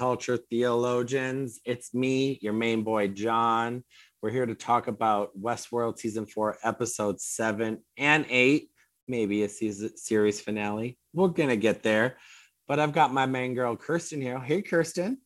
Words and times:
Welcome 0.00 0.16
back, 0.16 0.18
pop 0.18 0.18
culture 0.18 0.36
theologians. 0.50 1.60
It's 1.64 1.92
me, 1.94 2.38
your 2.40 2.52
main 2.52 2.82
boy, 2.82 3.08
John. 3.08 3.84
We're 4.22 4.30
here 4.30 4.46
to 4.46 4.54
talk 4.54 4.88
about 4.88 5.30
Westworld 5.40 5.98
season 5.98 6.26
four, 6.26 6.56
episodes 6.62 7.24
seven 7.24 7.82
and 7.96 8.24
eight, 8.28 8.70
maybe 9.08 9.42
a 9.42 9.48
season 9.48 9.96
series 9.96 10.40
finale. 10.40 10.98
We're 11.12 11.28
gonna 11.28 11.56
get 11.56 11.82
there, 11.82 12.16
but 12.66 12.78
I've 12.78 12.92
got 12.92 13.12
my 13.12 13.26
main 13.26 13.54
girl, 13.54 13.76
Kirsten 13.76 14.20
here. 14.20 14.40
Hey, 14.40 14.62
Kirsten. 14.62 15.18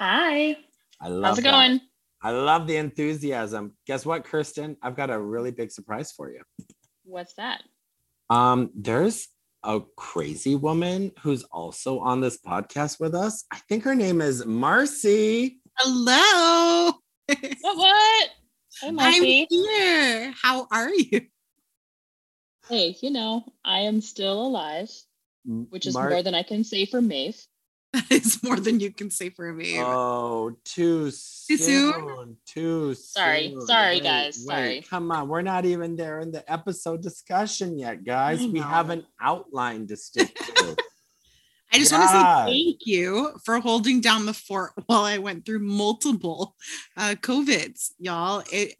Hi. 0.00 0.56
I 1.00 1.08
love 1.08 1.24
How's 1.24 1.38
it 1.38 1.42
that. 1.42 1.50
going? 1.52 1.80
I 2.22 2.30
love 2.30 2.66
the 2.66 2.76
enthusiasm. 2.76 3.74
Guess 3.86 4.06
what, 4.06 4.24
Kirsten? 4.24 4.76
I've 4.82 4.96
got 4.96 5.10
a 5.10 5.20
really 5.20 5.50
big 5.50 5.70
surprise 5.70 6.12
for 6.12 6.30
you. 6.30 6.42
What's 7.04 7.34
that? 7.34 7.62
Um, 8.30 8.70
there's 8.74 9.28
a 9.62 9.80
crazy 9.96 10.54
woman 10.54 11.12
who's 11.20 11.42
also 11.44 11.98
on 11.98 12.20
this 12.20 12.38
podcast 12.38 13.00
with 13.00 13.14
us. 13.14 13.44
I 13.52 13.58
think 13.68 13.84
her 13.84 13.94
name 13.94 14.20
is 14.20 14.46
Marcy. 14.46 15.60
Hello. 15.76 16.92
What? 17.28 17.76
What? 17.76 18.28
Hey, 18.80 18.88
I'm 18.88 18.94
Marcy. 18.94 19.46
here. 19.50 20.32
How 20.40 20.68
are 20.70 20.94
you? 20.94 21.22
Hey, 22.68 22.96
you 23.00 23.10
know, 23.10 23.44
I 23.64 23.80
am 23.80 24.00
still 24.00 24.46
alive, 24.46 24.90
which 25.44 25.86
is 25.86 25.94
Mar- 25.94 26.10
more 26.10 26.22
than 26.22 26.34
I 26.34 26.42
can 26.42 26.62
say 26.62 26.86
for 26.86 27.00
Maeve. 27.00 27.40
That 28.10 28.10
is 28.10 28.42
more 28.42 28.60
than 28.60 28.78
you 28.78 28.92
can 28.92 29.10
say 29.10 29.30
for 29.30 29.50
me. 29.52 29.80
Oh, 29.80 30.54
too 30.64 31.10
soon. 31.10 31.58
soon? 31.58 32.36
Too 32.46 32.92
Sorry. 32.94 33.48
soon. 33.50 33.66
Sorry, 33.66 33.94
Wait, 33.94 34.02
guys. 34.02 34.44
wait, 34.46 34.54
Sorry. 34.54 34.80
Come 34.82 35.10
on. 35.10 35.28
We're 35.28 35.40
not 35.42 35.64
even 35.64 35.96
there 35.96 36.20
in 36.20 36.30
the 36.30 36.50
episode 36.52 37.00
discussion 37.00 37.78
yet, 37.78 38.04
guys. 38.04 38.46
We 38.46 38.60
have 38.60 38.90
an 38.90 39.06
outline 39.18 39.86
to 39.86 39.96
stick 39.96 40.34
to. 40.56 40.76
I 41.72 41.78
just 41.78 41.90
want 41.92 42.04
to 42.04 42.08
say 42.08 42.52
thank 42.52 42.80
you 42.86 43.32
for 43.44 43.60
holding 43.60 44.00
down 44.02 44.26
the 44.26 44.34
fort 44.34 44.72
while 44.86 45.04
I 45.04 45.16
went 45.18 45.46
through 45.46 45.60
multiple 45.60 46.54
uh, 46.96 47.14
COVIDs, 47.20 47.92
y'all. 47.98 48.42
It, 48.52 48.74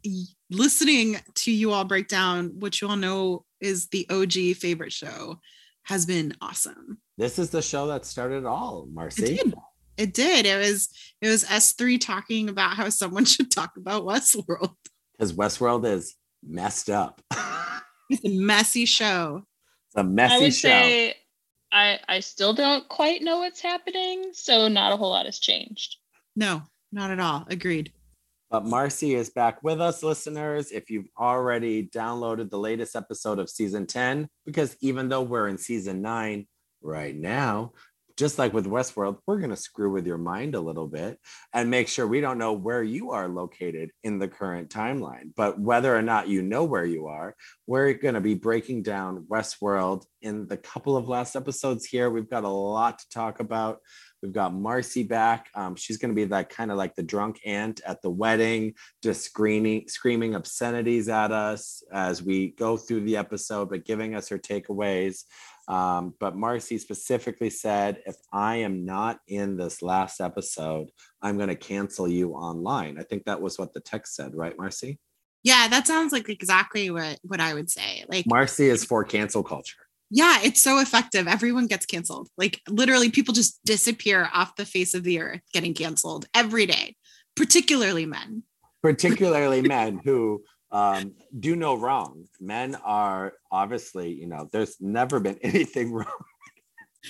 listening 0.50 1.16
to 1.36 1.50
you 1.50 1.72
all 1.72 1.84
break 1.84 2.08
down 2.08 2.52
what 2.58 2.80
you 2.80 2.88
all 2.88 2.96
know 2.96 3.44
is 3.60 3.88
the 3.88 4.06
OG 4.10 4.56
favorite 4.56 4.92
show 4.92 5.40
has 5.84 6.04
been 6.04 6.34
awesome. 6.42 6.98
This 7.18 7.38
is 7.38 7.50
the 7.50 7.62
show 7.62 7.86
that 7.88 8.04
started 8.04 8.38
it 8.38 8.46
all, 8.46 8.84
It 8.88 8.94
Marcy. 8.94 9.36
did. 9.36 9.54
It 9.96 10.12
did. 10.14 10.44
It 10.46 10.58
was 10.58 10.88
it 11.22 11.28
was 11.28 11.44
S3 11.44 11.98
talking 12.00 12.48
about 12.48 12.76
how 12.76 12.88
someone 12.90 13.24
should 13.26 13.50
talk 13.50 13.76
about 13.76 14.04
Westworld. 14.04 14.74
Because 15.12 15.32
Westworld 15.32 15.86
is 15.86 16.14
messed 16.46 16.90
up. 16.90 17.20
It's 18.08 18.24
a 18.24 18.38
messy 18.38 18.84
show. 18.84 19.42
it's 19.88 19.96
a 19.96 20.04
messy 20.04 20.44
would 20.44 20.54
show. 20.54 20.68
say 20.68 21.14
I 21.72 21.98
I 22.08 22.20
still 22.20 22.52
don't 22.54 22.88
quite 22.88 23.20
know 23.20 23.38
what's 23.38 23.60
happening, 23.60 24.26
so 24.32 24.68
not 24.68 24.92
a 24.92 24.96
whole 24.96 25.10
lot 25.10 25.26
has 25.26 25.40
changed. 25.40 25.96
No, 26.36 26.62
not 26.92 27.10
at 27.10 27.18
all. 27.18 27.44
Agreed. 27.50 27.90
But 28.48 28.64
Marcy 28.64 29.16
is 29.16 29.28
back 29.30 29.60
with 29.64 29.80
us, 29.80 30.04
listeners. 30.04 30.70
If 30.70 30.88
you've 30.88 31.08
already 31.18 31.88
downloaded 31.88 32.48
the 32.48 32.60
latest 32.60 32.94
episode 32.94 33.40
of 33.40 33.50
season 33.50 33.88
10, 33.88 34.28
because 34.44 34.76
even 34.80 35.08
though 35.08 35.22
we're 35.22 35.48
in 35.48 35.58
season 35.58 36.00
nine 36.00 36.46
right 36.82 37.14
now, 37.14 37.72
just 38.16 38.38
like 38.38 38.54
with 38.54 38.66
Westworld, 38.66 39.18
we're 39.26 39.38
going 39.38 39.50
to 39.50 39.56
screw 39.56 39.90
with 39.90 40.06
your 40.06 40.16
mind 40.16 40.54
a 40.54 40.60
little 40.60 40.86
bit 40.86 41.18
and 41.52 41.70
make 41.70 41.86
sure 41.86 42.06
we 42.06 42.22
don't 42.22 42.38
know 42.38 42.54
where 42.54 42.82
you 42.82 43.10
are 43.10 43.28
located 43.28 43.90
in 44.04 44.18
the 44.18 44.28
current 44.28 44.70
timeline. 44.70 45.32
But 45.36 45.60
whether 45.60 45.94
or 45.94 46.02
not 46.02 46.28
you 46.28 46.40
know 46.40 46.64
where 46.64 46.84
you 46.84 47.08
are, 47.08 47.36
we're 47.66 47.92
going 47.92 48.14
to 48.14 48.20
be 48.22 48.34
breaking 48.34 48.82
down 48.82 49.26
Westworld 49.30 50.06
in 50.22 50.48
the 50.48 50.56
couple 50.56 50.96
of 50.96 51.08
last 51.08 51.36
episodes 51.36 51.84
here. 51.84 52.08
We've 52.08 52.30
got 52.30 52.44
a 52.44 52.48
lot 52.48 53.00
to 53.00 53.08
talk 53.10 53.40
about. 53.40 53.80
We've 54.22 54.32
got 54.32 54.54
Marcy 54.54 55.02
back. 55.02 55.48
Um, 55.54 55.76
she's 55.76 55.98
going 55.98 56.10
to 56.10 56.16
be 56.16 56.24
that 56.24 56.48
kind 56.48 56.70
of 56.70 56.78
like 56.78 56.94
the 56.94 57.02
drunk 57.02 57.40
aunt 57.44 57.82
at 57.86 58.00
the 58.00 58.10
wedding, 58.10 58.74
just 59.02 59.24
screaming, 59.24 59.88
screaming 59.88 60.34
obscenities 60.34 61.10
at 61.10 61.32
us 61.32 61.82
as 61.92 62.22
we 62.22 62.52
go 62.52 62.78
through 62.78 63.02
the 63.02 63.18
episode, 63.18 63.68
but 63.68 63.84
giving 63.84 64.14
us 64.14 64.30
her 64.30 64.38
takeaways. 64.38 65.24
Um, 65.68 66.14
but 66.20 66.36
Marcy 66.36 66.78
specifically 66.78 67.50
said, 67.50 68.02
if 68.06 68.16
I 68.32 68.56
am 68.56 68.84
not 68.84 69.18
in 69.26 69.56
this 69.56 69.82
last 69.82 70.20
episode, 70.20 70.90
I'm 71.22 71.36
going 71.36 71.48
to 71.48 71.56
cancel 71.56 72.06
you 72.06 72.32
online. 72.32 72.98
I 72.98 73.02
think 73.02 73.24
that 73.24 73.40
was 73.40 73.58
what 73.58 73.74
the 73.74 73.80
text 73.80 74.14
said, 74.14 74.34
right, 74.34 74.56
Marcy? 74.56 75.00
Yeah, 75.42 75.68
that 75.68 75.86
sounds 75.86 76.12
like 76.12 76.28
exactly 76.28 76.90
what 76.90 77.18
what 77.22 77.40
I 77.40 77.54
would 77.54 77.70
say. 77.70 78.04
Like, 78.08 78.26
Marcy 78.28 78.68
is 78.68 78.84
for 78.84 79.04
cancel 79.04 79.42
culture. 79.42 79.76
yeah, 80.10 80.38
it's 80.42 80.62
so 80.62 80.78
effective. 80.78 81.26
Everyone 81.28 81.66
gets 81.66 81.86
canceled. 81.86 82.28
Like, 82.36 82.60
literally, 82.68 83.10
people 83.10 83.34
just 83.34 83.58
disappear 83.64 84.28
off 84.32 84.56
the 84.56 84.66
face 84.66 84.94
of 84.94 85.02
the 85.02 85.20
earth, 85.20 85.42
getting 85.52 85.74
canceled 85.74 86.26
every 86.34 86.66
day, 86.66 86.96
particularly 87.36 88.06
men. 88.06 88.42
particularly 88.82 89.62
men 89.62 90.00
who 90.04 90.42
um, 90.70 91.14
do 91.38 91.56
no 91.56 91.74
wrong. 91.74 92.24
Men 92.40 92.76
are 92.84 93.34
obviously, 93.50 94.12
you 94.12 94.26
know, 94.26 94.48
there's 94.52 94.76
never 94.80 95.20
been 95.20 95.38
anything 95.42 95.92
wrong. 95.92 96.06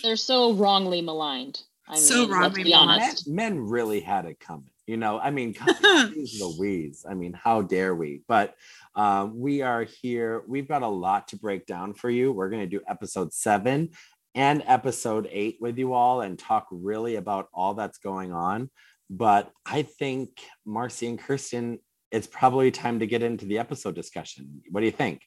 They're 0.02 0.16
so 0.16 0.52
wrongly 0.52 1.00
maligned. 1.00 1.62
I 1.88 1.94
mean, 1.94 2.02
So 2.02 2.18
let's 2.20 2.30
wrongly 2.30 2.64
be 2.64 2.70
maligned. 2.70 2.88
Men, 2.88 3.00
honest. 3.00 3.28
men 3.28 3.60
really 3.60 4.00
had 4.00 4.26
it 4.26 4.40
coming. 4.40 4.70
You 4.86 4.96
know, 4.96 5.18
I 5.18 5.30
mean, 5.30 5.52
Jeez 5.54 6.40
Louise. 6.40 7.04
I 7.10 7.14
mean, 7.14 7.32
how 7.32 7.62
dare 7.62 7.94
we? 7.94 8.22
But 8.28 8.54
um, 8.94 9.38
we 9.38 9.62
are 9.62 9.82
here. 9.82 10.42
We've 10.46 10.68
got 10.68 10.82
a 10.82 10.88
lot 10.88 11.28
to 11.28 11.36
break 11.36 11.66
down 11.66 11.94
for 11.94 12.08
you. 12.08 12.32
We're 12.32 12.50
going 12.50 12.62
to 12.62 12.78
do 12.78 12.84
episode 12.88 13.32
seven 13.32 13.90
and 14.34 14.62
episode 14.66 15.28
eight 15.32 15.56
with 15.60 15.78
you 15.78 15.92
all 15.92 16.20
and 16.20 16.38
talk 16.38 16.66
really 16.70 17.16
about 17.16 17.48
all 17.52 17.74
that's 17.74 17.98
going 17.98 18.32
on. 18.32 18.70
But 19.10 19.50
I 19.64 19.82
think 19.82 20.40
Marcy 20.64 21.06
and 21.08 21.18
Kirsten, 21.18 21.78
it's 22.16 22.26
probably 22.26 22.70
time 22.70 22.98
to 22.98 23.06
get 23.06 23.22
into 23.22 23.44
the 23.44 23.58
episode 23.58 23.94
discussion. 23.94 24.62
What 24.70 24.80
do 24.80 24.86
you 24.86 24.92
think? 24.92 25.20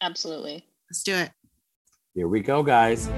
Absolutely. 0.00 0.64
Let's 0.90 1.02
do 1.02 1.14
it. 1.16 1.30
Here 2.14 2.26
we 2.26 2.40
go, 2.40 2.62
guys. 2.62 3.08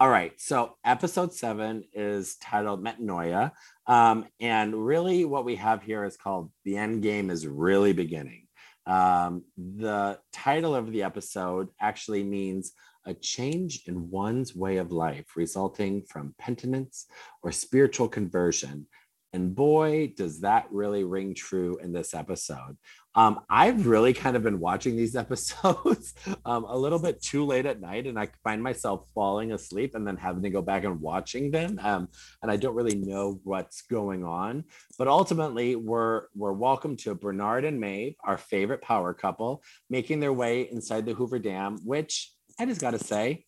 All 0.00 0.08
right, 0.08 0.32
so 0.36 0.76
episode 0.84 1.32
seven 1.32 1.84
is 1.92 2.36
titled 2.36 2.84
Metanoia. 2.84 3.52
Um, 3.86 4.26
and 4.40 4.74
really, 4.74 5.24
what 5.24 5.44
we 5.44 5.54
have 5.56 5.82
here 5.84 6.04
is 6.04 6.16
called 6.16 6.50
The 6.64 6.76
End 6.76 7.02
Game 7.02 7.30
is 7.30 7.46
Really 7.46 7.92
Beginning. 7.92 8.48
Um, 8.84 9.44
the 9.56 10.18
title 10.32 10.74
of 10.74 10.90
the 10.90 11.04
episode 11.04 11.68
actually 11.80 12.24
means 12.24 12.72
a 13.06 13.14
change 13.14 13.82
in 13.86 14.10
one's 14.10 14.54
way 14.54 14.76
of 14.76 14.92
life 14.92 15.36
resulting 15.36 16.02
from 16.02 16.34
penitence 16.38 17.06
or 17.42 17.52
spiritual 17.52 18.08
conversion. 18.08 18.86
And 19.32 19.54
boy, 19.54 20.14
does 20.16 20.40
that 20.40 20.66
really 20.70 21.04
ring 21.04 21.34
true 21.34 21.78
in 21.82 21.92
this 21.92 22.14
episode. 22.14 22.78
Um, 23.14 23.40
I've 23.50 23.86
really 23.86 24.12
kind 24.14 24.36
of 24.36 24.42
been 24.42 24.60
watching 24.60 24.96
these 24.96 25.16
episodes 25.24 26.14
um, 26.44 26.64
a 26.64 26.76
little 26.76 26.98
bit 26.98 27.20
too 27.20 27.44
late 27.44 27.66
at 27.66 27.80
night, 27.80 28.06
and 28.06 28.18
I 28.18 28.28
find 28.44 28.62
myself 28.62 29.06
falling 29.14 29.52
asleep 29.52 29.94
and 29.94 30.06
then 30.06 30.16
having 30.16 30.42
to 30.44 30.50
go 30.50 30.62
back 30.62 30.84
and 30.84 31.00
watching 31.00 31.50
them. 31.50 31.78
Um, 31.82 32.08
and 32.42 32.50
I 32.50 32.56
don't 32.56 32.74
really 32.74 32.96
know 32.96 33.40
what's 33.44 33.82
going 33.82 34.24
on. 34.24 34.64
But 34.98 35.08
ultimately, 35.08 35.76
we're 35.76 36.26
we're 36.34 36.52
welcome 36.52 36.96
to 36.98 37.14
Bernard 37.14 37.64
and 37.64 37.80
Maeve, 37.80 38.14
our 38.24 38.38
favorite 38.38 38.82
power 38.82 39.12
couple, 39.12 39.62
making 39.90 40.20
their 40.20 40.32
way 40.32 40.70
inside 40.70 41.04
the 41.04 41.14
Hoover 41.14 41.38
Dam. 41.38 41.78
Which 41.84 42.32
I 42.58 42.66
just 42.66 42.80
got 42.80 42.92
to 42.92 42.98
say, 42.98 43.44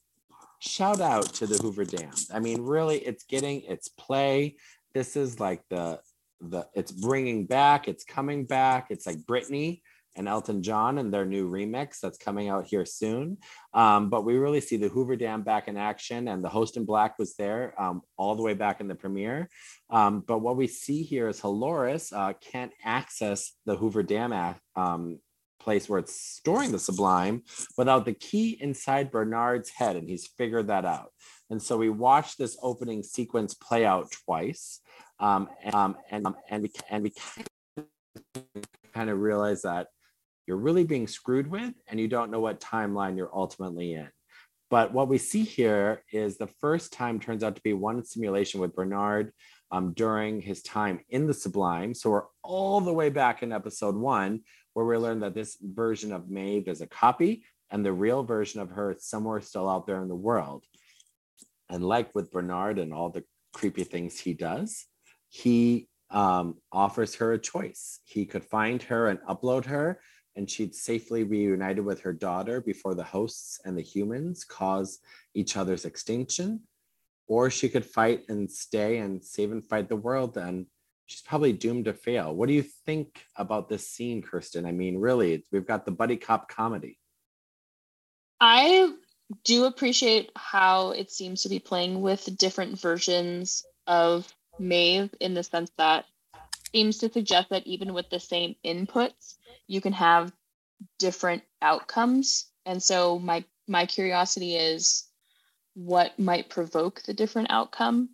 shout 0.60 1.00
out 1.00 1.34
to 1.34 1.46
the 1.46 1.56
Hoover 1.56 1.84
Dam. 1.84 2.12
I 2.32 2.38
mean, 2.38 2.62
really, 2.62 2.98
it's 2.98 3.24
getting 3.24 3.62
its 3.62 3.88
play. 3.88 4.56
This 4.94 5.16
is 5.16 5.40
like 5.40 5.62
the 5.68 6.00
the 6.40 6.66
it's 6.74 6.92
bringing 6.92 7.44
back 7.44 7.86
it's 7.86 8.04
coming 8.04 8.44
back 8.44 8.86
it's 8.90 9.06
like 9.06 9.18
britney 9.18 9.82
and 10.16 10.26
elton 10.26 10.62
john 10.62 10.98
and 10.98 11.12
their 11.12 11.26
new 11.26 11.48
remix 11.50 12.00
that's 12.00 12.18
coming 12.18 12.48
out 12.48 12.66
here 12.66 12.84
soon 12.86 13.36
um, 13.74 14.08
but 14.08 14.24
we 14.24 14.34
really 14.36 14.60
see 14.60 14.76
the 14.76 14.88
hoover 14.88 15.16
dam 15.16 15.42
back 15.42 15.68
in 15.68 15.76
action 15.76 16.28
and 16.28 16.42
the 16.42 16.48
host 16.48 16.76
in 16.76 16.84
black 16.84 17.18
was 17.18 17.34
there 17.36 17.74
um, 17.80 18.00
all 18.16 18.34
the 18.34 18.42
way 18.42 18.54
back 18.54 18.80
in 18.80 18.88
the 18.88 18.94
premiere 18.94 19.48
um, 19.90 20.24
but 20.26 20.38
what 20.38 20.56
we 20.56 20.66
see 20.66 21.02
here 21.02 21.28
is 21.28 21.40
Halores 21.40 22.12
uh, 22.12 22.32
can't 22.40 22.72
access 22.84 23.52
the 23.66 23.76
hoover 23.76 24.02
dam 24.02 24.32
act, 24.32 24.60
um, 24.76 25.18
place 25.60 25.88
where 25.88 25.98
it's 25.98 26.18
storing 26.18 26.72
the 26.72 26.78
sublime 26.78 27.42
without 27.76 28.04
the 28.04 28.14
key 28.14 28.58
inside 28.60 29.10
bernard's 29.10 29.70
head 29.70 29.96
and 29.96 30.08
he's 30.08 30.26
figured 30.26 30.68
that 30.68 30.84
out 30.84 31.12
and 31.50 31.62
so 31.62 31.76
we 31.76 31.90
watch 31.90 32.36
this 32.36 32.56
opening 32.62 33.02
sequence 33.02 33.54
play 33.54 33.84
out 33.84 34.10
twice 34.24 34.80
um, 35.20 35.48
and, 35.62 35.74
um, 35.74 35.96
and, 36.10 36.26
um, 36.26 36.36
and 36.48 36.62
we 36.62 36.72
and 36.90 37.02
we 37.04 37.12
kind 38.92 39.10
of 39.10 39.18
realize 39.18 39.62
that 39.62 39.88
you're 40.46 40.56
really 40.56 40.84
being 40.84 41.06
screwed 41.06 41.46
with, 41.46 41.74
and 41.86 42.00
you 42.00 42.08
don't 42.08 42.30
know 42.30 42.40
what 42.40 42.60
timeline 42.60 43.16
you're 43.16 43.34
ultimately 43.34 43.94
in. 43.94 44.08
But 44.70 44.92
what 44.92 45.08
we 45.08 45.18
see 45.18 45.42
here 45.42 46.02
is 46.12 46.38
the 46.38 46.46
first 46.46 46.92
time 46.92 47.20
turns 47.20 47.44
out 47.44 47.56
to 47.56 47.62
be 47.62 47.72
one 47.72 48.04
simulation 48.04 48.60
with 48.60 48.74
Bernard 48.74 49.32
um, 49.70 49.92
during 49.92 50.40
his 50.40 50.62
time 50.62 51.00
in 51.10 51.26
the 51.26 51.34
Sublime. 51.34 51.92
So 51.94 52.10
we're 52.10 52.24
all 52.42 52.80
the 52.80 52.92
way 52.92 53.10
back 53.10 53.42
in 53.42 53.52
episode 53.52 53.96
one, 53.96 54.40
where 54.74 54.86
we 54.86 54.96
learn 54.96 55.20
that 55.20 55.34
this 55.34 55.56
version 55.60 56.12
of 56.12 56.30
Maeve 56.30 56.68
is 56.68 56.80
a 56.80 56.86
copy 56.86 57.44
and 57.70 57.84
the 57.84 57.92
real 57.92 58.22
version 58.22 58.60
of 58.60 58.70
her 58.70 58.92
is 58.92 59.04
somewhere 59.04 59.40
still 59.40 59.68
out 59.68 59.86
there 59.86 60.02
in 60.02 60.08
the 60.08 60.14
world. 60.14 60.64
And 61.68 61.84
like 61.84 62.14
with 62.14 62.32
Bernard 62.32 62.78
and 62.78 62.92
all 62.92 63.10
the 63.10 63.24
creepy 63.52 63.84
things 63.84 64.18
he 64.18 64.34
does, 64.34 64.86
he 65.28 65.88
um, 66.10 66.56
offers 66.72 67.14
her 67.16 67.32
a 67.32 67.38
choice. 67.38 68.00
He 68.04 68.26
could 68.26 68.44
find 68.44 68.82
her 68.84 69.08
and 69.08 69.20
upload 69.28 69.64
her, 69.66 70.00
and 70.34 70.50
she'd 70.50 70.74
safely 70.74 71.22
be 71.22 71.46
reunited 71.46 71.84
with 71.84 72.00
her 72.00 72.12
daughter 72.12 72.60
before 72.60 72.94
the 72.94 73.04
hosts 73.04 73.60
and 73.64 73.78
the 73.78 73.82
humans 73.82 74.44
cause 74.44 74.98
each 75.34 75.56
other's 75.56 75.84
extinction. 75.84 76.60
Or 77.28 77.48
she 77.50 77.68
could 77.68 77.86
fight 77.86 78.22
and 78.28 78.50
stay 78.50 78.98
and 78.98 79.24
save 79.24 79.52
and 79.52 79.64
fight 79.64 79.88
the 79.88 79.94
world, 79.94 80.36
and 80.36 80.66
she's 81.10 81.22
probably 81.22 81.52
doomed 81.52 81.86
to 81.86 81.92
fail. 81.92 82.32
What 82.32 82.48
do 82.48 82.54
you 82.54 82.62
think 82.62 83.24
about 83.34 83.68
this 83.68 83.88
scene, 83.88 84.22
Kirsten? 84.22 84.64
I 84.64 84.70
mean, 84.70 84.96
really, 84.96 85.44
we've 85.50 85.66
got 85.66 85.84
the 85.84 85.90
buddy 85.90 86.16
cop 86.16 86.48
comedy. 86.48 87.00
I 88.40 88.92
do 89.44 89.64
appreciate 89.64 90.30
how 90.36 90.92
it 90.92 91.10
seems 91.10 91.42
to 91.42 91.48
be 91.48 91.58
playing 91.58 92.00
with 92.00 92.38
different 92.38 92.80
versions 92.80 93.64
of 93.88 94.32
Maeve 94.60 95.12
in 95.18 95.34
the 95.34 95.42
sense 95.42 95.72
that 95.78 96.04
seems 96.72 96.98
to 96.98 97.12
suggest 97.12 97.50
that 97.50 97.66
even 97.66 97.92
with 97.92 98.08
the 98.08 98.20
same 98.20 98.54
inputs, 98.64 99.34
you 99.66 99.80
can 99.80 99.92
have 99.92 100.32
different 101.00 101.42
outcomes. 101.60 102.46
And 102.64 102.80
so 102.80 103.18
my 103.18 103.44
my 103.66 103.86
curiosity 103.86 104.54
is 104.54 105.08
what 105.74 106.16
might 106.20 106.50
provoke 106.50 107.02
the 107.02 107.14
different 107.14 107.50
outcome. 107.50 108.10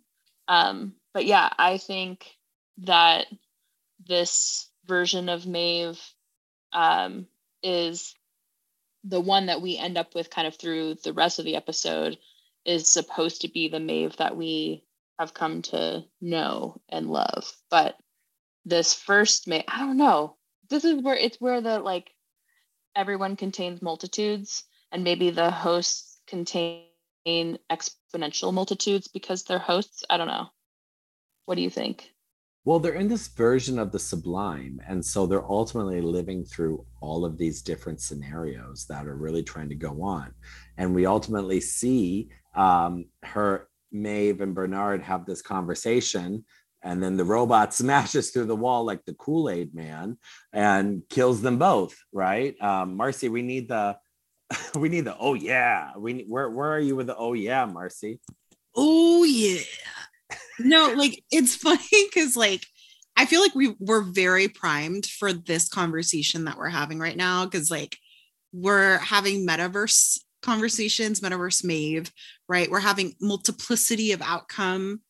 Um, 0.47 0.95
but 1.13 1.25
yeah, 1.25 1.49
I 1.59 1.77
think 1.77 2.36
that 2.79 3.27
this 4.05 4.69
version 4.85 5.29
of 5.29 5.45
Maeve 5.45 5.99
um, 6.71 7.27
is 7.63 8.15
the 9.03 9.21
one 9.21 9.47
that 9.47 9.61
we 9.61 9.77
end 9.77 9.97
up 9.97 10.13
with 10.15 10.29
kind 10.29 10.47
of 10.47 10.55
through 10.55 10.95
the 11.03 11.13
rest 11.13 11.39
of 11.39 11.45
the 11.45 11.55
episode 11.55 12.17
is 12.65 12.91
supposed 12.91 13.41
to 13.41 13.47
be 13.47 13.69
the 13.69 13.79
Maeve 13.79 14.17
that 14.17 14.35
we 14.35 14.83
have 15.17 15.33
come 15.33 15.61
to 15.63 16.03
know 16.21 16.79
and 16.89 17.09
love. 17.09 17.51
But 17.69 17.97
this 18.65 18.93
first 18.93 19.47
Maeve, 19.47 19.63
I 19.67 19.79
don't 19.79 19.97
know. 19.97 20.35
This 20.69 20.83
is 20.83 21.01
where 21.01 21.15
it's 21.15 21.39
where 21.39 21.61
the 21.61 21.79
like 21.79 22.11
everyone 22.95 23.35
contains 23.37 23.81
multitudes, 23.81 24.65
and 24.91 25.03
maybe 25.03 25.29
the 25.29 25.49
hosts 25.49 26.19
contain 26.27 26.87
exponential 27.25 28.53
multitudes 28.53 29.07
because 29.07 29.43
they're 29.43 29.59
hosts. 29.59 30.03
I 30.09 30.17
don't 30.17 30.27
know. 30.27 30.49
What 31.45 31.55
do 31.55 31.61
you 31.61 31.69
think? 31.69 32.11
Well, 32.67 32.79
they're 32.79 32.95
in 32.95 33.07
this 33.07 33.29
version 33.29 33.79
of 33.79 33.93
the 33.93 33.99
sublime. 33.99 34.81
And 34.85 35.03
so 35.03 35.25
they're 35.25 35.49
ultimately 35.49 36.01
living 36.01 36.43
through 36.43 36.85
all 36.99 37.23
of 37.23 37.37
these 37.37 37.61
different 37.61 38.01
scenarios 38.01 38.85
that 38.89 39.07
are 39.07 39.15
really 39.15 39.41
trying 39.41 39.69
to 39.69 39.75
go 39.75 40.03
on. 40.03 40.33
And 40.77 40.93
we 40.93 41.05
ultimately 41.05 41.61
see 41.61 42.27
um, 42.55 43.05
her 43.23 43.69
Maeve 43.93 44.41
and 44.41 44.53
Bernard 44.53 45.01
have 45.03 45.25
this 45.25 45.41
conversation, 45.41 46.43
and 46.83 47.01
then 47.01 47.15
the 47.15 47.23
robot 47.23 47.73
smashes 47.73 48.31
through 48.31 48.47
the 48.47 48.55
wall 48.57 48.83
like 48.83 49.05
the 49.05 49.13
Kool 49.13 49.49
Aid 49.49 49.73
Man 49.73 50.17
and 50.51 51.03
kills 51.09 51.41
them 51.41 51.57
both. 51.57 51.95
Right, 52.11 52.61
um, 52.61 52.97
Marcy? 52.97 53.29
We 53.29 53.43
need 53.43 53.69
the 53.69 53.97
we 54.75 54.89
need 54.89 55.05
the 55.05 55.15
oh 55.17 55.35
yeah. 55.35 55.91
We 55.95 56.25
where 56.27 56.49
where 56.49 56.73
are 56.73 56.81
you 56.81 56.97
with 56.97 57.07
the 57.07 57.15
oh 57.15 57.31
yeah, 57.31 57.63
Marcy? 57.63 58.19
Oh 58.75 59.23
yeah. 59.23 59.61
No, 60.59 60.93
like 60.95 61.23
it's 61.31 61.55
funny 61.63 61.79
because 61.91 62.35
like 62.35 62.65
I 63.15 63.25
feel 63.25 63.41
like 63.41 63.55
we 63.55 63.75
we're 63.79 64.03
very 64.03 64.47
primed 64.47 65.05
for 65.05 65.33
this 65.33 65.67
conversation 65.67 66.45
that 66.45 66.57
we're 66.57 66.69
having 66.69 66.99
right 66.99 67.17
now 67.17 67.45
because 67.45 67.71
like 67.71 67.97
we're 68.53 68.97
having 68.99 69.45
metaverse 69.45 70.19
conversations, 70.41 71.19
metaverse 71.19 71.63
Maeve, 71.63 72.11
right? 72.47 72.69
We're 72.69 72.79
having 72.79 73.15
multiplicity 73.19 74.11
of 74.11 74.21
outcome, 74.21 75.01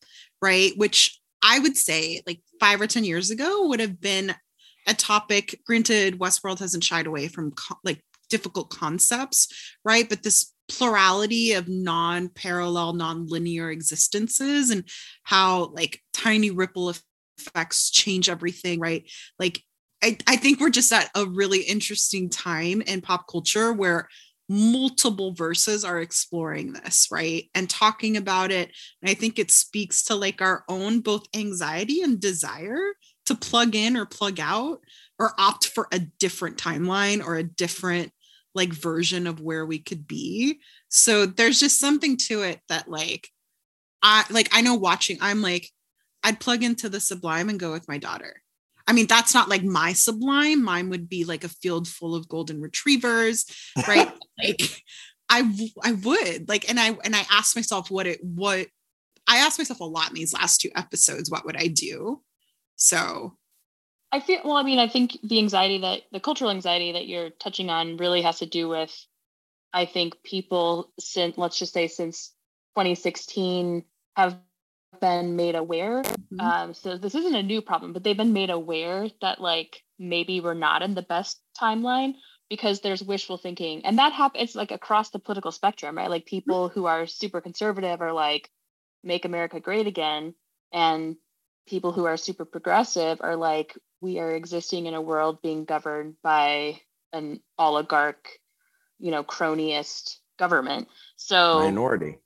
right? 0.42 0.72
Which 0.76 1.20
I 1.42 1.58
would 1.58 1.76
say 1.76 2.22
like 2.26 2.40
five 2.58 2.80
or 2.80 2.86
10 2.86 3.04
years 3.04 3.30
ago 3.30 3.68
would 3.68 3.80
have 3.80 4.00
been 4.00 4.34
a 4.86 4.94
topic. 4.94 5.60
Granted, 5.66 6.18
Westworld 6.18 6.58
hasn't 6.58 6.84
shied 6.84 7.06
away 7.06 7.28
from 7.28 7.52
co- 7.52 7.78
like 7.84 8.02
difficult 8.28 8.70
concepts, 8.70 9.48
right? 9.84 10.08
But 10.08 10.22
this 10.22 10.52
plurality 10.68 11.52
of 11.52 11.68
non-parallel, 11.68 12.92
non-linear 12.94 13.70
existences 13.70 14.70
and 14.70 14.88
how 15.22 15.66
like 15.66 16.00
tiny 16.12 16.50
ripple 16.50 16.92
effects 17.38 17.90
change 17.90 18.28
everything, 18.28 18.80
right? 18.80 19.10
Like 19.38 19.62
I, 20.02 20.16
I 20.26 20.36
think 20.36 20.60
we're 20.60 20.70
just 20.70 20.92
at 20.92 21.10
a 21.14 21.26
really 21.26 21.60
interesting 21.60 22.30
time 22.30 22.82
in 22.82 23.00
pop 23.00 23.26
culture 23.28 23.72
where 23.72 24.08
multiple 24.48 25.32
verses 25.32 25.84
are 25.84 26.00
exploring 26.00 26.72
this, 26.72 27.08
right? 27.10 27.50
And 27.54 27.68
talking 27.68 28.16
about 28.16 28.50
it. 28.50 28.70
And 29.02 29.10
I 29.10 29.14
think 29.14 29.38
it 29.38 29.50
speaks 29.50 30.02
to 30.04 30.14
like 30.14 30.40
our 30.40 30.64
own 30.68 31.00
both 31.00 31.26
anxiety 31.34 32.02
and 32.02 32.18
desire 32.18 32.94
to 33.26 33.34
plug 33.34 33.74
in 33.74 33.96
or 33.96 34.06
plug 34.06 34.40
out 34.40 34.80
or 35.18 35.34
opt 35.38 35.66
for 35.66 35.86
a 35.92 35.98
different 35.98 36.56
timeline 36.56 37.22
or 37.24 37.36
a 37.36 37.42
different 37.42 38.12
like 38.54 38.72
version 38.72 39.26
of 39.26 39.40
where 39.40 39.64
we 39.66 39.78
could 39.78 40.06
be. 40.06 40.60
So 40.88 41.26
there's 41.26 41.60
just 41.60 41.78
something 41.80 42.16
to 42.28 42.42
it 42.42 42.60
that 42.68 42.88
like 42.88 43.28
I 44.02 44.24
like 44.30 44.48
I 44.52 44.62
know 44.62 44.74
watching 44.74 45.18
I'm 45.20 45.42
like 45.42 45.70
I'd 46.22 46.40
plug 46.40 46.62
into 46.62 46.88
the 46.88 47.00
sublime 47.00 47.48
and 47.48 47.60
go 47.60 47.72
with 47.72 47.88
my 47.88 47.98
daughter 47.98 48.42
I 48.88 48.94
mean, 48.94 49.06
that's 49.06 49.34
not 49.34 49.50
like 49.50 49.62
my 49.62 49.92
sublime. 49.92 50.64
Mine 50.64 50.88
would 50.88 51.10
be 51.10 51.26
like 51.26 51.44
a 51.44 51.50
field 51.50 51.86
full 51.86 52.14
of 52.14 52.26
golden 52.26 52.58
retrievers, 52.62 53.44
right? 53.86 54.10
like 54.42 54.82
I 55.28 55.54
I 55.84 55.92
would 55.92 56.48
like, 56.48 56.68
and 56.70 56.80
I 56.80 56.96
and 57.04 57.14
I 57.14 57.26
asked 57.30 57.54
myself 57.54 57.90
what 57.90 58.06
it 58.06 58.18
what 58.24 58.66
I 59.28 59.38
asked 59.38 59.58
myself 59.58 59.80
a 59.80 59.84
lot 59.84 60.08
in 60.08 60.14
these 60.14 60.32
last 60.32 60.62
two 60.62 60.70
episodes. 60.74 61.30
What 61.30 61.44
would 61.44 61.56
I 61.56 61.66
do? 61.66 62.22
So 62.76 63.36
I 64.10 64.20
feel 64.20 64.40
well. 64.44 64.56
I 64.56 64.62
mean, 64.62 64.78
I 64.78 64.88
think 64.88 65.18
the 65.22 65.38
anxiety 65.38 65.78
that 65.78 66.02
the 66.12 66.20
cultural 66.20 66.50
anxiety 66.50 66.92
that 66.92 67.06
you're 67.06 67.30
touching 67.30 67.68
on 67.68 67.96
really 67.98 68.22
has 68.22 68.38
to 68.38 68.46
do 68.46 68.68
with, 68.68 68.94
I 69.72 69.84
think 69.84 70.22
people 70.22 70.92
since 70.98 71.36
let's 71.36 71.58
just 71.58 71.74
say 71.74 71.88
since 71.88 72.28
2016 72.76 73.84
have 74.16 74.38
been 75.00 75.36
made 75.36 75.54
aware. 75.54 76.02
Mm-hmm. 76.02 76.40
Um, 76.40 76.74
so 76.74 76.96
this 76.96 77.14
isn't 77.14 77.34
a 77.34 77.42
new 77.42 77.60
problem, 77.60 77.92
but 77.92 78.02
they've 78.02 78.16
been 78.16 78.32
made 78.32 78.50
aware 78.50 79.08
that 79.20 79.40
like 79.40 79.82
maybe 79.98 80.40
we're 80.40 80.54
not 80.54 80.82
in 80.82 80.94
the 80.94 81.02
best 81.02 81.40
timeline 81.60 82.14
because 82.48 82.80
there's 82.80 83.02
wishful 83.02 83.36
thinking, 83.36 83.84
and 83.84 83.98
that 83.98 84.14
happens 84.14 84.54
like 84.54 84.70
across 84.70 85.10
the 85.10 85.18
political 85.18 85.52
spectrum, 85.52 85.98
right? 85.98 86.08
Like 86.08 86.24
people 86.24 86.70
who 86.70 86.86
are 86.86 87.06
super 87.06 87.42
conservative 87.42 88.00
are 88.00 88.14
like, 88.14 88.50
"Make 89.04 89.26
America 89.26 89.60
Great 89.60 89.86
Again," 89.86 90.34
and 90.72 91.16
people 91.66 91.92
who 91.92 92.06
are 92.06 92.16
super 92.16 92.46
progressive 92.46 93.20
are 93.20 93.36
like, 93.36 93.76
"We 94.00 94.18
are 94.18 94.34
existing 94.34 94.86
in 94.86 94.94
a 94.94 95.00
world 95.00 95.42
being 95.42 95.64
governed 95.64 96.16
by 96.22 96.80
an 97.12 97.40
oligarch, 97.58 98.28
you 98.98 99.10
know, 99.10 99.24
cronyist 99.24 100.16
government." 100.38 100.88
So 101.16 101.60
minority. 101.60 102.18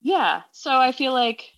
Yeah. 0.00 0.42
So 0.52 0.70
I 0.70 0.92
feel 0.92 1.12
like 1.12 1.50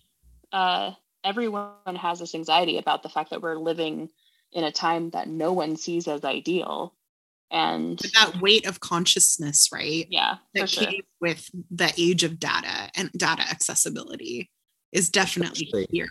uh, 0.51 0.91
everyone 1.23 1.95
has 1.95 2.19
this 2.19 2.35
anxiety 2.35 2.77
about 2.77 3.03
the 3.03 3.09
fact 3.09 3.31
that 3.31 3.41
we're 3.41 3.57
living 3.57 4.09
in 4.51 4.63
a 4.63 4.71
time 4.71 5.09
that 5.09 5.27
no 5.27 5.51
one 5.51 5.75
sees 5.75 6.07
as 6.07 6.23
ideal 6.23 6.93
and 7.51 7.97
but 8.01 8.11
that 8.13 8.41
weight 8.41 8.65
of 8.65 8.79
consciousness 8.79 9.69
right 9.71 10.07
yeah 10.09 10.35
that 10.53 10.67
came 10.67 10.89
sure. 10.89 11.01
with 11.21 11.49
the 11.69 11.93
age 11.97 12.23
of 12.23 12.39
data 12.39 12.89
and 12.95 13.11
data 13.13 13.43
accessibility 13.43 14.49
is 14.91 15.09
definitely 15.09 15.65
especially, 15.65 15.87
here 15.91 16.07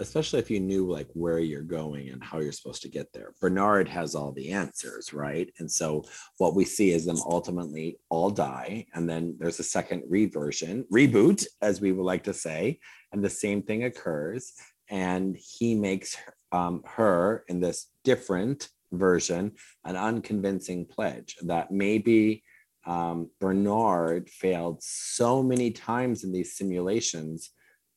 especially 0.00 0.38
if 0.38 0.50
you 0.50 0.60
knew 0.60 0.90
like 0.90 1.08
where 1.12 1.38
you're 1.38 1.62
going 1.62 2.10
and 2.10 2.22
how 2.22 2.40
you're 2.40 2.52
supposed 2.52 2.82
to 2.82 2.88
get 2.88 3.12
there. 3.12 3.32
Bernard 3.40 3.88
has 3.88 4.14
all 4.14 4.32
the 4.32 4.50
answers 4.50 5.12
right? 5.12 5.52
And 5.58 5.70
so 5.70 6.04
what 6.38 6.54
we 6.54 6.64
see 6.64 6.90
is 6.90 7.04
them 7.04 7.20
ultimately 7.24 7.98
all 8.08 8.30
die 8.30 8.86
and 8.94 9.08
then 9.08 9.36
there's 9.38 9.60
a 9.60 9.64
second 9.64 10.02
reversion 10.08 10.84
reboot 10.92 11.44
as 11.60 11.80
we 11.80 11.92
would 11.92 12.04
like 12.04 12.24
to 12.24 12.34
say 12.34 12.78
and 13.12 13.22
the 13.22 13.30
same 13.30 13.62
thing 13.62 13.84
occurs 13.84 14.52
and 14.88 15.36
he 15.36 15.74
makes 15.74 16.16
um, 16.52 16.82
her 16.84 17.44
in 17.48 17.60
this 17.60 17.88
different 18.04 18.68
version 18.92 19.52
an 19.84 19.96
unconvincing 19.96 20.84
pledge 20.84 21.36
that 21.42 21.70
maybe 21.70 22.42
um, 22.86 23.30
bernard 23.40 24.28
failed 24.28 24.82
so 24.82 25.42
many 25.42 25.70
times 25.70 26.24
in 26.24 26.32
these 26.32 26.56
simulations 26.56 27.50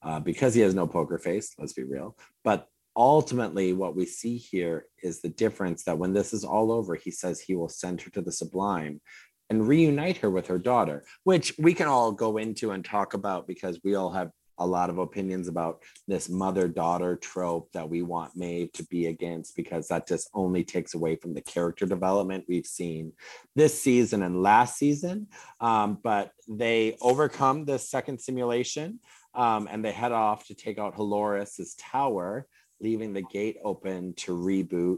uh, 0.05 0.19
because 0.19 0.53
he 0.53 0.61
has 0.61 0.75
no 0.75 0.87
poker 0.87 1.17
face 1.17 1.53
let's 1.57 1.73
be 1.73 1.83
real 1.83 2.17
but 2.43 2.67
ultimately 2.95 3.73
what 3.73 3.95
we 3.95 4.05
see 4.05 4.37
here 4.37 4.85
is 5.03 5.21
the 5.21 5.29
difference 5.29 5.83
that 5.83 5.97
when 5.97 6.13
this 6.13 6.33
is 6.33 6.43
all 6.43 6.71
over 6.71 6.95
he 6.95 7.11
says 7.11 7.39
he 7.39 7.55
will 7.55 7.69
send 7.69 8.01
her 8.01 8.09
to 8.11 8.21
the 8.21 8.31
sublime 8.31 9.01
and 9.49 9.67
reunite 9.67 10.17
her 10.17 10.29
with 10.29 10.47
her 10.47 10.57
daughter 10.57 11.03
which 11.23 11.53
we 11.59 11.73
can 11.73 11.87
all 11.87 12.11
go 12.11 12.37
into 12.37 12.71
and 12.71 12.85
talk 12.85 13.13
about 13.13 13.47
because 13.47 13.79
we 13.83 13.95
all 13.95 14.11
have 14.11 14.31
a 14.57 14.65
lot 14.65 14.89
of 14.89 14.97
opinions 14.97 15.47
about 15.47 15.81
this 16.07 16.29
mother 16.29 16.67
daughter 16.67 17.15
trope 17.15 17.71
that 17.73 17.89
we 17.89 18.01
want 18.01 18.35
Maeve 18.35 18.71
to 18.73 18.85
be 18.85 19.07
against 19.07 19.55
because 19.55 19.87
that 19.87 20.07
just 20.07 20.29
only 20.33 20.63
takes 20.63 20.93
away 20.93 21.15
from 21.15 21.33
the 21.33 21.41
character 21.41 21.85
development 21.85 22.45
we've 22.47 22.65
seen 22.65 23.11
this 23.55 23.79
season 23.79 24.23
and 24.23 24.41
last 24.41 24.77
season. 24.77 25.27
Um, 25.59 25.99
but 26.03 26.31
they 26.47 26.97
overcome 27.01 27.65
this 27.65 27.89
second 27.89 28.19
simulation 28.19 28.99
um, 29.35 29.67
and 29.69 29.83
they 29.83 29.91
head 29.91 30.11
off 30.11 30.47
to 30.47 30.55
take 30.55 30.79
out 30.79 30.95
Halores's 30.95 31.75
tower, 31.75 32.47
leaving 32.79 33.13
the 33.13 33.21
gate 33.21 33.57
open 33.63 34.13
to 34.17 34.31
reboot 34.31 34.97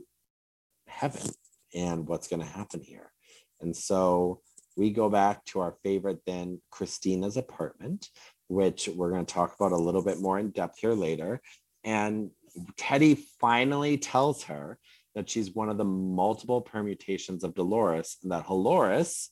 heaven 0.88 1.30
and 1.74 2.08
what's 2.08 2.28
going 2.28 2.42
to 2.42 2.48
happen 2.48 2.82
here. 2.82 3.12
And 3.60 3.76
so 3.76 4.42
we 4.76 4.92
go 4.92 5.10
back 5.10 5.44
to 5.46 5.60
our 5.60 5.76
favorite 5.84 6.20
then, 6.26 6.62
Christina's 6.72 7.38
apartment, 7.38 8.10
which 8.48 8.88
we're 8.88 9.12
going 9.12 9.26
to 9.26 9.34
talk 9.34 9.56
about 9.56 9.72
a 9.72 9.78
little 9.78 10.04
bit 10.04 10.20
more 10.20 10.40
in 10.40 10.52
depth 10.52 10.80
here 10.80 10.94
later. 10.94 11.42
And 11.84 12.32
Teddy 12.78 13.16
finally 13.40 13.98
tells 13.98 14.44
her 14.44 14.78
that 15.16 15.30
she's 15.30 15.54
one 15.54 15.70
of 15.70 15.78
the 15.78 15.84
multiple 15.84 16.62
permutations 16.62 17.44
of 17.44 17.56
Dolores, 17.56 18.18
and 18.22 18.32
that 18.32 18.46
Halores, 18.46 19.30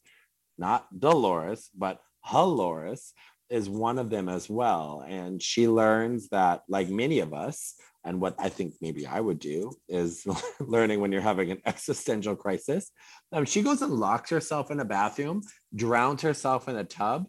not 0.57 0.87
Dolores, 0.99 1.69
but 1.77 2.01
Haloris, 2.25 3.11
is 3.49 3.69
one 3.69 3.99
of 3.99 4.09
them 4.09 4.29
as 4.29 4.49
well. 4.49 5.05
And 5.07 5.41
she 5.41 5.67
learns 5.67 6.29
that, 6.29 6.63
like 6.67 6.89
many 6.89 7.19
of 7.19 7.33
us, 7.33 7.75
and 8.03 8.21
what 8.21 8.35
I 8.37 8.49
think 8.49 8.75
maybe 8.81 9.07
I 9.07 9.19
would 9.19 9.39
do 9.39 9.71
is 9.89 10.25
learning 10.59 10.99
when 10.99 11.11
you're 11.11 11.21
having 11.21 11.51
an 11.51 11.61
existential 11.65 12.35
crisis. 12.35 12.91
Um, 13.31 13.45
she 13.45 13.61
goes 13.61 13.81
and 13.81 13.93
locks 13.93 14.29
herself 14.29 14.69
in 14.71 14.79
a 14.79 14.85
bathroom, 14.85 15.41
drowns 15.75 16.21
herself 16.21 16.69
in 16.69 16.77
a 16.77 16.83
tub. 16.83 17.25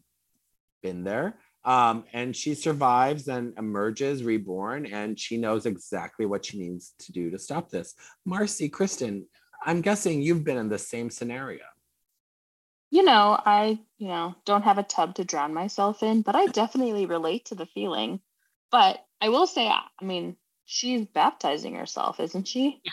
Been 0.83 1.03
there. 1.03 1.39
Um, 1.65 2.05
and 2.13 2.37
she 2.37 2.55
survives 2.55 3.27
and 3.27 3.53
emerges 3.59 4.23
reborn, 4.23 4.87
and 4.87 5.19
she 5.19 5.37
knows 5.37 5.67
exactly 5.67 6.25
what 6.25 6.45
she 6.45 6.59
needs 6.61 6.95
to 7.01 7.11
do 7.11 7.29
to 7.31 7.39
stop 7.39 7.71
this. 7.71 7.95
Marcy, 8.25 8.69
Kirsten, 8.69 9.27
I'm 9.65 9.81
guessing 9.81 10.23
you've 10.23 10.45
been 10.45 10.59
in 10.59 10.69
the 10.69 10.79
same 10.79 11.11
scenario. 11.11 11.65
You 12.91 13.03
know, 13.03 13.41
I, 13.45 13.79
you 13.99 14.09
know, 14.09 14.35
don't 14.45 14.63
have 14.63 14.79
a 14.79 14.83
tub 14.83 15.17
to 15.17 15.25
drown 15.25 15.53
myself 15.53 16.03
in, 16.03 16.23
but 16.23 16.37
I 16.37 16.47
definitely 16.47 17.07
relate 17.07 17.47
to 17.47 17.55
the 17.55 17.67
feeling. 17.67 18.21
But 18.71 19.05
I 19.21 19.29
will 19.29 19.47
say, 19.47 19.69
I 19.69 19.83
mean, 20.05 20.37
she's 20.65 21.07
baptizing 21.07 21.75
herself, 21.75 22.21
isn't 22.21 22.47
she? 22.47 22.81
Yeah. 22.85 22.93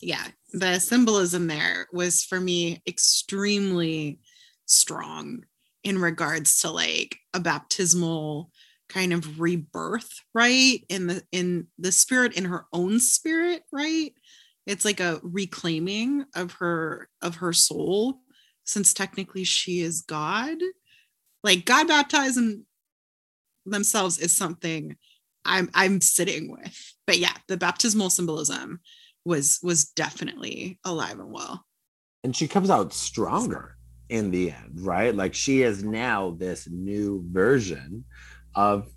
Yeah. 0.00 0.26
The 0.52 0.78
symbolism 0.80 1.46
there 1.46 1.86
was 1.92 2.24
for 2.24 2.40
me 2.40 2.82
extremely 2.86 4.20
strong 4.66 5.44
in 5.84 5.98
regards 5.98 6.58
to 6.58 6.70
like 6.70 7.18
a 7.34 7.40
baptismal 7.40 8.50
kind 8.88 9.12
of 9.12 9.40
rebirth 9.40 10.20
right 10.34 10.84
in 10.88 11.06
the 11.06 11.22
in 11.32 11.66
the 11.78 11.90
spirit 11.90 12.36
in 12.36 12.44
her 12.44 12.66
own 12.74 13.00
spirit 13.00 13.62
right 13.72 14.12
it's 14.66 14.84
like 14.84 15.00
a 15.00 15.18
reclaiming 15.22 16.26
of 16.34 16.52
her 16.52 17.08
of 17.22 17.36
her 17.36 17.54
soul 17.54 18.20
since 18.64 18.94
technically 18.94 19.44
she 19.44 19.80
is 19.80 20.02
god. 20.02 20.58
Like 21.42 21.64
god 21.64 21.88
baptizing 21.88 22.64
themselves 23.64 24.18
is 24.18 24.36
something 24.36 24.96
i'm 25.44 25.70
i'm 25.74 26.00
sitting 26.00 26.50
with. 26.50 26.94
But 27.06 27.18
yeah 27.18 27.34
the 27.48 27.56
baptismal 27.56 28.10
symbolism 28.10 28.80
was 29.24 29.58
was 29.62 29.84
definitely 29.84 30.78
alive 30.84 31.18
and 31.18 31.32
well. 31.32 31.64
And 32.24 32.34
she 32.34 32.48
comes 32.48 32.70
out 32.70 32.92
stronger 32.92 33.76
in 34.08 34.30
the 34.30 34.50
end, 34.50 34.80
right? 34.80 35.14
Like 35.14 35.34
she 35.34 35.62
is 35.62 35.82
now 35.82 36.36
this 36.38 36.68
new 36.70 37.24
version 37.30 38.04
of 38.54 38.88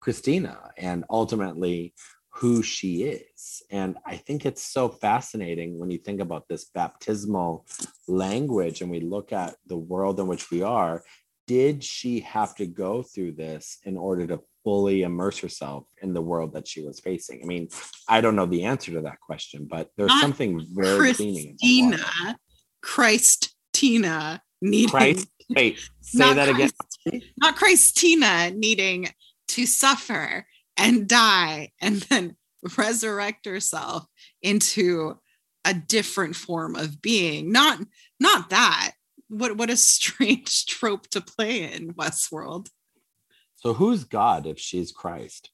Christina 0.00 0.70
and 0.76 1.04
ultimately 1.10 1.94
who 2.40 2.62
she 2.62 3.02
is. 3.02 3.62
And 3.70 3.98
I 4.06 4.16
think 4.16 4.46
it's 4.46 4.62
so 4.62 4.88
fascinating 4.88 5.78
when 5.78 5.90
you 5.90 5.98
think 5.98 6.20
about 6.20 6.48
this 6.48 6.64
baptismal 6.74 7.66
language 8.08 8.80
and 8.80 8.90
we 8.90 9.00
look 9.00 9.30
at 9.30 9.56
the 9.66 9.76
world 9.76 10.18
in 10.18 10.26
which 10.26 10.50
we 10.50 10.62
are. 10.62 11.02
Did 11.46 11.84
she 11.84 12.20
have 12.20 12.54
to 12.56 12.66
go 12.66 13.02
through 13.02 13.32
this 13.32 13.78
in 13.84 13.98
order 13.98 14.26
to 14.28 14.40
fully 14.64 15.02
immerse 15.02 15.38
herself 15.38 15.84
in 16.00 16.14
the 16.14 16.22
world 16.22 16.54
that 16.54 16.66
she 16.66 16.80
was 16.80 16.98
facing? 16.98 17.42
I 17.42 17.46
mean, 17.46 17.68
I 18.08 18.22
don't 18.22 18.36
know 18.36 18.46
the 18.46 18.64
answer 18.64 18.92
to 18.92 19.02
that 19.02 19.20
question, 19.20 19.68
but 19.70 19.90
there's 19.98 20.08
Not 20.08 20.22
something 20.22 20.66
very 20.70 20.98
Christina 20.98 22.38
Christ 22.80 23.54
Tina 23.74 24.40
needing 24.62 24.88
Christ, 24.88 25.28
wait, 25.50 25.78
say 26.00 26.32
that 26.32 26.54
Christ, 26.54 26.74
again. 27.06 27.22
Not 27.38 27.56
Christina 27.56 28.50
needing 28.50 29.08
to 29.48 29.66
suffer 29.66 30.46
and 30.80 31.06
die 31.06 31.70
and 31.80 31.96
then 32.02 32.36
resurrect 32.76 33.46
herself 33.46 34.06
into 34.42 35.18
a 35.64 35.74
different 35.74 36.34
form 36.34 36.74
of 36.74 37.02
being. 37.02 37.52
Not 37.52 37.80
not 38.18 38.50
that. 38.50 38.92
What 39.28 39.56
what 39.56 39.70
a 39.70 39.76
strange 39.76 40.66
trope 40.66 41.08
to 41.10 41.20
play 41.20 41.72
in 41.72 41.94
Westworld. 41.94 42.68
So 43.56 43.74
who's 43.74 44.04
God 44.04 44.46
if 44.46 44.58
she's 44.58 44.90
Christ? 44.90 45.50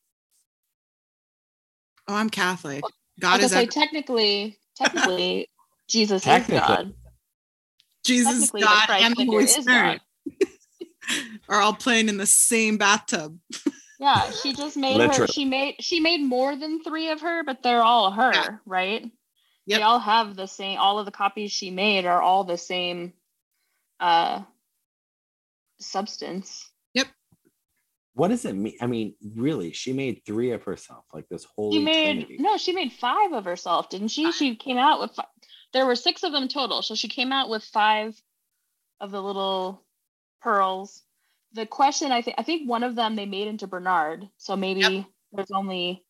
Oh, 2.09 2.15
I'm 2.15 2.31
Catholic. 2.31 2.85
God 3.19 3.41
is 3.41 3.51
say, 3.51 3.67
technically, 3.67 4.59
technically, 4.77 5.51
Jesus 5.89 6.23
technically. 6.23 6.57
is 6.57 6.63
God. 6.63 6.95
Jesus, 8.05 8.51
God, 8.53 8.89
and 8.91 9.17
the 9.17 9.25
Holy 9.25 9.49
Spirit 9.49 10.01
are 11.49 11.61
all 11.61 11.73
playing 11.73 12.09
in 12.09 12.19
the 12.19 12.27
same 12.27 12.77
bathtub. 12.77 13.37
Yeah, 13.99 14.31
she 14.31 14.53
just 14.53 14.77
made 14.77 15.01
her. 15.01 15.27
She 15.27 15.45
made 15.45 15.77
she 15.81 16.01
made 16.01 16.23
more 16.23 16.57
than 16.57 16.83
three 16.83 17.11
of 17.11 17.21
her, 17.21 17.45
but 17.45 17.63
they're 17.63 17.83
all 17.83 18.11
her, 18.11 18.33
yeah. 18.33 18.49
right? 18.67 19.11
Yep. 19.67 19.79
They 19.79 19.83
all 19.83 19.99
have 19.99 20.37
the 20.37 20.47
same. 20.47 20.79
All 20.79 20.99
of 20.99 21.07
the 21.07 21.13
copies 21.13 21.53
she 21.53 21.71
made 21.71 22.07
are 22.07 22.23
all 22.23 22.45
the 22.45 22.59
same 22.59 23.13
uh 24.01 24.43
substance. 25.81 26.71
Yep. 26.95 27.09
What 28.15 28.29
does 28.29 28.45
it 28.45 28.55
mean? 28.55 28.77
I 28.81 28.87
mean, 28.87 29.15
really, 29.35 29.73
she 29.73 29.93
made 29.93 30.23
three 30.25 30.53
of 30.53 30.63
herself, 30.63 31.05
like 31.13 31.29
this 31.29 31.45
whole. 31.45 31.73
She 31.73 31.79
made 31.81 32.25
trinity. 32.25 32.37
no, 32.39 32.57
she 32.57 32.73
made 32.73 32.93
five 32.93 33.33
of 33.33 33.45
herself, 33.45 33.91
didn't 33.91 34.09
she? 34.09 34.33
She 34.33 34.57
came 34.57 34.79
out 34.79 35.01
with 35.01 35.13
five 35.13 35.27
there 35.77 35.87
were 35.87 35.95
six 35.95 36.23
of 36.23 36.33
them 36.33 36.49
total. 36.49 36.83
So 36.83 36.95
she 36.95 37.09
came 37.09 37.33
out 37.33 37.51
with 37.51 37.63
five 37.63 38.21
of 39.01 39.11
the 39.11 39.23
little 39.23 39.83
pearls. 40.41 41.03
The 41.57 41.67
question 41.67 42.13
I 42.13 42.23
think 42.23 42.37
I 42.39 42.43
think 42.43 42.69
one 42.69 42.83
of 42.83 42.95
them 42.95 43.17
they 43.17 43.27
made 43.27 43.49
into 43.49 43.67
Bernard. 43.67 44.29
So 44.37 44.57
maybe 44.57 44.81
yep. 44.81 45.05
there's 45.33 45.51
only 45.51 46.05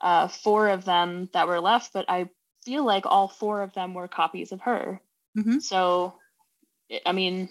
uh, 0.00 0.28
four 0.28 0.68
of 0.68 0.84
them 0.84 1.28
that 1.32 1.46
were 1.46 1.60
left, 1.60 1.92
but 1.92 2.06
I 2.08 2.28
feel 2.64 2.84
like 2.84 3.06
all 3.06 3.28
four 3.28 3.62
of 3.62 3.72
them 3.74 3.94
were 3.94 4.08
copies 4.08 4.52
of 4.52 4.62
her. 4.62 5.00
Mm-hmm. 5.36 5.58
So, 5.58 6.14
I 7.04 7.12
mean, 7.12 7.48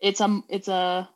it's 0.00 0.20
a 0.20 0.40
it's 0.48 0.68
a 0.68 1.08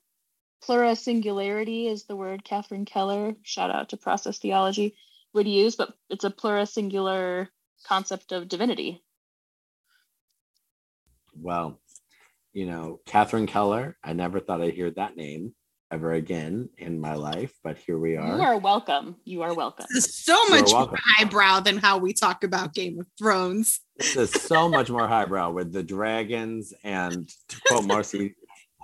plura 0.63 0.97
singularity 0.97 1.87
is 1.87 2.05
the 2.05 2.17
word 2.17 2.45
Catherine 2.45 2.85
Keller, 2.85 3.35
shout 3.43 3.71
out 3.71 3.91
to 3.91 3.97
process 3.97 4.39
theology, 4.39 4.97
would 5.33 5.49
use, 5.49 5.77
but 5.77 5.95
it's 6.11 6.25
a 6.25 6.31
plura 6.31 6.67
singular 6.67 7.49
concept 7.87 8.33
of 8.33 8.49
divinity 8.49 9.03
well, 11.41 11.81
you 12.53 12.67
know, 12.67 13.01
Catherine 13.07 13.47
Keller, 13.47 13.97
I 14.03 14.13
never 14.13 14.41
thought 14.41 14.61
I'd 14.61 14.75
hear 14.75 14.91
that 14.93 15.17
name 15.17 15.55
ever 15.93 16.13
again 16.13 16.69
in 16.79 17.01
my 17.01 17.15
life, 17.15 17.53
but 17.65 17.77
here 17.79 17.99
we 17.99 18.17
are. 18.17 18.37
You 18.37 18.43
are 18.43 18.59
welcome. 18.59 19.17
You 19.25 19.43
are 19.43 19.55
welcome. 19.55 19.87
This 19.93 20.07
is 20.07 20.25
so 20.25 20.45
much 20.49 20.71
more 20.71 20.97
highbrow 21.17 21.61
than 21.61 21.79
how 21.79 21.99
we 21.99 22.13
talk 22.13 22.45
about 22.45 22.75
Game 22.75 23.01
of 23.01 23.07
Thrones. 23.19 23.81
This 23.97 24.17
is 24.17 24.31
so 24.31 24.69
much 24.69 24.89
more 24.89 25.09
highbrow 25.09 25.51
with 25.51 25.73
the 25.73 25.83
dragons 25.83 26.73
and 26.85 27.29
to 27.49 27.61
quote 27.67 27.87
Marcy, 27.87 28.35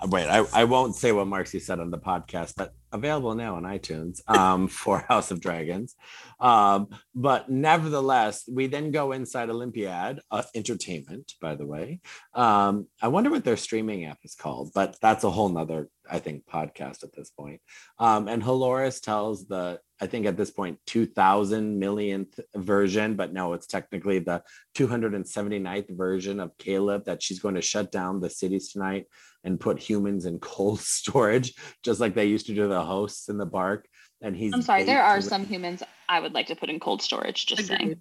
wait, 0.08 0.26
I, 0.26 0.44
I 0.52 0.64
won't 0.64 0.96
say 0.96 1.12
what 1.12 1.28
Marcy 1.28 1.60
said 1.60 1.80
on 1.80 1.90
the 1.90 1.98
podcast, 1.98 2.54
but 2.56 2.74
available 2.96 3.34
now 3.34 3.54
on 3.54 3.62
iTunes 3.62 4.20
um, 4.28 4.66
for 4.80 5.04
House 5.08 5.30
of 5.30 5.40
Dragons. 5.40 5.94
Um, 6.40 6.88
but 7.14 7.48
nevertheless, 7.48 8.44
we 8.52 8.66
then 8.66 8.90
go 8.90 9.12
inside 9.12 9.48
Olympiad 9.48 10.20
uh, 10.30 10.42
Entertainment, 10.54 11.32
by 11.40 11.54
the 11.54 11.66
way. 11.66 12.00
Um, 12.34 12.88
I 13.00 13.08
wonder 13.08 13.30
what 13.30 13.44
their 13.44 13.56
streaming 13.56 14.04
app 14.04 14.18
is 14.24 14.34
called, 14.34 14.72
but 14.74 14.96
that's 15.00 15.24
a 15.24 15.30
whole 15.30 15.48
nother, 15.48 15.88
I 16.10 16.18
think, 16.18 16.44
podcast 16.46 17.04
at 17.04 17.14
this 17.14 17.30
point. 17.30 17.60
Um, 17.98 18.28
and 18.28 18.42
Haloris 18.42 19.00
tells 19.00 19.46
the, 19.46 19.78
I 20.00 20.06
think 20.06 20.26
at 20.26 20.36
this 20.36 20.50
point, 20.50 20.78
2000 20.86 21.78
millionth 21.78 22.38
version, 22.54 23.16
but 23.16 23.32
no, 23.32 23.54
it's 23.54 23.66
technically 23.66 24.18
the 24.18 24.42
279th 24.76 25.96
version 25.96 26.40
of 26.40 26.56
Caleb 26.58 27.04
that 27.04 27.22
she's 27.22 27.40
going 27.40 27.54
to 27.54 27.62
shut 27.62 27.92
down 27.92 28.20
the 28.20 28.28
cities 28.28 28.72
tonight 28.72 29.06
and 29.46 29.60
put 29.60 29.78
humans 29.78 30.26
in 30.26 30.38
cold 30.40 30.80
storage, 30.80 31.54
just 31.82 32.00
like 32.00 32.14
they 32.14 32.26
used 32.26 32.46
to 32.46 32.54
do 32.54 32.68
the 32.68 32.84
hosts 32.84 33.28
in 33.28 33.38
the 33.38 33.46
bark. 33.46 33.88
And 34.20 34.36
he's 34.36 34.52
I'm 34.52 34.62
sorry, 34.62 34.84
there 34.84 35.02
are 35.02 35.20
some 35.20 35.46
humans 35.46 35.82
I 36.08 36.20
would 36.20 36.34
like 36.34 36.48
to 36.48 36.56
put 36.56 36.68
in 36.68 36.80
cold 36.80 37.00
storage, 37.00 37.46
just 37.46 37.66
saying. 37.66 38.00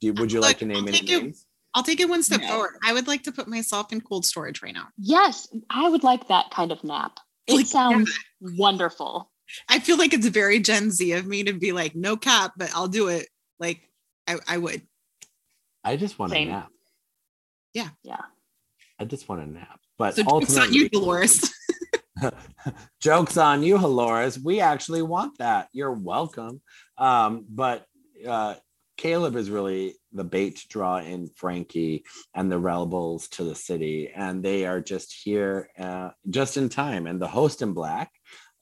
Do, 0.00 0.12
would 0.14 0.32
you 0.32 0.40
like 0.40 0.58
to 0.58 0.64
name 0.64 0.88
any 0.88 1.00
names? 1.00 1.46
I'll 1.74 1.82
take 1.82 2.00
it 2.00 2.08
one 2.08 2.22
step 2.22 2.40
no. 2.40 2.48
forward. 2.48 2.76
I 2.84 2.92
would 2.92 3.08
like 3.08 3.24
to 3.24 3.32
put 3.32 3.48
myself 3.48 3.92
in 3.92 4.00
cold 4.00 4.24
storage 4.24 4.62
right 4.62 4.72
now. 4.72 4.88
Yes, 4.96 5.48
I 5.70 5.88
would 5.88 6.04
like 6.04 6.28
that 6.28 6.50
kind 6.50 6.70
of 6.70 6.82
nap. 6.84 7.18
It 7.46 7.56
Like, 7.56 7.66
sounds 7.66 8.16
wonderful. 8.40 9.30
I 9.68 9.80
feel 9.80 9.98
like 9.98 10.14
it's 10.14 10.28
very 10.28 10.60
Gen 10.60 10.90
Z 10.90 11.12
of 11.12 11.26
me 11.26 11.44
to 11.44 11.52
be 11.52 11.72
like, 11.72 11.94
no 11.94 12.16
cap, 12.16 12.52
but 12.56 12.70
I'll 12.74 12.88
do 12.88 13.08
it. 13.08 13.26
Like 13.58 13.88
I, 14.26 14.36
I 14.48 14.58
would. 14.58 14.82
I 15.82 15.96
just 15.96 16.18
want 16.18 16.30
Same. 16.32 16.48
a 16.48 16.52
nap. 16.52 16.70
Yeah. 17.74 17.88
Yeah. 18.04 18.22
I 18.98 19.04
just 19.04 19.28
want 19.28 19.42
a 19.42 19.46
nap. 19.46 19.80
But 19.98 20.16
So 20.16 20.24
jokes 20.24 20.56
on 20.56 20.72
you, 20.72 20.88
Dolores. 20.88 21.52
jokes 23.00 23.36
on 23.36 23.62
you, 23.62 23.78
Dolores. 23.78 24.38
We 24.38 24.60
actually 24.60 25.02
want 25.02 25.38
that. 25.38 25.68
You're 25.72 25.92
welcome. 25.92 26.60
Um, 26.98 27.44
but 27.48 27.86
uh, 28.26 28.54
Caleb 28.96 29.36
is 29.36 29.50
really 29.50 29.96
the 30.12 30.24
bait 30.24 30.56
to 30.56 30.68
draw 30.68 30.98
in 30.98 31.28
Frankie 31.34 32.04
and 32.34 32.50
the 32.50 32.58
rebels 32.58 33.28
to 33.28 33.44
the 33.44 33.54
city, 33.54 34.10
and 34.14 34.42
they 34.42 34.66
are 34.66 34.80
just 34.80 35.14
here 35.24 35.68
uh, 35.78 36.10
just 36.30 36.56
in 36.56 36.68
time. 36.68 37.06
And 37.06 37.20
the 37.20 37.28
host 37.28 37.62
in 37.62 37.72
black 37.72 38.10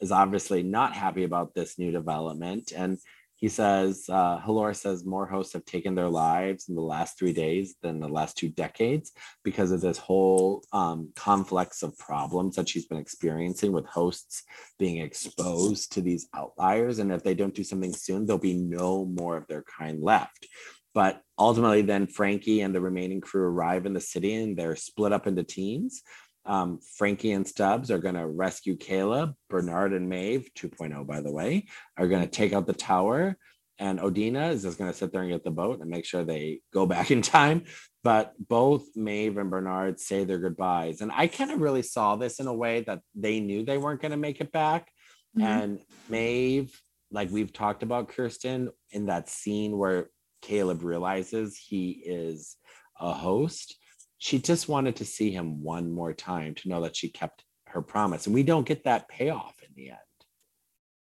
is 0.01 0.11
obviously 0.11 0.63
not 0.63 0.95
happy 0.95 1.25
about 1.25 1.55
this 1.55 1.79
new 1.79 1.91
development, 1.91 2.73
and 2.75 2.99
he 3.43 3.49
says, 3.49 4.05
uh, 4.09 4.39
Halora 4.39 4.75
says 4.75 5.05
more 5.05 5.27
hosts 5.27 5.53
have 5.55 5.65
taken 5.65 5.97
their 5.97 6.09
lives 6.09 6.69
in 6.69 6.77
the 6.77 6.81
last 6.81 7.19
three 7.19 7.33
days 7.33 7.75
than 7.83 7.99
the 7.99 8.07
last 8.07 8.39
two 8.39 8.49
decades 8.49 9.11
because 9.43 9.73
of 9.73 9.81
this 9.81 9.99
whole 9.99 10.63
um, 10.73 11.11
conflicts 11.17 11.83
of 11.83 11.99
problems 11.99 12.55
that 12.55 12.69
she's 12.69 12.87
been 12.87 12.99
experiencing 12.99 13.73
with 13.73 13.85
hosts 13.85 14.45
being 14.79 14.99
exposed 14.99 15.91
to 15.91 16.01
these 16.01 16.29
outliers. 16.37 17.01
And 17.01 17.11
if 17.11 17.25
they 17.25 17.35
don't 17.35 17.53
do 17.53 17.65
something 17.65 17.93
soon, 17.93 18.27
there'll 18.27 18.39
be 18.39 18.55
no 18.55 19.07
more 19.07 19.37
of 19.37 19.49
their 19.49 19.65
kind 19.65 20.01
left. 20.01 20.47
But 20.95 21.21
ultimately, 21.37 21.83
then 21.83 22.07
Frankie 22.07 22.61
and 22.61 22.73
the 22.73 22.81
remaining 22.81 23.21
crew 23.21 23.43
arrive 23.43 23.87
in 23.87 23.93
the 23.93 24.01
city 24.01 24.37
and 24.37 24.57
they're 24.57 24.77
split 24.77 25.13
up 25.13 25.27
into 25.27 25.43
teams. 25.43 26.03
Um, 26.45 26.81
Frankie 26.97 27.33
and 27.33 27.47
Stubbs 27.47 27.91
are 27.91 27.99
going 27.99 28.17
to 28.17 28.27
rescue 28.27 28.77
Caleb. 28.77 29.35
Bernard 29.49 29.93
and 29.93 30.09
Maeve, 30.09 30.49
2.0, 30.57 31.07
by 31.07 31.21
the 31.21 31.33
way, 31.33 31.67
are 31.97 32.09
going 32.09 32.23
to 32.23 32.29
take 32.29 32.53
out 32.53 32.67
the 32.67 32.73
tower. 32.73 33.37
And 33.79 33.99
Odina 33.99 34.51
is 34.51 34.63
just 34.63 34.79
going 34.79 34.91
to 34.91 34.97
sit 34.97 35.13
there 35.13 35.23
and 35.23 35.31
get 35.31 35.45
the 35.45 35.51
boat 35.51 35.81
and 35.81 35.91
make 35.91 36.05
sure 36.05 36.25
they 36.25 36.61
go 36.73 36.87
back 36.95 37.11
in 37.11 37.23
time. 37.23 37.65
But 38.05 38.35
both 38.39 38.85
Maeve 38.97 39.39
and 39.39 39.51
Bernard 39.51 40.01
say 40.01 40.25
their 40.25 40.39
goodbyes. 40.39 41.01
And 41.01 41.13
I 41.15 41.29
kind 41.29 41.51
of 41.51 41.61
really 41.61 41.83
saw 41.83 42.17
this 42.17 42.41
in 42.41 42.47
a 42.47 42.55
way 42.55 42.81
that 42.83 43.01
they 43.15 43.41
knew 43.41 43.65
they 43.65 43.79
weren't 43.79 44.01
going 44.01 44.11
to 44.11 44.17
make 44.17 44.41
it 44.41 44.53
back. 44.53 44.91
Mhm. 45.39 45.43
And 45.43 45.81
Maeve, 46.09 46.79
like 47.11 47.31
we've 47.31 47.53
talked 47.53 47.83
about 47.83 48.09
Kirsten 48.09 48.71
in 48.91 49.07
that 49.07 49.29
scene 49.29 49.79
where 49.79 50.11
Caleb 50.43 50.83
realizes 50.83 51.57
he 51.57 52.03
is 52.05 52.57
a 53.01 53.13
host, 53.13 53.77
she 54.23 54.39
just 54.39 54.69
wanted 54.69 54.95
to 54.95 55.05
see 55.05 55.33
him 55.33 55.65
one 55.65 55.91
more 55.91 56.13
time 56.13 56.55
to 56.55 56.69
know 56.69 56.83
that 56.83 56.95
she 56.95 57.09
kept 57.09 57.43
her 57.67 57.83
promise. 57.83 58.27
And 58.27 58.35
we 58.35 58.45
don't 58.45 58.65
get 58.65 58.85
that 58.85 59.09
payoff 59.09 59.57
in 59.65 59.75
the 59.75 59.91
end. 59.91 59.99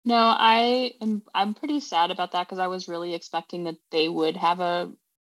No, 0.06 0.16
I 0.16 0.94
am. 1.02 1.22
I'm 1.36 1.54
pretty 1.54 1.82
sad 1.82 2.12
about 2.12 2.32
that 2.32 2.48
because 2.48 2.60
I 2.60 2.68
was 2.68 2.88
really 2.88 3.14
expecting 3.14 3.66
that 3.66 3.76
they 3.92 4.08
would 4.08 4.38
have 4.38 4.62
a, 4.62 4.94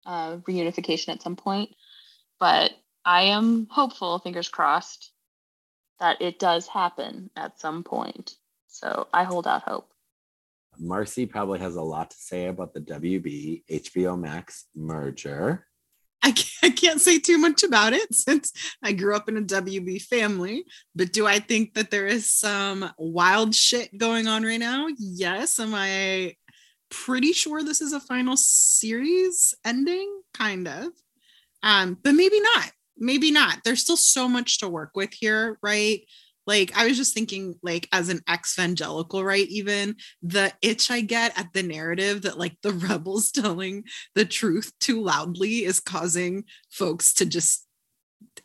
uh 0.04 0.37
reunification 0.47 1.09
at 1.09 1.23
some 1.23 1.37
point, 1.37 1.71
but 2.38 2.71
I 3.02 3.23
am 3.37 3.66
hopeful, 3.71 4.18
fingers 4.18 4.50
crossed, 4.50 5.11
that 6.00 6.21
it 6.21 6.38
does 6.38 6.66
happen 6.66 7.30
at 7.35 7.59
some 7.59 7.83
point. 7.83 8.35
So 8.68 9.09
I 9.14 9.25
hold 9.25 9.47
out 9.47 9.62
hope. 9.62 9.88
Marcy 10.78 11.25
probably 11.25 11.61
has 11.61 11.76
a 11.76 11.83
lot 11.83 12.11
to 12.11 12.16
say 12.18 12.44
about 12.44 12.75
the 12.75 12.80
WB 12.83 13.62
HBO 13.71 14.21
Max 14.21 14.66
merger. 14.76 15.66
I 16.24 16.32
can't, 16.32 16.48
I 16.62 16.70
can't 16.70 17.00
say 17.00 17.18
too 17.18 17.36
much 17.38 17.62
about 17.62 17.92
it 17.92 18.12
since 18.14 18.52
I 18.82 18.92
grew 18.92 19.14
up 19.14 19.28
in 19.28 19.36
a 19.36 19.42
WB 19.42 20.02
family. 20.02 20.64
But 20.96 21.12
do 21.12 21.26
I 21.26 21.38
think 21.38 21.74
that 21.74 21.90
there 21.90 22.06
is 22.06 22.32
some 22.32 22.90
wild 22.98 23.54
shit 23.54 23.96
going 23.98 24.26
on 24.26 24.42
right 24.42 24.58
now? 24.58 24.86
Yes. 24.98 25.60
Am 25.60 25.74
I 25.74 26.34
pretty 26.90 27.32
sure 27.32 27.62
this 27.62 27.82
is 27.82 27.92
a 27.92 28.00
final 28.00 28.37
series 28.37 29.54
ending? 29.64 30.22
Kind 30.32 30.66
of. 30.66 30.87
Um, 31.62 31.98
but 32.02 32.12
maybe 32.12 32.40
not. 32.40 32.70
Maybe 32.96 33.30
not. 33.30 33.58
There's 33.64 33.82
still 33.82 33.96
so 33.96 34.28
much 34.28 34.58
to 34.58 34.68
work 34.68 34.92
with 34.94 35.12
here, 35.12 35.58
right? 35.62 36.00
Like 36.46 36.76
I 36.76 36.87
was 36.87 36.96
just 36.96 37.14
thinking, 37.14 37.54
like 37.62 37.88
as 37.92 38.09
an 38.09 38.20
ex-evangelical, 38.28 39.24
right? 39.24 39.48
Even 39.48 39.96
the 40.22 40.52
itch 40.62 40.90
I 40.90 41.00
get 41.00 41.38
at 41.38 41.52
the 41.52 41.62
narrative 41.62 42.22
that 42.22 42.38
like 42.38 42.57
the 42.62 42.72
rebels 42.88 43.30
telling 43.30 43.85
the 44.14 44.24
truth 44.24 44.72
too 44.80 45.02
loudly 45.02 45.64
is 45.64 45.80
causing 45.80 46.44
folks 46.70 47.12
to 47.14 47.26
just 47.26 47.66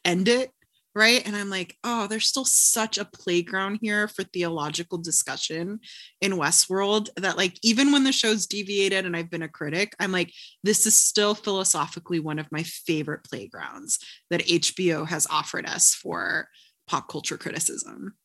end 0.05 0.27
it 0.27 0.51
right 0.95 1.25
and 1.25 1.35
i'm 1.35 1.49
like 1.49 1.77
oh 1.83 2.07
there's 2.07 2.27
still 2.27 2.45
such 2.45 2.97
a 2.97 3.05
playground 3.05 3.79
here 3.81 4.07
for 4.07 4.23
theological 4.23 4.97
discussion 4.97 5.79
in 6.21 6.33
westworld 6.33 7.09
that 7.15 7.37
like 7.37 7.57
even 7.63 7.91
when 7.91 8.03
the 8.03 8.11
show's 8.11 8.47
deviated 8.47 9.05
and 9.05 9.15
i've 9.15 9.29
been 9.29 9.43
a 9.43 9.47
critic 9.47 9.95
i'm 9.99 10.11
like 10.11 10.33
this 10.63 10.85
is 10.85 10.95
still 10.95 11.35
philosophically 11.35 12.19
one 12.19 12.39
of 12.39 12.51
my 12.51 12.63
favorite 12.63 13.23
playgrounds 13.23 13.99
that 14.29 14.45
hbo 14.45 15.07
has 15.07 15.27
offered 15.29 15.65
us 15.65 15.93
for 15.93 16.47
pop 16.89 17.07
culture 17.07 17.37
criticism 17.37 18.15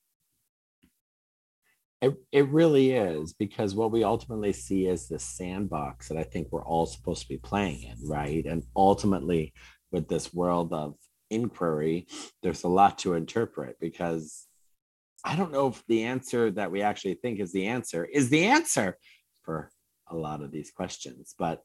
It, 2.01 2.15
it 2.33 2.49
really 2.49 2.91
is 2.93 3.33
because 3.33 3.75
what 3.75 3.91
we 3.91 4.05
ultimately 4.05 4.53
see 4.53 4.87
is 4.87 5.09
the 5.09 5.19
sandbox 5.19 6.09
that 6.09 6.19
I 6.19 6.23
think 6.23 6.49
we're 6.51 6.65
all 6.65 6.87
supposed 6.87 7.23
to 7.23 7.29
be 7.29 7.39
playing 7.39 7.83
in, 7.85 7.97
right? 8.07 8.45
And 8.45 8.63
ultimately, 8.77 9.55
with 9.91 10.09
this 10.09 10.35
world 10.35 10.73
of 10.73 10.97
inquiry, 11.31 12.07
there's 12.43 12.65
a 12.65 12.69
lot 12.69 12.99
to 12.99 13.15
interpret 13.15 13.77
because 13.81 14.47
I 15.25 15.37
don't 15.37 15.53
know 15.53 15.69
if 15.69 15.83
the 15.87 16.05
answer 16.05 16.51
that 16.51 16.71
we 16.71 16.83
actually 16.83 17.15
think 17.15 17.41
is 17.41 17.53
the 17.53 17.67
answer 17.69 18.05
is 18.05 18.29
the 18.29 18.45
answer 18.47 18.99
for 19.43 19.71
a 20.09 20.17
lot 20.17 20.43
of 20.43 20.53
these 20.53 20.71
questions. 20.71 21.35
But 21.39 21.63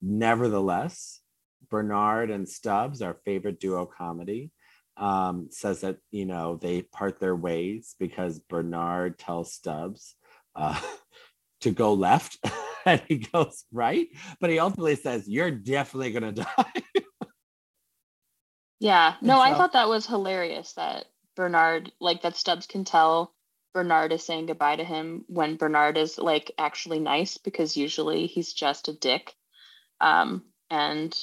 nevertheless, 0.00 1.20
Bernard 1.68 2.30
and 2.30 2.48
Stubbs, 2.48 3.02
our 3.02 3.16
favorite 3.26 3.60
duo 3.60 3.84
comedy, 3.84 4.52
um, 5.00 5.48
says 5.50 5.80
that 5.80 5.96
you 6.12 6.26
know 6.26 6.56
they 6.56 6.82
part 6.82 7.18
their 7.18 7.34
ways 7.34 7.96
because 7.98 8.38
Bernard 8.38 9.18
tells 9.18 9.52
Stubbs 9.52 10.14
uh, 10.54 10.80
to 11.62 11.70
go 11.72 11.94
left, 11.94 12.38
and 12.86 13.02
he 13.08 13.18
goes 13.18 13.64
right, 13.72 14.06
but 14.40 14.50
he 14.50 14.60
ultimately 14.60 14.94
says, 14.94 15.28
"You're 15.28 15.50
definitely 15.50 16.12
gonna 16.12 16.32
die." 16.32 16.82
Yeah. 18.78 19.16
No, 19.20 19.38
I 19.38 19.54
thought 19.54 19.74
that 19.74 19.90
was 19.90 20.06
hilarious 20.06 20.72
that 20.72 21.04
Bernard, 21.36 21.92
like 22.00 22.22
that 22.22 22.36
Stubbs 22.36 22.66
can 22.66 22.84
tell 22.84 23.34
Bernard 23.74 24.12
is 24.12 24.24
saying 24.24 24.46
goodbye 24.46 24.76
to 24.76 24.84
him 24.84 25.24
when 25.28 25.56
Bernard 25.56 25.98
is 25.98 26.18
like 26.18 26.50
actually 26.58 26.98
nice 26.98 27.36
because 27.36 27.76
usually 27.76 28.26
he's 28.26 28.52
just 28.52 28.88
a 28.88 28.92
dick. 28.94 29.34
Um, 30.00 30.44
and 30.70 31.16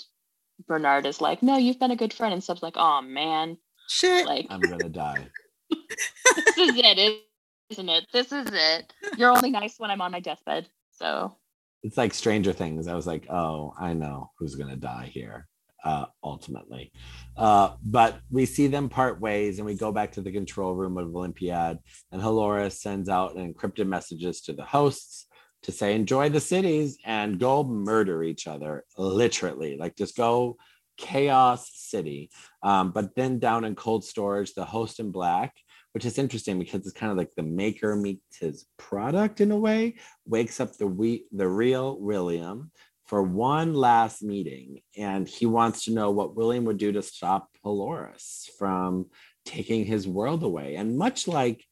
Bernard 0.67 1.07
is 1.07 1.19
like, 1.19 1.41
no, 1.41 1.57
you've 1.57 1.79
been 1.79 1.91
a 1.91 1.95
good 1.95 2.13
friend. 2.13 2.31
And 2.31 2.43
Stubbs 2.43 2.61
like, 2.61 2.77
oh 2.77 3.01
man, 3.01 3.57
shit 3.87 4.25
like 4.25 4.47
I'm 4.49 4.61
gonna 4.61 4.89
die. 4.89 5.27
this 5.69 6.57
is 6.57 6.77
it, 6.77 7.21
isn't 7.69 7.89
it? 7.89 8.07
This 8.13 8.31
is 8.31 8.47
it. 8.51 8.93
You're 9.17 9.31
only 9.31 9.51
nice 9.51 9.75
when 9.77 9.91
I'm 9.91 10.01
on 10.01 10.11
my 10.11 10.19
deathbed. 10.19 10.67
So 10.91 11.35
It's 11.83 11.97
like 11.97 12.13
Stranger 12.13 12.53
Things. 12.53 12.87
I 12.87 12.95
was 12.95 13.07
like, 13.07 13.29
"Oh, 13.29 13.73
I 13.79 13.93
know 13.93 14.31
who's 14.37 14.55
gonna 14.55 14.75
die 14.75 15.09
here." 15.13 15.47
Uh, 15.83 16.05
ultimately, 16.23 16.91
uh, 17.37 17.75
but 17.85 18.19
we 18.29 18.45
see 18.45 18.67
them 18.67 18.89
part 18.89 19.21
ways, 19.21 19.59
and 19.59 19.65
we 19.65 19.75
go 19.75 19.91
back 19.91 20.11
to 20.11 20.21
the 20.21 20.31
control 20.31 20.73
room 20.73 20.97
of 20.97 21.15
Olympiad, 21.15 21.77
and 22.11 22.21
Halora 22.21 22.71
sends 22.71 23.07
out 23.07 23.37
encrypted 23.37 23.87
messages 23.87 24.41
to 24.41 24.53
the 24.53 24.65
hosts 24.65 25.27
to 25.63 25.71
say 25.71 25.93
enjoy 25.93 26.29
the 26.29 26.39
cities 26.39 26.97
and 27.05 27.39
go 27.39 27.63
murder 27.63 28.23
each 28.23 28.47
other 28.47 28.85
literally 28.97 29.75
like 29.77 29.95
just 29.95 30.15
go 30.15 30.55
chaos 30.97 31.69
city 31.73 32.29
um, 32.63 32.91
but 32.91 33.15
then 33.15 33.39
down 33.39 33.63
in 33.63 33.75
cold 33.75 34.03
storage 34.03 34.53
the 34.53 34.65
host 34.65 34.99
in 34.99 35.11
black 35.11 35.53
which 35.93 36.05
is 36.05 36.17
interesting 36.17 36.59
because 36.59 36.81
it's 36.81 36.91
kind 36.91 37.11
of 37.11 37.17
like 37.17 37.31
the 37.35 37.43
maker 37.43 37.95
meets 37.95 38.37
his 38.39 38.65
product 38.77 39.41
in 39.41 39.51
a 39.51 39.57
way 39.57 39.95
wakes 40.25 40.59
up 40.59 40.75
the 40.77 40.87
we 40.87 41.25
the 41.31 41.47
real 41.47 41.99
william 41.99 42.71
for 43.05 43.23
one 43.23 43.73
last 43.73 44.21
meeting 44.21 44.81
and 44.97 45.27
he 45.27 45.45
wants 45.45 45.85
to 45.85 45.93
know 45.93 46.11
what 46.11 46.35
william 46.35 46.65
would 46.65 46.77
do 46.77 46.91
to 46.91 47.01
stop 47.01 47.49
Polaris 47.63 48.49
from 48.57 49.05
taking 49.45 49.85
his 49.85 50.07
world 50.07 50.43
away 50.43 50.75
and 50.75 50.97
much 50.97 51.27
like 51.27 51.63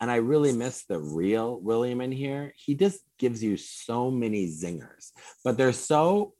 and 0.00 0.10
I 0.10 0.16
really 0.16 0.52
miss 0.52 0.84
the 0.84 0.98
real 0.98 1.58
William 1.60 2.00
in 2.00 2.12
here. 2.12 2.52
He 2.56 2.74
just 2.74 3.00
gives 3.18 3.42
you 3.42 3.56
so 3.56 4.10
many 4.10 4.46
zingers, 4.46 5.12
but 5.42 5.56
they're 5.56 5.72
so 5.72 6.34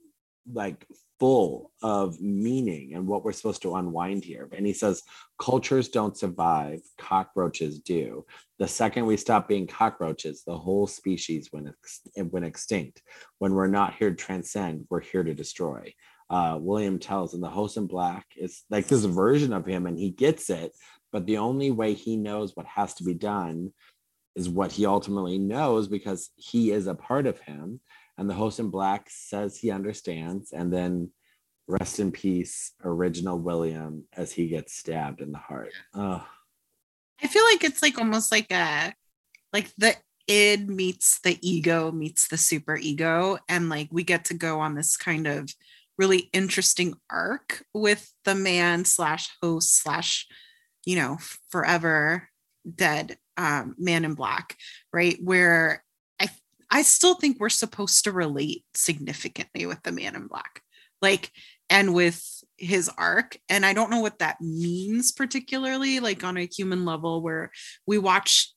like 0.52 0.86
full 1.18 1.70
of 1.82 2.20
meaning 2.20 2.94
and 2.94 3.06
what 3.06 3.24
we're 3.24 3.32
supposed 3.32 3.62
to 3.62 3.76
unwind 3.76 4.24
here. 4.24 4.48
And 4.56 4.66
he 4.66 4.72
says, 4.72 5.02
cultures 5.38 5.88
don't 5.88 6.16
survive, 6.16 6.80
cockroaches 6.98 7.80
do. 7.80 8.26
The 8.58 8.68
second 8.68 9.06
we 9.06 9.16
stop 9.16 9.48
being 9.48 9.66
cockroaches, 9.66 10.42
the 10.46 10.56
whole 10.56 10.86
species 10.86 11.50
went, 11.52 11.68
ex- 11.68 12.02
went 12.16 12.46
extinct. 12.46 13.02
When 13.38 13.54
we're 13.54 13.66
not 13.66 13.94
here 13.94 14.10
to 14.10 14.16
transcend, 14.16 14.86
we're 14.90 15.00
here 15.00 15.24
to 15.24 15.34
destroy. 15.34 15.94
Uh, 16.28 16.58
William 16.60 16.98
tells, 16.98 17.34
and 17.34 17.42
the 17.42 17.48
host 17.48 17.76
in 17.76 17.86
black 17.86 18.26
is 18.36 18.64
like 18.68 18.88
this 18.88 19.04
version 19.04 19.52
of 19.52 19.64
him, 19.64 19.86
and 19.86 19.98
he 19.98 20.10
gets 20.10 20.50
it, 20.50 20.72
but 21.12 21.24
the 21.26 21.38
only 21.38 21.70
way 21.70 21.94
he 21.94 22.16
knows 22.16 22.54
what 22.54 22.66
has 22.66 22.94
to 22.94 23.04
be 23.04 23.14
done 23.14 23.72
is 24.34 24.48
what 24.48 24.72
he 24.72 24.86
ultimately 24.86 25.38
knows 25.38 25.88
because 25.88 26.30
he 26.36 26.70
is 26.70 26.86
a 26.86 26.94
part 26.94 27.26
of 27.26 27.38
him. 27.40 27.80
And 28.18 28.28
the 28.28 28.34
host 28.34 28.60
in 28.60 28.70
black 28.70 29.08
says 29.10 29.56
he 29.56 29.70
understands. 29.70 30.52
And 30.52 30.72
then 30.72 31.10
rest 31.68 32.00
in 32.00 32.12
peace, 32.12 32.72
original 32.82 33.38
William, 33.38 34.04
as 34.16 34.32
he 34.32 34.48
gets 34.48 34.74
stabbed 34.74 35.20
in 35.20 35.32
the 35.32 35.38
heart. 35.38 35.72
Oh. 35.94 36.26
I 37.22 37.26
feel 37.26 37.44
like 37.44 37.64
it's 37.64 37.82
like 37.82 37.98
almost 37.98 38.30
like 38.30 38.50
a 38.52 38.94
like 39.52 39.70
the 39.78 39.94
id 40.28 40.68
meets 40.68 41.20
the 41.20 41.38
ego 41.40 41.90
meets 41.92 42.28
the 42.28 42.36
super 42.36 42.76
ego. 42.76 43.38
And 43.48 43.68
like 43.68 43.88
we 43.90 44.04
get 44.04 44.26
to 44.26 44.34
go 44.34 44.60
on 44.60 44.74
this 44.74 44.96
kind 44.96 45.26
of 45.26 45.48
really 45.98 46.28
interesting 46.32 46.94
arc 47.10 47.64
with 47.72 48.12
the 48.24 48.34
man 48.34 48.84
slash 48.84 49.30
host 49.42 49.82
slash, 49.82 50.26
you 50.84 50.96
know, 50.96 51.18
forever 51.50 52.28
dead 52.74 53.16
um, 53.36 53.74
man 53.78 54.04
in 54.04 54.14
black, 54.14 54.56
right? 54.92 55.18
Where 55.22 55.82
I 56.70 56.82
still 56.82 57.14
think 57.14 57.38
we're 57.38 57.48
supposed 57.48 58.04
to 58.04 58.12
relate 58.12 58.64
significantly 58.74 59.66
with 59.66 59.82
the 59.82 59.92
man 59.92 60.16
in 60.16 60.26
black, 60.26 60.62
like 61.00 61.30
and 61.70 61.94
with 61.94 62.24
his 62.56 62.90
arc. 62.96 63.38
And 63.48 63.64
I 63.64 63.72
don't 63.72 63.90
know 63.90 64.00
what 64.00 64.18
that 64.18 64.40
means 64.40 65.12
particularly, 65.12 66.00
like 66.00 66.24
on 66.24 66.36
a 66.36 66.46
human 66.46 66.84
level, 66.84 67.22
where 67.22 67.50
we 67.86 67.98
watch 67.98 68.52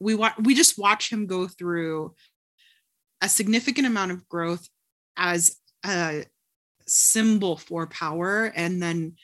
we 0.00 0.14
watch 0.14 0.34
we 0.40 0.54
just 0.54 0.78
watch 0.78 1.12
him 1.12 1.26
go 1.26 1.46
through 1.46 2.14
a 3.20 3.28
significant 3.28 3.86
amount 3.86 4.10
of 4.10 4.28
growth 4.28 4.68
as 5.16 5.56
a 5.86 6.24
symbol 6.86 7.56
for 7.56 7.86
power 7.86 8.52
and 8.56 8.82
then 8.82 9.14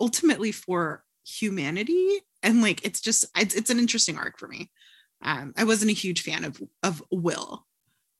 ultimately 0.00 0.52
for 0.52 1.02
humanity 1.26 2.20
and 2.42 2.62
like 2.62 2.84
it's 2.84 3.00
just 3.00 3.24
it's, 3.36 3.54
it's 3.54 3.70
an 3.70 3.78
interesting 3.78 4.16
arc 4.16 4.38
for 4.38 4.46
me 4.46 4.70
um 5.22 5.52
i 5.56 5.64
wasn't 5.64 5.90
a 5.90 5.94
huge 5.94 6.22
fan 6.22 6.44
of 6.44 6.60
of 6.82 7.02
will 7.10 7.66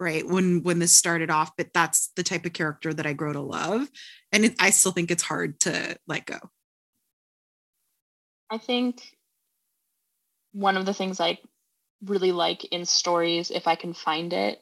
right 0.01 0.27
when 0.27 0.63
when 0.63 0.79
this 0.79 0.93
started 0.93 1.31
off 1.31 1.53
but 1.57 1.73
that's 1.73 2.11
the 2.17 2.23
type 2.23 2.45
of 2.45 2.53
character 2.53 2.93
that 2.93 3.07
i 3.07 3.13
grow 3.13 3.33
to 3.33 3.41
love 3.41 3.89
and 4.33 4.45
it, 4.45 4.55
i 4.61 4.71
still 4.71 4.93
think 4.93 5.11
it's 5.11 5.23
hard 5.23 5.59
to 5.61 5.97
let 6.07 6.27
go 6.27 6.39
i 8.51 8.59
think 8.59 9.03
one 10.53 10.77
of 10.77 10.87
the 10.87 10.95
things 10.95 11.21
i 11.21 11.39
really 12.05 12.33
like 12.33 12.65
in 12.67 12.85
stories 12.85 13.51
if 13.51 13.67
i 13.67 13.75
can 13.75 13.93
find 13.93 14.33
it 14.33 14.61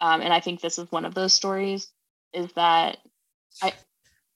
um, 0.00 0.20
and 0.20 0.32
i 0.32 0.40
think 0.40 0.60
this 0.60 0.78
is 0.78 0.90
one 0.90 1.04
of 1.04 1.14
those 1.14 1.32
stories 1.32 1.88
is 2.32 2.52
that 2.54 2.98
i 3.62 3.72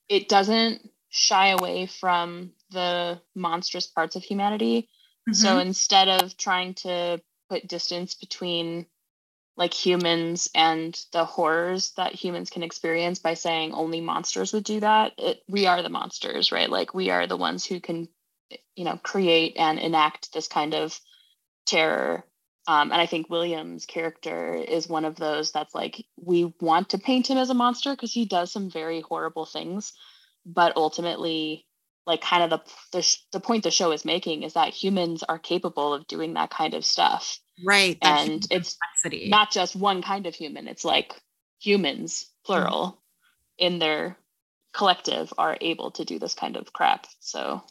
it 0.09 0.29
doesn't 0.29 0.81
shy 1.11 1.49
away 1.49 1.87
from 1.87 2.53
the 2.71 3.21
monstrous 3.35 3.87
parts 3.87 4.17
of 4.17 4.23
humanity. 4.23 4.83
Mm-hmm. 5.29 5.33
So 5.33 5.59
instead 5.59 6.09
of 6.09 6.37
trying 6.37 6.75
to 6.75 7.21
put 7.49 7.69
distance 7.69 8.15
between 8.15 8.87
like 9.59 9.75
humans 9.75 10.49
and 10.55 10.99
the 11.13 11.25
horrors 11.25 11.93
that 11.97 12.15
humans 12.15 12.49
can 12.49 12.63
experience 12.63 13.19
by 13.19 13.35
saying 13.35 13.75
only 13.75 14.01
monsters 14.01 14.53
would 14.53 14.65
do 14.65 14.81
that, 14.81 15.13
it, 15.19 15.43
we 15.49 15.67
are 15.67 15.83
the 15.83 15.89
monsters, 15.89 16.53
right? 16.53 16.71
Like 16.71 16.95
we 16.95 17.11
are 17.11 17.27
the 17.27 17.37
ones 17.37 17.67
who 17.67 17.81
can, 17.81 18.09
you 18.77 18.85
know, 18.85 18.99
create 19.03 19.57
and 19.59 19.79
enact 19.81 20.33
this 20.33 20.49
kind 20.49 20.75
of 20.75 20.99
terror. 21.67 22.25
Um, 22.69 22.93
and 22.93 23.01
I 23.01 23.07
think 23.07 23.29
William's 23.29 23.85
character 23.85 24.55
is 24.55 24.89
one 24.89 25.05
of 25.05 25.17
those 25.17 25.51
that's 25.51 25.75
like, 25.75 26.07
we 26.17 26.55
want 26.61 26.91
to 26.91 26.99
paint 26.99 27.29
him 27.29 27.39
as 27.39 27.51
a 27.51 27.55
monster 27.55 27.91
because 27.91 28.13
he 28.13 28.27
does 28.27 28.53
some 28.53 28.71
very 28.71 29.01
horrible 29.01 29.45
things 29.45 29.93
but 30.49 30.77
ultimately 30.77 31.67
like 32.09 32.23
kind 32.23 32.43
of 32.43 32.51
the, 32.51 32.99
the 32.99 33.17
the 33.33 33.41
point 33.41 33.63
the 33.63 33.71
show 33.71 33.93
is 33.93 34.05
making 34.05 34.43
is 34.43 34.55
that 34.55 34.71
humans 34.71 35.23
are 35.29 35.39
capable 35.39 35.95
of 35.95 36.07
doing 36.09 36.35
that 36.35 36.51
kind 36.51 36.75
of 36.75 36.85
stuff 36.85 37.39
right 37.65 37.99
and 38.03 38.47
it's 38.51 38.77
complexity. 39.03 39.29
not 39.29 39.53
just 39.53 39.77
one 39.77 40.03
kind 40.03 40.27
of 40.27 40.35
human 40.35 40.67
it's 40.67 40.85
like 40.85 41.21
humans 41.61 42.31
plural 42.45 42.87
mm-hmm. 43.61 43.67
in 43.67 43.79
their 43.79 44.17
collective 44.73 45.33
are 45.39 45.59
able 45.61 45.91
to 45.91 46.05
do 46.05 46.19
this 46.19 46.35
kind 46.35 46.57
of 46.57 46.73
crap 46.73 47.07
so 47.21 47.63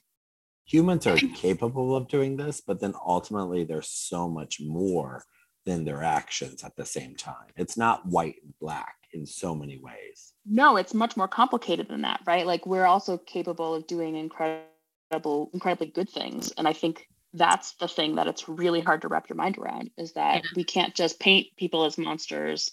humans 0.65 1.07
are 1.07 1.17
capable 1.35 1.95
of 1.95 2.07
doing 2.07 2.37
this 2.37 2.61
but 2.61 2.79
then 2.79 2.93
ultimately 3.05 3.63
there's 3.63 3.89
so 3.89 4.29
much 4.29 4.61
more 4.61 5.23
than 5.65 5.83
their 5.83 6.03
actions 6.03 6.63
at 6.63 6.75
the 6.75 6.85
same 6.85 7.15
time 7.15 7.49
it's 7.55 7.77
not 7.77 8.05
white 8.05 8.35
and 8.43 8.53
black 8.59 8.95
in 9.13 9.25
so 9.25 9.55
many 9.55 9.79
ways 9.79 10.33
no 10.47 10.77
it's 10.77 10.93
much 10.93 11.17
more 11.17 11.27
complicated 11.27 11.87
than 11.87 12.01
that 12.01 12.21
right? 12.25 12.45
Like 12.45 12.65
we're 12.65 12.85
also 12.85 13.17
capable 13.17 13.73
of 13.73 13.87
doing 13.87 14.15
incredible 14.15 15.49
incredibly 15.53 15.87
good 15.87 16.09
things. 16.09 16.51
And 16.57 16.67
i 16.67 16.73
think 16.73 17.07
that's 17.33 17.73
the 17.73 17.87
thing 17.87 18.15
that 18.15 18.27
it's 18.27 18.47
really 18.49 18.81
hard 18.81 19.01
to 19.01 19.07
wrap 19.07 19.29
your 19.29 19.35
mind 19.35 19.57
around 19.57 19.91
is 19.97 20.13
that 20.13 20.43
yeah. 20.43 20.49
we 20.55 20.63
can't 20.63 20.95
just 20.95 21.19
paint 21.19 21.47
people 21.57 21.85
as 21.85 21.97
monsters 21.97 22.71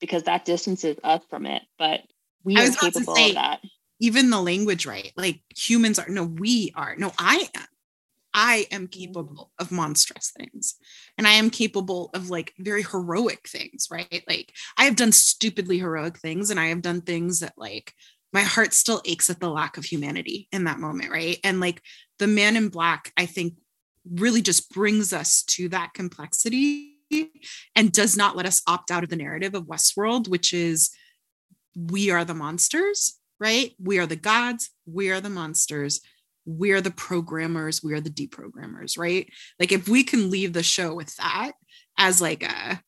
because 0.00 0.24
that 0.24 0.44
distances 0.44 0.96
us 1.02 1.22
from 1.30 1.46
it. 1.46 1.62
But 1.78 2.00
we 2.42 2.56
are 2.56 2.70
capable 2.70 3.16
say, 3.16 3.30
of 3.30 3.34
that. 3.36 3.60
even 4.00 4.30
the 4.30 4.40
language 4.40 4.86
right? 4.86 5.12
Like 5.16 5.40
humans 5.56 5.98
are 5.98 6.08
no 6.08 6.24
we 6.24 6.72
are. 6.74 6.94
No 6.96 7.12
i 7.18 7.48
am 7.54 7.66
I 8.34 8.66
am 8.72 8.88
capable 8.88 9.50
mm. 9.58 9.62
of 9.62 9.70
monstrous 9.72 10.32
things 10.36 10.74
and 11.16 11.26
I 11.26 11.32
am 11.32 11.48
capable 11.48 12.10
of 12.12 12.28
like 12.28 12.52
very 12.58 12.82
heroic 12.82 13.48
things, 13.48 13.88
right? 13.90 14.24
Like 14.28 14.52
I 14.76 14.84
have 14.84 14.96
done 14.96 15.12
stupidly 15.12 15.78
heroic 15.78 16.18
things 16.18 16.50
and 16.50 16.58
I 16.58 16.66
have 16.66 16.82
done 16.82 17.00
things 17.00 17.40
that 17.40 17.54
like 17.56 17.94
my 18.32 18.42
heart 18.42 18.74
still 18.74 19.00
aches 19.04 19.30
at 19.30 19.38
the 19.38 19.48
lack 19.48 19.78
of 19.78 19.84
humanity 19.84 20.48
in 20.50 20.64
that 20.64 20.80
moment, 20.80 21.12
right? 21.12 21.38
And 21.44 21.60
like 21.60 21.80
the 22.18 22.26
man 22.26 22.56
in 22.56 22.68
black, 22.68 23.12
I 23.16 23.26
think 23.26 23.54
really 24.10 24.42
just 24.42 24.70
brings 24.74 25.12
us 25.12 25.44
to 25.44 25.68
that 25.68 25.94
complexity 25.94 26.98
and 27.76 27.92
does 27.92 28.16
not 28.16 28.36
let 28.36 28.44
us 28.44 28.60
opt 28.66 28.90
out 28.90 29.04
of 29.04 29.08
the 29.08 29.16
narrative 29.16 29.54
of 29.54 29.66
Westworld, 29.66 30.28
which 30.28 30.52
is 30.52 30.90
we 31.76 32.10
are 32.10 32.24
the 32.24 32.34
monsters, 32.34 33.18
right? 33.38 33.72
We 33.78 33.98
are 33.98 34.06
the 34.06 34.16
gods, 34.16 34.70
we 34.84 35.10
are 35.10 35.20
the 35.20 35.30
monsters 35.30 36.00
we're 36.46 36.80
the 36.80 36.90
programmers, 36.90 37.82
we 37.82 37.92
are 37.94 38.00
the 38.00 38.10
deprogrammers, 38.10 38.98
right? 38.98 39.28
Like 39.58 39.72
if 39.72 39.88
we 39.88 40.04
can 40.04 40.30
leave 40.30 40.52
the 40.52 40.62
show 40.62 40.94
with 40.94 41.14
that 41.16 41.52
as 41.98 42.20
like 42.20 42.42
a 42.42 42.82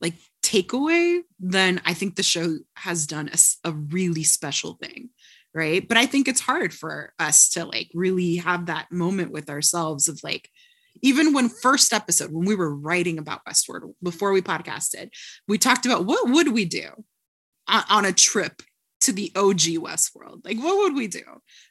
like 0.00 0.14
takeaway, 0.42 1.20
then 1.40 1.80
I 1.84 1.94
think 1.94 2.16
the 2.16 2.22
show 2.22 2.58
has 2.76 3.06
done 3.06 3.30
a, 3.32 3.68
a 3.68 3.72
really 3.72 4.24
special 4.24 4.74
thing, 4.74 5.10
right? 5.54 5.86
But 5.86 5.96
I 5.96 6.06
think 6.06 6.28
it's 6.28 6.40
hard 6.40 6.72
for 6.74 7.12
us 7.18 7.48
to 7.50 7.64
like 7.64 7.90
really 7.94 8.36
have 8.36 8.66
that 8.66 8.92
moment 8.92 9.32
with 9.32 9.48
ourselves 9.48 10.08
of 10.08 10.20
like, 10.22 10.48
even 11.02 11.32
when 11.32 11.48
first 11.48 11.92
episode 11.92 12.30
when 12.30 12.46
we 12.46 12.54
were 12.54 12.74
writing 12.74 13.18
about 13.18 13.44
westworld 13.48 13.94
before 14.00 14.30
we 14.30 14.40
podcasted 14.40 15.08
we 15.48 15.58
talked 15.58 15.84
about 15.84 16.04
what 16.04 16.30
would 16.30 16.52
we 16.52 16.64
do 16.64 16.88
on 17.66 18.04
a 18.04 18.12
trip 18.12 18.62
to 19.04 19.12
the 19.12 19.30
OG 19.36 19.82
Westworld. 19.82 20.44
Like, 20.44 20.58
what 20.58 20.78
would 20.78 20.94
we 20.94 21.06
do? 21.06 21.22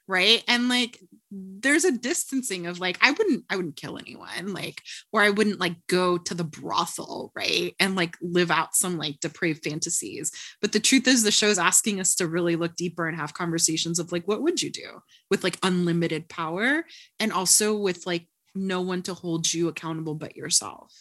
Right. 0.07 0.43
And 0.47 0.69
like, 0.69 0.99
there's 1.35 1.85
a 1.85 1.97
distancing 1.97 2.67
of 2.67 2.79
like, 2.79 2.97
I 3.01 3.11
wouldn't, 3.11 3.45
I 3.49 3.55
wouldn't 3.55 3.75
kill 3.75 3.97
anyone, 3.97 4.53
like, 4.53 4.81
or 5.11 5.21
I 5.21 5.29
wouldn't 5.29 5.59
like 5.59 5.75
go 5.87 6.17
to 6.17 6.33
the 6.33 6.43
brothel, 6.43 7.31
right. 7.35 7.73
And 7.79 7.95
like 7.95 8.15
live 8.21 8.51
out 8.51 8.75
some 8.75 8.97
like 8.97 9.19
depraved 9.19 9.63
fantasies. 9.63 10.31
But 10.61 10.73
the 10.73 10.79
truth 10.79 11.07
is, 11.07 11.23
the 11.23 11.31
show's 11.31 11.57
asking 11.57 11.99
us 11.99 12.15
to 12.15 12.27
really 12.27 12.55
look 12.55 12.75
deeper 12.75 13.07
and 13.07 13.17
have 13.17 13.33
conversations 13.33 13.97
of 13.97 14.11
like, 14.11 14.27
what 14.27 14.43
would 14.43 14.61
you 14.61 14.71
do 14.71 15.01
with 15.31 15.43
like 15.43 15.57
unlimited 15.63 16.29
power 16.29 16.85
and 17.19 17.33
also 17.33 17.75
with 17.75 18.05
like 18.05 18.27
no 18.53 18.81
one 18.81 19.01
to 19.03 19.13
hold 19.13 19.51
you 19.51 19.67
accountable 19.69 20.15
but 20.15 20.35
yourself? 20.35 20.93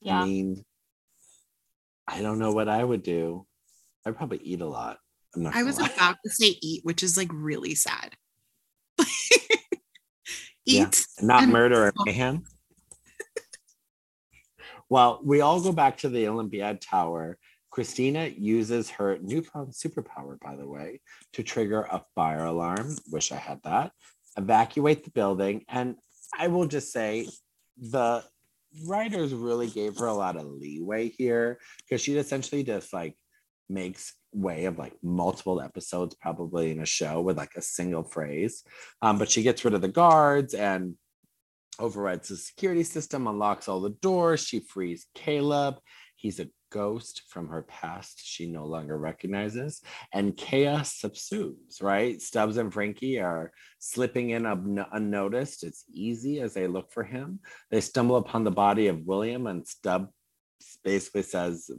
Yeah. 0.00 0.22
I 0.22 0.24
mean, 0.24 0.64
I 2.08 2.22
don't 2.22 2.38
know 2.38 2.52
what 2.52 2.68
I 2.68 2.82
would 2.82 3.02
do. 3.02 3.46
I'd 4.04 4.16
probably 4.16 4.38
eat 4.38 4.60
a 4.60 4.66
lot. 4.66 4.98
I 5.52 5.62
was 5.62 5.78
lie. 5.78 5.88
about 5.94 6.16
to 6.24 6.30
say 6.30 6.56
eat, 6.60 6.84
which 6.84 7.02
is 7.02 7.16
like 7.16 7.30
really 7.32 7.74
sad. 7.74 8.14
eat, 9.00 9.76
yeah. 10.66 10.90
not 11.20 11.48
murder 11.48 11.86
or 11.86 11.92
mayhem. 12.04 12.44
well, 14.88 15.20
we 15.24 15.40
all 15.40 15.60
go 15.60 15.72
back 15.72 15.98
to 15.98 16.08
the 16.08 16.28
Olympiad 16.28 16.80
Tower. 16.80 17.38
Christina 17.70 18.26
uses 18.26 18.90
her 18.90 19.18
newfound 19.22 19.72
superpower, 19.72 20.38
by 20.40 20.56
the 20.56 20.68
way, 20.68 21.00
to 21.32 21.42
trigger 21.42 21.88
a 21.90 22.04
fire 22.14 22.44
alarm. 22.44 22.94
Wish 23.10 23.32
I 23.32 23.36
had 23.36 23.62
that. 23.64 23.92
Evacuate 24.36 25.04
the 25.04 25.10
building. 25.10 25.64
And 25.68 25.96
I 26.38 26.48
will 26.48 26.66
just 26.66 26.92
say 26.92 27.28
the 27.78 28.22
writers 28.86 29.32
really 29.32 29.68
gave 29.68 29.98
her 29.98 30.06
a 30.06 30.14
lot 30.14 30.36
of 30.36 30.46
leeway 30.46 31.08
here 31.08 31.58
because 31.78 32.02
she 32.02 32.16
essentially 32.16 32.62
just 32.62 32.92
like 32.92 33.16
makes 33.68 34.14
way 34.32 34.64
of 34.64 34.78
like 34.78 34.94
multiple 35.02 35.60
episodes 35.60 36.14
probably 36.14 36.70
in 36.70 36.80
a 36.80 36.86
show 36.86 37.20
with 37.20 37.36
like 37.36 37.54
a 37.56 37.62
single 37.62 38.02
phrase 38.02 38.64
um, 39.02 39.18
but 39.18 39.30
she 39.30 39.42
gets 39.42 39.64
rid 39.64 39.74
of 39.74 39.82
the 39.82 39.88
guards 39.88 40.54
and 40.54 40.94
overrides 41.78 42.28
the 42.28 42.36
security 42.36 42.82
system 42.82 43.26
unlocks 43.26 43.68
all 43.68 43.80
the 43.80 43.90
doors 43.90 44.44
she 44.44 44.60
frees 44.60 45.06
caleb 45.14 45.76
he's 46.16 46.40
a 46.40 46.48
ghost 46.72 47.22
from 47.28 47.48
her 47.48 47.62
past 47.62 48.20
she 48.24 48.46
no 48.46 48.64
longer 48.64 48.96
recognizes, 48.98 49.82
and 50.12 50.36
chaos 50.36 51.00
subsumes, 51.00 51.82
right? 51.82 52.20
Stubbs 52.20 52.56
and 52.56 52.72
Frankie 52.72 53.20
are 53.20 53.52
slipping 53.78 54.30
in 54.30 54.46
un- 54.46 54.84
unnoticed. 54.92 55.62
It's 55.62 55.84
easy 55.92 56.40
as 56.40 56.54
they 56.54 56.66
look 56.66 56.90
for 56.92 57.04
him. 57.04 57.40
They 57.70 57.80
stumble 57.80 58.16
upon 58.16 58.44
the 58.44 58.50
body 58.50 58.88
of 58.88 59.04
William, 59.04 59.46
and 59.46 59.66
Stubbs 59.66 60.08
basically 60.82 61.22
says, 61.22 61.70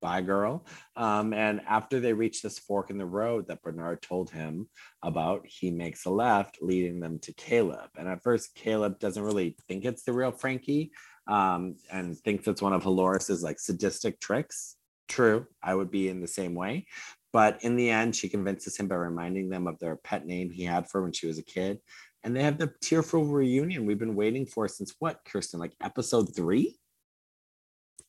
Bye, 0.00 0.22
girl. 0.22 0.64
Um, 0.96 1.34
and 1.34 1.60
after 1.68 2.00
they 2.00 2.12
reach 2.12 2.40
this 2.40 2.58
fork 2.58 2.90
in 2.90 2.96
the 2.96 3.06
road 3.06 3.46
that 3.48 3.62
Bernard 3.62 4.00
told 4.00 4.30
him 4.30 4.68
about, 5.02 5.46
he 5.46 5.70
makes 5.70 6.06
a 6.06 6.10
left, 6.10 6.58
leading 6.62 7.00
them 7.00 7.18
to 7.20 7.34
Caleb. 7.34 7.90
And 7.98 8.08
at 8.08 8.22
first, 8.22 8.54
Caleb 8.54 8.98
doesn't 8.98 9.22
really 9.22 9.56
think 9.68 9.84
it's 9.84 10.02
the 10.02 10.12
real 10.12 10.32
Frankie 10.32 10.92
um, 11.26 11.76
and 11.92 12.16
thinks 12.18 12.48
it's 12.48 12.62
one 12.62 12.72
of 12.72 12.82
Halores's 12.82 13.42
like 13.42 13.60
sadistic 13.60 14.20
tricks. 14.20 14.76
True, 15.08 15.46
I 15.62 15.74
would 15.74 15.90
be 15.90 16.08
in 16.08 16.20
the 16.20 16.28
same 16.28 16.54
way. 16.54 16.86
But 17.32 17.62
in 17.62 17.76
the 17.76 17.90
end, 17.90 18.16
she 18.16 18.28
convinces 18.28 18.76
him 18.76 18.88
by 18.88 18.96
reminding 18.96 19.50
them 19.50 19.66
of 19.66 19.78
their 19.78 19.96
pet 19.96 20.26
name 20.26 20.50
he 20.50 20.64
had 20.64 20.88
for 20.88 21.02
when 21.02 21.12
she 21.12 21.26
was 21.26 21.38
a 21.38 21.44
kid. 21.44 21.78
And 22.24 22.34
they 22.34 22.42
have 22.42 22.58
the 22.58 22.72
tearful 22.80 23.24
reunion 23.24 23.86
we've 23.86 23.98
been 23.98 24.16
waiting 24.16 24.46
for 24.46 24.66
since 24.68 24.94
what, 24.98 25.20
Kirsten? 25.24 25.60
Like 25.60 25.74
episode 25.82 26.34
three? 26.34 26.78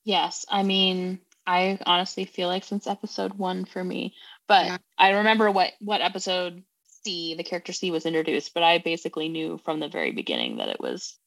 Yes. 0.04 0.46
I 0.50 0.64
mean, 0.64 1.20
I 1.52 1.78
honestly 1.86 2.24
feel 2.24 2.48
like 2.48 2.64
since 2.64 2.88
episode 2.88 3.34
one 3.34 3.66
for 3.66 3.84
me, 3.84 4.16
but 4.48 4.68
Yeah. 4.68 4.78
I 4.98 5.10
remember 5.10 5.52
what 5.52 5.74
what 5.80 6.00
episode 6.00 6.64
C, 7.04 7.36
the 7.36 7.44
character 7.44 7.74
C, 7.74 7.92
was 7.92 8.06
introduced, 8.06 8.54
but 8.54 8.64
I 8.64 8.78
basically 8.78 9.28
knew 9.28 9.58
from 9.66 9.82
the 9.82 9.90
very 9.90 10.12
beginning 10.12 10.58
that 10.58 10.70
it 10.70 10.80
was 10.80 11.20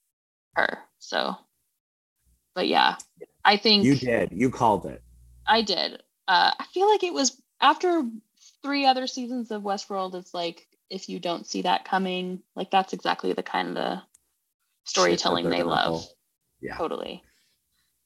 her. 0.54 0.78
So, 0.98 1.36
but 2.54 2.68
yeah, 2.68 2.96
I 3.44 3.58
think 3.58 3.84
You 3.84 3.96
did. 3.96 4.32
You 4.32 4.48
called 4.48 4.86
it. 4.86 5.02
I 5.46 5.60
did. 5.60 6.02
Uh, 6.26 6.52
I 6.58 6.64
feel 6.72 6.88
like 6.88 7.04
it 7.04 7.12
was 7.12 7.38
after 7.60 8.02
three 8.62 8.86
other 8.86 9.06
seasons 9.06 9.50
of 9.50 9.62
Westworld. 9.62 10.14
It's 10.14 10.32
like 10.32 10.66
if 10.88 11.10
you 11.10 11.20
don't 11.20 11.46
see 11.46 11.62
that 11.62 11.84
coming, 11.84 12.42
like 12.56 12.70
that's 12.70 12.94
exactly 12.94 13.34
the 13.34 13.42
kind 13.42 13.68
of 13.68 13.74
the 13.74 14.02
storytelling 14.84 15.50
they 15.50 15.62
love. 15.62 15.84
pull. 15.86 16.08
Yeah. 16.62 16.78
Totally. 16.78 17.22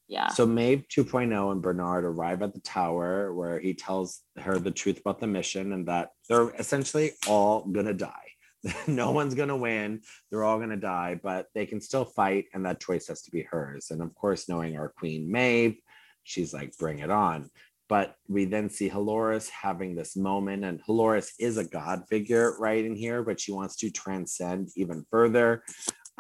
Yeah. 0.09 0.29
So 0.29 0.47
Maeve 0.47 0.85
2.0 0.89 1.53
and 1.53 1.63
Bernard 1.63 2.05
arrive 2.05 2.43
at 2.43 2.55
the 2.55 2.61
tower 2.61 3.35
where 3.35 3.61
he 3.61 3.75
tells 3.75 4.23
her 4.39 4.59
the 4.59 4.71
truth 4.71 5.01
about 5.01 5.21
the 5.21 5.27
mission 5.27 5.73
and 5.75 5.87
that 5.87 6.11
they're 6.29 6.51
essentially 6.59 7.13
all 7.27 7.67
gonna 7.67 7.93
die. 7.93 8.13
no 8.87 9.13
one's 9.13 9.35
gonna 9.35 9.57
win. 9.57 10.01
They're 10.31 10.45
all 10.45 10.59
gonna 10.59 10.77
die, 10.77 11.21
but 11.23 11.47
they 11.55 11.67
can 11.67 11.81
still 11.81 12.07
fight, 12.07 12.47
and 12.55 12.65
that 12.65 12.81
choice 12.81 13.09
has 13.09 13.23
to 13.23 13.31
be 13.31 13.43
hers. 13.43 13.91
And 13.91 14.03
of 14.03 14.15
course, 14.15 14.49
knowing 14.49 14.77
our 14.77 14.89
queen 14.89 15.31
Maeve, 15.31 15.77
she's 16.25 16.55
like, 16.55 16.77
bring 16.79 17.01
it 17.01 17.11
on. 17.11 17.51
But 17.89 18.17
we 18.29 18.45
then 18.45 18.69
see 18.69 18.91
Halores 18.91 19.49
having 19.49 19.95
this 19.95 20.17
moment, 20.17 20.65
and 20.65 20.83
Halores 20.85 21.33
is 21.39 21.57
a 21.57 21.65
god 21.65 22.03
figure 22.09 22.55
right 22.59 22.85
in 22.85 22.95
here, 22.95 23.23
but 23.23 23.41
she 23.41 23.53
wants 23.53 23.77
to 23.77 23.91
transcend 23.91 24.71
even 24.77 25.07
further. 25.11 25.63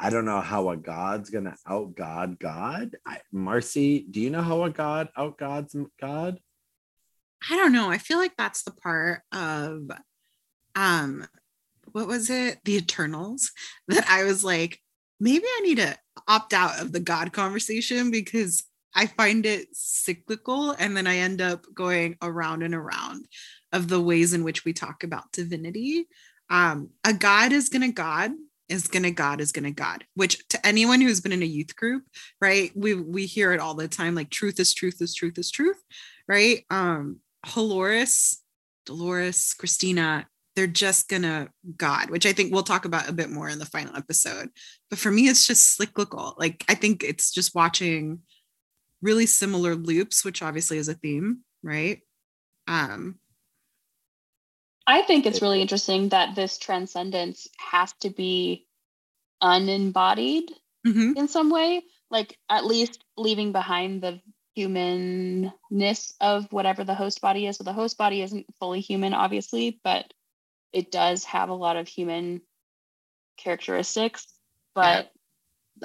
I 0.00 0.10
don't 0.10 0.24
know 0.24 0.40
how 0.40 0.70
a 0.70 0.76
god's 0.76 1.28
gonna 1.28 1.56
out 1.66 1.96
God 1.96 2.38
God. 2.38 2.96
I, 3.04 3.18
Marcy, 3.32 4.06
do 4.08 4.20
you 4.20 4.30
know 4.30 4.42
how 4.42 4.62
a 4.62 4.70
god 4.70 5.08
out 5.16 5.38
God's 5.38 5.76
God? 6.00 6.38
I 7.50 7.56
don't 7.56 7.72
know. 7.72 7.90
I 7.90 7.98
feel 7.98 8.18
like 8.18 8.36
that's 8.36 8.62
the 8.62 8.70
part 8.70 9.22
of 9.32 9.90
um 10.76 11.26
what 11.92 12.06
was 12.06 12.30
it? 12.30 12.58
The 12.64 12.76
Eternals 12.76 13.50
that 13.88 14.08
I 14.08 14.24
was 14.24 14.44
like, 14.44 14.80
maybe 15.18 15.44
I 15.44 15.60
need 15.62 15.78
to 15.78 15.96
opt 16.28 16.52
out 16.52 16.80
of 16.80 16.92
the 16.92 17.00
God 17.00 17.32
conversation 17.32 18.10
because 18.10 18.64
I 18.94 19.06
find 19.06 19.46
it 19.46 19.68
cyclical 19.72 20.72
and 20.72 20.96
then 20.96 21.06
I 21.06 21.18
end 21.18 21.40
up 21.40 21.66
going 21.74 22.16
around 22.22 22.62
and 22.62 22.74
around 22.74 23.26
of 23.72 23.88
the 23.88 24.00
ways 24.00 24.32
in 24.32 24.44
which 24.44 24.64
we 24.64 24.72
talk 24.72 25.02
about 25.02 25.32
divinity. 25.32 26.06
Um, 26.50 26.90
a 27.04 27.12
God 27.12 27.52
is 27.52 27.68
gonna 27.68 27.92
God 27.92 28.32
is 28.68 28.88
gonna 28.88 29.10
God 29.10 29.40
is 29.40 29.52
gonna 29.52 29.70
God, 29.70 30.04
which 30.14 30.46
to 30.48 30.66
anyone 30.66 31.00
who's 31.00 31.20
been 31.20 31.32
in 31.32 31.42
a 31.42 31.46
youth 31.46 31.74
group, 31.76 32.04
right? 32.40 32.70
We 32.74 32.94
we 32.94 33.26
hear 33.26 33.52
it 33.52 33.60
all 33.60 33.74
the 33.74 33.88
time, 33.88 34.14
like 34.14 34.30
truth 34.30 34.60
is 34.60 34.74
truth 34.74 35.00
is 35.00 35.14
truth 35.14 35.38
is 35.38 35.50
truth, 35.50 35.82
right? 36.26 36.64
Um, 36.70 37.20
Halores, 37.46 38.36
Dolores, 38.86 39.54
Christina, 39.54 40.26
they're 40.56 40.66
just 40.66 41.08
gonna 41.08 41.48
God, 41.76 42.10
which 42.10 42.26
I 42.26 42.32
think 42.32 42.52
we'll 42.52 42.62
talk 42.62 42.84
about 42.84 43.08
a 43.08 43.12
bit 43.12 43.30
more 43.30 43.48
in 43.48 43.58
the 43.58 43.66
final 43.66 43.96
episode. 43.96 44.50
But 44.90 44.98
for 44.98 45.10
me, 45.10 45.28
it's 45.28 45.46
just 45.46 45.76
cyclical. 45.76 46.34
Like 46.38 46.64
I 46.68 46.74
think 46.74 47.04
it's 47.04 47.30
just 47.30 47.54
watching 47.54 48.20
really 49.00 49.26
similar 49.26 49.74
loops, 49.74 50.24
which 50.24 50.42
obviously 50.42 50.78
is 50.78 50.88
a 50.88 50.94
theme, 50.94 51.40
right? 51.62 52.00
Um, 52.66 53.18
I 54.88 55.02
think 55.02 55.26
it's 55.26 55.42
really 55.42 55.60
interesting 55.60 56.08
that 56.08 56.34
this 56.34 56.56
transcendence 56.56 57.46
has 57.58 57.92
to 58.00 58.08
be 58.08 58.66
unembodied 59.42 60.50
mhm. 60.86 61.14
in 61.14 61.28
some 61.28 61.50
way, 61.50 61.82
like 62.10 62.38
at 62.48 62.64
least 62.64 63.04
leaving 63.14 63.52
behind 63.52 64.02
the 64.02 64.18
humanness 64.54 66.14
of 66.22 66.50
whatever 66.50 66.84
the 66.84 66.94
host 66.94 67.20
body 67.20 67.46
is. 67.46 67.58
So 67.58 67.64
the 67.64 67.72
host 67.74 67.98
body 67.98 68.22
isn't 68.22 68.46
fully 68.58 68.80
human, 68.80 69.12
obviously, 69.12 69.78
but 69.84 70.12
it 70.72 70.90
does 70.90 71.22
have 71.24 71.50
a 71.50 71.54
lot 71.54 71.76
of 71.76 71.86
human 71.86 72.40
characteristics. 73.36 74.26
But 74.74 75.12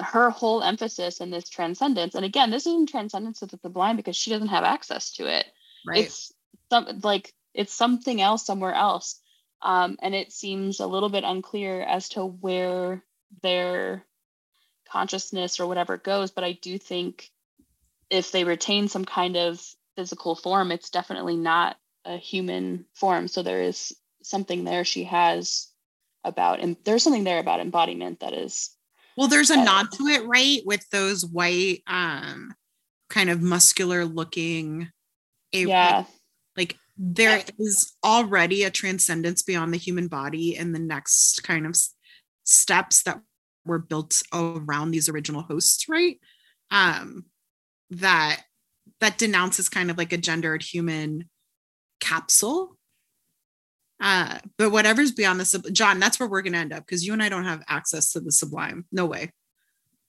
her 0.00 0.30
whole 0.30 0.62
emphasis 0.62 1.20
in 1.20 1.30
this 1.30 1.50
transcendence, 1.50 2.14
and 2.14 2.24
again, 2.24 2.50
this 2.50 2.66
isn't 2.66 2.88
transcendence 2.88 3.42
of 3.42 3.50
the 3.50 3.58
sublime 3.58 3.96
because 3.96 4.16
she 4.16 4.30
doesn't 4.30 4.48
have 4.48 4.64
access 4.64 5.12
to 5.12 5.26
it 5.26 5.44
right. 5.86 6.06
it's 6.06 6.32
some 6.70 7.00
like 7.02 7.32
it's 7.54 7.72
something 7.72 8.20
else 8.20 8.44
somewhere 8.44 8.74
else 8.74 9.20
um, 9.62 9.96
and 10.02 10.14
it 10.14 10.32
seems 10.32 10.80
a 10.80 10.86
little 10.86 11.08
bit 11.08 11.24
unclear 11.24 11.80
as 11.80 12.10
to 12.10 12.24
where 12.24 13.02
their 13.42 14.04
consciousness 14.90 15.58
or 15.60 15.66
whatever 15.66 15.96
goes 15.96 16.30
but 16.30 16.44
i 16.44 16.52
do 16.52 16.78
think 16.78 17.30
if 18.10 18.30
they 18.32 18.44
retain 18.44 18.88
some 18.88 19.04
kind 19.04 19.36
of 19.36 19.62
physical 19.96 20.34
form 20.34 20.70
it's 20.70 20.90
definitely 20.90 21.36
not 21.36 21.76
a 22.04 22.16
human 22.16 22.84
form 22.94 23.28
so 23.28 23.42
there 23.42 23.62
is 23.62 23.94
something 24.22 24.64
there 24.64 24.84
she 24.84 25.04
has 25.04 25.68
about 26.24 26.60
and 26.60 26.76
there's 26.84 27.02
something 27.02 27.24
there 27.24 27.38
about 27.38 27.60
embodiment 27.60 28.20
that 28.20 28.32
is 28.32 28.70
Well, 29.16 29.28
there's 29.28 29.50
a 29.50 29.56
nod 29.56 29.92
to 29.92 30.06
it, 30.06 30.26
right? 30.26 30.60
With 30.64 30.88
those 30.90 31.24
white, 31.24 31.82
um, 31.86 32.54
kind 33.10 33.30
of 33.30 33.40
muscular 33.42 34.04
looking. 34.04 34.90
a- 35.52 35.66
yeah 35.66 36.04
Like 36.56 36.78
there 36.96 37.42
is 37.58 37.94
already 38.04 38.62
a 38.62 38.70
transcendence 38.70 39.42
beyond 39.42 39.72
the 39.72 39.78
human 39.78 40.08
body 40.08 40.56
and 40.56 40.74
the 40.74 40.78
next 40.80 41.42
kind 41.42 41.66
of 41.66 41.76
steps 42.44 43.02
that 43.02 43.20
were 43.64 43.78
built 43.78 44.22
around 44.32 44.90
these 44.90 45.08
original 45.08 45.42
hosts, 45.42 45.88
right? 45.88 46.18
Um, 46.70 47.24
that 47.90 48.42
that 49.00 49.18
denounces 49.18 49.68
kind 49.68 49.90
of 49.90 49.98
like 49.98 50.12
a 50.12 50.16
gendered 50.16 50.62
human 50.62 51.28
capsule. 52.00 52.76
Uh, 54.00 54.38
but 54.58 54.70
whatever's 54.70 55.12
beyond 55.12 55.40
the 55.40 55.44
sub- 55.44 55.72
John, 55.72 55.98
that's 55.98 56.20
where 56.20 56.28
we're 56.28 56.42
gonna 56.42 56.58
end 56.58 56.72
up 56.72 56.86
because 56.86 57.04
you 57.04 57.12
and 57.12 57.22
I 57.22 57.28
don't 57.28 57.44
have 57.44 57.62
access 57.68 58.12
to 58.12 58.20
the 58.20 58.32
sublime. 58.32 58.86
No 58.92 59.06
way. 59.06 59.32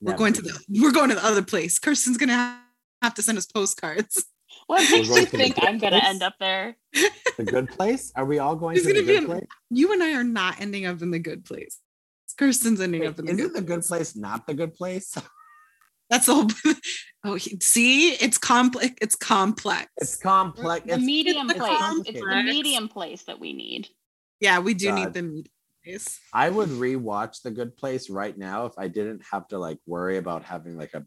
We're 0.01 0.11
Never. 0.11 0.17
going 0.17 0.33
to 0.33 0.41
the 0.41 0.59
we're 0.69 0.91
going 0.91 1.09
to 1.09 1.15
the 1.15 1.25
other 1.25 1.43
place. 1.43 1.79
Kirsten's 1.79 2.17
gonna 2.17 2.61
have 3.01 3.13
to 3.15 3.23
send 3.23 3.37
us 3.37 3.45
postcards. 3.45 4.25
what 4.67 4.79
makes 4.91 5.07
going 5.09 5.21
you 5.21 5.27
to 5.27 5.37
think 5.37 5.55
i'm 5.61 5.77
gonna 5.77 6.01
end 6.03 6.23
up 6.23 6.33
there 6.39 6.75
the 7.37 7.43
good 7.43 7.67
place. 7.69 8.13
Are 8.15 8.23
we 8.25 8.39
all 8.39 8.55
going 8.55 8.77
It's 8.77 8.85
to 8.85 8.93
the 8.93 9.01
gonna 9.01 9.05
be 9.07 9.13
good 9.13 9.23
an- 9.23 9.29
place? 9.29 9.47
You 9.69 9.91
and 9.91 10.01
I 10.01 10.13
are 10.13 10.23
not 10.23 10.61
ending 10.61 10.85
up 10.85 11.01
in 11.01 11.11
the 11.11 11.19
good 11.19 11.43
place. 11.43 11.79
Kirsten's 12.37 12.79
ending 12.79 13.01
Wait, 13.01 13.07
up 13.07 13.19
in 13.19 13.25
the 13.25 13.31
isn't 13.33 13.47
good. 13.47 13.55
the 13.55 13.61
good 13.61 13.81
place 13.83 14.15
not 14.15 14.47
the 14.47 14.53
good 14.53 14.73
place? 14.73 15.13
That's 16.09 16.29
all. 16.29 16.47
Oh, 17.27 17.33
he- 17.33 17.57
see, 17.59 18.11
it's 18.11 18.37
complex. 18.37 18.93
It's 19.01 19.15
complex. 19.15 19.87
It's 19.97 20.15
complex. 20.15 20.85
the 20.85 20.93
It's, 20.93 21.03
medium 21.03 21.49
it's 21.49 21.57
place 21.57 22.03
it's 22.05 22.19
the 22.19 22.43
medium 22.43 22.87
place 22.87 23.23
that 23.23 23.39
we 23.39 23.51
need 23.51 23.89
yeah, 24.39 24.59
we 24.59 24.75
do 24.75 24.89
God. 24.89 24.95
need 24.95 25.13
the 25.13 25.21
medium 25.23 25.45
place. 25.83 26.19
I 26.31 26.49
would 26.51 26.69
rewatch 26.69 27.41
the 27.41 27.49
good 27.51 27.75
place 27.75 28.09
right 28.11 28.37
now 28.37 28.67
if 28.67 28.73
I 28.77 28.87
didn't 28.89 29.23
have 29.31 29.47
to 29.49 29.57
like 29.57 29.79
worry 29.87 30.17
about 30.17 30.43
having 30.43 30.77
like 30.77 30.93
a 30.93 31.03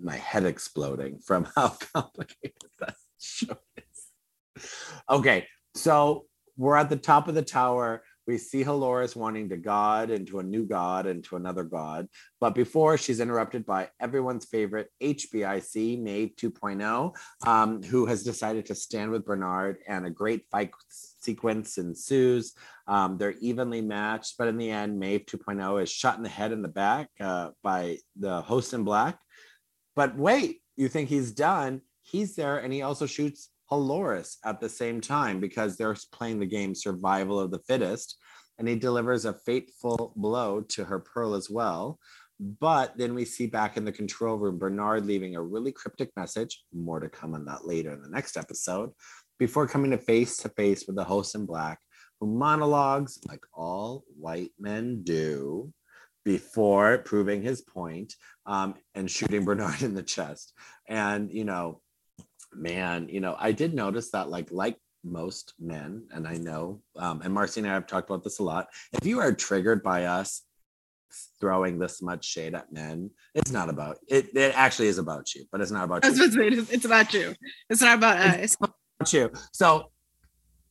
my 0.00 0.16
head 0.16 0.44
exploding 0.44 1.18
from 1.18 1.46
how 1.56 1.76
complicated 1.94 2.70
that 2.78 2.94
show 3.18 3.58
is. 3.76 4.64
Okay, 5.08 5.46
so 5.74 6.26
we're 6.56 6.76
at 6.76 6.88
the 6.88 6.96
top 6.96 7.28
of 7.28 7.34
the 7.34 7.42
tower. 7.42 8.02
We 8.26 8.38
see 8.38 8.64
Halores 8.64 9.14
wanting 9.14 9.50
to 9.50 9.56
god 9.56 10.10
into 10.10 10.40
a 10.40 10.42
new 10.42 10.66
god 10.66 11.06
into 11.06 11.36
another 11.36 11.62
god. 11.62 12.08
But 12.40 12.56
before 12.56 12.98
she's 12.98 13.20
interrupted 13.20 13.64
by 13.64 13.90
everyone's 14.00 14.46
favorite 14.46 14.88
HBIC, 15.00 16.02
Maeve 16.02 16.32
2.0, 16.36 17.14
um, 17.46 17.82
who 17.84 18.06
has 18.06 18.24
decided 18.24 18.66
to 18.66 18.74
stand 18.74 19.12
with 19.12 19.24
Bernard, 19.24 19.78
and 19.86 20.06
a 20.06 20.10
great 20.10 20.44
fight 20.50 20.72
sequence 20.88 21.78
ensues. 21.78 22.54
Um, 22.88 23.16
they're 23.16 23.34
evenly 23.40 23.80
matched, 23.80 24.34
but 24.38 24.48
in 24.48 24.56
the 24.56 24.70
end, 24.70 24.98
Maeve 24.98 25.26
2.0 25.26 25.82
is 25.82 25.90
shot 25.90 26.16
in 26.16 26.24
the 26.24 26.28
head 26.28 26.50
and 26.52 26.64
the 26.64 26.68
back 26.68 27.08
uh, 27.20 27.50
by 27.62 27.98
the 28.18 28.40
host 28.40 28.72
in 28.72 28.82
black. 28.82 29.18
But 29.96 30.16
wait, 30.16 30.60
you 30.76 30.88
think 30.88 31.08
he's 31.08 31.32
done? 31.32 31.80
he's 32.06 32.36
there 32.36 32.58
and 32.58 32.72
he 32.72 32.82
also 32.82 33.06
shoots 33.06 33.50
Halores 33.70 34.36
at 34.44 34.60
the 34.60 34.68
same 34.68 35.00
time 35.00 35.40
because 35.40 35.76
they're 35.76 35.96
playing 36.12 36.38
the 36.38 36.46
game 36.46 36.74
survival 36.74 37.40
of 37.40 37.50
the 37.50 37.58
fittest. 37.58 38.16
And 38.58 38.68
he 38.68 38.76
delivers 38.76 39.24
a 39.24 39.34
fateful 39.34 40.12
blow 40.16 40.62
to 40.62 40.84
her 40.84 41.00
pearl 41.00 41.34
as 41.34 41.50
well. 41.50 41.98
But 42.38 42.96
then 42.96 43.14
we 43.14 43.24
see 43.24 43.46
back 43.46 43.76
in 43.76 43.84
the 43.84 43.92
control 43.92 44.36
room 44.36 44.58
Bernard 44.58 45.04
leaving 45.04 45.36
a 45.36 45.42
really 45.42 45.72
cryptic 45.72 46.10
message. 46.16 46.62
More 46.72 47.00
to 47.00 47.08
come 47.08 47.34
on 47.34 47.44
that 47.46 47.66
later 47.66 47.92
in 47.92 48.00
the 48.00 48.08
next 48.08 48.36
episode. 48.36 48.90
Before 49.38 49.66
coming 49.66 49.90
to 49.90 49.98
face 49.98 50.36
to 50.38 50.48
face 50.50 50.84
with 50.86 50.96
the 50.96 51.04
host 51.04 51.34
in 51.34 51.44
black, 51.44 51.80
who 52.20 52.26
monologues 52.28 53.18
like 53.28 53.44
all 53.52 54.04
white 54.18 54.52
men 54.58 55.02
do 55.02 55.72
before 56.26 56.98
proving 56.98 57.40
his 57.40 57.62
point 57.62 58.16
um, 58.46 58.74
and 58.96 59.08
shooting 59.08 59.44
Bernard 59.44 59.80
in 59.82 59.94
the 59.94 60.02
chest. 60.02 60.52
And, 60.88 61.32
you 61.32 61.44
know, 61.44 61.80
man, 62.52 63.08
you 63.08 63.20
know, 63.20 63.36
I 63.38 63.52
did 63.52 63.72
notice 63.72 64.10
that, 64.10 64.28
like, 64.28 64.50
like 64.50 64.76
most 65.04 65.54
men, 65.60 66.02
and 66.10 66.26
I 66.26 66.34
know, 66.34 66.82
um, 66.96 67.22
and 67.22 67.32
Marcy 67.32 67.60
and 67.60 67.70
I 67.70 67.74
have 67.74 67.86
talked 67.86 68.10
about 68.10 68.24
this 68.24 68.40
a 68.40 68.42
lot. 68.42 68.66
If 68.92 69.06
you 69.06 69.20
are 69.20 69.32
triggered 69.32 69.84
by 69.84 70.06
us 70.06 70.42
throwing 71.40 71.78
this 71.78 72.02
much 72.02 72.24
shade 72.24 72.56
at 72.56 72.72
men, 72.72 73.10
it's 73.36 73.52
not 73.52 73.68
about 73.68 73.98
it. 74.08 74.36
It 74.36 74.52
actually 74.56 74.88
is 74.88 74.98
about 74.98 75.32
you, 75.32 75.44
but 75.52 75.60
it's 75.60 75.70
not 75.70 75.84
about 75.84 76.04
you. 76.04 76.10
It's 76.10 76.84
about 76.84 77.14
you. 77.14 77.36
It's 77.70 77.80
not 77.80 77.98
about 77.98 78.16
us. 78.16 78.36
It's 78.36 78.56
about 78.56 79.12
you. 79.12 79.30
So 79.52 79.92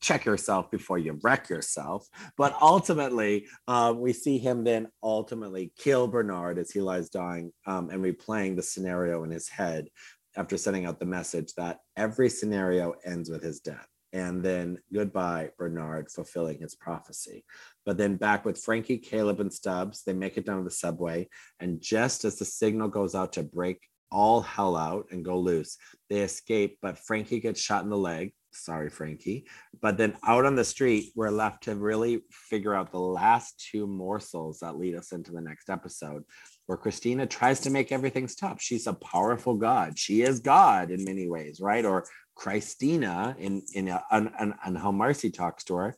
check 0.06 0.24
yourself 0.24 0.70
before 0.70 0.98
you 0.98 1.18
wreck 1.22 1.48
yourself. 1.48 2.06
But 2.38 2.56
ultimately, 2.62 3.46
um, 3.66 4.00
we 4.00 4.12
see 4.12 4.38
him 4.38 4.62
then 4.62 4.86
ultimately 5.02 5.72
kill 5.76 6.06
Bernard 6.06 6.58
as 6.58 6.70
he 6.70 6.80
lies 6.80 7.10
dying 7.10 7.52
um, 7.66 7.90
and 7.90 8.02
replaying 8.02 8.54
the 8.54 8.62
scenario 8.62 9.24
in 9.24 9.30
his 9.30 9.48
head 9.48 9.88
after 10.36 10.56
sending 10.56 10.86
out 10.86 11.00
the 11.00 11.06
message 11.06 11.54
that 11.54 11.80
every 11.96 12.30
scenario 12.30 12.94
ends 13.04 13.28
with 13.28 13.42
his 13.42 13.58
death. 13.60 13.88
And 14.12 14.42
then 14.44 14.78
goodbye, 14.94 15.50
Bernard, 15.58 16.10
fulfilling 16.10 16.60
his 16.60 16.76
prophecy. 16.76 17.44
But 17.84 17.98
then 17.98 18.16
back 18.16 18.44
with 18.44 18.62
Frankie, 18.62 18.98
Caleb, 18.98 19.40
and 19.40 19.52
Stubbs, 19.52 20.04
they 20.04 20.12
make 20.12 20.38
it 20.38 20.46
down 20.46 20.58
to 20.58 20.64
the 20.64 20.70
subway. 20.70 21.28
And 21.58 21.80
just 21.80 22.24
as 22.24 22.38
the 22.38 22.44
signal 22.44 22.88
goes 22.88 23.14
out 23.16 23.32
to 23.34 23.42
break 23.42 23.80
all 24.12 24.40
hell 24.40 24.76
out 24.76 25.06
and 25.10 25.24
go 25.24 25.38
loose, 25.38 25.76
they 26.08 26.20
escape. 26.20 26.78
But 26.80 26.98
Frankie 26.98 27.40
gets 27.40 27.60
shot 27.60 27.82
in 27.82 27.90
the 27.90 27.98
leg. 27.98 28.32
Sorry, 28.56 28.90
Frankie. 28.90 29.46
But 29.80 29.96
then 29.96 30.16
out 30.26 30.44
on 30.44 30.54
the 30.54 30.64
street, 30.64 31.12
we're 31.14 31.30
left 31.30 31.64
to 31.64 31.74
really 31.74 32.22
figure 32.30 32.74
out 32.74 32.92
the 32.92 32.98
last 32.98 33.64
two 33.70 33.86
morsels 33.86 34.60
that 34.60 34.78
lead 34.78 34.94
us 34.94 35.12
into 35.12 35.32
the 35.32 35.40
next 35.40 35.70
episode 35.70 36.24
where 36.66 36.78
Christina 36.78 37.26
tries 37.26 37.60
to 37.60 37.70
make 37.70 37.92
everything 37.92 38.28
stop. 38.28 38.60
She's 38.60 38.86
a 38.86 38.92
powerful 38.92 39.56
God. 39.56 39.98
She 39.98 40.22
is 40.22 40.40
God 40.40 40.90
in 40.90 41.04
many 41.04 41.28
ways, 41.28 41.60
right? 41.60 41.84
Or 41.84 42.06
Christina 42.34 43.34
in 43.38 43.62
in 43.74 43.88
a, 43.88 44.02
on, 44.10 44.54
on 44.64 44.74
how 44.74 44.92
Marcy 44.92 45.30
talks 45.30 45.64
to 45.64 45.76
her, 45.76 45.96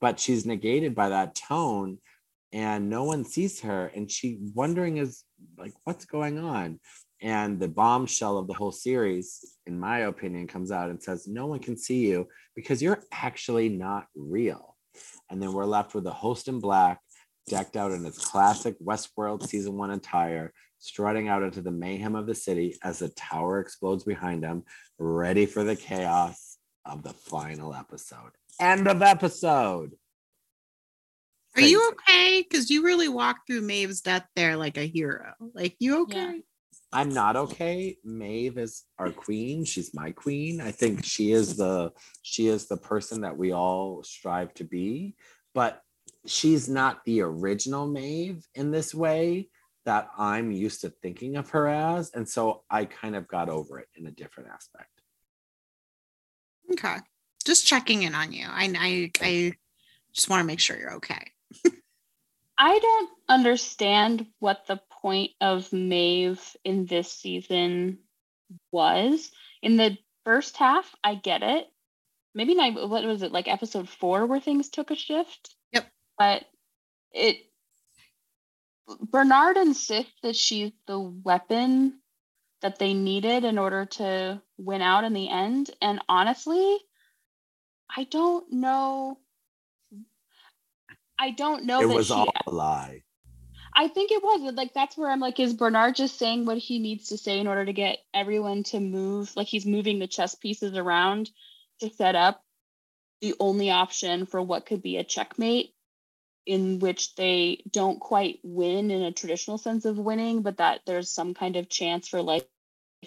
but 0.00 0.18
she's 0.18 0.44
negated 0.44 0.94
by 0.94 1.10
that 1.10 1.34
tone, 1.34 1.98
and 2.52 2.90
no 2.90 3.04
one 3.04 3.24
sees 3.24 3.60
her, 3.60 3.90
and 3.94 4.10
she 4.10 4.38
wondering 4.54 4.96
is 4.96 5.22
like, 5.56 5.74
what's 5.84 6.04
going 6.04 6.38
on? 6.38 6.80
And 7.26 7.58
the 7.58 7.66
bombshell 7.66 8.38
of 8.38 8.46
the 8.46 8.54
whole 8.54 8.70
series, 8.70 9.44
in 9.66 9.80
my 9.80 10.02
opinion, 10.02 10.46
comes 10.46 10.70
out 10.70 10.90
and 10.90 11.02
says, 11.02 11.26
no 11.26 11.48
one 11.48 11.58
can 11.58 11.76
see 11.76 12.06
you 12.06 12.28
because 12.54 12.80
you're 12.80 13.02
actually 13.10 13.68
not 13.68 14.06
real. 14.14 14.76
And 15.28 15.42
then 15.42 15.52
we're 15.52 15.64
left 15.64 15.92
with 15.92 16.04
the 16.04 16.12
host 16.12 16.46
in 16.46 16.60
black 16.60 17.00
decked 17.48 17.76
out 17.76 17.90
in 17.90 18.06
its 18.06 18.24
classic 18.24 18.76
Westworld 18.78 19.44
season 19.44 19.76
one 19.76 19.90
attire, 19.90 20.52
strutting 20.78 21.26
out 21.26 21.42
into 21.42 21.60
the 21.60 21.72
mayhem 21.72 22.14
of 22.14 22.28
the 22.28 22.34
city 22.34 22.76
as 22.84 23.00
the 23.00 23.08
tower 23.08 23.58
explodes 23.58 24.04
behind 24.04 24.44
him, 24.44 24.62
ready 24.96 25.46
for 25.46 25.64
the 25.64 25.74
chaos 25.74 26.58
of 26.84 27.02
the 27.02 27.12
final 27.12 27.74
episode. 27.74 28.30
End 28.60 28.86
of 28.86 29.02
episode. 29.02 29.96
Are 31.56 31.60
you 31.60 31.90
okay? 31.90 32.46
Because 32.48 32.70
you 32.70 32.84
really 32.84 33.08
walked 33.08 33.48
through 33.48 33.62
Maeve's 33.62 34.00
death 34.00 34.26
there 34.36 34.56
like 34.56 34.76
a 34.76 34.86
hero. 34.86 35.32
Like, 35.40 35.74
you 35.80 36.02
okay? 36.02 36.34
Yeah. 36.34 36.40
I'm 36.92 37.08
not 37.08 37.36
okay. 37.36 37.98
Maeve 38.04 38.58
is 38.58 38.84
our 38.98 39.10
queen. 39.10 39.64
She's 39.64 39.92
my 39.92 40.12
queen. 40.12 40.60
I 40.60 40.70
think 40.70 41.04
she 41.04 41.32
is 41.32 41.56
the 41.56 41.92
she 42.22 42.46
is 42.46 42.66
the 42.66 42.76
person 42.76 43.22
that 43.22 43.36
we 43.36 43.52
all 43.52 44.02
strive 44.02 44.54
to 44.54 44.64
be. 44.64 45.16
But 45.54 45.82
she's 46.26 46.68
not 46.68 47.04
the 47.04 47.22
original 47.22 47.86
Maeve 47.86 48.46
in 48.54 48.70
this 48.70 48.94
way 48.94 49.48
that 49.84 50.08
I'm 50.18 50.50
used 50.50 50.80
to 50.82 50.90
thinking 50.90 51.36
of 51.36 51.50
her 51.50 51.68
as. 51.68 52.10
And 52.12 52.28
so 52.28 52.64
I 52.70 52.84
kind 52.84 53.14
of 53.16 53.28
got 53.28 53.48
over 53.48 53.78
it 53.78 53.88
in 53.96 54.06
a 54.06 54.10
different 54.10 54.50
aspect. 54.50 54.90
Okay. 56.72 56.96
Just 57.44 57.66
checking 57.66 58.02
in 58.02 58.14
on 58.14 58.32
you. 58.32 58.46
I 58.48 58.72
I, 58.76 59.10
I 59.20 59.52
just 60.12 60.28
want 60.28 60.40
to 60.40 60.46
make 60.46 60.60
sure 60.60 60.78
you're 60.78 60.94
okay. 60.94 61.32
I 62.58 62.78
don't 62.78 63.10
understand 63.28 64.26
what 64.38 64.66
the 64.66 64.80
point 65.06 65.30
of 65.40 65.72
Maeve 65.72 66.56
in 66.64 66.84
this 66.84 67.12
season 67.12 67.98
was. 68.72 69.30
In 69.62 69.76
the 69.76 69.96
first 70.24 70.56
half, 70.56 70.92
I 71.04 71.14
get 71.14 71.44
it. 71.44 71.68
Maybe 72.34 72.56
not 72.56 72.90
what 72.90 73.04
was 73.04 73.22
it, 73.22 73.30
like 73.30 73.46
episode 73.46 73.88
four 73.88 74.26
where 74.26 74.40
things 74.40 74.68
took 74.68 74.90
a 74.90 74.96
shift? 74.96 75.54
Yep. 75.72 75.86
But 76.18 76.44
it 77.12 77.36
Bernard 79.00 79.56
insists 79.56 80.12
that 80.24 80.34
she's 80.34 80.72
the 80.88 80.98
weapon 80.98 82.00
that 82.62 82.80
they 82.80 82.92
needed 82.92 83.44
in 83.44 83.58
order 83.58 83.86
to 83.86 84.42
win 84.58 84.82
out 84.82 85.04
in 85.04 85.12
the 85.12 85.30
end. 85.30 85.70
And 85.80 86.00
honestly, 86.08 86.78
I 87.96 88.04
don't 88.10 88.52
know. 88.52 89.18
I 91.16 91.30
don't 91.30 91.64
know. 91.64 91.80
It 91.80 91.88
was 91.88 92.08
she, 92.08 92.12
all 92.12 92.32
a 92.44 92.50
lie. 92.50 93.02
I 93.78 93.88
think 93.88 94.10
it 94.10 94.22
was 94.22 94.54
like 94.54 94.72
that's 94.72 94.96
where 94.96 95.10
I'm 95.10 95.20
like, 95.20 95.38
is 95.38 95.52
Bernard 95.52 95.96
just 95.96 96.18
saying 96.18 96.46
what 96.46 96.56
he 96.56 96.78
needs 96.78 97.08
to 97.08 97.18
say 97.18 97.38
in 97.38 97.46
order 97.46 97.66
to 97.66 97.74
get 97.74 97.98
everyone 98.14 98.62
to 98.64 98.80
move? 98.80 99.36
Like 99.36 99.48
he's 99.48 99.66
moving 99.66 99.98
the 99.98 100.06
chess 100.06 100.34
pieces 100.34 100.74
around 100.74 101.30
to 101.80 101.90
set 101.90 102.14
up 102.14 102.42
the 103.20 103.34
only 103.38 103.70
option 103.70 104.24
for 104.24 104.40
what 104.40 104.64
could 104.64 104.80
be 104.80 104.96
a 104.96 105.04
checkmate 105.04 105.74
in 106.46 106.78
which 106.78 107.14
they 107.16 107.62
don't 107.70 108.00
quite 108.00 108.38
win 108.42 108.90
in 108.90 109.02
a 109.02 109.12
traditional 109.12 109.58
sense 109.58 109.84
of 109.84 109.98
winning, 109.98 110.40
but 110.40 110.56
that 110.56 110.80
there's 110.86 111.10
some 111.10 111.34
kind 111.34 111.56
of 111.56 111.68
chance 111.68 112.08
for 112.08 112.22
life 112.22 112.44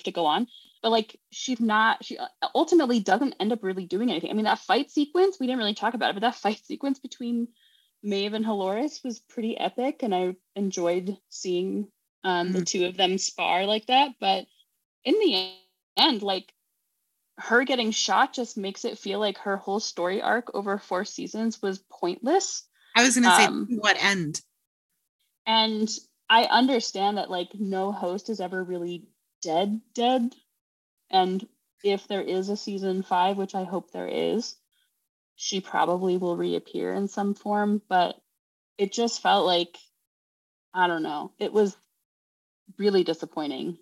to 0.04 0.12
go 0.12 0.28
on. 0.28 0.48
But 0.84 0.92
like 0.92 1.20
she's 1.32 1.60
not, 1.60 2.06
she 2.06 2.18
uh, 2.18 2.28
ultimately 2.54 3.00
doesn't 3.00 3.36
end 3.40 3.54
up 3.54 3.64
really 3.64 3.86
doing 3.86 4.12
anything. 4.12 4.30
I 4.30 4.34
mean, 4.34 4.46
that 4.46 4.60
fight 4.60 4.92
sequence, 4.92 5.38
we 5.40 5.48
didn't 5.48 5.60
really 5.60 5.74
talk 5.74 5.96
about 5.96 6.12
it, 6.12 6.14
but 6.14 6.22
that 6.22 6.36
fight 6.36 6.62
sequence 6.66 7.00
between 7.00 7.48
Maeve 8.02 8.34
and 8.34 8.46
Halores 8.46 9.04
was 9.04 9.20
pretty 9.20 9.58
epic, 9.58 10.04
and 10.04 10.16
I 10.16 10.36
enjoyed 10.56 11.18
seeing 11.30 11.88
um, 12.24 12.48
mm-hmm. 12.48 12.60
the 12.60 12.66
two 12.66 12.86
of 12.86 12.98
them 12.98 13.18
spar 13.18 13.66
like 13.66 13.88
that. 13.88 14.12
But 14.20 14.46
in 15.04 15.16
the 15.20 15.52
end, 15.98 16.22
like 16.22 16.54
her 17.38 17.64
getting 17.64 17.92
shot 17.92 18.34
just 18.34 18.58
makes 18.58 18.86
it 18.86 18.98
feel 18.98 19.20
like 19.20 19.38
her 19.40 19.58
whole 19.58 19.80
story 19.80 20.22
arc 20.22 20.54
over 20.54 20.78
four 20.78 21.06
seasons 21.06 21.62
was 21.62 21.80
pointless 21.90 22.64
I 22.96 23.04
was 23.04 23.16
going 23.16 23.30
to 23.30 23.36
say, 23.36 23.46
um, 23.46 23.68
what 23.78 24.04
end? 24.04 24.42
And 25.46 25.90
I 26.30 26.44
understand 26.44 27.18
that 27.18 27.32
like 27.32 27.50
no 27.58 27.92
host 27.92 28.30
is 28.30 28.42
ever 28.42 28.64
really 28.64 29.08
dead, 29.42 29.82
dead. 29.94 30.36
And 31.10 31.48
if 31.84 32.08
there 32.08 32.22
is 32.22 32.50
a 32.50 32.58
season 32.58 33.04
five, 33.04 33.38
which 33.38 33.56
I 33.56 33.64
hope 33.64 33.92
there 33.92 34.08
is, 34.08 34.56
she 35.42 35.62
probably 35.62 36.18
will 36.18 36.36
reappear 36.36 36.94
in 36.94 37.08
some 37.08 37.34
form. 37.34 37.82
But 37.88 38.18
it 38.78 38.92
just 38.92 39.22
felt 39.22 39.46
like, 39.46 39.78
I 40.74 40.88
don't 40.88 41.02
know, 41.02 41.32
it 41.40 41.54
was 41.54 41.78
really 42.78 43.06
disappointing. 43.06 43.78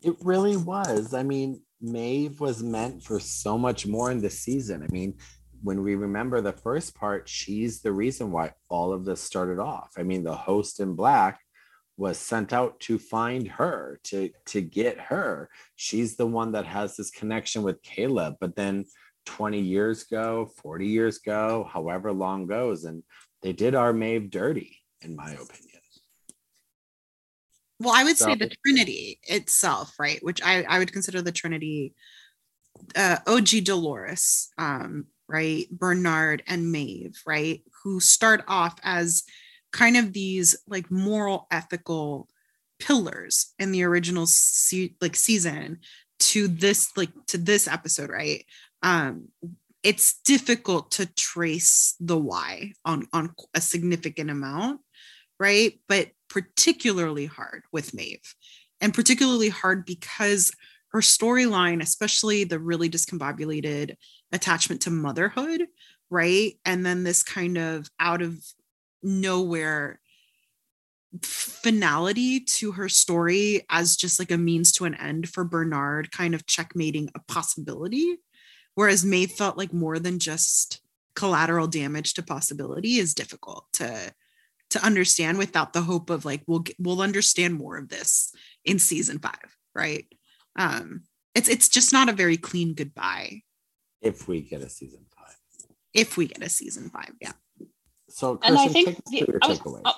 It 0.00 0.16
really 0.22 0.56
was. 0.56 1.12
I 1.12 1.24
mean, 1.24 1.60
Maeve 1.82 2.40
was 2.40 2.62
meant 2.62 3.02
for 3.02 3.20
so 3.20 3.58
much 3.58 3.86
more 3.86 4.10
in 4.10 4.22
this 4.22 4.40
season. 4.40 4.82
I 4.82 4.90
mean, 4.90 5.18
when 5.62 5.82
we 5.82 5.94
remember 5.94 6.40
the 6.40 6.52
first 6.52 6.94
part, 6.94 7.28
she's 7.28 7.82
the 7.82 7.92
reason 7.92 8.32
why 8.32 8.52
all 8.70 8.94
of 8.94 9.04
this 9.04 9.20
started 9.20 9.58
off. 9.58 9.92
I 9.98 10.04
mean, 10.04 10.24
the 10.24 10.34
host 10.34 10.80
in 10.80 10.94
black 10.94 11.38
was 11.98 12.16
sent 12.16 12.54
out 12.54 12.80
to 12.80 12.98
find 12.98 13.46
her, 13.48 14.00
to 14.04 14.30
to 14.46 14.62
get 14.62 14.98
her. 14.98 15.50
She's 15.76 16.16
the 16.16 16.26
one 16.26 16.52
that 16.52 16.64
has 16.64 16.96
this 16.96 17.10
connection 17.10 17.62
with 17.62 17.82
Caleb, 17.82 18.36
but 18.40 18.56
then 18.56 18.86
20 19.26 19.60
years 19.60 20.04
ago, 20.04 20.50
40 20.62 20.86
years 20.86 21.18
ago, 21.18 21.68
however 21.70 22.12
long 22.12 22.46
goes, 22.46 22.84
and 22.84 23.02
they 23.42 23.52
did 23.52 23.74
our 23.74 23.92
Maeve 23.92 24.30
dirty, 24.30 24.78
in 25.02 25.14
my 25.14 25.30
opinion. 25.30 25.76
Well, 27.78 27.94
I 27.94 28.04
would 28.04 28.16
so, 28.16 28.26
say 28.26 28.34
the 28.36 28.50
Trinity 28.64 29.20
itself, 29.24 29.94
right? 29.98 30.18
Which 30.22 30.40
I, 30.42 30.62
I 30.62 30.78
would 30.78 30.92
consider 30.92 31.20
the 31.20 31.32
Trinity 31.32 31.94
uh, 32.94 33.18
OG 33.26 33.64
Dolores, 33.64 34.48
um, 34.56 35.06
right? 35.28 35.68
Bernard 35.70 36.42
and 36.46 36.72
Maeve, 36.72 37.20
right? 37.26 37.62
Who 37.82 38.00
start 38.00 38.44
off 38.48 38.78
as 38.82 39.24
kind 39.72 39.96
of 39.96 40.12
these 40.12 40.56
like 40.66 40.90
moral 40.90 41.46
ethical 41.50 42.28
pillars 42.78 43.52
in 43.58 43.72
the 43.72 43.82
original 43.82 44.26
se- 44.26 44.96
like 45.00 45.16
season 45.16 45.80
to 46.18 46.48
this 46.48 46.96
like 46.96 47.10
to 47.26 47.36
this 47.36 47.68
episode 47.68 48.08
right 48.08 48.44
um 48.82 49.28
it's 49.82 50.20
difficult 50.24 50.90
to 50.90 51.06
trace 51.14 51.94
the 52.00 52.18
why 52.18 52.72
on 52.84 53.06
on 53.12 53.32
a 53.54 53.60
significant 53.60 54.30
amount 54.30 54.80
right 55.38 55.80
but 55.88 56.08
particularly 56.28 57.26
hard 57.26 57.62
with 57.72 57.94
Maeve 57.94 58.34
and 58.80 58.92
particularly 58.92 59.48
hard 59.48 59.84
because 59.84 60.50
her 60.92 61.00
storyline 61.00 61.82
especially 61.82 62.44
the 62.44 62.58
really 62.58 62.90
discombobulated 62.90 63.94
attachment 64.32 64.80
to 64.82 64.90
motherhood 64.90 65.66
right 66.10 66.54
and 66.64 66.84
then 66.84 67.04
this 67.04 67.22
kind 67.22 67.58
of 67.58 67.88
out 68.00 68.22
of 68.22 68.38
nowhere 69.02 70.00
finality 71.22 72.40
to 72.40 72.72
her 72.72 72.88
story 72.88 73.62
as 73.70 73.96
just 73.96 74.18
like 74.18 74.30
a 74.30 74.38
means 74.38 74.72
to 74.72 74.84
an 74.84 74.94
end 74.94 75.28
for 75.28 75.44
Bernard, 75.44 76.10
kind 76.10 76.34
of 76.34 76.46
checkmating 76.46 77.08
a 77.14 77.20
possibility. 77.32 78.16
Whereas 78.76 79.04
Maeve 79.04 79.32
felt 79.32 79.56
like 79.56 79.72
more 79.72 79.98
than 79.98 80.18
just 80.18 80.80
collateral 81.14 81.66
damage 81.66 82.14
to 82.14 82.22
possibility 82.22 82.98
is 82.98 83.14
difficult 83.14 83.66
to 83.72 84.14
to 84.68 84.84
understand 84.84 85.38
without 85.38 85.72
the 85.72 85.82
hope 85.82 86.10
of 86.10 86.24
like 86.24 86.42
we'll 86.46 86.64
we'll 86.78 87.00
understand 87.00 87.54
more 87.54 87.78
of 87.78 87.88
this 87.88 88.32
in 88.64 88.78
season 88.78 89.18
five, 89.18 89.56
right? 89.74 90.04
Um, 90.56 91.04
it's 91.34 91.48
it's 91.48 91.68
just 91.68 91.92
not 91.92 92.08
a 92.08 92.12
very 92.12 92.36
clean 92.36 92.74
goodbye. 92.74 93.42
If 94.02 94.28
we 94.28 94.42
get 94.42 94.60
a 94.60 94.68
season 94.68 95.06
five. 95.16 95.36
If 95.94 96.18
we 96.18 96.26
get 96.26 96.42
a 96.42 96.50
season 96.50 96.90
five, 96.90 97.12
yeah. 97.20 97.32
So 98.10 98.36
Kirsten, 98.36 98.56
and 98.56 98.58
I 98.58 98.72
think 98.72 99.04
the, 99.06 99.26
I 99.42 99.48
was, 99.48 99.60
oh, 99.64 99.94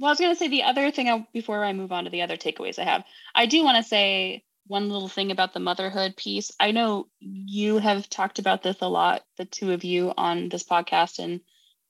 well, 0.00 0.08
I 0.08 0.10
was 0.10 0.18
going 0.18 0.32
to 0.32 0.38
say 0.38 0.48
the 0.48 0.64
other 0.64 0.90
thing 0.90 1.08
I, 1.08 1.26
before 1.32 1.64
I 1.64 1.72
move 1.72 1.92
on 1.92 2.04
to 2.04 2.10
the 2.10 2.22
other 2.22 2.36
takeaways 2.36 2.80
I 2.80 2.84
have, 2.84 3.04
I 3.34 3.46
do 3.46 3.62
want 3.62 3.76
to 3.76 3.88
say 3.88 4.42
one 4.66 4.88
little 4.88 5.08
thing 5.08 5.30
about 5.30 5.54
the 5.54 5.60
motherhood 5.60 6.16
piece. 6.16 6.50
I 6.58 6.72
know 6.72 7.08
you 7.20 7.78
have 7.78 8.08
talked 8.08 8.38
about 8.38 8.62
this 8.62 8.78
a 8.80 8.88
lot, 8.88 9.22
the 9.36 9.44
two 9.44 9.72
of 9.72 9.84
you 9.84 10.12
on 10.16 10.48
this 10.48 10.64
podcast 10.64 11.18
and 11.18 11.40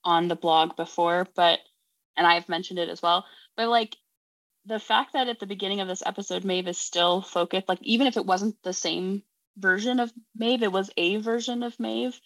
on 0.05 0.29
the 0.29 0.37
blog 0.37 0.77
before, 0.77 1.27
but, 1.35 1.59
and 2.16 2.27
I've 2.27 2.49
mentioned 2.49 2.79
it 2.79 2.89
as 2.89 3.03
well, 3.03 3.24
but 3.57 3.68
like 3.68 3.97
the 4.66 4.79
fact 4.79 5.12
that 5.12 5.29
at 5.29 5.39
the 5.39 5.47
beginning 5.47 5.81
of 5.81 5.89
this 5.89 6.03
episode, 6.05 6.45
Maeve 6.45 6.68
is 6.68 6.79
still 6.79 7.22
focused, 7.22 7.68
like 7.68 7.83
even 7.83 8.07
if 8.07 8.16
it 8.16 8.27
wasn't 8.27 8.57
the 8.62 8.72
same 8.72 9.22
version 9.57 10.01
of 10.01 10.12
Maeve, 10.35 10.62
it 10.62 10.72
was 10.72 10.91
a 10.97 11.16
version 11.16 11.62
of 11.62 11.79
Maeve. 11.79 12.20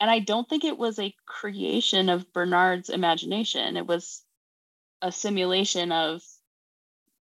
And 0.00 0.10
I 0.10 0.20
don't 0.20 0.48
think 0.48 0.64
it 0.64 0.78
was 0.78 0.98
a 0.98 1.14
creation 1.26 2.08
of 2.08 2.32
Bernard's 2.32 2.88
imagination. 2.88 3.76
It 3.76 3.86
was 3.86 4.22
a 5.00 5.12
simulation 5.12 5.92
of 5.92 6.22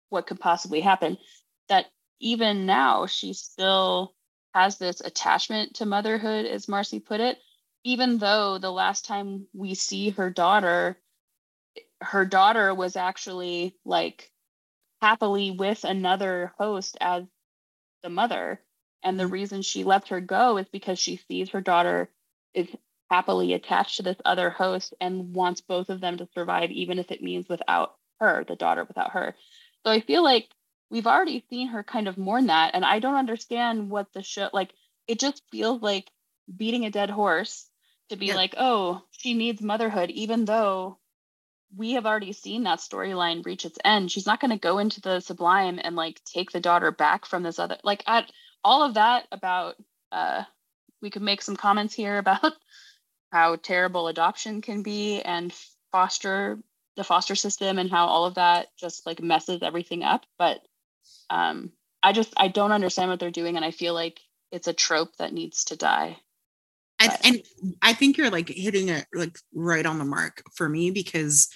what 0.10 0.28
could 0.28 0.40
possibly 0.40 0.82
happen 0.82 1.18
that 1.70 1.88
even 2.26 2.66
now 2.66 3.06
she 3.06 3.34
still 3.34 4.14
has 4.54 4.78
this 4.78 5.02
attachment 5.02 5.76
to 5.76 5.86
motherhood 5.86 6.46
as 6.46 6.68
marcy 6.68 7.00
put 7.00 7.20
it 7.20 7.38
even 7.84 8.18
though 8.18 8.58
the 8.58 8.72
last 8.72 9.06
time 9.06 9.48
we 9.54 9.76
see 9.76 10.10
her 10.10 10.30
daughter 10.30 10.98
her 12.02 12.26
daughter 12.26 12.74
was 12.74 12.96
actually 12.96 13.76
like 13.86 14.32
happily 15.02 15.52
with 15.52 15.84
another 15.84 16.52
host 16.58 16.98
as 17.00 17.24
the 18.04 18.10
mother 18.10 18.60
and 19.04 19.20
the 19.20 19.24
mm-hmm. 19.24 19.34
reason 19.34 19.62
she 19.62 19.84
lets 19.84 20.10
her 20.10 20.20
go 20.20 20.58
is 20.58 20.68
because 20.70 21.00
she 21.00 21.18
sees 21.28 21.50
her 21.50 21.62
daughter 21.62 22.10
is 22.54 22.68
happily 23.10 23.54
attached 23.54 23.98
to 23.98 24.04
this 24.04 24.18
other 24.26 24.50
host 24.50 24.94
and 25.00 25.36
wants 25.36 25.62
both 25.62 25.90
of 25.90 26.02
them 26.02 26.18
to 26.18 26.28
survive, 26.34 26.72
even 26.72 26.98
if 26.98 27.12
it 27.12 27.22
means 27.22 27.48
without 27.48 27.96
her, 28.20 28.44
the 28.48 28.56
daughter 28.56 28.84
without 28.84 29.12
her. 29.12 29.36
So 29.86 29.92
I 29.92 30.02
feel 30.02 30.24
like 30.24 30.50
we've 30.90 31.08
already 31.08 31.44
seen 31.50 31.70
her 31.70 31.84
kind 31.84 32.08
of 32.08 32.18
mourn 32.18 32.48
that. 32.48 32.72
And 32.74 32.86
I 32.86 33.00
don't 33.00 33.16
understand 33.16 33.90
what 33.90 34.12
the 34.14 34.24
show, 34.24 34.50
like, 34.54 34.72
it 35.08 35.20
just 35.20 35.44
feels 35.52 35.82
like 35.82 36.10
beating 36.56 36.86
a 36.86 36.92
dead 36.92 37.10
horse 37.10 37.68
to 38.10 38.16
be 38.16 38.28
yeah. 38.28 38.36
like, 38.36 38.56
oh, 38.58 39.02
she 39.12 39.34
needs 39.34 39.62
motherhood, 39.62 40.10
even 40.12 40.46
though 40.46 40.98
we 41.76 41.94
have 41.94 42.06
already 42.06 42.34
seen 42.34 42.64
that 42.64 42.80
storyline 42.80 43.46
reach 43.46 43.66
its 43.66 43.80
end. 43.84 44.12
She's 44.12 44.28
not 44.28 44.40
going 44.40 44.52
to 44.52 44.58
go 44.58 44.78
into 44.78 45.02
the 45.02 45.20
sublime 45.20 45.80
and 45.84 45.96
like 45.96 46.22
take 46.24 46.52
the 46.52 46.60
daughter 46.60 46.92
back 46.92 47.26
from 47.26 47.44
this 47.44 47.60
other, 47.60 47.78
like, 47.84 48.04
at 48.08 48.32
all 48.64 48.84
of 48.84 48.94
that 48.96 49.28
about, 49.32 49.76
uh, 50.12 50.44
we 51.02 51.10
could 51.10 51.22
make 51.22 51.42
some 51.42 51.56
comments 51.56 51.94
here 51.94 52.18
about 52.20 52.54
how 53.32 53.56
terrible 53.56 54.08
adoption 54.08 54.62
can 54.62 54.84
be 54.84 55.22
and 55.22 55.54
foster 55.92 56.60
the 56.96 57.04
foster 57.04 57.36
system 57.36 57.78
and 57.78 57.92
how 57.92 58.08
all 58.08 58.26
of 58.26 58.36
that 58.36 58.68
just 58.78 59.06
like 59.06 59.22
messes 59.22 59.62
everything 59.62 60.04
up 60.04 60.26
but 60.38 60.62
um 61.30 61.72
i 62.04 62.12
just 62.12 62.34
i 62.38 62.48
don't 62.48 62.72
understand 62.72 63.10
what 63.10 63.20
they're 63.20 63.32
doing 63.32 63.56
and 63.56 63.66
i 63.66 63.72
feel 63.72 63.94
like 63.94 64.20
it's 64.52 64.68
a 64.68 64.74
trope 64.74 65.16
that 65.18 65.34
needs 65.34 65.66
to 65.66 65.76
die. 65.76 66.18
I, 67.00 67.18
and 67.26 67.42
i 67.82 67.94
think 67.94 68.18
you're 68.18 68.30
like 68.30 68.48
hitting 68.48 68.90
it 68.90 69.06
like 69.14 69.38
right 69.54 69.86
on 69.86 69.98
the 69.98 70.06
mark 70.06 70.44
for 70.56 70.70
me 70.70 70.92
because 70.92 71.50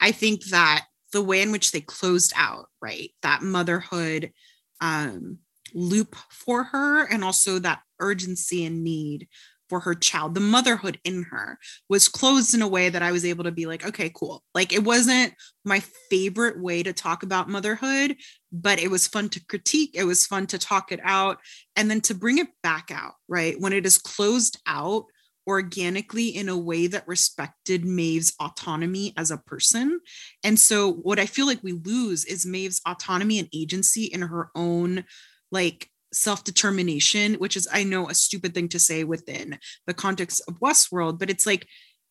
i 0.00 0.10
think 0.10 0.44
that 0.46 0.86
the 1.12 1.22
way 1.22 1.42
in 1.42 1.52
which 1.52 1.72
they 1.72 1.82
closed 1.82 2.32
out 2.34 2.70
right 2.80 3.10
that 3.20 3.42
motherhood 3.42 4.32
um 4.80 5.38
loop 5.74 6.16
for 6.30 6.64
her 6.64 7.04
and 7.04 7.22
also 7.22 7.58
that 7.58 7.82
urgency 8.00 8.64
and 8.64 8.82
need 8.82 9.28
for 9.68 9.80
her 9.80 9.94
child 9.94 10.34
the 10.34 10.40
motherhood 10.40 10.98
in 11.04 11.24
her 11.24 11.58
was 11.88 12.08
closed 12.08 12.54
in 12.54 12.62
a 12.62 12.68
way 12.68 12.88
that 12.88 13.02
i 13.02 13.12
was 13.12 13.24
able 13.24 13.44
to 13.44 13.52
be 13.52 13.66
like 13.66 13.86
okay 13.86 14.10
cool 14.14 14.42
like 14.54 14.72
it 14.72 14.84
wasn't 14.84 15.32
my 15.64 15.80
favorite 16.10 16.60
way 16.60 16.82
to 16.82 16.92
talk 16.92 17.22
about 17.22 17.48
motherhood 17.48 18.16
but 18.52 18.78
it 18.78 18.90
was 18.90 19.06
fun 19.06 19.28
to 19.28 19.44
critique 19.46 19.90
it 19.94 20.04
was 20.04 20.26
fun 20.26 20.46
to 20.46 20.58
talk 20.58 20.92
it 20.92 21.00
out 21.02 21.38
and 21.76 21.90
then 21.90 22.00
to 22.00 22.14
bring 22.14 22.38
it 22.38 22.48
back 22.62 22.90
out 22.92 23.14
right 23.28 23.60
when 23.60 23.72
it 23.72 23.86
is 23.86 23.98
closed 23.98 24.58
out 24.66 25.04
organically 25.46 26.28
in 26.28 26.48
a 26.48 26.58
way 26.58 26.86
that 26.88 27.06
respected 27.06 27.84
Maeve's 27.84 28.34
autonomy 28.40 29.12
as 29.16 29.30
a 29.30 29.38
person. 29.38 30.00
And 30.42 30.58
so 30.58 30.92
what 30.92 31.18
I 31.18 31.26
feel 31.26 31.46
like 31.46 31.62
we 31.62 31.72
lose 31.72 32.24
is 32.24 32.44
Maeve's 32.44 32.80
autonomy 32.86 33.38
and 33.38 33.48
agency 33.54 34.04
in 34.04 34.22
her 34.22 34.50
own 34.54 35.04
like 35.52 35.88
self 36.12 36.44
determination, 36.44 37.34
which 37.34 37.56
is, 37.56 37.68
I 37.72 37.84
know, 37.84 38.08
a 38.08 38.14
stupid 38.14 38.54
thing 38.54 38.68
to 38.70 38.78
say 38.78 39.04
within 39.04 39.58
the 39.86 39.94
context 39.94 40.42
of 40.48 40.60
Westworld, 40.60 41.18
but 41.18 41.30
it's 41.30 41.46
like 41.46 41.66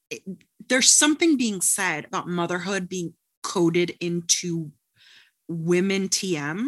it, 0.10 0.22
there's 0.68 0.90
something 0.90 1.38
being 1.38 1.62
said 1.62 2.06
about 2.06 2.28
motherhood 2.28 2.90
being 2.90 3.14
coded 3.44 3.96
into 4.00 4.72
women 5.48 6.10
TM 6.10 6.66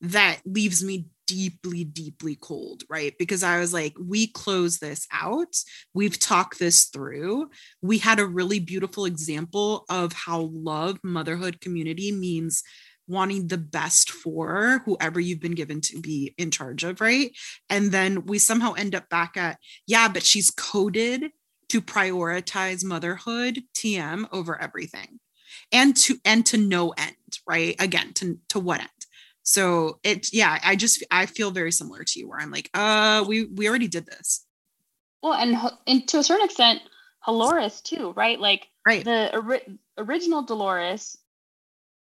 that 0.00 0.40
leaves 0.44 0.84
me 0.84 1.06
deeply, 1.26 1.84
deeply 1.84 2.36
cold, 2.40 2.82
right? 2.88 3.14
Because 3.18 3.42
I 3.42 3.60
was 3.60 3.72
like, 3.72 3.94
we 4.00 4.28
close 4.28 4.78
this 4.78 5.06
out. 5.12 5.54
We've 5.92 6.18
talked 6.18 6.58
this 6.58 6.84
through. 6.84 7.50
We 7.82 7.98
had 7.98 8.18
a 8.18 8.26
really 8.26 8.60
beautiful 8.60 9.04
example 9.04 9.84
of 9.90 10.12
how 10.12 10.50
love, 10.52 10.98
motherhood, 11.02 11.60
community 11.60 12.12
means 12.12 12.62
wanting 13.08 13.48
the 13.48 13.58
best 13.58 14.10
for 14.10 14.82
whoever 14.84 15.18
you've 15.18 15.40
been 15.40 15.54
given 15.54 15.80
to 15.80 16.00
be 16.00 16.34
in 16.38 16.50
charge 16.50 16.84
of, 16.84 17.00
right? 17.00 17.30
And 17.68 17.90
then 17.90 18.26
we 18.26 18.38
somehow 18.38 18.74
end 18.74 18.94
up 18.94 19.08
back 19.08 19.36
at, 19.36 19.58
yeah, 19.86 20.08
but 20.08 20.22
she's 20.22 20.50
coded 20.50 21.30
to 21.68 21.80
prioritize 21.80 22.84
motherhood 22.84 23.62
TM 23.74 24.28
over 24.32 24.60
everything. 24.60 25.20
And 25.72 25.96
to 25.98 26.16
and 26.24 26.46
to 26.46 26.56
no 26.56 26.90
end, 26.90 27.16
right? 27.46 27.76
Again, 27.78 28.12
to 28.14 28.38
to 28.50 28.60
what 28.60 28.80
end? 28.80 28.88
So 29.42 29.98
it 30.02 30.32
yeah, 30.32 30.58
I 30.62 30.76
just 30.76 31.04
I 31.10 31.26
feel 31.26 31.50
very 31.50 31.72
similar 31.72 32.04
to 32.04 32.18
you 32.18 32.28
where 32.28 32.38
I'm 32.38 32.50
like, 32.50 32.70
uh 32.74 33.24
we 33.26 33.44
we 33.46 33.68
already 33.68 33.88
did 33.88 34.06
this. 34.06 34.46
Well, 35.22 35.34
and 35.34 35.56
and 35.86 36.08
to 36.08 36.18
a 36.18 36.22
certain 36.22 36.44
extent, 36.44 36.80
Dolores 37.26 37.80
too, 37.82 38.12
right? 38.16 38.40
Like 38.40 38.68
right. 38.86 39.04
the 39.04 39.30
ori- 39.34 39.78
original 39.98 40.42
Dolores 40.42 41.18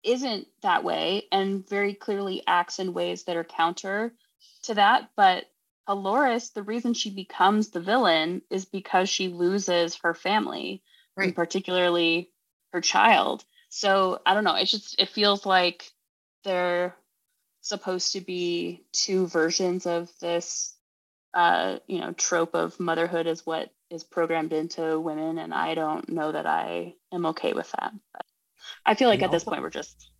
isn't 0.07 0.47
that 0.63 0.85
way 0.85 1.27
and 1.33 1.69
very 1.69 1.95
clearly 1.95 2.43
acts 2.47 2.79
in 2.79 2.95
ways 2.95 3.25
that 3.25 3.37
are 3.37 3.45
counter 3.45 4.15
to 4.63 4.75
that. 4.75 5.11
But 5.17 5.45
Halores, 5.89 6.53
the 6.53 6.63
reason 6.63 6.95
she 6.95 7.11
becomes 7.11 7.71
the 7.71 7.81
villain 7.81 8.43
is 8.51 8.65
because 8.65 9.09
she 9.09 9.29
loses 9.29 9.97
her 9.97 10.15
family, 10.15 10.83
right. 11.17 11.27
and 11.27 11.37
particularly 11.37 12.31
her 12.73 12.81
child. 12.81 13.45
So 13.69 14.21
I 14.25 14.35
don't 14.35 14.45
know. 14.45 14.55
It's 14.55 14.71
just 14.71 15.01
it 15.01 15.09
feels 15.09 15.45
like 15.45 15.91
they're 16.45 16.95
supposed 17.61 18.13
to 18.13 18.21
be 18.21 18.85
two 18.93 19.27
versions 19.27 19.87
of 19.87 20.11
this 20.21 20.77
uh, 21.37 21.79
you 21.87 22.01
know, 22.01 22.13
trope 22.13 22.55
of 22.55 22.81
motherhood 22.81 23.27
is 23.27 23.45
what 23.45 23.71
is 23.91 24.03
programmed 24.03 24.55
into 24.55 24.99
women, 24.99 25.39
and 25.39 25.53
I 25.53 25.75
don't 25.75 26.09
know 26.09 26.33
that 26.33 26.47
I 26.47 26.95
am 27.13 27.27
okay 27.27 27.53
with 27.53 27.71
that. 27.73 27.93
But 28.13 28.25
I 28.87 28.95
feel 28.95 29.09
like 29.09 29.19
and 29.19 29.25
at 29.25 29.29
also, 29.29 29.37
this 29.37 29.45
point 29.45 29.63
we're 29.63 29.71
just 29.71 30.11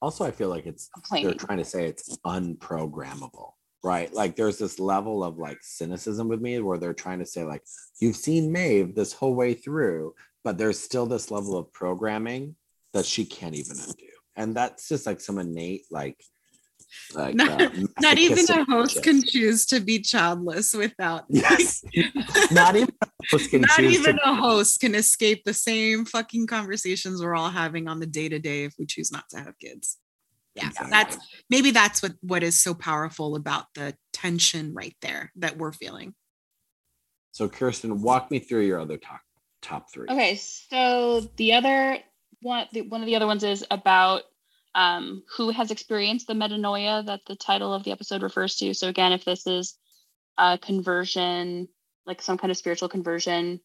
also 0.00 0.24
I 0.24 0.30
feel 0.30 0.48
like 0.48 0.66
it's 0.66 0.88
they're 1.10 1.34
trying 1.34 1.58
to 1.58 1.64
say 1.64 1.86
it's 1.86 2.16
unprogrammable, 2.24 3.52
right? 3.82 4.12
Like 4.12 4.36
there's 4.36 4.58
this 4.58 4.78
level 4.78 5.22
of 5.22 5.38
like 5.38 5.58
cynicism 5.60 6.28
with 6.28 6.40
me 6.40 6.60
where 6.60 6.78
they're 6.78 6.94
trying 6.94 7.18
to 7.18 7.26
say 7.26 7.44
like 7.44 7.62
you've 8.00 8.16
seen 8.16 8.52
Maeve 8.52 8.94
this 8.94 9.12
whole 9.12 9.34
way 9.34 9.54
through, 9.54 10.14
but 10.44 10.56
there's 10.58 10.78
still 10.78 11.06
this 11.06 11.30
level 11.30 11.56
of 11.58 11.72
programming 11.72 12.56
that 12.92 13.06
she 13.06 13.24
can't 13.24 13.54
even 13.54 13.76
undo. 13.78 14.06
And 14.36 14.54
that's 14.54 14.88
just 14.88 15.06
like 15.06 15.20
some 15.20 15.38
innate 15.38 15.84
like 15.90 16.22
Like, 17.14 17.34
Not- 17.34 17.60
uh, 17.60 17.70
Not 18.00 18.18
even 18.18 18.44
a 18.50 18.64
host 18.64 18.98
bitches. 18.98 19.02
can 19.02 19.22
choose 19.22 19.66
to 19.66 19.80
be 19.80 20.00
childless 20.00 20.74
without. 20.74 21.24
Yes. 21.28 21.84
not 22.50 22.76
even 22.76 22.94
a 23.02 23.06
host 23.30 23.50
can 23.50 23.62
Not 23.62 23.80
even 23.80 24.16
to 24.16 24.30
a 24.30 24.34
host 24.34 24.80
can 24.80 24.94
escape 24.94 25.44
the 25.44 25.54
same 25.54 26.04
fucking 26.04 26.46
conversations 26.46 27.22
we're 27.22 27.34
all 27.34 27.50
having 27.50 27.88
on 27.88 28.00
the 28.00 28.06
day 28.06 28.28
to 28.28 28.38
day 28.38 28.64
if 28.64 28.74
we 28.78 28.86
choose 28.86 29.12
not 29.12 29.28
to 29.30 29.38
have 29.38 29.58
kids. 29.58 29.98
Yeah, 30.54 30.66
Exactly. 30.68 30.90
that's 30.90 31.18
maybe 31.48 31.70
that's 31.70 32.02
what 32.02 32.12
what 32.20 32.42
is 32.42 32.62
so 32.62 32.74
powerful 32.74 33.36
about 33.36 33.66
the 33.74 33.96
tension 34.12 34.74
right 34.74 34.94
there 35.00 35.32
that 35.36 35.56
we're 35.56 35.72
feeling. 35.72 36.14
So, 37.30 37.48
Kirsten, 37.48 38.02
walk 38.02 38.30
me 38.30 38.38
through 38.38 38.66
your 38.66 38.78
other 38.78 38.98
top 38.98 39.20
top 39.62 39.90
three. 39.90 40.06
Okay, 40.10 40.34
so 40.36 41.20
the 41.36 41.54
other 41.54 41.98
one, 42.42 42.66
the, 42.72 42.82
one 42.82 43.00
of 43.00 43.06
the 43.06 43.16
other 43.16 43.26
ones 43.26 43.44
is 43.44 43.64
about 43.70 44.24
um, 44.74 45.22
who 45.36 45.50
has 45.50 45.70
experienced 45.70 46.26
the 46.26 46.34
metanoia 46.34 47.04
that 47.06 47.20
the 47.26 47.36
title 47.36 47.74
of 47.74 47.84
the 47.84 47.92
episode 47.92 48.22
refers 48.22 48.56
to. 48.56 48.74
So 48.74 48.88
again, 48.88 49.12
if 49.12 49.24
this 49.24 49.46
is 49.46 49.76
a 50.38 50.58
conversion, 50.58 51.68
like 52.06 52.22
some 52.22 52.38
kind 52.38 52.50
of 52.50 52.56
spiritual 52.56 52.88
conversion 52.88 53.60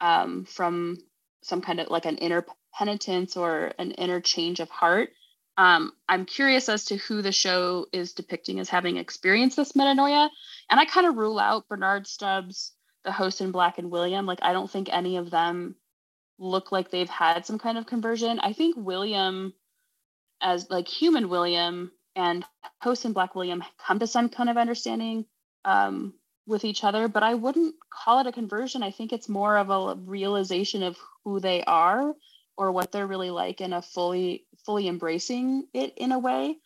um, 0.00 0.44
from 0.44 0.98
some 1.42 1.60
kind 1.60 1.80
of 1.80 1.88
like 1.88 2.06
an 2.06 2.18
inner 2.18 2.44
penitence 2.74 3.36
or 3.36 3.72
an 3.78 3.92
inner 3.92 4.20
change 4.20 4.60
of 4.60 4.68
heart, 4.68 5.10
um, 5.58 5.92
I'm 6.08 6.24
curious 6.24 6.68
as 6.68 6.84
to 6.86 6.96
who 6.96 7.20
the 7.20 7.32
show 7.32 7.86
is 7.92 8.12
depicting 8.12 8.60
as 8.60 8.68
having 8.68 8.96
experienced 8.96 9.56
this 9.56 9.72
metanoia. 9.72 10.28
And 10.70 10.78
I 10.78 10.84
kind 10.84 11.06
of 11.06 11.16
rule 11.16 11.38
out 11.38 11.68
Bernard 11.68 12.06
Stubbs, 12.06 12.72
the 13.04 13.10
host 13.10 13.40
in 13.40 13.50
Black 13.50 13.78
and 13.78 13.90
William. 13.90 14.24
Like, 14.24 14.38
I 14.42 14.52
don't 14.52 14.70
think 14.70 14.88
any 14.92 15.16
of 15.16 15.30
them 15.30 15.74
look 16.38 16.70
like 16.70 16.90
they've 16.90 17.08
had 17.08 17.44
some 17.44 17.58
kind 17.58 17.76
of 17.76 17.86
conversion. 17.86 18.38
I 18.38 18.52
think 18.52 18.76
William, 18.78 19.52
as 20.40 20.70
like 20.70 20.88
human 20.88 21.28
William 21.28 21.92
and 22.16 22.44
host 22.80 23.04
and 23.04 23.14
Black 23.14 23.34
William, 23.34 23.62
come 23.78 23.98
to 23.98 24.06
some 24.06 24.28
kind 24.28 24.50
of 24.50 24.56
understanding 24.56 25.24
um, 25.64 26.14
with 26.46 26.64
each 26.64 26.84
other, 26.84 27.08
but 27.08 27.22
I 27.22 27.34
wouldn't 27.34 27.74
call 27.90 28.20
it 28.20 28.26
a 28.26 28.32
conversion. 28.32 28.82
I 28.82 28.90
think 28.90 29.12
it's 29.12 29.28
more 29.28 29.56
of 29.56 29.70
a 29.70 29.94
realization 29.94 30.82
of 30.82 30.96
who 31.24 31.40
they 31.40 31.62
are 31.64 32.14
or 32.56 32.72
what 32.72 32.90
they're 32.90 33.06
really 33.06 33.30
like 33.30 33.60
and 33.60 33.72
a 33.72 33.82
fully 33.82 34.46
fully 34.64 34.88
embracing 34.88 35.66
it 35.72 35.94
in 35.96 36.12
a 36.12 36.18
way. 36.18 36.56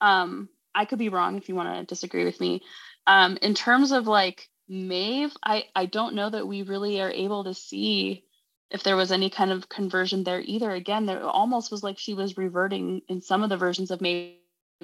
Um, 0.00 0.48
I 0.74 0.84
could 0.84 0.98
be 0.98 1.10
wrong 1.10 1.36
if 1.36 1.48
you 1.48 1.54
want 1.54 1.76
to 1.76 1.84
disagree 1.84 2.24
with 2.24 2.40
me. 2.40 2.62
Um, 3.06 3.38
in 3.42 3.54
terms 3.54 3.92
of 3.92 4.06
like 4.06 4.48
Maeve, 4.68 5.36
I, 5.44 5.64
I 5.76 5.86
don't 5.86 6.14
know 6.14 6.30
that 6.30 6.46
we 6.46 6.62
really 6.62 7.00
are 7.00 7.10
able 7.10 7.44
to 7.44 7.54
see 7.54 8.24
if 8.72 8.82
there 8.82 8.96
was 8.96 9.12
any 9.12 9.28
kind 9.28 9.52
of 9.52 9.68
conversion 9.68 10.24
there 10.24 10.40
either. 10.40 10.70
Again, 10.70 11.06
there 11.06 11.22
almost 11.22 11.70
was 11.70 11.82
like 11.82 11.98
she 11.98 12.14
was 12.14 12.38
reverting 12.38 13.02
in 13.08 13.20
some 13.20 13.42
of 13.42 13.50
the 13.50 13.56
versions 13.56 13.90
of 13.90 14.00
Maeve 14.00 14.38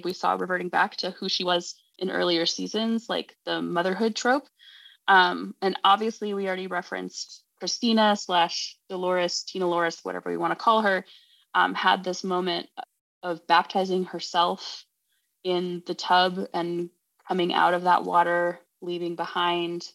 we 0.04 0.12
saw 0.12 0.34
reverting 0.34 0.68
back 0.68 0.96
to 0.96 1.10
who 1.10 1.28
she 1.28 1.42
was 1.42 1.74
in 1.98 2.10
earlier 2.10 2.46
seasons, 2.46 3.08
like 3.08 3.34
the 3.44 3.60
motherhood 3.60 4.14
trope. 4.14 4.46
Um, 5.08 5.54
and 5.62 5.76
obviously, 5.82 6.34
we 6.34 6.46
already 6.46 6.66
referenced 6.66 7.42
Christina 7.58 8.14
slash 8.14 8.76
Dolores, 8.88 9.42
Tina 9.42 9.66
Loris, 9.66 10.04
whatever 10.04 10.30
we 10.30 10.36
want 10.36 10.52
to 10.52 10.62
call 10.62 10.82
her, 10.82 11.04
um, 11.54 11.74
had 11.74 12.04
this 12.04 12.22
moment 12.22 12.68
of 13.22 13.46
baptizing 13.46 14.04
herself 14.04 14.84
in 15.42 15.82
the 15.86 15.94
tub 15.94 16.46
and 16.54 16.90
coming 17.26 17.52
out 17.52 17.74
of 17.74 17.84
that 17.84 18.04
water, 18.04 18.60
leaving 18.80 19.16
behind 19.16 19.90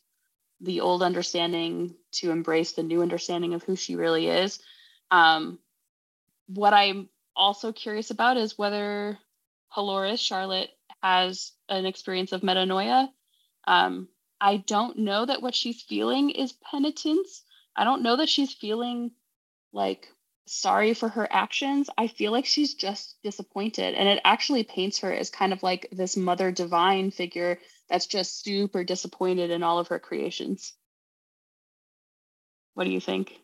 the 0.64 0.82
old 0.82 1.04
understanding 1.04 1.94
to 2.14 2.32
embrace 2.32 2.72
the 2.72 2.84
new 2.84 3.02
understanding 3.02 3.54
of 3.54 3.64
who 3.64 3.76
she 3.76 3.96
really 3.96 4.28
is. 4.28 4.60
Um, 5.12 5.60
what 6.48 6.74
I'm 6.74 7.10
also 7.36 7.72
curious 7.72 8.10
about 8.10 8.38
is 8.38 8.58
whether 8.58 9.18
Dolores 9.76 10.22
Charlotte 10.22 10.70
has 11.02 11.52
an 11.68 11.86
experience 11.86 12.32
of 12.32 12.42
metanoia. 12.42 13.10
Um, 13.68 14.08
I 14.40 14.58
don't 14.58 15.00
know 15.00 15.26
that 15.26 15.42
what 15.42 15.56
she's 15.56 15.82
feeling 15.82 16.30
is 16.30 16.54
penitence. 16.54 17.44
I 17.76 17.84
don't 17.84 18.04
know 18.04 18.16
that 18.16 18.30
she's 18.30 18.54
feeling 18.54 19.12
like 19.74 20.08
sorry 20.46 20.94
for 20.94 21.10
her 21.10 21.28
actions. 21.32 21.90
I 21.98 22.08
feel 22.08 22.32
like 22.32 22.46
she's 22.46 22.74
just 22.74 23.18
disappointed. 23.24 23.96
And 23.96 24.08
it 24.08 24.22
actually 24.24 24.64
paints 24.64 25.00
her 25.00 25.14
as 25.14 25.30
kind 25.30 25.54
of 25.54 25.64
like 25.64 25.88
this 25.92 26.16
mother 26.16 26.52
divine 26.52 27.12
figure 27.12 27.60
that's 27.94 28.08
just 28.08 28.44
super 28.44 28.84
disappointed 28.84 29.52
in 29.52 29.62
all 29.62 29.78
of 29.78 29.90
her 29.90 30.00
creations. 30.00 30.74
What 32.74 32.86
do 32.86 32.90
you 32.90 33.00
think? 33.00 33.40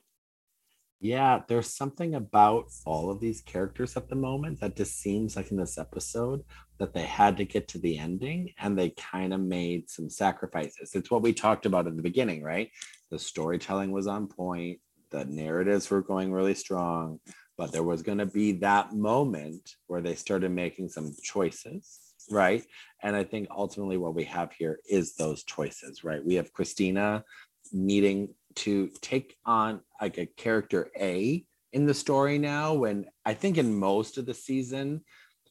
Yeah, 1.00 1.42
there's 1.48 1.72
something 1.72 2.16
about 2.16 2.66
all 2.84 3.12
of 3.12 3.20
these 3.20 3.42
characters 3.42 3.96
at 3.96 4.10
the 4.10 4.16
moment 4.16 4.60
that 4.60 4.76
just 4.76 5.00
seems 5.00 5.36
like 5.36 5.52
in 5.52 5.58
this 5.58 5.78
episode 5.78 6.44
that 6.80 6.96
they 6.96 7.04
had 7.04 7.38
to 7.38 7.46
get 7.46 7.68
to 7.68 7.78
the 7.78 8.00
ending 8.00 8.52
and 8.58 8.76
they 8.76 8.90
kind 8.90 9.36
of 9.36 9.40
made 9.40 9.88
some 9.88 10.10
sacrifices. 10.10 10.96
It's 10.96 11.12
what 11.12 11.22
we 11.22 11.32
talked 11.32 11.68
about 11.68 11.86
at 11.86 11.96
the 11.96 12.02
beginning, 12.02 12.42
right? 12.42 12.72
The 13.12 13.20
storytelling 13.20 13.92
was 13.92 14.08
on 14.08 14.26
point, 14.26 14.80
the 15.12 15.26
narratives 15.26 15.92
were 15.92 16.02
going 16.02 16.34
really 16.34 16.56
strong, 16.56 17.20
but 17.56 17.72
there 17.72 17.84
was 17.84 18.02
going 18.02 18.18
to 18.18 18.26
be 18.26 18.54
that 18.54 18.96
moment 18.96 19.76
where 19.86 20.02
they 20.02 20.16
started 20.16 20.50
making 20.50 20.90
some 20.90 21.14
choices, 21.22 22.09
right? 22.30 22.64
And 23.02 23.16
I 23.16 23.24
think 23.24 23.48
ultimately 23.50 23.98
what 23.98 24.16
we 24.16 24.26
have 24.26 24.52
here 24.52 24.80
is 24.90 25.16
those 25.16 25.44
choices, 25.44 26.04
right? 26.04 26.24
We 26.24 26.36
have 26.36 26.54
Christina 26.54 27.24
needing 27.72 28.30
to 28.56 28.90
take 29.02 29.38
on 29.46 29.82
like 30.02 30.18
a 30.18 30.26
character 30.26 30.90
A 31.00 31.46
in 31.72 31.86
the 31.86 31.94
story 31.94 32.38
now 32.38 32.74
when 32.74 33.06
I 33.26 33.34
think 33.34 33.58
in 33.58 33.78
most 33.78 34.18
of 34.18 34.26
the 34.26 34.34
season 34.34 35.02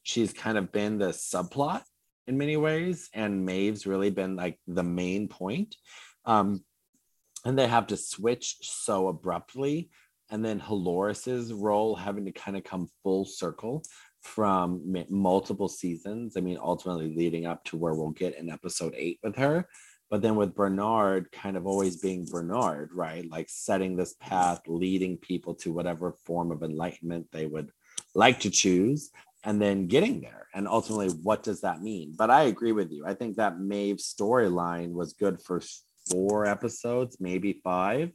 she's 0.03 0.33
kind 0.33 0.57
of 0.57 0.71
been 0.71 0.97
the 0.97 1.09
subplot 1.09 1.83
in 2.27 2.37
many 2.37 2.57
ways 2.57 3.09
and 3.13 3.45
Maeve's 3.45 3.87
really 3.87 4.09
been 4.09 4.35
like 4.35 4.59
the 4.67 4.83
main 4.83 5.27
point. 5.27 5.75
Um 6.25 6.63
and 7.45 7.57
they 7.57 7.67
have 7.67 7.87
to 7.87 7.97
switch 7.97 8.57
so 8.61 9.07
abruptly 9.07 9.89
and 10.29 10.43
then 10.43 10.59
Halores's 10.59 11.53
role 11.53 11.95
having 11.95 12.25
to 12.25 12.31
kind 12.31 12.57
of 12.57 12.63
come 12.63 12.89
full 13.01 13.25
circle 13.25 13.83
from 14.29 14.95
multiple 15.09 15.67
seasons. 15.67 16.37
I 16.37 16.41
mean, 16.41 16.57
ultimately 16.61 17.13
leading 17.13 17.45
up 17.45 17.63
to 17.65 17.77
where 17.77 17.93
we'll 17.93 18.11
get 18.11 18.37
in 18.37 18.49
episode 18.49 18.93
eight 18.95 19.19
with 19.23 19.35
her 19.35 19.67
but 20.09 20.21
then 20.21 20.35
with 20.35 20.55
Bernard 20.55 21.31
kind 21.31 21.55
of 21.55 21.67
always 21.67 21.97
being 21.97 22.25
Bernard, 22.25 22.89
right? 22.93 23.29
Like 23.29 23.47
setting 23.47 23.95
this 23.95 24.15
path, 24.19 24.61
leading 24.67 25.17
people 25.17 25.53
to 25.55 25.71
whatever 25.71 26.15
form 26.25 26.51
of 26.51 26.63
enlightenment 26.63 27.27
they 27.31 27.45
would 27.45 27.71
like 28.15 28.39
to 28.41 28.49
choose, 28.49 29.11
and 29.43 29.61
then 29.61 29.87
getting 29.87 30.19
there. 30.19 30.47
And 30.53 30.67
ultimately, 30.67 31.09
what 31.09 31.43
does 31.43 31.61
that 31.61 31.81
mean? 31.81 32.15
But 32.17 32.31
I 32.31 32.43
agree 32.43 32.71
with 32.71 32.91
you. 32.91 33.05
I 33.05 33.13
think 33.13 33.37
that 33.37 33.59
Maeve 33.59 33.97
storyline 33.97 34.93
was 34.93 35.13
good 35.13 35.41
for 35.41 35.61
four 36.09 36.45
episodes, 36.45 37.17
maybe 37.19 37.61
five. 37.63 38.11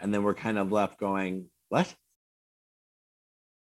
And 0.00 0.14
then 0.14 0.22
we're 0.22 0.34
kind 0.34 0.58
of 0.58 0.72
left 0.72 0.98
going, 0.98 1.46
what? 1.68 1.94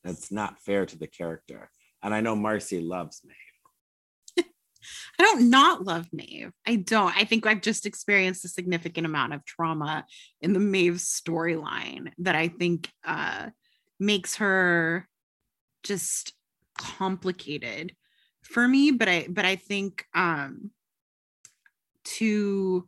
That's 0.05 0.31
not 0.31 0.59
fair 0.59 0.85
to 0.85 0.97
the 0.97 1.07
character. 1.07 1.69
And 2.03 2.13
I 2.13 2.21
know 2.21 2.35
Marcy 2.35 2.79
loves 2.79 3.21
Maeve. 3.25 4.45
I 5.19 5.23
don't 5.23 5.49
not 5.49 5.83
love 5.83 6.07
Maeve. 6.13 6.51
I 6.65 6.75
don't. 6.75 7.17
I 7.17 7.23
think 7.23 7.47
I've 7.47 7.61
just 7.61 7.87
experienced 7.87 8.45
a 8.45 8.49
significant 8.49 9.07
amount 9.07 9.33
of 9.33 9.43
trauma 9.45 10.05
in 10.41 10.53
the 10.53 10.59
Maeve 10.59 10.97
storyline 10.97 12.11
that 12.19 12.35
I 12.35 12.49
think 12.49 12.91
uh, 13.03 13.49
makes 13.99 14.35
her 14.35 15.07
just 15.81 16.33
complicated 16.77 17.95
for 18.43 18.67
me. 18.67 18.91
But 18.91 19.09
I, 19.09 19.25
but 19.27 19.45
I 19.45 19.55
think 19.55 20.05
um, 20.13 20.69
to 22.03 22.87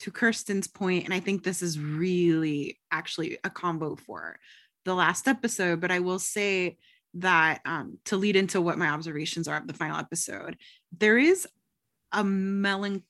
to 0.00 0.10
Kirsten's 0.10 0.66
point, 0.66 1.06
and 1.06 1.14
I 1.14 1.20
think 1.20 1.42
this 1.42 1.62
is 1.62 1.78
really 1.78 2.78
actually 2.92 3.38
a 3.42 3.48
combo 3.48 3.96
for 3.96 4.38
the 4.84 4.94
last 4.94 5.28
episode. 5.28 5.80
But 5.80 5.90
I 5.90 6.00
will 6.00 6.18
say 6.18 6.76
that 7.14 7.60
um, 7.64 7.98
to 8.06 8.16
lead 8.16 8.36
into 8.36 8.60
what 8.60 8.78
my 8.78 8.88
observations 8.88 9.48
are 9.48 9.56
of 9.56 9.66
the 9.66 9.74
final 9.74 9.98
episode, 9.98 10.56
there 10.96 11.18
is 11.18 11.46
a 12.12 12.24
melancholia, 12.24 13.04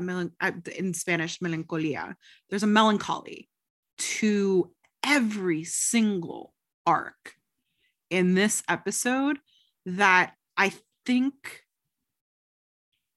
melan- 0.00 0.32
uh, 0.40 0.52
in 0.76 0.94
Spanish, 0.94 1.40
melancholia. 1.40 2.16
There's 2.50 2.62
a 2.62 2.68
melancholy 2.68 3.48
to 3.96 4.70
every 5.04 5.64
single 5.64 6.54
arc 6.86 7.34
in 8.10 8.34
this 8.34 8.62
episode 8.68 9.38
that 9.86 10.34
I 10.56 10.72
think 11.04 11.64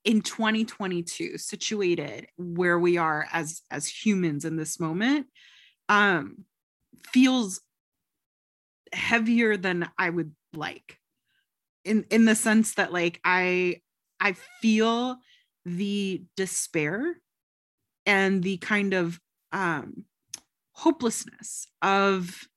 in 0.04 0.22
2022 0.22 1.38
situated 1.38 2.28
where 2.38 2.80
we 2.80 2.98
are 2.98 3.28
as 3.34 3.62
as 3.70 3.88
humans 3.88 4.46
in 4.46 4.56
this 4.56 4.80
moment 4.80 5.28
um 5.90 6.46
feels 7.06 7.62
heavier 8.94 9.58
than 9.58 9.90
I 9.98 10.10
would 10.10 10.34
like. 10.54 11.00
In 11.84 12.06
in 12.10 12.26
the 12.26 12.36
sense 12.36 12.76
that 12.76 12.92
like 12.92 13.20
I 13.24 13.82
I 14.20 14.34
feel 14.62 15.18
the 15.66 16.24
despair 16.36 17.18
and 18.06 18.44
the 18.44 18.58
kind 18.58 18.94
of 18.94 19.20
um 19.52 20.06
hopelessness 20.74 21.68
of 21.82 22.48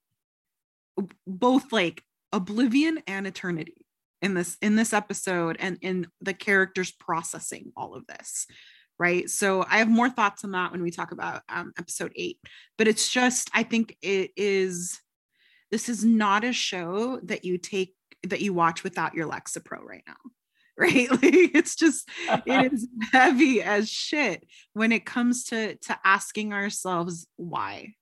both 1.26 1.72
like 1.72 2.04
oblivion 2.32 3.00
and 3.06 3.26
eternity 3.26 3.86
in 4.22 4.34
this 4.34 4.56
in 4.60 4.76
this 4.76 4.92
episode 4.92 5.56
and 5.58 5.78
in 5.80 6.06
the 6.20 6.34
characters 6.34 6.90
processing 6.92 7.72
all 7.76 7.94
of 7.94 8.06
this 8.06 8.46
right 9.00 9.28
so 9.30 9.64
i 9.68 9.78
have 9.78 9.88
more 9.88 10.10
thoughts 10.10 10.44
on 10.44 10.52
that 10.52 10.70
when 10.70 10.82
we 10.82 10.90
talk 10.92 11.10
about 11.10 11.42
um, 11.48 11.72
episode 11.78 12.12
eight 12.14 12.38
but 12.78 12.86
it's 12.86 13.08
just 13.08 13.50
i 13.54 13.62
think 13.64 13.96
it 14.02 14.30
is 14.36 15.00
this 15.72 15.88
is 15.88 16.04
not 16.04 16.44
a 16.44 16.52
show 16.52 17.18
that 17.24 17.44
you 17.44 17.58
take 17.58 17.94
that 18.22 18.42
you 18.42 18.52
watch 18.52 18.84
without 18.84 19.14
your 19.14 19.28
lexapro 19.28 19.80
right 19.82 20.04
now 20.06 20.14
right 20.78 21.10
like 21.10 21.20
it's 21.54 21.74
just 21.74 22.08
it 22.46 22.72
is 22.72 22.86
heavy 23.12 23.62
as 23.62 23.88
shit 23.90 24.46
when 24.74 24.92
it 24.92 25.04
comes 25.04 25.44
to 25.44 25.74
to 25.76 25.98
asking 26.04 26.52
ourselves 26.52 27.26
why 27.36 27.94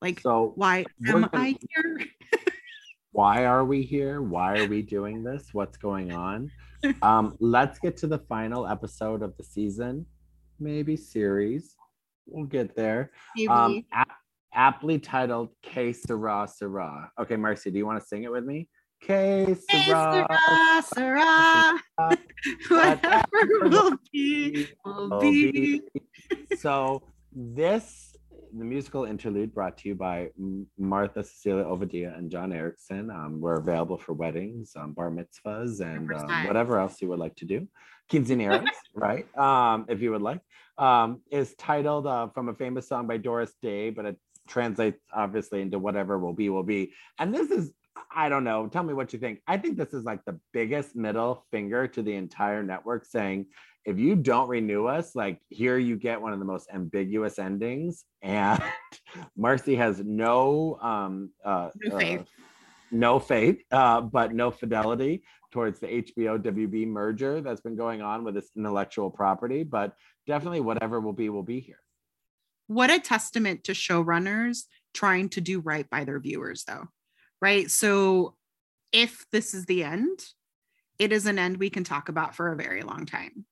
like 0.00 0.20
So 0.20 0.52
why 0.54 0.84
am 1.06 1.12
gonna- 1.12 1.30
i 1.32 1.56
here 1.70 1.98
why 3.12 3.46
are 3.46 3.64
we 3.64 3.82
here? 3.82 4.22
Why 4.22 4.58
are 4.58 4.66
we 4.68 4.82
doing 4.82 5.24
this? 5.24 5.48
What's 5.52 5.76
going 5.76 6.12
on? 6.12 6.52
Um, 7.02 7.36
let's 7.40 7.78
get 7.78 7.96
to 7.98 8.06
the 8.06 8.18
final 8.18 8.66
episode 8.66 9.22
of 9.22 9.36
the 9.36 9.42
season, 9.44 10.06
maybe 10.60 10.96
series. 10.96 11.74
We'll 12.26 12.46
get 12.46 12.76
there. 12.76 13.10
maybe 13.36 13.48
Um, 13.48 13.84
ap- 13.92 14.08
aptly 14.54 14.98
titled 14.98 15.48
"Que 15.62 15.92
Sera 15.92 16.46
Sera." 16.48 17.10
Okay, 17.20 17.36
Marcy, 17.36 17.70
do 17.70 17.78
you 17.78 17.86
want 17.86 18.00
to 18.00 18.06
sing 18.06 18.22
it 18.24 18.30
with 18.30 18.44
me? 18.44 18.68
K 19.00 19.56
Sarah. 19.70 20.82
Sarah, 20.82 21.78
whatever 22.68 23.24
will 23.62 23.96
be, 24.12 24.68
will 24.84 25.20
be. 25.20 25.80
be. 26.30 26.56
so 26.56 27.02
this 27.32 28.07
the 28.56 28.64
musical 28.64 29.04
interlude 29.04 29.54
brought 29.54 29.78
to 29.78 29.88
you 29.88 29.94
by 29.94 30.28
Martha 30.78 31.22
Cecilia 31.22 31.64
Ovadia 31.64 32.16
and 32.16 32.30
John 32.30 32.52
Erickson. 32.52 33.10
Um, 33.10 33.40
we're 33.40 33.58
available 33.58 33.98
for 33.98 34.12
weddings, 34.12 34.72
um, 34.76 34.92
bar 34.92 35.10
mitzvahs, 35.10 35.80
and 35.80 36.12
um, 36.12 36.46
whatever 36.46 36.78
else 36.78 37.00
you 37.00 37.08
would 37.08 37.18
like 37.18 37.36
to 37.36 37.44
do. 37.44 37.68
Quinceañeras, 38.10 38.68
right? 38.94 39.26
Um, 39.36 39.86
if 39.88 40.00
you 40.00 40.10
would 40.12 40.22
like, 40.22 40.40
um, 40.78 41.20
is 41.30 41.54
titled 41.56 42.06
uh, 42.06 42.28
from 42.28 42.48
a 42.48 42.54
famous 42.54 42.88
song 42.88 43.06
by 43.06 43.16
Doris 43.16 43.52
Day, 43.60 43.90
but 43.90 44.04
it 44.04 44.16
translates 44.48 45.00
obviously 45.12 45.60
into 45.60 45.78
whatever 45.78 46.18
will 46.18 46.32
be 46.32 46.48
will 46.48 46.62
be. 46.62 46.92
And 47.18 47.34
this 47.34 47.50
is 47.50 47.72
I 48.14 48.28
don't 48.28 48.44
know. 48.44 48.68
Tell 48.68 48.84
me 48.84 48.94
what 48.94 49.12
you 49.12 49.18
think. 49.18 49.40
I 49.46 49.56
think 49.56 49.76
this 49.76 49.92
is 49.92 50.04
like 50.04 50.24
the 50.24 50.38
biggest 50.52 50.94
middle 50.94 51.44
finger 51.50 51.86
to 51.88 52.02
the 52.02 52.14
entire 52.14 52.62
network 52.62 53.04
saying, 53.04 53.46
if 53.90 53.98
you 53.98 54.14
don't 54.16 54.48
renew 54.48 54.86
us, 54.86 55.14
like 55.22 55.40
here 55.48 55.78
you 55.78 55.96
get 55.96 56.20
one 56.20 56.32
of 56.34 56.38
the 56.38 56.44
most 56.54 56.68
ambiguous 56.72 57.38
endings. 57.38 58.04
And 58.22 58.62
Marcy 59.36 59.76
has 59.76 59.96
no 60.04 60.78
um 60.82 61.30
uh, 61.44 61.70
No 61.84 61.98
faith. 61.98 62.20
uh, 62.20 62.24
no 62.90 63.18
faith, 63.18 63.58
uh, 63.70 64.00
but 64.16 64.28
no 64.34 64.50
fidelity 64.50 65.22
towards 65.52 65.78
the 65.80 65.88
HBO 66.02 66.32
WB 66.38 66.86
merger 66.86 67.40
that's 67.40 67.60
been 67.66 67.76
going 67.76 68.00
on 68.02 68.24
with 68.24 68.34
this 68.34 68.50
intellectual 68.56 69.10
property. 69.10 69.62
But 69.64 69.88
definitely 70.26 70.60
whatever 70.60 71.00
will 71.00 71.14
be 71.22 71.28
will 71.30 71.48
be 71.54 71.60
here. 71.68 71.80
what 72.66 72.90
a 72.90 73.00
testament 73.00 73.64
to 73.64 73.72
showrunners 73.72 74.64
trying 74.94 75.28
to 75.30 75.40
do 75.40 75.60
right 75.60 75.88
by 75.94 76.04
their 76.04 76.20
viewers 76.20 76.64
though 76.68 76.84
right 77.40 77.70
so 77.70 78.34
if 78.92 79.24
this 79.32 79.54
is 79.54 79.64
the 79.66 79.80
end 79.96 80.18
it 80.98 81.10
is 81.12 81.24
an 81.26 81.38
end 81.38 81.56
we 81.56 81.70
can 81.70 81.84
talk 81.84 82.08
about 82.10 82.34
for 82.36 82.46
a 82.52 82.56
very 82.64 82.82
long 82.82 83.06
time 83.06 83.46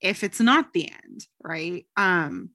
if 0.00 0.22
it's 0.24 0.40
not 0.40 0.72
the 0.72 0.90
end 0.90 1.26
right 1.42 1.86
um 1.96 2.50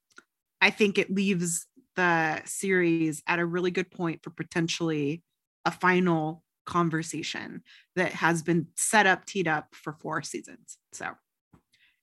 i 0.61 0.69
think 0.69 0.97
it 0.97 1.09
leaves 1.13 1.65
the 1.95 2.41
series 2.45 3.21
at 3.27 3.39
a 3.39 3.45
really 3.45 3.71
good 3.71 3.89
point 3.91 4.21
for 4.23 4.29
potentially 4.29 5.23
a 5.65 5.71
final 5.71 6.43
conversation 6.65 7.61
that 7.95 8.11
has 8.13 8.43
been 8.43 8.67
set 8.77 9.05
up 9.07 9.25
teed 9.25 9.47
up 9.47 9.67
for 9.73 9.93
four 9.93 10.21
seasons 10.21 10.77
so 10.93 11.09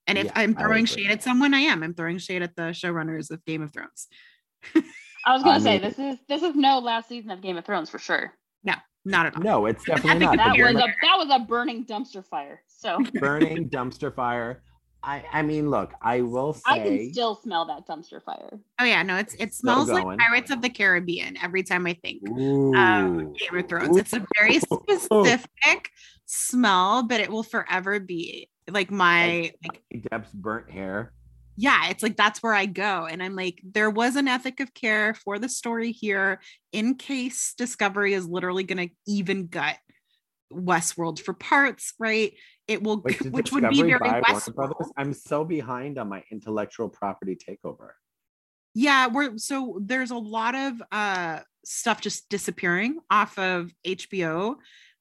and 0.07 0.18
if 0.18 0.26
Yeah, 0.26 0.32
i'm 0.36 0.55
throwing 0.55 0.84
agree. 0.84 1.05
shade 1.05 1.11
at 1.11 1.22
someone 1.22 1.55
i 1.55 1.61
am 1.61 1.82
i'm 1.82 1.95
throwing 1.95 2.18
shade 2.18 2.43
at 2.43 2.57
the 2.57 2.70
showrunners 2.72 3.30
of 3.30 3.45
game 3.45 3.62
of 3.62 3.72
thrones 3.72 4.09
I 5.26 5.34
was 5.34 5.43
gonna 5.43 5.57
I 5.57 5.61
say 5.61 5.72
mean- 5.78 5.82
this 5.82 5.99
is 5.99 6.18
this 6.28 6.43
is 6.43 6.55
no 6.57 6.78
last 6.78 7.09
season 7.09 7.30
of 7.30 7.41
Game 7.43 7.57
of 7.57 7.64
Thrones 7.64 7.91
for 7.91 7.99
sure. 7.99 8.32
No, 8.64 8.72
not 9.05 9.26
at 9.26 9.36
all 9.36 9.43
No, 9.43 9.66
it's 9.66 9.84
definitely 9.84 10.20
not. 10.24 10.36
That 10.36 10.57
was 10.57 10.74
a 10.74 10.86
that 11.03 11.16
was 11.18 11.28
a 11.30 11.41
burning 11.41 11.84
dumpster 11.84 12.24
fire. 12.24 12.62
So 12.66 12.99
burning 13.20 13.68
dumpster 13.68 14.14
fire. 14.14 14.62
I 15.03 15.25
I 15.33 15.43
mean, 15.43 15.71
look, 15.71 15.93
I 16.03 16.23
will 16.23 16.53
say 16.55 16.61
I 16.67 16.79
can 16.81 17.13
still 17.13 17.37
smell 17.37 17.65
that 17.67 17.87
dumpster 17.87 18.23
fire. 18.23 18.59
Oh 18.81 18.85
yeah, 18.85 19.03
no, 19.03 19.17
it's 19.17 19.35
it 19.35 19.55
smells 19.55 19.89
like. 19.89 20.19
Pirates 20.19 20.51
of 20.51 20.61
the 20.61 20.71
Caribbean 20.71 21.37
every 21.43 21.63
time 21.63 21.87
I 21.87 21.95
think 21.95 22.29
Ooh. 22.29 22.75
um, 22.75 23.33
Game 23.35 23.59
of 23.59 23.69
Thrones. 23.69 23.97
It's 23.97 24.13
a 24.13 24.27
very 24.39 24.59
specific 24.59 25.91
smell, 26.27 27.05
but 27.05 27.21
it 27.21 27.31
will 27.31 27.43
forever 27.45 28.01
be 28.01 28.49
like 28.69 28.91
my 28.91 29.53
like 29.65 29.83
Deb's 30.11 30.33
burnt 30.33 30.71
hair. 30.71 31.13
yeah, 31.57 31.89
it's 31.91 32.03
like 32.03 32.17
that's 32.17 32.43
where 32.43 32.55
I 32.55 32.67
go. 32.67 33.07
And 33.07 33.23
I'm 33.23 33.37
like, 33.37 33.61
there 33.65 33.91
was 33.91 34.17
an 34.17 34.29
ethic 34.29 34.61
of 34.61 34.75
care 34.75 35.15
for 35.15 35.39
the 35.39 35.49
story 35.49 35.93
here 35.93 36.41
in 36.73 36.97
case 36.97 37.55
Discovery 37.57 38.15
is 38.15 38.27
literally 38.27 38.65
gonna 38.65 38.89
even 39.07 39.47
gut 39.47 39.77
Westworld 40.53 41.21
for 41.21 41.35
parts, 41.35 41.95
right? 41.99 42.33
It 42.67 42.83
will 42.83 43.01
Wait, 43.01 43.21
which 43.31 43.53
would 43.53 43.69
be 43.71 43.83
very 43.83 43.99
Westworld. 43.99 44.55
Brothers? 44.55 44.91
I'm 44.97 45.13
so 45.13 45.45
behind 45.45 45.99
on 45.99 46.09
my 46.09 46.23
intellectual 46.31 46.89
property 46.89 47.37
takeover. 47.37 47.91
yeah 48.75 49.09
we're 49.09 49.37
so 49.39 49.79
there's 49.83 50.11
a 50.11 50.17
lot 50.17 50.55
of 50.55 50.83
uh 50.93 51.41
stuff 51.65 52.01
just 52.01 52.29
disappearing 52.29 52.99
off 53.11 53.39
of 53.39 53.73
hbo 53.85 54.55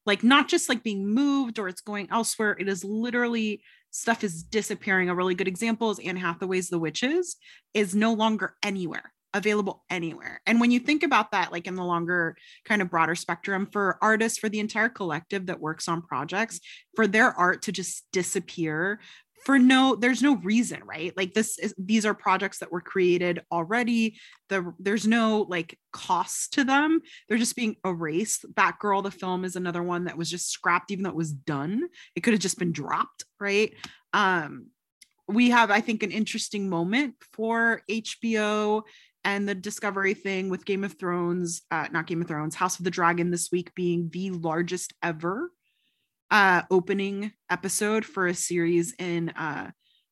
like 0.06 0.24
not 0.24 0.48
just 0.48 0.68
like 0.68 0.82
being 0.82 1.06
moved 1.06 1.58
or 1.58 1.68
it's 1.68 1.80
going 1.80 2.08
elsewhere 2.10 2.56
it 2.58 2.68
is 2.68 2.84
literally 2.84 3.62
stuff 3.90 4.24
is 4.24 4.42
disappearing 4.42 5.08
a 5.08 5.14
really 5.14 5.34
good 5.34 5.48
example 5.48 5.90
is 5.90 5.98
anne 6.00 6.16
hathaway's 6.16 6.68
the 6.68 6.78
witches 6.78 7.36
is 7.74 7.94
no 7.94 8.12
longer 8.12 8.56
anywhere 8.64 9.12
available 9.34 9.84
anywhere. 9.90 10.40
And 10.46 10.60
when 10.60 10.70
you 10.70 10.80
think 10.80 11.02
about 11.02 11.32
that 11.32 11.52
like 11.52 11.66
in 11.66 11.74
the 11.74 11.84
longer 11.84 12.36
kind 12.64 12.80
of 12.80 12.90
broader 12.90 13.14
spectrum 13.14 13.66
for 13.70 13.98
artists 14.00 14.38
for 14.38 14.48
the 14.48 14.60
entire 14.60 14.88
collective 14.88 15.46
that 15.46 15.60
works 15.60 15.88
on 15.88 16.02
projects 16.02 16.60
for 16.96 17.06
their 17.06 17.32
art 17.32 17.62
to 17.62 17.72
just 17.72 18.06
disappear 18.12 19.00
for 19.44 19.58
no 19.58 19.94
there's 19.94 20.22
no 20.22 20.36
reason 20.36 20.82
right? 20.84 21.16
Like 21.16 21.32
this 21.32 21.58
is 21.58 21.74
these 21.78 22.04
are 22.04 22.14
projects 22.14 22.58
that 22.58 22.72
were 22.72 22.80
created 22.80 23.42
already. 23.52 24.18
The 24.48 24.74
there's 24.78 25.06
no 25.06 25.46
like 25.48 25.78
cost 25.92 26.54
to 26.54 26.64
them. 26.64 27.00
They're 27.28 27.38
just 27.38 27.56
being 27.56 27.76
erased. 27.84 28.46
Batgirl 28.52 29.04
the 29.04 29.10
film 29.10 29.44
is 29.44 29.56
another 29.56 29.82
one 29.82 30.04
that 30.04 30.18
was 30.18 30.30
just 30.30 30.50
scrapped 30.50 30.90
even 30.90 31.04
though 31.04 31.10
it 31.10 31.16
was 31.16 31.32
done. 31.32 31.84
It 32.16 32.22
could 32.22 32.32
have 32.32 32.42
just 32.42 32.58
been 32.58 32.72
dropped 32.72 33.24
right? 33.38 33.72
Um 34.12 34.68
we 35.28 35.50
have 35.50 35.70
i 35.70 35.80
think 35.80 36.02
an 36.02 36.10
interesting 36.10 36.68
moment 36.68 37.14
for 37.32 37.82
hbo 37.88 38.82
and 39.28 39.46
the 39.46 39.54
discovery 39.54 40.14
thing 40.14 40.48
with 40.48 40.64
game 40.64 40.84
of 40.84 40.94
thrones 40.94 41.60
uh 41.70 41.86
not 41.92 42.06
game 42.06 42.22
of 42.22 42.28
thrones 42.28 42.54
house 42.54 42.78
of 42.78 42.84
the 42.84 42.90
dragon 42.90 43.30
this 43.30 43.50
week 43.52 43.74
being 43.74 44.08
the 44.10 44.30
largest 44.30 44.94
ever 45.02 45.50
uh 46.30 46.62
opening 46.70 47.30
episode 47.50 48.06
for 48.06 48.26
a 48.26 48.34
series 48.34 48.94
in 48.98 49.28
uh 49.30 49.70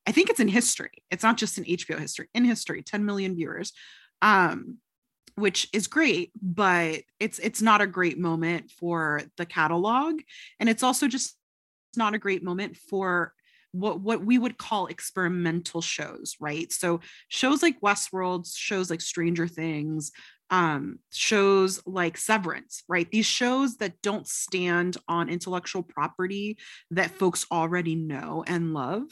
I 0.08 0.12
think 0.12 0.30
it's 0.30 0.38
in 0.38 0.46
history. 0.46 1.02
It's 1.10 1.24
not 1.24 1.36
just 1.36 1.58
in 1.58 1.64
HBO 1.64 1.98
history, 1.98 2.28
in 2.32 2.44
history, 2.44 2.80
10 2.80 3.04
million 3.04 3.34
viewers. 3.34 3.72
Um 4.22 4.78
which 5.34 5.68
is 5.74 5.86
great, 5.86 6.30
but 6.40 7.02
it's 7.20 7.38
it's 7.38 7.60
not 7.60 7.80
a 7.80 7.86
great 7.86 8.18
moment 8.18 8.70
for 8.70 9.22
the 9.36 9.46
catalog 9.46 10.20
and 10.60 10.68
it's 10.68 10.82
also 10.82 11.08
just 11.08 11.36
not 11.96 12.14
a 12.14 12.18
great 12.18 12.42
moment 12.44 12.76
for 12.76 13.32
what 13.80 14.00
what 14.00 14.24
we 14.24 14.38
would 14.38 14.58
call 14.58 14.86
experimental 14.86 15.80
shows, 15.80 16.36
right? 16.40 16.72
So 16.72 17.00
shows 17.28 17.62
like 17.62 17.80
Westworld, 17.80 18.46
shows 18.54 18.90
like 18.90 19.00
Stranger 19.00 19.46
Things, 19.48 20.12
um 20.50 20.98
shows 21.12 21.82
like 21.86 22.16
severance 22.16 22.82
right? 22.88 23.10
These 23.10 23.26
shows 23.26 23.76
that 23.76 24.00
don't 24.02 24.26
stand 24.28 24.96
on 25.08 25.28
intellectual 25.28 25.82
property 25.82 26.58
that 26.90 27.10
folks 27.10 27.46
already 27.50 27.96
know 27.96 28.44
and 28.46 28.72
love 28.72 29.06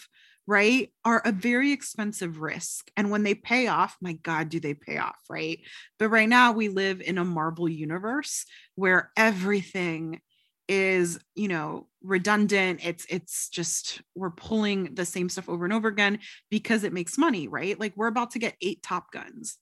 right 0.47 0.93
are 1.05 1.23
a 1.25 1.33
very 1.33 1.73
expensive 1.73 2.41
risk. 2.41 2.91
And 2.97 3.11
when 3.11 3.23
they 3.23 3.35
pay 3.35 3.67
off 3.67 3.97
my 4.01 4.13
god 4.13 4.49
do 4.49 4.61
they 4.61 4.75
pay 4.75 4.99
off 4.99 5.19
right? 5.29 5.59
But 5.99 6.11
right 6.11 6.29
now 6.29 6.53
we 6.53 6.69
live 6.69 7.01
in 7.01 7.19
a 7.19 7.25
marvel 7.25 7.69
universe 7.69 8.45
where 8.77 9.11
everything 9.17 10.21
is 10.69 11.19
you 11.35 11.49
know 11.49 11.87
redundant 12.03 12.81
it's 12.85 13.07
it's 13.11 13.49
just 13.49 14.01
we're 14.15 14.31
pulling 14.31 14.95
the 14.95 15.05
same 15.05 15.29
stuff 15.29 15.49
over 15.49 15.65
and 15.65 15.73
over 15.75 15.89
again 15.89 16.19
because 16.51 16.85
it 16.85 16.93
makes 16.93 17.19
money 17.19 17.49
right 17.49 17.79
like 17.79 17.93
we're 17.97 18.07
about 18.07 18.31
to 18.31 18.39
get 18.39 18.55
eight 18.63 18.83
top 18.83 19.11
guns 19.13 19.59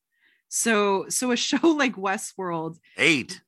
so 0.48 1.07
so 1.09 1.30
a 1.32 1.36
show 1.48 1.66
like 1.68 1.96
westworld 1.96 2.76
Eight. 2.96 3.40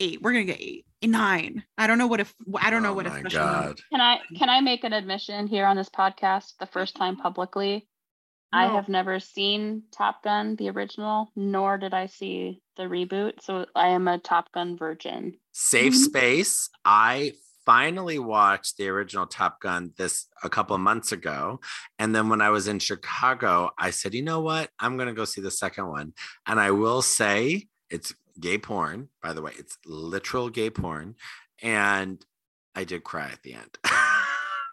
eight 0.00 0.20
we're 0.22 0.32
gonna 0.32 0.44
get 0.44 0.60
eight 0.60 0.84
nine 1.02 1.62
i 1.78 1.86
don't 1.86 1.98
know 1.98 2.06
what 2.06 2.20
if 2.20 2.34
i 2.60 2.70
don't 2.70 2.82
know 2.82 2.90
Oh 2.90 2.94
what 2.94 3.06
a 3.06 3.10
my 3.10 3.20
special 3.20 3.44
number- 3.44 3.62
God. 3.68 3.80
Can 3.90 4.00
I 4.00 4.20
can 4.36 4.48
I 4.48 4.60
make 4.60 4.82
an 4.84 4.92
admission 4.92 5.46
here 5.46 5.66
on 5.66 5.76
this 5.76 5.88
podcast 5.90 6.56
the 6.58 6.66
first 6.66 6.96
time 6.96 7.16
publicly? 7.16 7.86
I 8.52 8.66
have 8.66 8.88
never 8.88 9.18
seen 9.18 9.82
Top 9.90 10.22
Gun 10.22 10.54
the 10.56 10.70
original, 10.70 11.30
nor 11.34 11.76
did 11.76 11.92
I 11.92 12.06
see 12.06 12.62
the 12.76 12.84
reboot. 12.84 13.42
So 13.42 13.66
I 13.74 13.88
am 13.88 14.06
a 14.06 14.18
Top 14.18 14.52
Gun 14.52 14.76
virgin. 14.76 15.38
Safe 15.52 15.92
Mhm. 15.92 16.04
space. 16.04 16.70
I 16.84 17.32
finally 17.66 18.18
watched 18.18 18.76
the 18.76 18.88
original 18.88 19.26
Top 19.26 19.60
Gun 19.60 19.92
this 19.96 20.26
a 20.42 20.50
couple 20.50 20.76
of 20.76 20.82
months 20.82 21.10
ago. 21.12 21.60
And 21.98 22.14
then 22.14 22.28
when 22.28 22.40
I 22.40 22.50
was 22.50 22.68
in 22.68 22.78
Chicago, 22.78 23.70
I 23.78 23.90
said, 23.90 24.14
you 24.14 24.22
know 24.22 24.40
what? 24.40 24.70
I'm 24.78 24.96
going 24.96 25.08
to 25.08 25.14
go 25.14 25.24
see 25.24 25.40
the 25.40 25.50
second 25.50 25.88
one. 25.88 26.12
And 26.46 26.60
I 26.60 26.70
will 26.72 27.02
say 27.02 27.68
it's 27.90 28.14
gay 28.38 28.58
porn, 28.58 29.08
by 29.22 29.32
the 29.32 29.42
way, 29.42 29.52
it's 29.58 29.78
literal 29.86 30.48
gay 30.50 30.70
porn. 30.70 31.16
And 31.62 32.24
I 32.74 32.84
did 32.84 33.02
cry 33.02 33.30
at 33.30 33.42
the 33.42 33.54
end. 33.54 33.78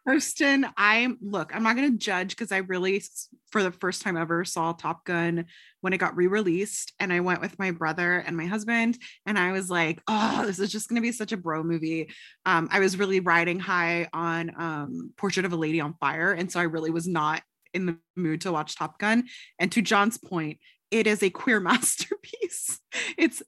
Kirsten, 0.07 0.65
I'm 0.77 1.17
look, 1.21 1.55
I'm 1.55 1.63
not 1.63 1.75
going 1.75 1.91
to 1.91 1.97
judge 1.97 2.29
because 2.29 2.51
I 2.51 2.57
really, 2.57 3.03
for 3.51 3.61
the 3.61 3.71
first 3.71 4.01
time 4.01 4.17
ever, 4.17 4.43
saw 4.43 4.71
Top 4.71 5.05
Gun 5.05 5.45
when 5.81 5.93
it 5.93 5.99
got 5.99 6.15
re 6.15 6.27
released. 6.27 6.93
And 6.99 7.13
I 7.13 7.19
went 7.19 7.41
with 7.41 7.59
my 7.59 7.71
brother 7.71 8.17
and 8.17 8.35
my 8.35 8.45
husband. 8.45 8.97
And 9.25 9.37
I 9.37 9.51
was 9.51 9.69
like, 9.69 10.01
oh, 10.07 10.43
this 10.45 10.59
is 10.59 10.71
just 10.71 10.89
going 10.89 10.95
to 10.95 11.01
be 11.01 11.11
such 11.11 11.31
a 11.31 11.37
bro 11.37 11.63
movie. 11.63 12.09
Um, 12.45 12.67
I 12.71 12.79
was 12.79 12.97
really 12.97 13.19
riding 13.19 13.59
high 13.59 14.07
on 14.11 14.51
um, 14.57 15.13
Portrait 15.17 15.45
of 15.45 15.53
a 15.53 15.57
Lady 15.57 15.79
on 15.79 15.93
Fire. 15.99 16.31
And 16.31 16.51
so 16.51 16.59
I 16.59 16.63
really 16.63 16.91
was 16.91 17.07
not 17.07 17.43
in 17.73 17.85
the 17.85 17.97
mood 18.15 18.41
to 18.41 18.51
watch 18.51 18.75
Top 18.75 18.97
Gun. 18.97 19.25
And 19.59 19.71
to 19.71 19.81
John's 19.81 20.17
point, 20.17 20.57
it 20.89 21.05
is 21.05 21.21
a 21.21 21.29
queer 21.29 21.59
masterpiece. 21.61 22.79
It's 23.17 23.43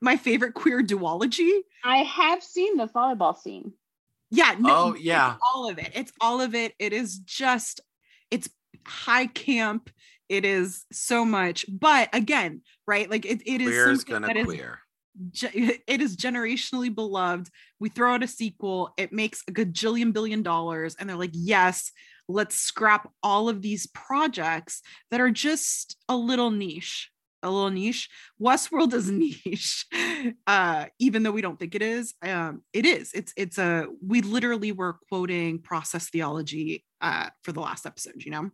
my 0.00 0.16
favorite 0.16 0.54
queer 0.54 0.82
duology. 0.82 1.60
I 1.82 1.98
have 1.98 2.42
seen 2.42 2.76
the 2.76 2.88
volleyball 2.88 3.36
scene. 3.36 3.72
Yeah. 4.30 4.56
No, 4.58 4.74
oh, 4.74 4.96
yeah. 4.98 5.36
all 5.52 5.68
of 5.68 5.78
it. 5.78 5.92
It's 5.94 6.12
all 6.20 6.40
of 6.40 6.54
it. 6.54 6.74
It 6.78 6.92
is 6.92 7.18
just, 7.18 7.80
it's 8.30 8.48
high 8.86 9.26
camp. 9.26 9.90
It 10.28 10.44
is 10.44 10.84
so 10.92 11.24
much. 11.24 11.66
But 11.68 12.08
again, 12.12 12.62
right? 12.86 13.10
Like 13.10 13.26
it, 13.26 13.42
it 13.46 13.60
is 13.60 13.74
is 13.74 14.04
gonna 14.04 14.44
queer. 14.44 14.80
Is, 15.32 15.44
it 15.54 16.00
is 16.00 16.16
generationally 16.16 16.94
beloved. 16.94 17.48
We 17.78 17.88
throw 17.88 18.14
out 18.14 18.22
a 18.22 18.28
sequel, 18.28 18.94
it 18.96 19.12
makes 19.12 19.42
a 19.48 19.52
gajillion 19.52 20.12
billion 20.12 20.42
dollars, 20.42 20.96
and 20.98 21.08
they're 21.08 21.16
like, 21.16 21.30
yes, 21.34 21.92
let's 22.28 22.56
scrap 22.56 23.10
all 23.22 23.48
of 23.48 23.60
these 23.62 23.86
projects 23.88 24.80
that 25.10 25.20
are 25.20 25.30
just 25.30 25.96
a 26.08 26.16
little 26.16 26.50
niche 26.50 27.10
a 27.44 27.50
little 27.50 27.70
niche. 27.70 28.08
Westworld 28.40 28.92
is 28.94 29.10
niche, 29.10 29.86
uh, 30.46 30.86
even 30.98 31.22
though 31.22 31.30
we 31.30 31.42
don't 31.42 31.58
think 31.58 31.74
it 31.74 31.82
is. 31.82 32.14
Um, 32.22 32.62
it 32.72 32.86
is. 32.86 33.12
It's 33.12 33.32
it's 33.36 33.58
a. 33.58 33.86
We 34.04 34.22
literally 34.22 34.72
were 34.72 34.98
quoting 35.08 35.60
process 35.60 36.08
theology 36.08 36.84
uh, 37.00 37.28
for 37.42 37.52
the 37.52 37.60
last 37.60 37.86
episode. 37.86 38.24
You 38.24 38.32
know. 38.32 38.50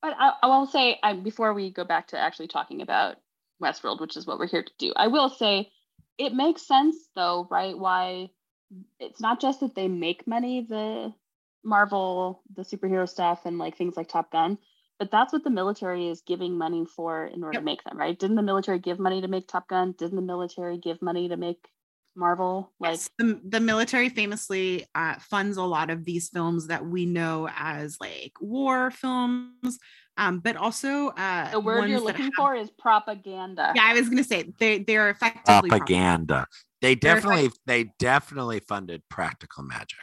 But 0.00 0.14
I, 0.18 0.32
I 0.42 0.46
will 0.46 0.66
say, 0.66 0.98
I, 1.02 1.12
before 1.12 1.52
we 1.52 1.70
go 1.70 1.84
back 1.84 2.08
to 2.08 2.18
actually 2.18 2.48
talking 2.48 2.80
about 2.80 3.16
Westworld, 3.62 4.00
which 4.00 4.16
is 4.16 4.26
what 4.26 4.38
we're 4.38 4.46
here 4.46 4.62
to 4.62 4.72
do, 4.78 4.94
I 4.96 5.08
will 5.08 5.28
say 5.28 5.70
it 6.16 6.32
makes 6.32 6.66
sense 6.66 6.96
though, 7.14 7.46
right? 7.50 7.78
Why 7.78 8.30
it's 8.98 9.20
not 9.20 9.40
just 9.40 9.60
that 9.60 9.74
they 9.74 9.88
make 9.88 10.26
money, 10.26 10.66
the 10.68 11.12
Marvel, 11.64 12.42
the 12.54 12.62
superhero 12.62 13.08
stuff, 13.08 13.44
and 13.44 13.58
like 13.58 13.76
things 13.76 13.96
like 13.96 14.08
Top 14.08 14.30
Gun 14.32 14.58
but 15.00 15.10
that's 15.10 15.32
what 15.32 15.42
the 15.42 15.50
military 15.50 16.08
is 16.08 16.20
giving 16.20 16.58
money 16.58 16.84
for 16.84 17.24
in 17.24 17.42
order 17.42 17.54
yep. 17.54 17.62
to 17.62 17.64
make 17.64 17.82
them, 17.84 17.96
right? 17.96 18.16
Didn't 18.16 18.36
the 18.36 18.42
military 18.42 18.78
give 18.78 18.98
money 18.98 19.22
to 19.22 19.28
make 19.28 19.48
Top 19.48 19.66
Gun? 19.66 19.94
Didn't 19.96 20.16
the 20.16 20.22
military 20.22 20.76
give 20.76 21.00
money 21.00 21.26
to 21.30 21.38
make 21.38 21.66
Marvel? 22.14 22.70
Like 22.78 22.92
yes, 22.92 23.10
the, 23.18 23.40
the 23.42 23.60
military 23.60 24.10
famously 24.10 24.84
uh, 24.94 25.14
funds 25.18 25.56
a 25.56 25.62
lot 25.62 25.88
of 25.88 26.04
these 26.04 26.28
films 26.28 26.66
that 26.66 26.84
we 26.84 27.06
know 27.06 27.48
as 27.56 27.96
like 27.98 28.34
war 28.42 28.90
films. 28.90 29.78
Um, 30.18 30.40
but 30.40 30.56
also 30.56 31.08
uh, 31.08 31.50
the 31.50 31.60
word 31.60 31.88
you're 31.88 31.98
looking 31.98 32.26
have, 32.26 32.34
for 32.36 32.54
is 32.54 32.70
propaganda. 32.70 33.72
Yeah, 33.74 33.84
I 33.86 33.94
was 33.94 34.10
gonna 34.10 34.22
say 34.22 34.52
they 34.58 34.80
they 34.80 34.98
are 34.98 35.08
effectively 35.08 35.70
propaganda. 35.70 35.70
propaganda. 35.70 36.46
They 36.82 36.94
definitely 36.94 37.50
they 37.64 37.92
definitely 37.98 38.60
funded 38.60 39.02
practical 39.08 39.64
magic. 39.64 39.96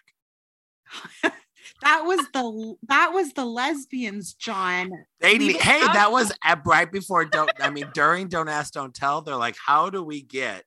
that 1.81 2.03
was 2.05 2.19
the 2.33 2.75
that 2.87 3.11
was 3.13 3.33
the 3.33 3.45
lesbians, 3.45 4.33
John. 4.33 4.91
They 5.19 5.37
hey, 5.37 5.81
that 5.81 6.11
was 6.11 6.31
right 6.65 6.91
before 6.91 7.25
don't 7.25 7.51
I 7.59 7.69
mean 7.69 7.89
during 7.93 8.27
Don't 8.27 8.49
Ask, 8.49 8.73
Don't 8.73 8.93
Tell. 8.93 9.21
They're 9.21 9.35
like, 9.35 9.55
how 9.57 9.89
do 9.89 10.03
we 10.03 10.21
get 10.21 10.63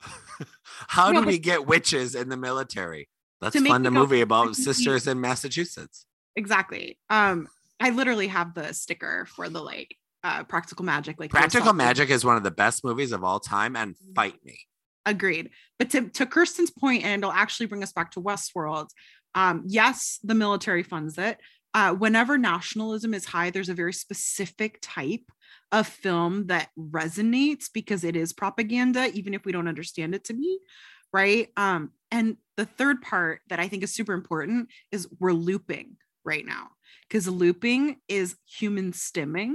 how 0.88 1.12
do 1.12 1.22
we 1.22 1.38
get 1.38 1.66
witches 1.66 2.14
in 2.14 2.28
the 2.28 2.36
military? 2.36 3.08
Let's 3.40 3.58
fund 3.60 3.86
a 3.86 3.90
movie 3.90 4.20
about 4.20 4.54
sisters 4.54 5.06
in 5.06 5.20
Massachusetts. 5.20 6.06
Exactly. 6.36 6.98
Um, 7.10 7.48
I 7.80 7.90
literally 7.90 8.28
have 8.28 8.54
the 8.54 8.72
sticker 8.72 9.26
for 9.26 9.48
the 9.48 9.60
like 9.60 9.96
uh 10.24 10.44
practical 10.44 10.84
magic. 10.84 11.18
Like 11.18 11.30
practical 11.30 11.72
magic 11.72 12.10
is 12.10 12.24
one 12.24 12.36
of 12.36 12.44
the 12.44 12.50
best 12.50 12.84
movies 12.84 13.12
of 13.12 13.24
all 13.24 13.40
time, 13.40 13.76
and 13.76 13.94
mm-hmm. 13.94 14.12
fight 14.14 14.44
me. 14.44 14.58
Agreed. 15.04 15.50
But 15.78 15.90
to, 15.90 16.08
to 16.10 16.26
Kirsten's 16.26 16.70
point, 16.70 17.04
and 17.04 17.22
it'll 17.22 17.32
actually 17.32 17.66
bring 17.66 17.82
us 17.82 17.92
back 17.92 18.12
to 18.12 18.20
Westworld. 18.20 18.88
Um, 19.34 19.64
yes, 19.66 20.18
the 20.22 20.34
military 20.34 20.82
funds 20.82 21.18
it. 21.18 21.38
Uh, 21.74 21.94
whenever 21.94 22.36
nationalism 22.36 23.14
is 23.14 23.24
high, 23.24 23.50
there's 23.50 23.70
a 23.70 23.74
very 23.74 23.92
specific 23.92 24.78
type 24.82 25.30
of 25.70 25.86
film 25.86 26.48
that 26.48 26.68
resonates 26.78 27.66
because 27.72 28.04
it 28.04 28.14
is 28.14 28.32
propaganda, 28.32 29.10
even 29.14 29.32
if 29.32 29.44
we 29.44 29.52
don't 29.52 29.68
understand 29.68 30.14
it 30.14 30.24
to 30.24 30.34
be, 30.34 30.58
right? 31.12 31.48
Um, 31.56 31.92
and 32.10 32.36
the 32.58 32.66
third 32.66 33.00
part 33.00 33.40
that 33.48 33.58
I 33.58 33.68
think 33.68 33.82
is 33.82 33.94
super 33.94 34.12
important 34.12 34.68
is 34.90 35.08
we're 35.18 35.32
looping 35.32 35.96
right 36.24 36.44
now 36.44 36.68
because 37.08 37.28
looping 37.28 37.96
is 38.08 38.36
human 38.46 38.92
stimming 38.92 39.54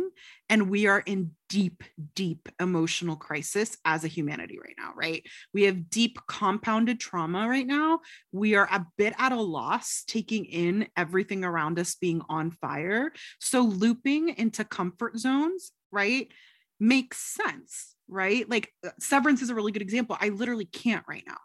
and 0.49 0.69
we 0.69 0.87
are 0.87 0.99
in 0.99 1.31
deep 1.49 1.83
deep 2.15 2.49
emotional 2.59 3.15
crisis 3.15 3.77
as 3.85 4.03
a 4.03 4.07
humanity 4.07 4.57
right 4.61 4.75
now 4.77 4.91
right? 4.95 5.23
We 5.53 5.63
have 5.63 5.89
deep 5.89 6.19
compounded 6.27 6.99
trauma 6.99 7.47
right 7.47 7.67
now. 7.67 7.99
We 8.31 8.55
are 8.55 8.67
a 8.71 8.85
bit 8.97 9.13
at 9.17 9.31
a 9.31 9.41
loss 9.41 10.03
taking 10.07 10.45
in 10.45 10.87
everything 10.95 11.43
around 11.43 11.79
us 11.79 11.95
being 11.95 12.21
on 12.29 12.51
fire. 12.51 13.11
So 13.39 13.61
looping 13.61 14.29
into 14.29 14.63
comfort 14.63 15.17
zones 15.17 15.71
right 15.91 16.31
makes 16.79 17.17
sense 17.17 17.95
right? 18.07 18.49
Like 18.49 18.71
uh, 18.85 18.91
severance 18.99 19.41
is 19.41 19.49
a 19.49 19.55
really 19.55 19.71
good 19.71 19.81
example. 19.81 20.17
I 20.19 20.29
literally 20.29 20.65
can't 20.65 21.03
right 21.07 21.23
now. 21.27 21.37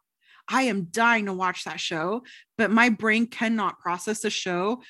I 0.48 0.62
am 0.62 0.88
dying 0.90 1.26
to 1.26 1.32
watch 1.32 1.64
that 1.64 1.80
show, 1.80 2.22
but 2.58 2.70
my 2.70 2.88
brain 2.88 3.26
cannot 3.26 3.78
process 3.78 4.24
a 4.24 4.30
show 4.30 4.82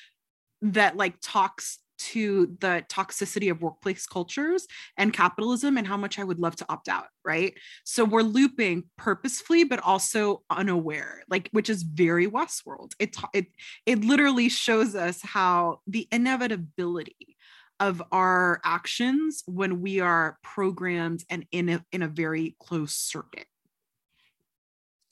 that 0.63 0.97
like 0.97 1.15
talks 1.21 1.79
to 1.99 2.57
the 2.59 2.83
toxicity 2.89 3.51
of 3.51 3.61
workplace 3.61 4.05
cultures 4.05 4.67
and 4.97 5.13
capitalism 5.13 5.77
and 5.77 5.87
how 5.87 5.95
much 5.95 6.17
I 6.17 6.23
would 6.23 6.39
love 6.39 6.55
to 6.57 6.65
opt 6.67 6.89
out, 6.89 7.05
right? 7.23 7.53
So 7.85 8.03
we're 8.03 8.23
looping 8.23 8.85
purposefully 8.97 9.63
but 9.63 9.79
also 9.79 10.43
unaware, 10.49 11.23
like 11.29 11.49
which 11.51 11.69
is 11.69 11.83
very 11.83 12.27
Westworld. 12.27 12.91
It 12.99 13.15
it 13.33 13.47
it 13.85 14.03
literally 14.03 14.49
shows 14.49 14.95
us 14.95 15.21
how 15.21 15.79
the 15.85 16.07
inevitability 16.11 17.37
of 17.79 18.01
our 18.11 18.61
actions 18.63 19.43
when 19.45 19.81
we 19.81 19.99
are 19.99 20.37
programmed 20.43 21.23
and 21.29 21.45
in 21.51 21.69
a, 21.69 21.85
in 21.91 22.01
a 22.01 22.07
very 22.07 22.55
close 22.59 22.93
circuit. 22.93 23.45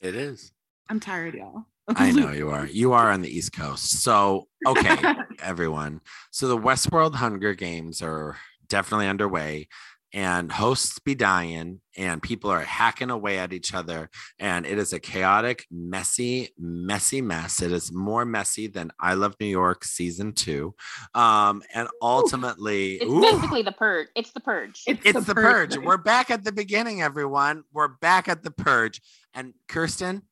It 0.00 0.14
is. 0.14 0.52
I'm 0.88 1.00
tired, 1.00 1.34
y'all. 1.34 1.64
I 1.88 2.12
know 2.12 2.30
you 2.32 2.50
are. 2.50 2.66
You 2.66 2.92
are 2.92 3.10
on 3.10 3.22
the 3.22 3.30
East 3.30 3.52
Coast. 3.52 4.02
So, 4.02 4.48
okay, 4.66 4.96
everyone. 5.42 6.00
So, 6.30 6.48
the 6.48 6.58
Westworld 6.58 7.14
Hunger 7.14 7.54
Games 7.54 8.02
are 8.02 8.36
definitely 8.68 9.08
underway, 9.08 9.68
and 10.12 10.52
hosts 10.52 10.98
be 10.98 11.14
dying, 11.14 11.80
and 11.96 12.22
people 12.22 12.50
are 12.50 12.60
hacking 12.60 13.10
away 13.10 13.38
at 13.38 13.52
each 13.52 13.74
other. 13.74 14.10
And 14.38 14.66
it 14.66 14.78
is 14.78 14.92
a 14.92 15.00
chaotic, 15.00 15.66
messy, 15.70 16.50
messy 16.58 17.20
mess. 17.22 17.62
It 17.62 17.72
is 17.72 17.92
more 17.92 18.24
messy 18.24 18.66
than 18.66 18.92
I 19.00 19.14
Love 19.14 19.34
New 19.40 19.46
York 19.46 19.84
season 19.84 20.32
two. 20.32 20.74
Um, 21.14 21.62
and 21.74 21.88
ultimately, 22.00 22.94
it's 22.94 23.10
ooh, 23.10 23.20
basically 23.20 23.62
the 23.62 23.72
purge. 23.72 24.08
It's 24.14 24.32
the 24.32 24.40
purge. 24.40 24.82
It's, 24.86 25.00
it's 25.04 25.20
the, 25.20 25.20
the 25.20 25.34
purge. 25.34 25.74
purge. 25.74 25.84
We're 25.84 25.96
back 25.96 26.30
at 26.30 26.44
the 26.44 26.52
beginning, 26.52 27.02
everyone. 27.02 27.64
We're 27.72 27.88
back 27.88 28.28
at 28.28 28.42
the 28.42 28.50
purge. 28.50 29.00
And 29.34 29.54
Kirsten, 29.66 30.22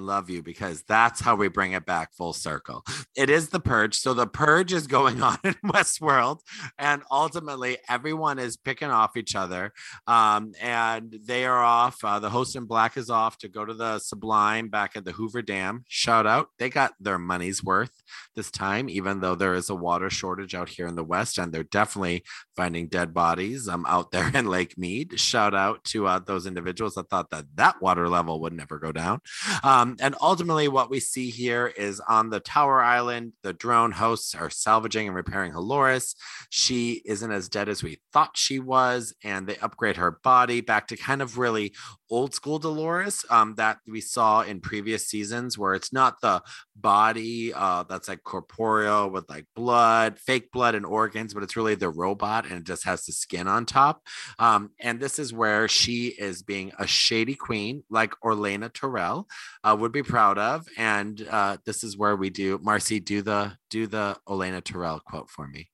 love 0.00 0.30
you 0.30 0.42
because 0.42 0.82
that's 0.82 1.20
how 1.20 1.36
we 1.36 1.48
bring 1.48 1.72
it 1.72 1.86
back 1.86 2.12
full 2.14 2.32
circle. 2.32 2.84
It 3.16 3.30
is 3.30 3.50
the 3.50 3.60
purge. 3.60 3.96
So 3.96 4.14
the 4.14 4.26
purge 4.26 4.72
is 4.72 4.86
going 4.86 5.22
on 5.30 5.38
in 5.44 5.54
Westworld, 5.64 6.40
and 6.78 7.02
ultimately 7.10 7.78
everyone 7.88 8.38
is 8.38 8.56
picking 8.56 8.90
off 8.90 9.16
each 9.16 9.34
other. 9.34 9.72
Um, 10.06 10.52
and 10.60 11.16
they 11.24 11.44
are 11.44 11.62
off. 11.62 12.02
Uh, 12.04 12.18
the 12.18 12.30
host 12.30 12.56
in 12.56 12.64
black 12.64 12.96
is 12.96 13.10
off 13.10 13.38
to 13.38 13.48
go 13.48 13.64
to 13.64 13.74
the 13.74 13.98
Sublime 13.98 14.68
back 14.68 14.96
at 14.96 15.04
the 15.04 15.12
Hoover 15.12 15.42
Dam. 15.42 15.84
Shout 15.88 16.26
out. 16.26 16.48
They 16.58 16.70
got 16.70 16.92
their 17.00 17.18
money's 17.18 17.62
worth 17.62 17.99
this 18.34 18.50
time, 18.50 18.88
even 18.88 19.20
though 19.20 19.34
there 19.34 19.54
is 19.54 19.70
a 19.70 19.74
water 19.74 20.10
shortage 20.10 20.54
out 20.54 20.68
here 20.68 20.86
in 20.86 20.96
the 20.96 21.04
West, 21.04 21.38
and 21.38 21.52
they're 21.52 21.62
definitely 21.62 22.24
finding 22.56 22.88
dead 22.88 23.12
bodies 23.14 23.68
um, 23.68 23.84
out 23.88 24.10
there 24.10 24.30
in 24.34 24.46
Lake 24.46 24.76
Mead. 24.78 25.18
Shout 25.18 25.54
out 25.54 25.84
to 25.84 26.06
uh, 26.06 26.18
those 26.18 26.46
individuals 26.46 26.94
that 26.94 27.08
thought 27.08 27.30
that 27.30 27.46
that 27.54 27.80
water 27.80 28.08
level 28.08 28.40
would 28.40 28.52
never 28.52 28.78
go 28.78 28.92
down. 28.92 29.20
Um, 29.62 29.96
and 30.00 30.14
ultimately, 30.20 30.68
what 30.68 30.90
we 30.90 31.00
see 31.00 31.30
here 31.30 31.66
is 31.66 32.00
on 32.08 32.30
the 32.30 32.40
Tower 32.40 32.82
Island, 32.82 33.32
the 33.42 33.52
drone 33.52 33.92
hosts 33.92 34.34
are 34.34 34.50
salvaging 34.50 35.06
and 35.06 35.16
repairing 35.16 35.52
Halores. 35.52 36.14
She 36.50 37.02
isn't 37.04 37.30
as 37.30 37.48
dead 37.48 37.68
as 37.68 37.82
we 37.82 38.00
thought 38.12 38.36
she 38.36 38.58
was, 38.58 39.14
and 39.24 39.46
they 39.46 39.56
upgrade 39.58 39.96
her 39.96 40.18
body 40.22 40.60
back 40.60 40.88
to 40.88 40.96
kind 40.96 41.22
of 41.22 41.38
really 41.38 41.74
old 42.10 42.34
school 42.34 42.58
Dolores 42.58 43.24
um, 43.30 43.54
that 43.54 43.78
we 43.86 44.00
saw 44.00 44.42
in 44.42 44.60
previous 44.60 45.06
seasons, 45.06 45.56
where 45.56 45.74
it's 45.74 45.92
not 45.92 46.20
the 46.20 46.42
body 46.76 47.52
uh, 47.54 47.84
that's 47.84 48.08
like 48.08 48.22
corporeal 48.24 49.10
with 49.10 49.28
like 49.28 49.46
blood, 49.54 50.18
fake 50.18 50.50
blood, 50.50 50.74
and 50.74 50.84
organs, 50.84 51.32
but 51.34 51.42
it's 51.42 51.56
really 51.56 51.74
the 51.74 51.88
robot 51.88 52.46
and 52.46 52.54
it 52.54 52.64
just 52.64 52.84
has 52.84 53.04
the 53.04 53.12
skin 53.12 53.46
on 53.46 53.66
top. 53.66 54.02
Um, 54.38 54.70
and 54.80 55.00
this 55.00 55.18
is 55.18 55.32
where 55.32 55.68
she 55.68 56.08
is 56.08 56.42
being 56.42 56.72
a 56.78 56.86
shady 56.86 57.34
queen, 57.34 57.84
like 57.90 58.12
Olenna 58.24 58.72
Tyrell 58.72 59.28
uh, 59.64 59.76
would 59.78 59.92
be 59.92 60.02
proud 60.02 60.38
of. 60.38 60.66
And 60.76 61.26
uh, 61.30 61.58
this 61.64 61.84
is 61.84 61.96
where 61.96 62.16
we 62.16 62.30
do, 62.30 62.58
Marcy, 62.62 63.00
do 63.00 63.22
the 63.22 63.52
do 63.70 63.86
the 63.86 64.16
Olenna 64.28 64.62
Tyrell 64.62 65.00
quote 65.00 65.30
for 65.30 65.46
me. 65.46 65.70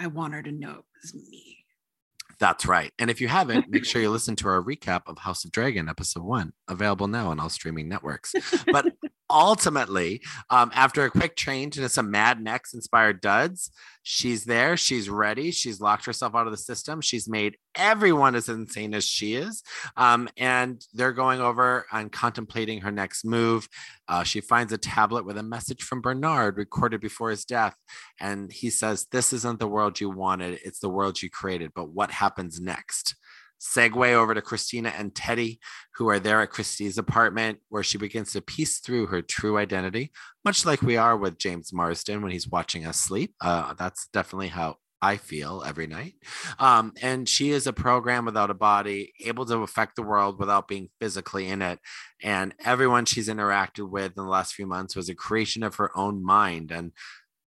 I 0.00 0.06
want 0.06 0.34
her 0.34 0.42
to 0.42 0.52
know 0.52 0.70
it 0.70 0.84
was 1.02 1.14
me. 1.14 1.57
That's 2.40 2.66
right. 2.66 2.92
And 2.98 3.10
if 3.10 3.20
you 3.20 3.28
haven't, 3.28 3.68
make 3.68 3.84
sure 3.84 4.00
you 4.00 4.10
listen 4.12 4.36
to 4.36 4.48
our 4.48 4.62
recap 4.62 5.02
of 5.06 5.18
House 5.18 5.44
of 5.44 5.50
Dragon, 5.50 5.88
episode 5.88 6.22
one, 6.22 6.52
available 6.68 7.08
now 7.08 7.28
on 7.28 7.40
all 7.40 7.48
streaming 7.48 7.88
networks. 7.88 8.34
But 8.70 8.92
ultimately, 9.30 10.22
um, 10.50 10.70
after 10.74 11.04
a 11.04 11.10
quick 11.10 11.36
change 11.36 11.76
into 11.76 11.88
some 11.88 12.10
Mad 12.10 12.42
Max 12.42 12.74
inspired 12.74 13.20
duds, 13.20 13.70
she's 14.02 14.44
there. 14.44 14.76
She's 14.76 15.10
ready. 15.10 15.50
She's 15.50 15.80
locked 15.80 16.06
herself 16.06 16.34
out 16.34 16.46
of 16.46 16.52
the 16.52 16.56
system. 16.56 17.00
She's 17.00 17.28
made 17.28 17.58
everyone 17.74 18.34
as 18.34 18.48
insane 18.48 18.94
as 18.94 19.04
she 19.04 19.34
is. 19.34 19.62
Um, 19.96 20.28
and 20.36 20.82
they're 20.94 21.12
going 21.12 21.40
over 21.40 21.86
and 21.92 22.10
contemplating 22.10 22.80
her 22.80 22.90
next 22.90 23.24
move. 23.24 23.68
Uh, 24.08 24.22
she 24.22 24.40
finds 24.40 24.72
a 24.72 24.78
tablet 24.78 25.26
with 25.26 25.36
a 25.36 25.42
message 25.42 25.82
from 25.82 26.00
Bernard 26.00 26.56
recorded 26.56 27.00
before 27.00 27.30
his 27.30 27.44
death. 27.44 27.76
And 28.18 28.50
he 28.50 28.70
says, 28.70 29.06
This 29.12 29.32
isn't 29.32 29.58
the 29.58 29.68
world 29.68 30.00
you 30.00 30.10
wanted, 30.10 30.58
it's 30.64 30.80
the 30.80 30.88
world 30.88 31.20
you 31.20 31.28
created. 31.28 31.72
But 31.74 31.90
what 31.90 32.10
happens 32.10 32.60
next? 32.60 33.14
Segue 33.60 34.12
over 34.12 34.34
to 34.34 34.42
Christina 34.42 34.92
and 34.96 35.14
Teddy, 35.14 35.60
who 35.96 36.08
are 36.08 36.18
there 36.18 36.40
at 36.40 36.50
Christie's 36.50 36.98
apartment, 36.98 37.58
where 37.68 37.82
she 37.82 37.98
begins 37.98 38.32
to 38.32 38.40
piece 38.40 38.78
through 38.78 39.06
her 39.06 39.22
true 39.22 39.58
identity, 39.58 40.12
much 40.44 40.64
like 40.64 40.82
we 40.82 40.96
are 40.96 41.16
with 41.16 41.38
James 41.38 41.72
Marsden 41.72 42.22
when 42.22 42.32
he's 42.32 42.48
watching 42.48 42.86
us 42.86 43.00
sleep. 43.00 43.34
Uh, 43.40 43.74
that's 43.74 44.08
definitely 44.12 44.48
how 44.48 44.76
I 45.00 45.16
feel 45.16 45.62
every 45.64 45.86
night. 45.86 46.14
Um, 46.58 46.92
and 47.00 47.28
she 47.28 47.50
is 47.50 47.66
a 47.66 47.72
program 47.72 48.24
without 48.24 48.50
a 48.50 48.54
body, 48.54 49.12
able 49.24 49.46
to 49.46 49.58
affect 49.58 49.94
the 49.94 50.02
world 50.02 50.40
without 50.40 50.66
being 50.66 50.88
physically 50.98 51.48
in 51.48 51.62
it. 51.62 51.78
And 52.22 52.52
everyone 52.64 53.04
she's 53.04 53.28
interacted 53.28 53.88
with 53.88 54.16
in 54.16 54.24
the 54.24 54.28
last 54.28 54.54
few 54.54 54.66
months 54.66 54.96
was 54.96 55.08
a 55.08 55.14
creation 55.14 55.62
of 55.62 55.76
her 55.76 55.96
own 55.96 56.24
mind. 56.24 56.72
And 56.72 56.78
and 56.78 56.92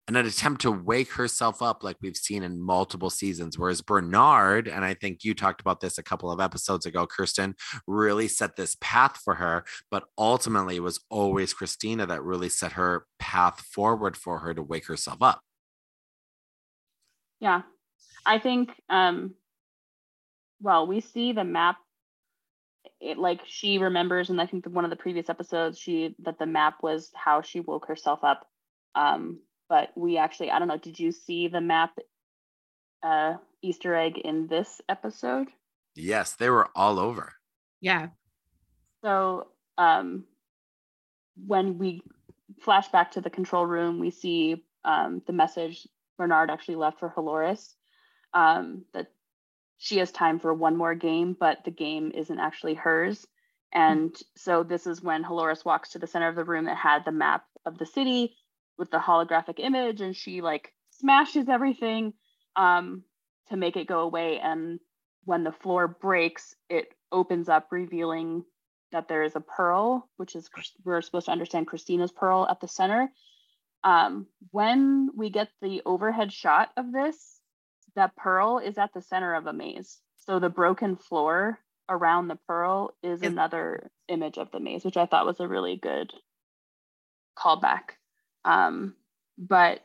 an 0.08 0.16
attempt 0.16 0.62
to 0.62 0.70
wake 0.70 1.12
herself 1.12 1.62
up 1.62 1.84
like 1.84 1.96
we've 2.02 2.16
seen 2.16 2.42
in 2.42 2.60
multiple 2.60 3.10
seasons. 3.10 3.56
Whereas 3.56 3.80
Bernard, 3.80 4.66
and 4.66 4.84
I 4.84 4.94
think 4.94 5.22
you 5.22 5.32
talked 5.32 5.60
about 5.60 5.80
this 5.80 5.96
a 5.96 6.02
couple 6.02 6.30
of 6.30 6.40
episodes 6.40 6.86
ago, 6.86 7.06
Kirsten, 7.06 7.54
really 7.86 8.26
set 8.26 8.56
this 8.56 8.76
path 8.80 9.18
for 9.24 9.34
her, 9.34 9.64
but 9.90 10.04
ultimately 10.18 10.76
it 10.76 10.82
was 10.82 11.00
always 11.08 11.54
Christina 11.54 12.06
that 12.06 12.22
really 12.22 12.48
set 12.48 12.72
her 12.72 13.06
path 13.18 13.60
forward 13.60 14.16
for 14.16 14.40
her 14.40 14.52
to 14.52 14.62
wake 14.62 14.86
herself 14.86 15.18
up. 15.20 15.40
Yeah. 17.40 17.62
I 18.26 18.38
think 18.38 18.70
um 18.88 19.34
well, 20.60 20.86
we 20.86 21.00
see 21.00 21.32
the 21.32 21.44
map 21.44 21.76
it 23.00 23.18
like 23.18 23.40
she 23.46 23.78
remembers 23.78 24.30
and 24.30 24.40
I 24.40 24.46
think 24.46 24.66
one 24.66 24.84
of 24.84 24.90
the 24.90 24.96
previous 24.96 25.28
episodes 25.28 25.78
she 25.78 26.14
that 26.20 26.38
the 26.38 26.46
map 26.46 26.82
was 26.82 27.10
how 27.14 27.42
she 27.42 27.60
woke 27.60 27.86
herself 27.86 28.22
up 28.22 28.46
um 28.94 29.40
but 29.72 29.90
we 29.96 30.18
actually 30.18 30.50
i 30.50 30.58
don't 30.58 30.68
know 30.68 30.76
did 30.76 30.98
you 30.98 31.10
see 31.10 31.48
the 31.48 31.60
map 31.60 31.98
uh 33.02 33.36
easter 33.62 33.94
egg 33.94 34.18
in 34.18 34.46
this 34.46 34.82
episode? 34.88 35.48
Yes 35.94 36.34
they 36.34 36.50
were 36.50 36.68
all 36.76 36.98
over. 36.98 37.32
Yeah. 37.80 38.08
So 39.02 39.48
um 39.78 40.24
when 41.46 41.78
we 41.78 42.02
flash 42.60 42.88
back 42.88 43.12
to 43.12 43.22
the 43.22 43.30
control 43.30 43.64
room 43.64 43.98
we 43.98 44.10
see 44.10 44.62
um, 44.84 45.22
the 45.26 45.32
message 45.32 45.88
bernard 46.18 46.50
actually 46.50 46.74
left 46.74 46.98
for 46.98 47.08
Halores 47.08 47.72
um, 48.34 48.84
that 48.92 49.06
she 49.78 49.98
has 49.98 50.10
time 50.12 50.38
for 50.38 50.52
one 50.52 50.76
more 50.76 50.94
game 50.94 51.34
but 51.38 51.64
the 51.64 51.70
game 51.70 52.12
isn't 52.14 52.38
actually 52.38 52.74
hers. 52.74 53.26
And 53.72 54.14
so 54.36 54.64
this 54.64 54.86
is 54.86 55.02
when 55.02 55.24
Halores 55.24 55.64
walks 55.64 55.90
to 55.90 55.98
the 55.98 56.06
center 56.06 56.28
of 56.28 56.36
the 56.36 56.44
room 56.44 56.66
that 56.66 56.76
had 56.76 57.06
the 57.06 57.12
map 57.12 57.44
of 57.64 57.78
the 57.78 57.86
city 57.86 58.36
with 58.82 58.90
the 58.90 58.98
holographic 58.98 59.60
image 59.60 60.00
and 60.00 60.16
she 60.16 60.40
like 60.40 60.72
smashes 60.90 61.48
everything 61.48 62.12
um, 62.56 63.04
to 63.48 63.56
make 63.56 63.76
it 63.76 63.86
go 63.86 64.00
away. 64.00 64.40
And 64.40 64.80
when 65.24 65.44
the 65.44 65.52
floor 65.52 65.86
breaks 65.86 66.56
it 66.68 66.88
opens 67.12 67.48
up 67.48 67.68
revealing 67.70 68.44
that 68.90 69.06
there 69.06 69.22
is 69.22 69.36
a 69.36 69.40
pearl 69.40 70.10
which 70.16 70.34
is 70.34 70.50
we're 70.84 71.00
supposed 71.00 71.26
to 71.26 71.32
understand 71.32 71.68
christina's 71.68 72.10
pearl 72.10 72.44
at 72.50 72.60
the 72.60 72.66
center. 72.66 73.08
Um, 73.84 74.26
when 74.50 75.10
we 75.16 75.30
get 75.30 75.48
the 75.60 75.82
overhead 75.86 76.32
shot 76.32 76.70
of 76.76 76.90
this 76.90 77.38
that 77.94 78.16
pearl 78.16 78.58
is 78.58 78.78
at 78.78 78.92
the 78.94 79.02
center 79.02 79.34
of 79.36 79.46
a 79.46 79.52
maze. 79.52 79.98
So 80.16 80.40
the 80.40 80.48
broken 80.48 80.96
floor 80.96 81.60
around 81.88 82.26
the 82.26 82.38
pearl 82.48 82.94
is 83.00 83.22
another 83.22 83.92
image 84.08 84.38
of 84.38 84.50
the 84.50 84.60
maze 84.60 84.84
which 84.84 84.96
i 84.96 85.06
thought 85.06 85.26
was 85.26 85.40
a 85.40 85.48
really 85.48 85.76
good 85.76 86.12
callback 87.38 87.96
um, 88.44 88.94
but 89.38 89.80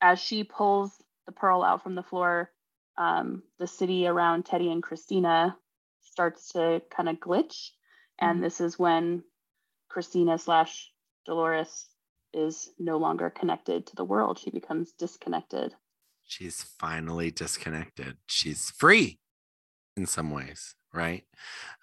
as 0.00 0.18
she 0.18 0.44
pulls 0.44 0.92
the 1.26 1.32
pearl 1.32 1.62
out 1.62 1.82
from 1.82 1.94
the 1.94 2.02
floor, 2.02 2.50
um, 2.96 3.42
the 3.58 3.66
city 3.66 4.06
around 4.06 4.44
Teddy 4.44 4.70
and 4.70 4.82
Christina 4.82 5.56
starts 6.02 6.52
to 6.52 6.82
kind 6.94 7.08
of 7.08 7.16
glitch. 7.16 7.70
And 8.20 8.36
mm-hmm. 8.36 8.44
this 8.44 8.60
is 8.60 8.78
when 8.78 9.22
Christina 9.88 10.38
slash 10.38 10.90
Dolores 11.26 11.86
is 12.32 12.70
no 12.78 12.98
longer 12.98 13.30
connected 13.30 13.86
to 13.86 13.96
the 13.96 14.04
world. 14.04 14.38
She 14.38 14.50
becomes 14.50 14.92
disconnected. 14.92 15.74
She's 16.24 16.62
finally 16.62 17.30
disconnected. 17.30 18.16
She's 18.26 18.70
free 18.70 19.18
in 19.96 20.06
some 20.06 20.30
ways, 20.30 20.74
right? 20.92 21.24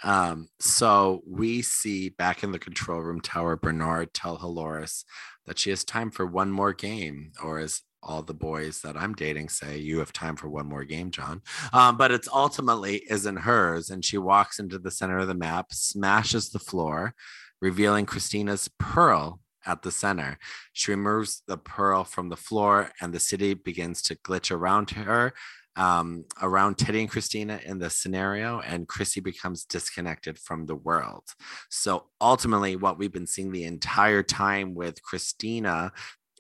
Um, 0.04 0.50
so 0.60 1.22
we 1.28 1.62
see 1.62 2.10
back 2.10 2.44
in 2.44 2.52
the 2.52 2.60
control 2.60 3.00
room 3.00 3.22
tower, 3.22 3.56
Bernard 3.56 4.14
tell 4.14 4.38
Halores 4.38 5.04
that 5.46 5.60
she 5.60 5.70
has 5.70 5.84
time 5.84 6.12
for 6.12 6.26
one 6.26 6.52
more 6.52 6.74
game, 6.74 7.32
or 7.44 7.60
as 7.60 7.82
all 8.02 8.22
the 8.22 8.34
boys 8.34 8.82
that 8.82 8.96
I'm 8.96 9.14
dating 9.14 9.50
say, 9.50 9.78
you 9.78 10.00
have 10.00 10.14
time 10.14 10.36
for 10.36 10.48
one 10.48 10.68
more 10.68 10.84
game, 10.84 11.10
John. 11.12 11.42
Um, 11.74 11.98
but 11.98 12.12
it's 12.12 12.28
ultimately 12.32 13.04
isn't 13.10 13.38
hers. 13.38 13.90
And 13.90 14.06
she 14.06 14.18
walks 14.18 14.60
into 14.60 14.78
the 14.78 14.92
center 14.92 15.18
of 15.18 15.28
the 15.28 15.34
map, 15.34 15.74
smashes 15.74 16.50
the 16.50 16.60
floor, 16.60 17.16
revealing 17.62 18.06
Christina's 18.06 18.70
pearl 18.80 19.40
at 19.66 19.82
the 19.82 19.92
center. 19.92 20.38
She 20.74 20.92
removes 20.92 21.42
the 21.48 21.58
pearl 21.58 22.04
from 22.04 22.30
the 22.30 22.38
floor, 22.38 22.92
and 23.02 23.12
the 23.12 23.20
city 23.20 23.56
begins 23.56 24.04
to 24.04 24.16
glitch 24.16 24.52
around 24.52 24.92
her, 24.92 25.34
um, 25.76 26.26
around 26.42 26.78
Teddy 26.78 27.02
and 27.02 27.10
Christina 27.10 27.60
in 27.66 27.80
the 27.80 27.90
scenario, 27.90 28.60
and 28.62 28.88
Chrissy 28.88 29.20
becomes 29.20 29.66
disconnected 29.66 30.40
from 30.40 30.66
the 30.66 30.76
world. 30.76 31.24
So 31.70 32.06
ultimately, 32.22 32.76
what 32.76 32.98
we've 32.98 33.12
been 33.12 33.28
seeing 33.28 33.52
the 33.52 33.66
entire 33.66 34.24
time 34.24 34.74
with 34.74 35.04
Christina 35.04 35.92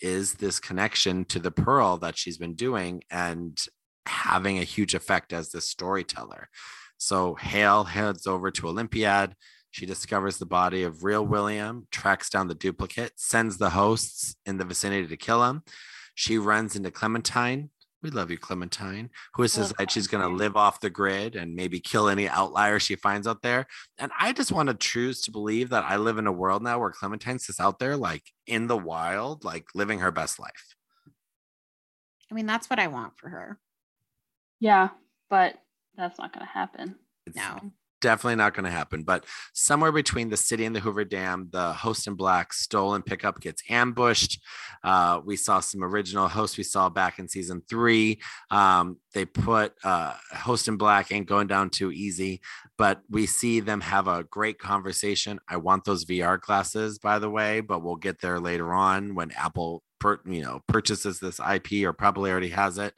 is 0.01 0.35
this 0.35 0.59
connection 0.59 1.25
to 1.25 1.39
the 1.39 1.51
pearl 1.51 1.97
that 1.97 2.17
she's 2.17 2.37
been 2.37 2.55
doing 2.55 3.03
and 3.09 3.59
having 4.05 4.59
a 4.59 4.63
huge 4.63 4.93
effect 4.93 5.33
as 5.33 5.49
the 5.49 5.61
storyteller. 5.61 6.49
So 6.97 7.35
Hale 7.35 7.85
heads 7.85 8.27
over 8.27 8.51
to 8.51 8.67
Olympiad. 8.67 9.35
She 9.71 9.85
discovers 9.85 10.37
the 10.37 10.45
body 10.45 10.83
of 10.83 11.03
real 11.03 11.25
William, 11.25 11.87
tracks 11.91 12.29
down 12.29 12.47
the 12.47 12.55
duplicate, 12.55 13.13
sends 13.17 13.57
the 13.57 13.71
hosts 13.71 14.35
in 14.45 14.57
the 14.57 14.63
vicinity 14.63 15.07
to 15.07 15.17
kill 15.17 15.43
him. 15.43 15.63
She 16.13 16.37
runs 16.37 16.77
into 16.77 16.91
Clementine, 16.91 17.71
we 18.05 18.11
love 18.11 18.29
you, 18.29 18.37
Clementine, 18.37 19.09
who 19.33 19.47
says 19.47 19.73
that 19.79 19.89
she's 19.89 20.05
going 20.05 20.21
to 20.21 20.33
live 20.33 20.55
off 20.55 20.79
the 20.79 20.91
grid 20.91 21.35
and 21.35 21.55
maybe 21.55 21.79
kill 21.79 22.07
any 22.07 22.29
outlier 22.29 22.79
she 22.79 22.95
finds 22.95 23.25
out 23.25 23.41
there. 23.41 23.65
And 23.97 24.11
I 24.19 24.31
just 24.31 24.51
want 24.51 24.69
to 24.69 24.75
choose 24.75 25.21
to 25.21 25.31
believe 25.31 25.69
that 25.71 25.83
I 25.83 25.97
live 25.97 26.19
in 26.19 26.27
a 26.27 26.31
world 26.31 26.61
now 26.61 26.79
where 26.79 26.91
Clementine's 26.91 27.47
just 27.47 27.59
out 27.59 27.79
there, 27.79 27.97
like 27.97 28.21
in 28.45 28.67
the 28.67 28.77
wild, 28.77 29.43
like 29.43 29.65
living 29.73 29.99
her 29.99 30.11
best 30.11 30.39
life. 30.39 30.75
I 32.31 32.35
mean, 32.35 32.45
that's 32.45 32.69
what 32.69 32.77
I 32.77 32.87
want 32.87 33.17
for 33.17 33.29
her. 33.29 33.57
Yeah, 34.59 34.89
but 35.29 35.55
that's 35.97 36.19
not 36.19 36.31
going 36.31 36.45
to 36.45 36.51
happen. 36.51 36.95
It's, 37.25 37.35
no 37.35 37.71
definitely 38.05 38.35
not 38.35 38.53
going 38.53 38.65
to 38.65 38.69
happen. 38.69 39.01
But 39.01 39.25
somewhere 39.53 39.91
between 39.91 40.29
the 40.29 40.37
city 40.37 40.63
and 40.65 40.75
the 40.75 40.79
Hoover 40.79 41.03
Dam, 41.03 41.49
the 41.51 41.73
host 41.73 42.05
in 42.05 42.13
black 42.13 42.53
stolen 42.53 43.01
pickup 43.01 43.41
gets 43.41 43.63
ambushed. 43.67 44.39
Uh, 44.83 45.21
we 45.25 45.35
saw 45.35 45.59
some 45.59 45.83
original 45.83 46.27
hosts 46.27 46.55
we 46.55 46.63
saw 46.63 46.87
back 46.87 47.17
in 47.17 47.27
season 47.27 47.63
three. 47.67 48.19
Um, 48.51 48.97
they 49.15 49.25
put 49.25 49.73
uh, 49.83 50.13
host 50.31 50.67
in 50.67 50.77
black 50.77 51.11
ain't 51.11 51.27
going 51.27 51.47
down 51.47 51.71
too 51.71 51.91
easy, 51.91 52.41
but 52.77 53.01
we 53.09 53.25
see 53.25 53.59
them 53.59 53.81
have 53.81 54.07
a 54.07 54.23
great 54.23 54.59
conversation. 54.59 55.39
I 55.49 55.57
want 55.57 55.83
those 55.83 56.05
VR 56.05 56.39
glasses, 56.39 56.99
by 56.99 57.17
the 57.17 57.29
way, 57.31 57.61
but 57.61 57.81
we'll 57.81 57.95
get 57.95 58.21
there 58.21 58.39
later 58.39 58.71
on 58.71 59.15
when 59.15 59.31
Apple 59.31 59.81
per, 59.99 60.19
you 60.25 60.41
know 60.41 60.61
purchases 60.67 61.19
this 61.19 61.39
IP 61.39 61.85
or 61.85 61.93
probably 61.93 62.31
already 62.31 62.49
has 62.49 62.77
it. 62.77 62.93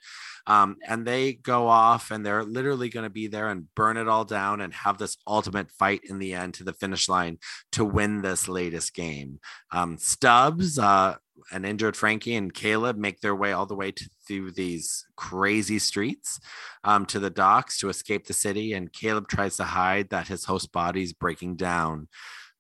Um, 0.48 0.78
and 0.88 1.06
they 1.06 1.34
go 1.34 1.68
off 1.68 2.10
and 2.10 2.26
they're 2.26 2.44
literally 2.44 2.88
going 2.88 3.04
to 3.04 3.10
be 3.10 3.28
there 3.28 3.50
and 3.50 3.68
burn 3.76 3.98
it 3.98 4.08
all 4.08 4.24
down 4.24 4.62
and 4.62 4.74
have 4.74 4.98
this 4.98 5.18
ultimate 5.28 5.70
fight 5.72 6.02
in 6.06 6.20
the 6.20 6.34
end 6.34 6.54
to 6.56 6.64
the 6.64 6.72
finish 6.72 7.10
line 7.10 7.38
to 7.74 7.84
win 7.84 8.22
this 8.22 8.48
latest 8.48 8.96
game. 8.96 9.42
Um, 9.74 9.98
Stubbs, 9.98 10.80
uh, 10.80 11.16
an 11.52 11.66
injured 11.66 11.98
Frankie 11.98 12.36
and 12.36 12.54
Caleb 12.54 12.98
make 12.98 13.20
their 13.20 13.36
way 13.36 13.52
all 13.52 13.66
the 13.66 13.76
way 13.76 13.92
to, 13.92 14.10
through 14.26 14.52
these 14.52 15.06
crazy 15.18 15.80
streets 15.80 16.40
um, 16.86 17.06
to 17.08 17.20
the 17.20 17.30
docks 17.30 17.78
to 17.80 17.90
escape 17.90 18.26
the 18.26 18.34
city. 18.34 18.74
And 18.74 18.92
Caleb 18.92 19.28
tries 19.28 19.58
to 19.58 19.64
hide 19.66 20.10
that 20.10 20.30
his 20.30 20.46
host 20.46 20.72
body 20.72 21.04
is 21.04 21.14
breaking 21.14 21.58
down 21.58 22.08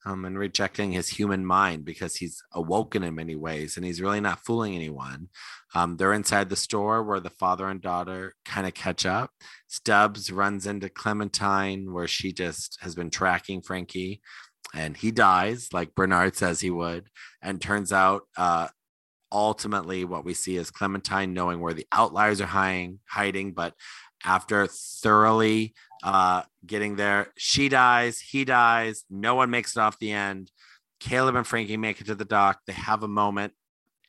um, 0.06 0.26
and 0.26 0.38
rejecting 0.38 0.92
his 0.92 1.10
human 1.10 1.46
mind 1.46 1.86
because 1.86 2.16
he's 2.16 2.42
awoken 2.54 3.04
in 3.04 3.16
many 3.16 3.36
ways 3.36 3.78
and 3.78 3.86
he's 3.86 4.02
really 4.02 4.22
not 4.22 4.46
fooling 4.46 4.76
anyone. 4.76 5.30
Um, 5.76 5.98
they're 5.98 6.14
inside 6.14 6.50
the 6.50 6.56
store 6.56 7.04
where 7.04 7.20
the 7.20 7.30
father 7.30 7.68
and 7.68 7.82
daughter 7.82 8.36
kind 8.46 8.68
of 8.68 8.74
catch 8.74 9.06
up. 9.06 9.32
Stubbs 9.68 10.32
runs 10.32 10.66
into 10.66 10.90
Clementine 10.90 11.92
where 11.94 12.08
she 12.08 12.32
just 12.32 12.78
has 12.82 12.96
been 12.96 13.10
tracking 13.10 13.62
Frankie 13.62 14.22
and 14.74 14.96
he 14.96 15.12
dies 15.12 15.70
like 15.74 15.96
Bernard 15.96 16.36
says 16.36 16.60
he 16.60 16.70
would. 16.70 17.10
And 17.42 17.62
turns 17.62 17.94
out, 17.94 18.24
uh, 18.38 18.68
ultimately, 19.32 20.06
what 20.06 20.26
we 20.26 20.34
see 20.34 20.58
is 20.58 20.72
Clementine 20.72 21.34
knowing 21.34 21.60
where 21.60 21.74
the 21.74 21.88
outliers 21.92 22.42
are 22.42 22.46
hiding, 22.48 23.00
hiding 23.08 23.54
but 23.54 23.74
after 24.26 24.68
thoroughly 24.68 25.74
uh, 26.04 26.44
getting 26.66 26.96
there. 26.96 27.32
She 27.38 27.70
dies, 27.70 28.20
he 28.20 28.46
dies, 28.46 29.04
no 29.10 29.36
one 29.36 29.50
makes 29.50 29.76
it 29.76 29.80
off 29.80 30.00
the 30.00 30.12
end. 30.12 30.52
Caleb 31.00 31.36
and 31.36 31.46
Frankie 31.46 31.78
make 31.78 32.02
it 32.02 32.08
to 32.08 32.16
the 32.16 32.26
dock. 32.26 32.62
They 32.66 32.74
have 32.74 33.04
a 33.04 33.08
moment. 33.08 33.54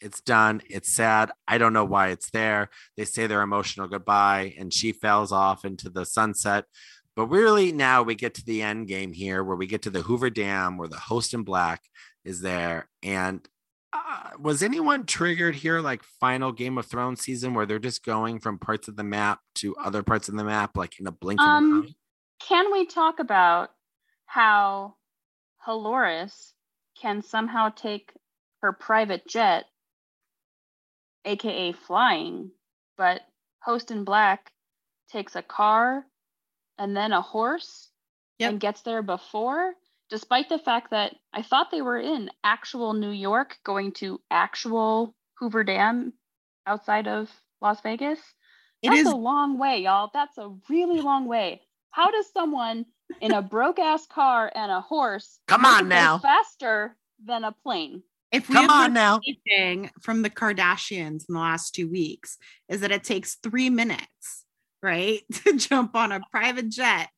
It's 0.01 0.21
done. 0.21 0.63
It's 0.71 0.93
sad. 0.93 1.31
I 1.47 1.59
don't 1.59 1.73
know 1.73 1.85
why 1.85 2.09
it's 2.09 2.31
there. 2.31 2.71
They 2.97 3.05
say 3.05 3.27
their 3.27 3.43
emotional 3.43 3.89
goodbye, 3.89 4.55
and 4.59 4.73
she 4.73 4.93
falls 4.93 5.33
off 5.33 5.65
into 5.65 5.91
the 5.91 6.07
sunset. 6.07 6.65
But 7.17 7.27
really, 7.27 7.73
now 7.73 8.05
we 8.05 8.15
get 8.15 8.35
to 8.35 8.45
the 8.45 8.63
end 8.63 8.87
game 8.87 9.13
here 9.13 9.43
where 9.43 9.57
we 9.57 9.67
get 9.67 9.83
to 9.83 9.91
the 9.91 10.03
Hoover 10.03 10.31
Dam 10.31 10.79
where 10.79 10.87
the 10.87 10.97
host 10.97 11.35
in 11.35 11.43
black 11.43 11.83
is 12.25 12.41
there. 12.41 12.89
And 13.03 13.47
uh, 13.93 14.31
was 14.39 14.63
anyone 14.63 15.07
triggered 15.07 15.55
here 15.55 15.81
like 15.81 16.03
final 16.03 16.53
Game 16.53 16.77
of 16.79 16.87
Thrones 16.87 17.21
season 17.21 17.55
where 17.55 17.67
they're 17.67 17.79
just 17.79 18.05
going 18.05 18.39
from 18.39 18.59
parts 18.59 18.89
of 18.89 18.97
the 18.97 19.05
map 19.05 19.41
to 19.57 19.75
other 19.77 20.03
parts 20.03 20.29
of 20.29 20.37
the 20.37 20.45
map 20.45 20.77
like 20.77 21.01
in 21.01 21.07
a 21.07 21.13
blink 21.13 21.41
um, 21.41 21.49
of 21.49 21.85
an 21.85 21.91
eye? 21.91 21.95
Can 22.41 22.73
we 22.73 22.87
talk 22.87 23.19
about 23.19 23.71
how 24.27 24.95
Halores 25.67 26.53
can 27.01 27.23
somehow 27.23 27.71
take 27.71 28.13
her 28.63 28.73
private 28.73 29.27
jet, 29.27 29.65
aka 31.25 31.73
flying, 31.73 32.51
but 32.97 33.23
Host 33.61 33.91
in 33.91 34.05
Black 34.05 34.53
takes 35.11 35.35
a 35.35 35.43
car 35.43 36.05
and 36.77 36.97
then 36.97 37.13
a 37.13 37.23
horse 37.23 37.91
yep. 38.39 38.51
and 38.51 38.61
gets 38.61 38.83
there 38.83 39.03
before? 39.03 39.73
Despite 40.11 40.49
the 40.49 40.59
fact 40.59 40.91
that 40.91 41.15
I 41.33 41.43
thought 41.43 41.71
they 41.71 41.83
were 41.83 41.99
in 41.99 42.31
actual 42.43 42.93
New 42.93 43.11
York 43.11 43.57
going 43.65 43.93
to 43.93 44.21
actual 44.31 45.15
Hoover 45.39 45.65
Dam 45.65 46.13
outside 46.67 47.09
of 47.09 47.31
Las 47.61 47.81
Vegas. 47.83 48.21
It 48.83 48.91
That's 48.91 49.03
is 49.03 49.09
a 49.09 49.17
long 49.17 49.59
way, 49.59 49.83
y'all. 49.83 50.11
That's 50.13 50.39
a 50.39 50.55
really 50.69 51.01
long 51.01 51.27
way. 51.27 51.63
How 51.91 52.11
does 52.11 52.33
someone 52.33 52.87
in 53.21 53.33
a 53.33 53.43
broke 53.43 53.79
ass 53.79 54.07
car 54.07 54.53
and 54.55 54.71
a 54.71 54.81
horse 54.81 55.41
come 55.49 55.65
on 55.65 55.89
now 55.89 56.19
faster 56.19 56.97
than 57.25 57.45
a 57.45 57.53
plane? 57.53 58.03
If 58.31 58.49
we 58.49 58.55
come 58.55 58.69
on 58.69 58.93
now, 58.93 59.21
anything 59.27 59.91
from 60.01 60.23
the 60.23 60.31
Kardashians 60.31 61.25
in 61.29 61.35
the 61.35 61.39
last 61.39 61.75
two 61.75 61.89
weeks 61.89 62.37
is 62.69 62.83
that 62.83 62.93
it 62.93 63.03
takes 63.03 63.37
three 63.43 63.71
minutes, 63.71 64.45
right, 64.83 65.23
to 65.45 65.57
jump 65.57 65.97
on 65.97 66.13
a 66.13 66.21
private 66.31 66.69
jet 66.69 67.09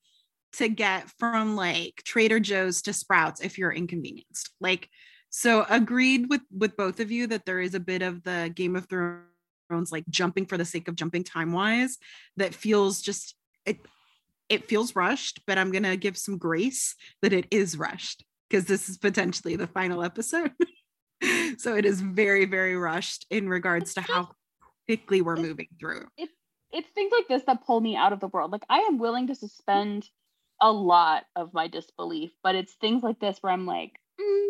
to 0.54 0.68
get 0.68 1.10
from 1.18 1.56
like 1.56 2.02
Trader 2.04 2.40
Joe's 2.40 2.82
to 2.82 2.92
Sprouts 2.92 3.40
if 3.40 3.58
you're 3.58 3.72
inconvenienced. 3.72 4.50
Like, 4.60 4.88
so 5.30 5.64
agreed 5.68 6.28
with 6.28 6.42
with 6.56 6.76
both 6.76 7.00
of 7.00 7.10
you 7.10 7.26
that 7.28 7.46
there 7.46 7.60
is 7.60 7.74
a 7.74 7.80
bit 7.80 8.02
of 8.02 8.22
the 8.24 8.50
Game 8.54 8.76
of 8.76 8.86
Thrones 8.86 9.92
like 9.92 10.04
jumping 10.08 10.46
for 10.46 10.56
the 10.56 10.64
sake 10.64 10.88
of 10.88 10.96
jumping 10.96 11.22
time 11.22 11.52
wise 11.52 11.98
that 12.36 12.54
feels 12.54 13.00
just 13.00 13.36
it 13.64 13.78
it 14.48 14.68
feels 14.68 14.96
rushed, 14.96 15.40
but 15.46 15.58
I'm 15.58 15.70
gonna 15.70 15.96
give 15.96 16.18
some 16.18 16.36
grace 16.36 16.96
that 17.22 17.32
it 17.32 17.46
is 17.50 17.78
rushed 17.78 18.24
because 18.48 18.64
this 18.64 18.88
is 18.88 18.98
potentially 18.98 19.54
the 19.56 19.68
final 19.68 20.02
episode. 20.02 20.50
so 21.58 21.76
it 21.76 21.84
is 21.84 22.00
very, 22.00 22.44
very 22.46 22.76
rushed 22.76 23.26
in 23.30 23.48
regards 23.48 23.94
to 23.94 24.00
how 24.00 24.30
quickly 24.86 25.22
we're 25.22 25.36
moving 25.36 25.68
through. 25.78 26.06
It's 26.16 26.32
it's 26.72 26.88
things 26.90 27.12
like 27.12 27.28
this 27.28 27.42
that 27.46 27.64
pull 27.64 27.80
me 27.80 27.96
out 27.96 28.12
of 28.12 28.20
the 28.20 28.28
world. 28.28 28.52
Like 28.52 28.64
I 28.68 28.80
am 28.80 28.98
willing 28.98 29.28
to 29.28 29.34
suspend 29.34 30.08
a 30.60 30.70
lot 30.70 31.24
of 31.36 31.54
my 31.54 31.68
disbelief, 31.68 32.30
but 32.42 32.54
it's 32.54 32.74
things 32.74 33.02
like 33.02 33.20
this 33.20 33.38
where 33.40 33.52
I'm 33.52 33.66
like, 33.66 33.92
mm, 34.20 34.46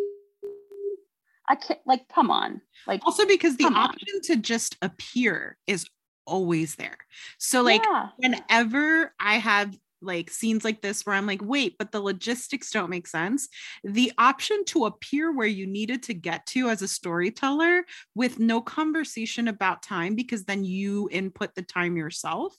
I 1.48 1.54
can't, 1.56 1.80
like, 1.86 2.08
come 2.08 2.30
on. 2.30 2.61
Like, 2.86 3.04
also 3.04 3.26
because 3.26 3.56
the 3.56 3.64
option 3.64 4.16
on. 4.16 4.20
to 4.22 4.36
just 4.36 4.76
appear 4.82 5.56
is 5.66 5.86
always 6.26 6.76
there. 6.76 6.98
So, 7.38 7.62
like, 7.62 7.82
yeah. 7.84 8.08
whenever 8.16 9.12
I 9.18 9.34
have 9.34 9.78
like 10.03 10.30
scenes 10.30 10.64
like 10.64 10.82
this 10.82 11.05
where 11.05 11.14
I'm 11.14 11.26
like, 11.26 11.42
wait, 11.42 11.76
but 11.78 11.92
the 11.92 12.01
logistics 12.01 12.70
don't 12.70 12.90
make 12.90 13.07
sense. 13.07 13.48
The 13.84 14.12
option 14.18 14.64
to 14.66 14.86
appear 14.86 15.32
where 15.32 15.46
you 15.46 15.66
needed 15.66 16.03
to 16.05 16.14
get 16.14 16.46
to 16.46 16.68
as 16.70 16.82
a 16.82 16.88
storyteller 16.88 17.84
with 18.14 18.38
no 18.38 18.61
conversation 18.61 19.48
about 19.48 19.82
time, 19.82 20.14
because 20.14 20.44
then 20.44 20.64
you 20.64 21.09
input 21.12 21.55
the 21.55 21.62
time 21.62 21.96
yourself, 21.96 22.55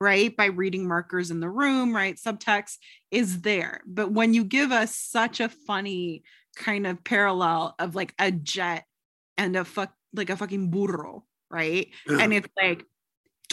right? 0.00 0.36
By 0.36 0.46
reading 0.46 0.86
markers 0.86 1.30
in 1.30 1.40
the 1.40 1.50
room, 1.50 1.94
right? 1.94 2.16
Subtext 2.16 2.78
is 3.10 3.40
there. 3.40 3.80
But 3.86 4.12
when 4.12 4.34
you 4.34 4.44
give 4.44 4.72
us 4.72 4.96
such 4.96 5.40
a 5.40 5.48
funny 5.48 6.22
kind 6.56 6.86
of 6.86 7.02
parallel 7.02 7.74
of 7.78 7.94
like 7.94 8.14
a 8.18 8.30
jet 8.30 8.84
and 9.36 9.56
a 9.56 9.64
fuck 9.64 9.92
like 10.12 10.30
a 10.30 10.36
fucking 10.36 10.70
burro, 10.70 11.24
right? 11.50 11.88
And 12.08 12.32
it's 12.32 12.48
like 12.60 12.84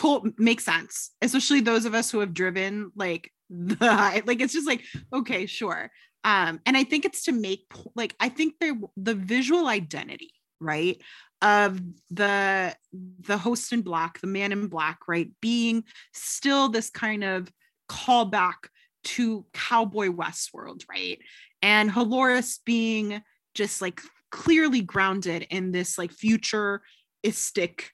told 0.02 0.39
makes 0.39 0.66
sense, 0.66 1.12
especially 1.22 1.62
those 1.62 1.86
of 1.86 1.93
us 1.93 2.10
who 2.10 2.20
have 2.20 2.34
driven 2.34 2.91
like 2.95 3.32
the 3.49 4.24
like 4.26 4.41
it's 4.41 4.54
just 4.54 4.68
like 4.68 4.84
okay, 5.14 5.45
sure. 5.45 5.91
Um, 6.24 6.60
and 6.66 6.78
I 6.78 6.84
think 6.84 7.06
it's 7.06 7.24
to 7.26 7.32
make 7.32 7.66
like 7.95 8.16
I 8.20 8.30
think 8.30 8.56
they 8.60 8.72
the 8.97 9.16
visual 9.16 9.68
identity 9.68 10.34
right 10.60 10.99
of 11.41 11.80
the 12.10 12.76
the 13.20 13.38
host 13.38 13.74
in 13.74 13.82
black, 13.82 14.20
the 14.20 14.28
man 14.28 14.52
in 14.52 14.68
black, 14.68 15.08
right, 15.08 15.30
being 15.39 15.84
still 16.14 16.70
this 16.70 16.89
kind 16.89 17.24
of 17.24 17.52
callback 17.88 18.70
to 19.04 19.45
cowboy 19.54 20.08
Westworld, 20.08 20.84
right, 20.89 21.20
and 21.62 21.91
Halores 21.91 22.58
being 22.66 23.22
just 23.54 23.82
like 23.82 24.02
clearly 24.32 24.82
grounded 24.82 25.45
in 25.52 25.72
this 25.72 25.97
like 25.97 26.12
futuristic 26.12 27.91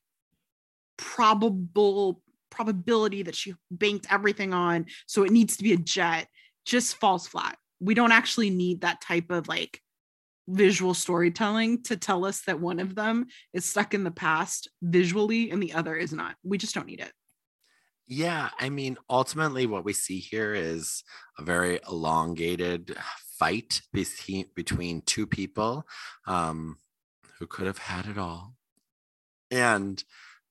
probable 0.98 2.22
probability 2.50 3.24
that 3.24 3.36
she 3.36 3.54
banked 3.70 4.08
everything 4.12 4.54
on 4.54 4.86
so 5.06 5.24
it 5.24 5.32
needs 5.32 5.58
to 5.58 5.64
be 5.64 5.74
a 5.74 5.78
jet 5.78 6.28
just 6.66 6.96
falls 6.96 7.28
flat. 7.28 7.58
We 7.80 7.94
don't 7.94 8.12
actually 8.12 8.50
need 8.50 8.82
that 8.82 9.02
type 9.02 9.32
of 9.32 9.48
like 9.48 9.80
visual 10.48 10.94
storytelling 10.94 11.84
to 11.84 11.98
tell 11.98 12.26
us 12.26 12.42
that 12.44 12.60
one 12.60 12.80
of 12.80 12.96
them 12.96 13.28
is 13.54 13.66
stuck 13.66 13.94
in 13.94 14.04
the 14.04 14.12
past 14.12 14.70
visually 14.82 15.52
and 15.52 15.62
the 15.62 15.74
other 15.74 15.96
is 15.96 16.14
not. 16.14 16.36
We 16.44 16.58
just 16.58 16.74
don't 16.74 16.88
need 16.88 17.02
it. 17.02 17.12
Yeah 18.10 18.50
i 18.58 18.70
mean 18.70 18.98
ultimately 19.10 19.66
what 19.66 19.84
we 19.84 19.92
see 19.92 20.20
here 20.20 20.54
is 20.54 21.04
a 21.38 21.44
very 21.44 21.82
elongated 21.90 22.96
fight 23.38 23.82
between 23.94 24.46
between 24.56 25.02
two 25.02 25.28
people 25.28 25.86
um, 26.26 26.78
who 27.40 27.48
could 27.48 27.68
have 27.68 27.78
had 27.78 28.06
it 28.06 28.18
all. 28.18 28.56
And 29.52 30.04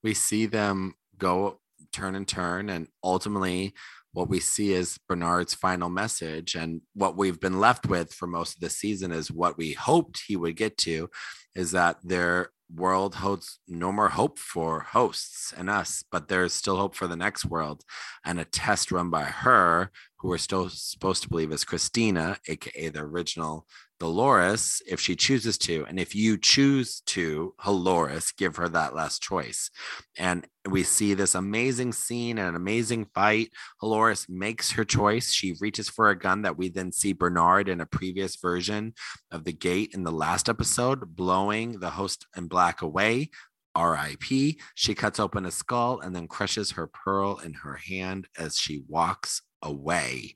we 0.07 0.15
see 0.15 0.47
them 0.47 0.95
go 1.19 1.59
turn 1.93 2.15
and 2.15 2.29
turn 2.29 2.71
and 2.71 2.87
ultimately 3.03 3.75
what 4.13 4.29
we 4.29 4.39
see 4.39 4.73
is 4.73 5.01
Bernard's 5.09 5.53
final 5.53 5.89
message. 5.89 6.55
And 6.55 6.81
what 6.95 7.17
we've 7.17 7.41
been 7.41 7.59
left 7.59 7.89
with 7.89 8.15
for 8.15 8.29
most 8.29 8.55
of 8.55 8.61
the 8.61 8.71
season 8.71 9.11
is 9.11 9.33
what 9.33 9.59
we 9.59 9.73
hoped 9.73 10.23
he 10.29 10.37
would 10.37 10.55
get 10.55 10.79
to 10.79 11.11
is 11.57 11.73
that 11.73 11.97
their 12.05 12.51
world 12.73 13.17
holds 13.17 13.59
no 13.67 13.91
more 13.91 14.11
hope 14.11 14.39
for 14.39 14.81
hosts 14.81 15.53
and 15.57 15.71
us 15.71 16.03
but 16.11 16.27
there's 16.27 16.53
still 16.53 16.77
hope 16.77 16.97
for 16.97 17.07
the 17.07 17.15
next 17.15 17.45
world 17.45 17.85
and 18.25 18.41
a 18.41 18.45
test 18.45 18.91
run 18.91 19.09
by 19.09 19.23
her 19.23 19.93
who 20.19 20.29
we're 20.29 20.39
still 20.39 20.69
supposed 20.69 21.23
to 21.23 21.29
believe 21.29 21.53
is 21.53 21.63
Christina 21.63 22.39
aka 22.49 22.89
the 22.89 23.01
original 23.01 23.69
Dolores 23.99 24.83
if 24.87 25.01
she 25.01 25.17
chooses 25.17 25.57
to. 25.59 25.87
And 25.89 25.99
if 25.99 26.15
you 26.15 26.37
choose 26.37 27.01
to, 27.07 27.55
Dolores, 27.65 28.33
give 28.33 28.57
her 28.57 28.69
that 28.69 28.95
last 28.95 29.23
choice. 29.23 29.71
And 30.19 30.47
we 30.69 30.83
see 30.83 31.15
this 31.15 31.35
amazing 31.35 31.93
scene 31.93 32.39
and 32.39 32.49
an 32.49 32.57
amazing 32.57 33.07
fight. 33.15 33.51
Dolores 33.81 34.27
makes 34.29 34.73
her 34.73 34.85
choice. 34.85 35.33
She 35.33 35.57
reaches 35.61 35.89
for 35.89 36.11
a 36.11 36.19
gun 36.19 36.43
that 36.43 36.59
we 36.59 36.69
then 36.69 36.93
see 36.93 37.13
Bernard 37.13 37.69
in 37.69 37.81
a 37.81 37.87
previous 37.87 38.37
version 38.37 38.95
of 39.31 39.45
the 39.45 39.53
gate 39.53 39.93
in 39.95 40.03
the 40.03 40.13
last 40.13 40.49
episode, 40.49 41.17
blowing 41.17 41.81
the 41.81 41.91
host 41.91 42.27
in 42.37 42.49
black 42.49 42.83
away. 42.83 43.31
RIP. 43.77 44.57
She 44.75 44.95
cuts 44.95 45.21
open 45.21 45.45
a 45.45 45.51
skull 45.51 46.01
and 46.01 46.17
then 46.17 46.29
crushes 46.29 46.73
her 46.73 46.87
pearl 46.87 47.39
in 47.45 47.53
her 47.53 47.75
hand 47.75 48.27
as 48.39 48.57
she 48.57 48.83
walks 48.89 49.43
away. 49.63 50.35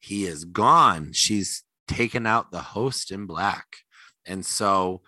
He 0.00 0.24
is 0.24 0.44
gone. 0.44 1.12
She's 1.12 1.64
taken 1.92 2.26
out 2.26 2.50
the 2.50 2.60
host 2.60 3.10
in 3.10 3.26
black. 3.26 3.66
And 4.26 4.44
so 4.44 5.02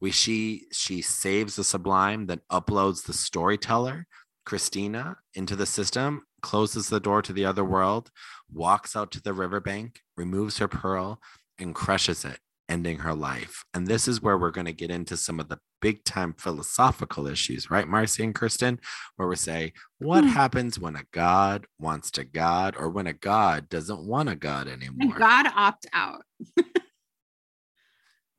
we 0.00 0.10
she 0.10 0.66
she 0.72 1.02
saves 1.02 1.56
the 1.56 1.64
sublime, 1.64 2.26
then 2.26 2.40
uploads 2.50 3.04
the 3.04 3.12
storyteller, 3.12 4.06
Christina, 4.46 5.16
into 5.34 5.56
the 5.56 5.66
system, 5.66 6.26
closes 6.40 6.88
the 6.88 7.00
door 7.00 7.22
to 7.22 7.32
the 7.32 7.44
other 7.44 7.64
world, 7.64 8.10
walks 8.52 8.96
out 8.96 9.10
to 9.12 9.22
the 9.22 9.34
riverbank, 9.34 10.00
removes 10.16 10.58
her 10.58 10.68
pearl, 10.68 11.20
and 11.58 11.74
crushes 11.74 12.24
it, 12.24 12.38
ending 12.70 12.98
her 13.00 13.14
life. 13.14 13.64
And 13.74 13.86
this 13.86 14.06
is 14.08 14.22
where 14.22 14.38
we're 14.38 14.50
going 14.52 14.66
to 14.66 14.72
get 14.72 14.90
into 14.90 15.16
some 15.16 15.40
of 15.40 15.48
the 15.48 15.58
big 15.82 16.04
time 16.04 16.34
philosophical 16.38 17.26
issues, 17.26 17.70
right, 17.70 17.88
Marcy 17.88 18.22
and 18.24 18.34
Kirsten, 18.34 18.78
where 19.16 19.28
we 19.28 19.36
say, 19.36 19.72
what 19.98 20.24
Hmm. 20.24 20.30
happens 20.30 20.78
when 20.78 20.96
a 20.96 21.02
God 21.12 21.66
wants 21.78 22.10
to 22.12 22.24
God 22.24 22.76
or 22.78 22.88
when 22.88 23.06
a 23.06 23.12
God 23.12 23.68
doesn't 23.68 24.06
want 24.06 24.28
a 24.28 24.36
God 24.36 24.68
anymore? 24.68 25.18
God 25.18 25.46
opt 25.54 25.86
out. 25.92 26.22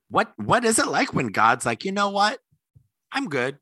what 0.09 0.31
what 0.37 0.65
is 0.65 0.79
it 0.79 0.87
like 0.87 1.13
when 1.13 1.27
God's 1.27 1.65
like, 1.65 1.85
you 1.85 1.91
know 1.91 2.09
what? 2.09 2.39
I'm 3.11 3.27
good. 3.27 3.57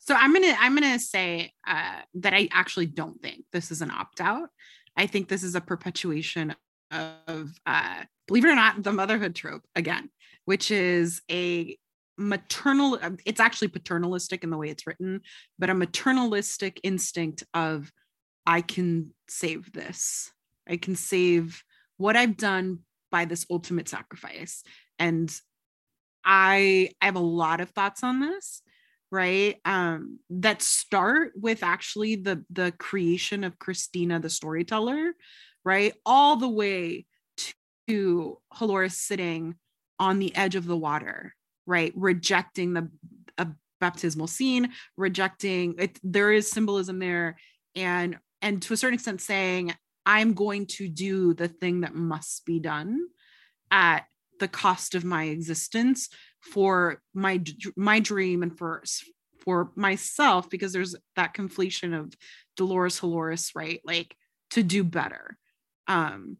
So 0.00 0.14
I'm 0.14 0.32
gonna 0.32 0.56
I'm 0.58 0.74
gonna 0.74 0.98
say 0.98 1.52
uh, 1.66 2.00
that 2.14 2.34
I 2.34 2.48
actually 2.52 2.86
don't 2.86 3.20
think 3.22 3.44
this 3.52 3.70
is 3.70 3.82
an 3.82 3.90
opt 3.90 4.20
out. 4.20 4.48
I 4.96 5.06
think 5.06 5.28
this 5.28 5.42
is 5.42 5.54
a 5.54 5.60
perpetuation 5.60 6.54
of 6.90 7.52
uh, 7.66 8.04
believe 8.26 8.44
it 8.44 8.50
or 8.50 8.54
not 8.54 8.82
the 8.82 8.92
motherhood 8.92 9.34
trope 9.34 9.62
again, 9.74 10.10
which 10.44 10.70
is 10.70 11.22
a 11.30 11.76
maternal. 12.18 12.98
um, 13.02 13.16
It's 13.24 13.40
actually 13.40 13.68
paternalistic 13.68 14.44
in 14.44 14.50
the 14.50 14.58
way 14.58 14.68
it's 14.68 14.86
written, 14.86 15.20
but 15.58 15.70
a 15.70 15.74
maternalistic 15.74 16.80
instinct 16.82 17.44
of 17.54 17.90
I 18.46 18.60
can 18.60 19.14
save 19.28 19.72
this. 19.72 20.30
I 20.68 20.76
can 20.76 20.96
save 20.96 21.62
what 21.96 22.16
I've 22.16 22.36
done 22.36 22.80
by 23.10 23.24
this 23.24 23.46
ultimate 23.50 23.88
sacrifice, 23.88 24.62
and 24.98 25.34
I 26.24 26.90
I 27.00 27.06
have 27.06 27.16
a 27.16 27.20
lot 27.20 27.60
of 27.60 27.70
thoughts 27.70 28.02
on 28.02 28.20
this 28.20 28.62
right 29.12 29.56
um 29.64 30.18
that 30.30 30.62
start 30.62 31.32
with 31.34 31.62
actually 31.62 32.16
the 32.16 32.44
the 32.50 32.72
creation 32.78 33.42
of 33.42 33.58
christina 33.58 34.20
the 34.20 34.30
storyteller 34.30 35.12
right? 35.64 35.94
All 36.04 36.36
the 36.36 36.48
way 36.48 37.06
to 37.88 38.38
Dolores 38.58 38.96
sitting 38.96 39.56
on 39.98 40.18
the 40.18 40.34
edge 40.34 40.54
of 40.54 40.66
the 40.66 40.76
water 40.76 41.34
right? 41.66 41.92
Rejecting 41.94 42.72
the 42.72 42.88
baptismal 43.80 44.26
scene 44.26 44.70
rejecting 44.96 45.74
it 45.78 45.98
there 46.02 46.30
is 46.30 46.50
symbolism 46.50 46.98
there 46.98 47.36
and 47.74 48.18
and 48.42 48.62
to 48.62 48.74
a 48.74 48.76
certain 48.76 48.94
extent 48.94 49.20
saying 49.20 49.74
i'm 50.06 50.34
going 50.34 50.66
to 50.66 50.86
do 50.86 51.34
the 51.34 51.48
thing 51.48 51.80
that 51.80 51.94
must 51.94 52.44
be 52.44 52.60
done 52.60 53.00
at 53.70 54.04
the 54.38 54.48
cost 54.48 54.94
of 54.94 55.04
my 55.04 55.24
existence 55.24 56.08
for 56.40 57.00
my 57.14 57.42
my 57.76 58.00
dream 58.00 58.42
and 58.42 58.56
for 58.56 58.82
for 59.42 59.72
myself 59.74 60.50
because 60.50 60.72
there's 60.72 60.94
that 61.16 61.32
conflation 61.34 61.98
of 61.98 62.12
Dolores 62.56 63.00
Dolores 63.00 63.52
right? 63.54 63.80
Like 63.84 64.14
to 64.50 64.62
do 64.62 64.84
better 64.84 65.38
um 65.90 66.36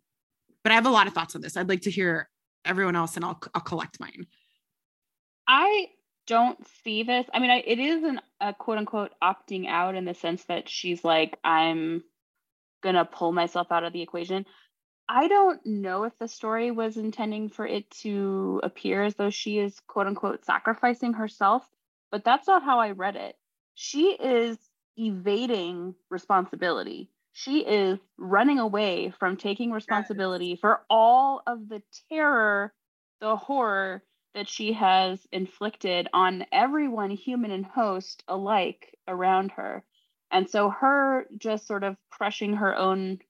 but 0.62 0.72
I 0.72 0.74
have 0.74 0.86
a 0.86 0.90
lot 0.90 1.07
of 1.07 1.12
thoughts 1.12 1.34
on 1.34 1.42
this 1.42 1.57
I'd 1.57 1.68
like 1.68 1.82
to 1.82 1.90
hear 1.90 2.28
everyone 2.64 2.96
else 2.96 3.16
and 3.16 3.24
I'll 3.24 3.40
I'll 3.55 3.61
collect 3.61 4.01
mine 4.01 4.26
I 5.46 5.88
don't 6.30 6.64
see 6.84 7.03
this. 7.03 7.26
I 7.34 7.40
mean, 7.40 7.51
I, 7.51 7.57
it 7.66 7.80
is 7.80 8.05
an, 8.05 8.20
a 8.40 8.55
quote 8.55 8.78
unquote 8.78 9.11
opting 9.20 9.66
out 9.66 9.96
in 9.96 10.05
the 10.05 10.14
sense 10.14 10.44
that 10.44 10.68
she's 10.68 11.03
like, 11.03 11.36
I'm 11.42 12.05
going 12.84 12.94
to 12.94 13.05
pull 13.05 13.32
myself 13.32 13.72
out 13.72 13.82
of 13.82 13.92
the 13.92 14.01
equation. 14.01 14.46
I 15.09 15.26
don't 15.26 15.61
know 15.66 16.05
if 16.05 16.16
the 16.20 16.28
story 16.28 16.70
was 16.70 16.96
intending 16.96 17.48
for 17.48 17.66
it 17.66 17.90
to 18.03 18.61
appear 18.62 19.03
as 19.03 19.16
though 19.16 19.30
she 19.30 19.59
is 19.59 19.80
quote 19.88 20.07
unquote 20.07 20.44
sacrificing 20.44 21.14
herself, 21.14 21.68
but 22.12 22.22
that's 22.22 22.46
not 22.46 22.62
how 22.62 22.78
I 22.78 22.92
read 22.92 23.16
it. 23.16 23.34
She 23.74 24.12
is 24.12 24.57
evading 24.96 25.96
responsibility. 26.11 27.11
She 27.33 27.61
is 27.61 27.99
running 28.18 28.59
away 28.59 29.11
from 29.11 29.37
taking 29.37 29.70
responsibility 29.70 30.57
for 30.57 30.85
all 30.91 31.43
of 31.47 31.68
the 31.68 31.83
terror, 32.09 32.74
the 33.20 33.37
horror 33.37 34.05
that 34.35 34.49
she 34.49 34.72
has 34.72 35.26
inflicted 35.33 36.09
on 36.12 36.47
everyone, 36.53 37.11
human 37.11 37.51
and 37.51 37.66
host 37.66 38.22
alike, 38.28 38.97
around 39.09 39.53
her. 39.53 39.85
And 40.31 40.49
so, 40.49 40.70
her 40.70 41.26
just 41.37 41.66
sort 41.66 41.83
of 41.85 41.97
crushing 42.11 42.55
her 42.55 42.76
own 42.76 43.20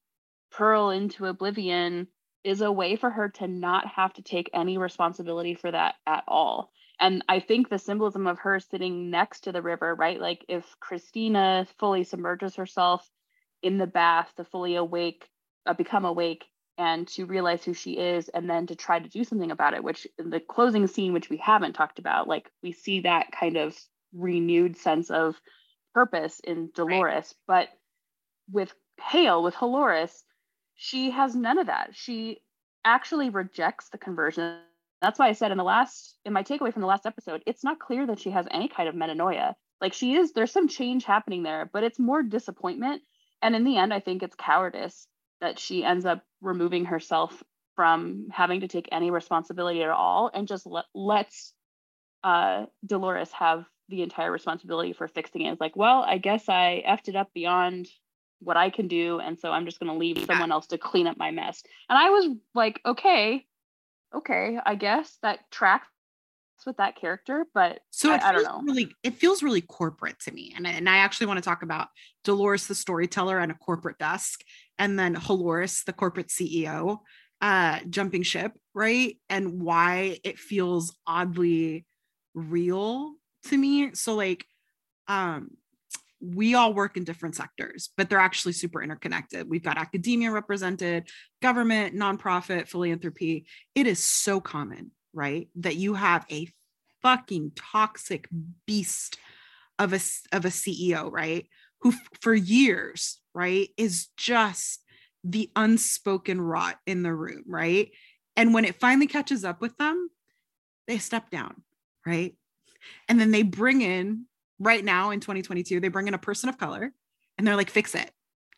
pearl 0.50 0.90
into 0.90 1.26
oblivion 1.26 2.08
is 2.44 2.60
a 2.60 2.72
way 2.72 2.96
for 2.96 3.10
her 3.10 3.28
to 3.28 3.46
not 3.46 3.86
have 3.86 4.12
to 4.14 4.22
take 4.22 4.50
any 4.52 4.78
responsibility 4.78 5.54
for 5.54 5.70
that 5.70 5.96
at 6.06 6.24
all. 6.26 6.72
And 6.98 7.24
I 7.28 7.40
think 7.40 7.68
the 7.68 7.78
symbolism 7.78 8.26
of 8.26 8.38
her 8.40 8.60
sitting 8.60 9.10
next 9.10 9.40
to 9.42 9.52
the 9.52 9.62
river, 9.62 9.94
right? 9.94 10.20
Like 10.20 10.44
if 10.48 10.78
Christina 10.80 11.66
fully 11.78 12.04
submerges 12.04 12.56
herself 12.56 13.08
in 13.62 13.78
the 13.78 13.86
bath 13.86 14.32
to 14.36 14.44
fully 14.44 14.76
awake, 14.76 15.28
uh, 15.66 15.74
become 15.74 16.04
awake, 16.04 16.44
and 16.78 17.06
to 17.08 17.26
realize 17.26 17.62
who 17.64 17.74
she 17.74 17.98
is, 17.98 18.28
and 18.30 18.48
then 18.48 18.66
to 18.66 18.74
try 18.74 18.98
to 18.98 19.08
do 19.08 19.22
something 19.22 19.50
about 19.50 19.74
it, 19.74 19.84
which 19.84 20.06
in 20.18 20.30
the 20.30 20.40
closing 20.40 20.86
scene, 20.86 21.12
which 21.12 21.28
we 21.28 21.36
haven't 21.36 21.74
talked 21.74 21.98
about, 21.98 22.26
like 22.26 22.50
we 22.62 22.72
see 22.72 23.00
that 23.00 23.32
kind 23.32 23.56
of 23.56 23.78
renewed 24.14 24.76
sense 24.76 25.10
of 25.10 25.40
purpose 25.94 26.40
in 26.40 26.70
Dolores. 26.74 27.34
But 27.46 27.68
with 28.50 28.72
Hale, 29.00 29.42
with 29.42 29.58
Dolores, 29.58 30.24
she 30.74 31.10
has 31.10 31.34
none 31.34 31.58
of 31.58 31.66
that. 31.66 31.90
She 31.92 32.40
actually 32.84 33.28
rejects 33.28 33.90
the 33.90 33.98
conversion. 33.98 34.60
That's 35.02 35.18
why 35.18 35.28
I 35.28 35.32
said 35.32 35.50
in 35.50 35.58
the 35.58 35.64
last, 35.64 36.16
in 36.24 36.32
my 36.32 36.42
takeaway 36.42 36.72
from 36.72 36.82
the 36.82 36.88
last 36.88 37.06
episode, 37.06 37.42
it's 37.46 37.64
not 37.64 37.78
clear 37.78 38.06
that 38.06 38.18
she 38.18 38.30
has 38.30 38.46
any 38.50 38.68
kind 38.68 38.88
of 38.88 38.94
metanoia. 38.94 39.54
Like 39.80 39.92
she 39.92 40.14
is, 40.14 40.32
there's 40.32 40.52
some 40.52 40.68
change 40.68 41.04
happening 41.04 41.42
there, 41.42 41.68
but 41.70 41.84
it's 41.84 41.98
more 41.98 42.22
disappointment. 42.22 43.02
And 43.42 43.56
in 43.56 43.64
the 43.64 43.78
end, 43.78 43.92
I 43.92 44.00
think 44.00 44.22
it's 44.22 44.36
cowardice 44.36 45.06
that 45.40 45.58
she 45.58 45.84
ends 45.84 46.04
up 46.04 46.22
removing 46.40 46.86
herself 46.86 47.42
from 47.76 48.28
having 48.30 48.60
to 48.60 48.68
take 48.68 48.88
any 48.92 49.10
responsibility 49.10 49.82
at 49.82 49.90
all 49.90 50.30
and 50.32 50.46
just 50.46 50.66
let, 50.66 50.84
lets 50.94 51.54
uh, 52.22 52.66
Dolores 52.84 53.32
have 53.32 53.64
the 53.88 54.02
entire 54.02 54.30
responsibility 54.30 54.92
for 54.92 55.08
fixing 55.08 55.42
it. 55.42 55.52
It's 55.52 55.60
like, 55.60 55.76
well, 55.76 56.04
I 56.06 56.18
guess 56.18 56.48
I 56.48 56.82
effed 56.86 57.08
it 57.08 57.16
up 57.16 57.32
beyond 57.34 57.88
what 58.40 58.56
I 58.56 58.70
can 58.70 58.88
do. 58.88 59.18
And 59.18 59.38
so 59.38 59.50
I'm 59.50 59.64
just 59.64 59.80
going 59.80 59.92
to 59.92 59.98
leave 59.98 60.24
someone 60.26 60.52
else 60.52 60.68
to 60.68 60.78
clean 60.78 61.06
up 61.06 61.16
my 61.16 61.30
mess. 61.30 61.62
And 61.88 61.98
I 61.98 62.10
was 62.10 62.36
like, 62.54 62.80
okay, 62.84 63.46
okay, 64.14 64.58
I 64.64 64.74
guess 64.74 65.18
that 65.22 65.50
tracks 65.50 65.88
with 66.66 66.76
that 66.78 66.96
character, 66.96 67.46
but 67.54 67.80
So 67.90 68.10
I, 68.10 68.16
it 68.16 68.22
I 68.22 68.32
don't 68.32 68.42
feels 68.42 68.48
know. 68.48 68.62
really 68.64 68.94
it 69.02 69.14
feels 69.14 69.42
really 69.42 69.60
corporate 69.60 70.18
to 70.20 70.32
me. 70.32 70.52
And, 70.56 70.66
and 70.66 70.88
I 70.88 70.98
actually 70.98 71.26
want 71.26 71.38
to 71.38 71.44
talk 71.44 71.62
about 71.62 71.88
Dolores 72.24 72.66
the 72.66 72.74
storyteller 72.74 73.38
and 73.38 73.50
a 73.50 73.54
corporate 73.54 73.98
desk, 73.98 74.40
and 74.78 74.98
then 74.98 75.14
Dolores, 75.14 75.82
the 75.84 75.92
corporate 75.92 76.28
CEO, 76.28 76.98
uh, 77.40 77.80
jumping 77.88 78.22
ship, 78.22 78.52
right? 78.74 79.16
And 79.28 79.60
why 79.62 80.18
it 80.24 80.38
feels 80.38 80.96
oddly 81.06 81.86
real 82.34 83.14
to 83.44 83.56
me. 83.56 83.94
So 83.94 84.14
like 84.14 84.44
um 85.08 85.50
we 86.20 86.54
all 86.54 86.74
work 86.74 86.96
in 86.96 87.04
different 87.04 87.34
sectors, 87.34 87.90
but 87.96 88.10
they're 88.10 88.18
actually 88.18 88.52
super 88.52 88.82
interconnected. 88.82 89.48
We've 89.48 89.62
got 89.62 89.78
academia 89.78 90.30
represented, 90.30 91.08
government, 91.40 91.94
nonprofit, 91.94 92.68
philanthropy. 92.68 93.46
It 93.74 93.86
is 93.86 94.04
so 94.04 94.38
common, 94.40 94.90
right? 95.12 95.48
That 95.56 95.76
you 95.76 95.94
have 95.94 96.26
a 96.30 96.48
fucking 97.02 97.52
toxic 97.56 98.28
beast 98.66 99.18
of 99.78 99.92
a 99.92 100.00
of 100.32 100.44
a 100.44 100.48
CEO, 100.48 101.10
right? 101.10 101.46
Who 101.80 101.90
f- 101.90 102.08
for 102.20 102.34
years, 102.34 103.20
right, 103.34 103.68
is 103.76 104.08
just 104.16 104.84
the 105.24 105.50
unspoken 105.56 106.40
rot 106.40 106.78
in 106.86 107.02
the 107.02 107.14
room, 107.14 107.44
right? 107.46 107.90
And 108.36 108.54
when 108.54 108.64
it 108.64 108.80
finally 108.80 109.06
catches 109.06 109.44
up 109.44 109.60
with 109.60 109.76
them, 109.76 110.10
they 110.86 110.98
step 110.98 111.30
down, 111.30 111.62
right? 112.06 112.34
And 113.08 113.20
then 113.20 113.30
they 113.30 113.42
bring 113.42 113.82
in 113.82 114.26
right 114.58 114.84
now 114.84 115.10
in 115.10 115.20
2022, 115.20 115.80
they 115.80 115.88
bring 115.88 116.08
in 116.08 116.14
a 116.14 116.18
person 116.18 116.48
of 116.48 116.58
color 116.58 116.92
and 117.36 117.46
they're 117.46 117.56
like, 117.56 117.70
fix 117.70 117.94
it. 117.94 118.10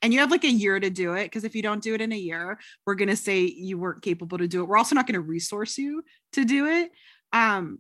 And 0.03 0.13
you 0.13 0.21
have 0.21 0.31
like 0.31 0.45
a 0.45 0.51
year 0.51 0.79
to 0.79 0.91
do 0.91 1.15
it 1.15 1.25
because 1.25 1.45
if 1.45 1.55
you 1.55 1.63
don't 1.63 1.83
do 1.83 1.95
it 1.95 2.01
in 2.01 2.13
a 2.13 2.17
year 2.17 2.59
we're 2.87 2.95
going 2.95 3.09
to 3.09 3.17
say 3.17 3.41
you 3.41 3.79
weren't 3.79 4.03
capable 4.03 4.39
to 4.39 4.49
do 4.49 4.61
it. 4.61 4.69
We're 4.69 4.77
also 4.77 4.95
not 4.95 5.07
going 5.07 5.15
to 5.15 5.21
resource 5.21 5.79
you 5.79 6.03
to 6.33 6.45
do 6.45 6.67
it. 6.67 6.91
Um 7.33 7.79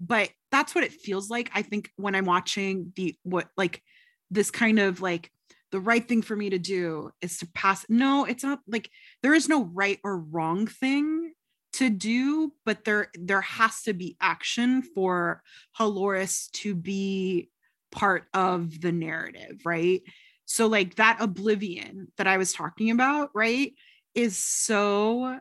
but 0.00 0.30
that's 0.50 0.74
what 0.74 0.82
it 0.82 0.92
feels 0.92 1.28
like 1.28 1.50
i 1.54 1.62
think 1.62 1.90
when 1.96 2.14
i'm 2.14 2.24
watching 2.24 2.92
the 2.96 3.14
what 3.22 3.48
like 3.56 3.82
this 4.30 4.50
kind 4.50 4.78
of 4.78 5.00
like 5.00 5.30
the 5.72 5.80
right 5.80 6.08
thing 6.08 6.22
for 6.22 6.34
me 6.34 6.50
to 6.50 6.58
do 6.58 7.10
is 7.20 7.38
to 7.38 7.48
pass 7.54 7.84
no 7.88 8.24
it's 8.24 8.42
not 8.42 8.60
like 8.66 8.90
there 9.22 9.34
is 9.34 9.48
no 9.48 9.64
right 9.64 9.98
or 10.02 10.18
wrong 10.18 10.66
thing 10.66 11.32
to 11.72 11.90
do 11.90 12.52
but 12.64 12.84
there 12.84 13.08
there 13.14 13.42
has 13.42 13.82
to 13.82 13.92
be 13.92 14.16
action 14.20 14.82
for 14.82 15.42
Halores 15.78 16.50
to 16.52 16.74
be 16.74 17.50
part 17.92 18.24
of 18.34 18.80
the 18.80 18.90
narrative 18.90 19.60
right 19.64 20.02
so 20.50 20.66
like 20.66 20.96
that 20.96 21.16
oblivion 21.20 22.08
that 22.16 22.26
i 22.26 22.36
was 22.36 22.52
talking 22.52 22.90
about 22.90 23.30
right 23.34 23.72
is 24.16 24.36
so 24.36 25.38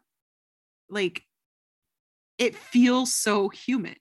like 0.88 1.24
it 2.38 2.56
feels 2.56 3.12
so 3.12 3.50
human 3.50 3.96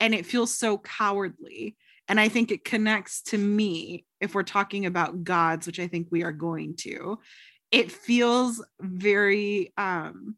and 0.00 0.14
it 0.14 0.26
feels 0.26 0.56
so 0.56 0.78
cowardly. 0.78 1.76
And 2.08 2.18
i 2.18 2.28
think 2.28 2.50
it 2.50 2.64
connects 2.64 3.20
to 3.24 3.38
me 3.38 4.06
if 4.18 4.34
we're 4.34 4.42
talking 4.42 4.86
about 4.86 5.24
gods 5.24 5.66
which 5.66 5.78
i 5.78 5.86
think 5.86 6.08
we 6.10 6.22
are 6.22 6.32
going 6.32 6.76
to. 6.78 7.18
It 7.70 7.92
feels 7.92 8.64
very 8.80 9.74
um 9.76 10.36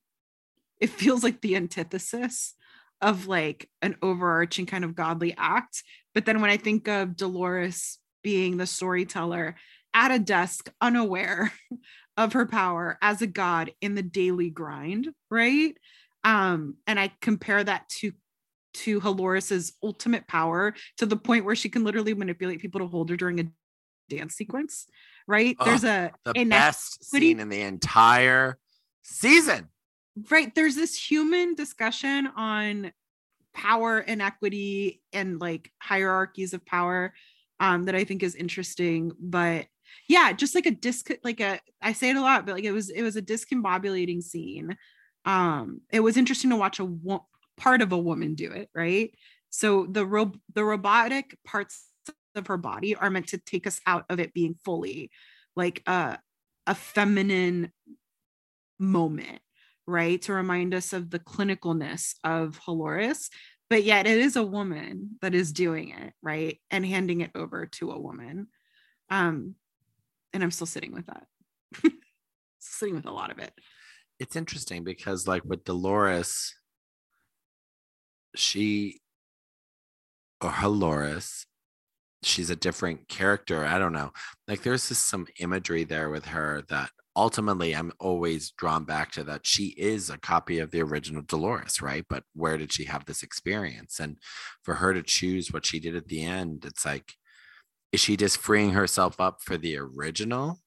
it 0.80 0.90
feels 0.90 1.22
like 1.22 1.40
the 1.40 1.54
antithesis 1.54 2.54
of 3.00 3.28
like 3.28 3.68
an 3.82 3.96
overarching 4.02 4.66
kind 4.66 4.84
of 4.84 4.96
godly 4.96 5.32
act. 5.38 5.84
But 6.12 6.26
then 6.26 6.40
when 6.40 6.50
i 6.50 6.56
think 6.56 6.88
of 6.88 7.16
dolores 7.16 7.98
being 8.22 8.56
the 8.56 8.66
storyteller 8.66 9.54
at 9.96 10.12
a 10.12 10.18
desk 10.18 10.70
unaware 10.80 11.50
of 12.16 12.34
her 12.34 12.46
power 12.46 12.98
as 13.02 13.22
a 13.22 13.26
god 13.26 13.72
in 13.80 13.94
the 13.94 14.02
daily 14.02 14.50
grind 14.50 15.08
right 15.30 15.76
um 16.22 16.76
and 16.86 17.00
i 17.00 17.10
compare 17.20 17.64
that 17.64 17.88
to 17.88 18.12
to 18.74 19.00
Halores's 19.00 19.72
ultimate 19.82 20.28
power 20.28 20.74
to 20.98 21.06
the 21.06 21.16
point 21.16 21.46
where 21.46 21.56
she 21.56 21.70
can 21.70 21.82
literally 21.82 22.12
manipulate 22.12 22.60
people 22.60 22.80
to 22.80 22.86
hold 22.86 23.08
her 23.08 23.16
during 23.16 23.40
a 23.40 23.44
dance 24.10 24.34
sequence 24.34 24.86
right 25.26 25.56
there's 25.64 25.82
a 25.82 26.12
the 26.26 26.44
best 26.44 27.02
scene 27.02 27.40
in 27.40 27.48
the 27.48 27.62
entire 27.62 28.58
season. 29.02 29.68
right 30.30 30.54
there's 30.54 30.74
this 30.74 30.94
human 30.94 31.54
discussion 31.54 32.28
on 32.36 32.92
power 33.54 33.98
inequity 33.98 35.00
and 35.14 35.40
like 35.40 35.72
hierarchies 35.80 36.52
of 36.52 36.64
power 36.66 37.14
um 37.60 37.86
that 37.86 37.94
i 37.94 38.04
think 38.04 38.22
is 38.22 38.34
interesting 38.34 39.10
but 39.18 39.66
yeah 40.08 40.32
just 40.32 40.54
like 40.54 40.66
a 40.66 40.70
disc 40.70 41.10
like 41.24 41.40
a 41.40 41.60
i 41.82 41.92
say 41.92 42.10
it 42.10 42.16
a 42.16 42.20
lot 42.20 42.46
but 42.46 42.54
like 42.54 42.64
it 42.64 42.72
was 42.72 42.90
it 42.90 43.02
was 43.02 43.16
a 43.16 43.22
discombobulating 43.22 44.22
scene. 44.22 44.76
Um 45.24 45.80
it 45.90 46.00
was 46.00 46.16
interesting 46.16 46.50
to 46.50 46.56
watch 46.56 46.78
a 46.78 46.84
wo- 46.84 47.26
part 47.56 47.82
of 47.82 47.92
a 47.92 47.98
woman 47.98 48.34
do 48.34 48.50
it 48.52 48.68
right? 48.74 49.12
So 49.50 49.86
the 49.86 50.06
ro- 50.06 50.32
the 50.54 50.64
robotic 50.64 51.36
parts 51.44 51.86
of 52.34 52.46
her 52.48 52.56
body 52.58 52.94
are 52.94 53.10
meant 53.10 53.28
to 53.28 53.38
take 53.38 53.66
us 53.66 53.80
out 53.86 54.04
of 54.10 54.20
it 54.20 54.34
being 54.34 54.56
fully 54.64 55.10
like 55.56 55.82
a 55.86 56.18
a 56.66 56.74
feminine 56.74 57.72
moment 58.78 59.40
right? 59.88 60.20
To 60.22 60.32
remind 60.32 60.74
us 60.74 60.92
of 60.92 61.10
the 61.10 61.20
clinicalness 61.20 62.14
of 62.24 62.60
Halores 62.66 63.28
but 63.68 63.82
yet 63.82 64.06
it 64.06 64.18
is 64.18 64.36
a 64.36 64.44
woman 64.44 65.18
that 65.22 65.34
is 65.34 65.52
doing 65.52 65.90
it 65.90 66.12
right? 66.22 66.58
And 66.70 66.84
handing 66.84 67.20
it 67.20 67.30
over 67.34 67.66
to 67.66 67.90
a 67.92 68.00
woman. 68.00 68.48
Um 69.10 69.56
and 70.36 70.44
i'm 70.44 70.50
still 70.52 70.66
sitting 70.66 70.92
with 70.92 71.06
that 71.06 71.26
sitting 72.58 72.94
with 72.94 73.06
a 73.06 73.10
lot 73.10 73.30
of 73.30 73.38
it 73.38 73.52
It's 74.18 74.36
interesting 74.36 74.84
because, 74.84 75.26
like 75.28 75.44
with 75.44 75.64
Dolores, 75.64 76.54
she 78.34 79.00
or 80.40 80.50
Halores, 80.50 81.44
she's 82.22 82.50
a 82.50 82.56
different 82.56 83.08
character. 83.08 83.64
I 83.64 83.78
don't 83.78 83.92
know. 83.92 84.12
Like 84.48 84.62
there's 84.62 84.88
just 84.88 85.06
some 85.08 85.26
imagery 85.38 85.84
there 85.84 86.10
with 86.10 86.26
her 86.26 86.62
that 86.68 86.90
ultimately 87.14 87.74
I'm 87.74 87.92
always 88.00 88.52
drawn 88.52 88.84
back 88.84 89.12
to 89.12 89.24
that 89.24 89.46
she 89.46 89.74
is 89.76 90.10
a 90.10 90.18
copy 90.18 90.58
of 90.60 90.70
the 90.70 90.82
original 90.82 91.22
Dolores, 91.22 91.80
right? 91.82 92.04
But 92.08 92.24
where 92.34 92.58
did 92.58 92.72
she 92.72 92.84
have 92.84 93.04
this 93.04 93.22
experience? 93.22 94.00
And 94.00 94.18
for 94.62 94.74
her 94.74 94.94
to 94.94 95.02
choose 95.02 95.52
what 95.52 95.66
she 95.66 95.80
did 95.80 95.96
at 95.96 96.08
the 96.08 96.22
end, 96.24 96.64
it's 96.66 96.84
like, 96.84 97.14
is 97.96 98.00
she 98.02 98.14
just 98.14 98.36
freeing 98.36 98.72
herself 98.72 99.18
up 99.18 99.40
for 99.40 99.56
the 99.56 99.74
original 99.78 100.60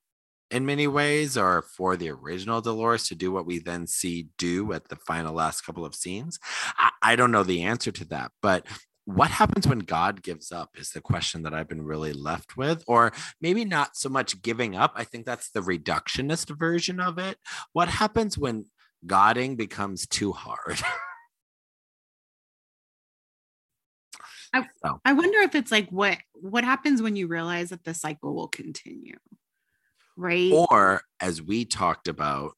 in 0.50 0.66
many 0.66 0.88
ways, 0.88 1.38
or 1.38 1.62
for 1.62 1.96
the 1.96 2.10
original 2.10 2.60
Dolores 2.60 3.08
to 3.08 3.14
do 3.14 3.32
what 3.32 3.46
we 3.46 3.60
then 3.60 3.86
see 3.86 4.30
do 4.40 4.74
at 4.74 4.90
the 4.90 4.96
final 4.96 5.36
last 5.36 5.62
couple 5.62 5.86
of 5.86 5.94
scenes? 5.94 6.40
I, 6.76 6.90
I 7.04 7.16
don't 7.16 7.32
know 7.32 7.44
the 7.44 7.62
answer 7.62 7.92
to 7.92 8.06
that, 8.06 8.32
but 8.42 8.66
what 9.06 9.30
happens 9.30 9.68
when 9.68 9.78
God 9.78 10.24
gives 10.24 10.52
up 10.52 10.72
is 10.76 10.90
the 10.90 11.02
question 11.02 11.44
that 11.44 11.54
I've 11.54 11.70
been 11.70 11.84
really 11.84 12.14
left 12.14 12.58
with, 12.58 12.84
or 12.88 13.12
maybe 13.40 13.64
not 13.64 13.96
so 13.96 14.10
much 14.10 14.42
giving 14.42 14.76
up. 14.76 14.94
I 14.96 15.04
think 15.04 15.28
that's 15.28 15.52
the 15.52 15.62
reductionist 15.62 16.58
version 16.58 17.00
of 17.00 17.20
it. 17.20 17.38
What 17.74 17.90
happens 17.90 18.40
when 18.40 18.66
Godding 19.06 19.56
becomes 19.56 20.08
too 20.08 20.32
hard? 20.32 20.82
i 25.06 25.14
wonder 25.14 25.40
if 25.40 25.56
it's 25.56 25.72
like 25.72 25.90
what 25.90 26.18
what 26.34 26.64
happens 26.64 27.02
when 27.02 27.16
you 27.16 27.28
realize 27.28 27.70
that 27.70 27.84
the 27.84 27.94
cycle 27.94 28.34
will 28.34 28.48
continue 28.48 29.16
right 30.18 30.52
or 30.52 31.02
as 31.20 31.42
we 31.42 31.66
talked 31.66 32.08
about, 32.08 32.54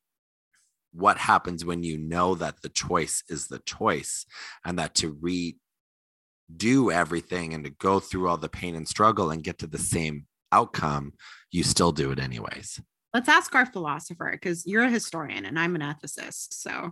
what 0.94 1.18
happens 1.18 1.64
when 1.64 1.84
you 1.84 1.98
know 1.98 2.36
that 2.36 2.62
the 2.62 2.70
choice 2.70 3.24
is 3.30 3.48
the 3.48 3.60
choice 3.60 4.26
and 4.66 4.78
that 4.78 4.94
to 4.96 5.14
redo 5.14 6.94
everything 6.94 7.54
and 7.54 7.64
to 7.64 7.70
go 7.70 8.00
through 8.00 8.28
all 8.28 8.38
the 8.38 8.50
pain 8.50 8.76
and 8.76 8.88
struggle 8.88 9.32
and 9.32 9.44
get 9.44 9.58
to 9.60 9.68
the 9.68 9.78
same 9.78 10.26
outcome, 10.52 11.14
you 11.50 11.64
still 11.64 11.94
do 11.94 12.12
it 12.12 12.20
anyways. 12.20 12.82
let's 13.14 13.30
ask 13.30 13.56
our 13.56 13.66
philosopher 13.66 14.32
because 14.34 14.66
you're 14.66 14.84
a 14.84 14.90
historian 14.90 15.46
and 15.46 15.58
i'm 15.60 15.76
an 15.76 15.82
ethicist 15.82 16.54
so 16.54 16.92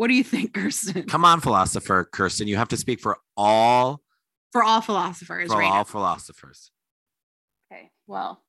what 0.00 0.08
do 0.08 0.14
you 0.14 0.24
think 0.24 0.54
kirsten 0.54 1.02
Come 1.02 1.26
on, 1.26 1.42
philosopher 1.42 2.08
Kirsten, 2.10 2.48
you 2.48 2.56
have 2.56 2.68
to 2.68 2.78
speak 2.78 3.00
for 3.00 3.18
all 3.36 4.00
for 4.50 4.64
all 4.64 4.80
philosophers 4.80 5.52
for 5.52 5.58
right 5.58 5.66
all 5.66 5.74
now. 5.74 5.84
philosophers. 5.84 6.70
Okay, 7.70 7.90
well, 8.06 8.42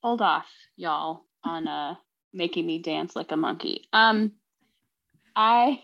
hold 0.00 0.22
off, 0.22 0.46
y'all, 0.76 1.24
on 1.42 1.66
uh 1.66 1.96
making 2.32 2.64
me 2.64 2.78
dance 2.78 3.16
like 3.16 3.32
a 3.32 3.36
monkey. 3.36 3.88
Um, 3.92 4.30
I, 5.34 5.82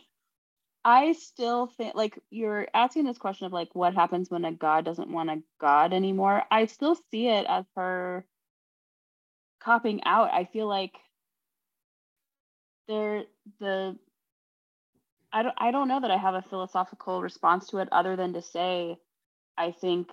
I 0.85 1.15
still 1.15 1.67
think 1.67 1.97
like 1.97 2.17
you're 2.31 2.69
asking 2.73 3.05
this 3.05 3.19
question 3.19 3.47
of 3.47 3.53
like 3.53 3.75
what 3.75 3.95
happens 3.95 4.31
when 4.31 4.45
a 4.45 4.53
god 4.53 4.85
doesn't 4.85 5.11
want 5.11 5.31
a 5.31 5.43
god 5.61 5.93
anymore. 5.93 6.45
I 6.49 6.67
still 6.67 6.97
see 7.11 7.27
it 7.27 7.45
as 7.49 7.65
her 7.75 8.25
copping 9.61 10.05
out. 10.05 10.33
I 10.33 10.45
feel 10.45 10.69
like 10.69 10.95
there 12.87 13.25
the 13.59 13.97
I 15.33 15.43
don't 15.43 15.55
I 15.59 15.71
don't 15.71 15.89
know 15.89 16.01
that 16.01 16.11
I 16.11 16.17
have 16.17 16.35
a 16.35 16.43
philosophical 16.43 17.23
response 17.23 17.69
to 17.69 17.79
it 17.79 17.89
other 17.93 18.17
than 18.17 18.33
to 18.35 18.43
say 18.43 18.99
I 19.57 19.73
think 19.73 20.11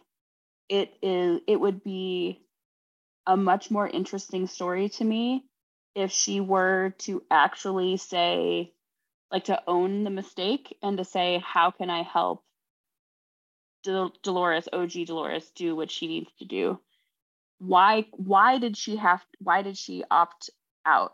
it 0.70 0.94
is 1.02 1.42
it 1.48 1.60
would 1.60 1.84
be 1.84 2.42
a 3.28 3.38
much 3.38 3.72
more 3.72 3.88
interesting 3.88 4.48
story 4.48 4.90
to 4.90 5.04
me 5.04 5.46
if 5.96 6.12
she 6.12 6.42
were 6.42 6.94
to 7.00 7.24
actually 7.32 7.98
say 7.98 8.74
like 9.32 9.46
to 9.46 9.62
own 9.68 10.04
the 10.04 10.10
mistake 10.10 10.78
and 10.84 10.98
to 10.98 11.06
say 11.06 11.42
how 11.46 11.72
can 11.72 11.90
I 11.90 12.04
help 12.04 12.44
Del- 13.84 14.14
Dolores 14.24 14.68
OG 14.74 15.06
Dolores 15.06 15.50
do 15.52 15.76
what 15.76 15.92
she 15.92 16.08
needs 16.08 16.32
to 16.40 16.46
do? 16.46 16.80
Why 17.60 18.06
why 18.12 18.58
did 18.60 18.78
she 18.78 18.98
have 18.98 19.26
why 19.40 19.62
did 19.62 19.78
she 19.78 20.04
opt 20.12 20.50
out? 20.86 21.14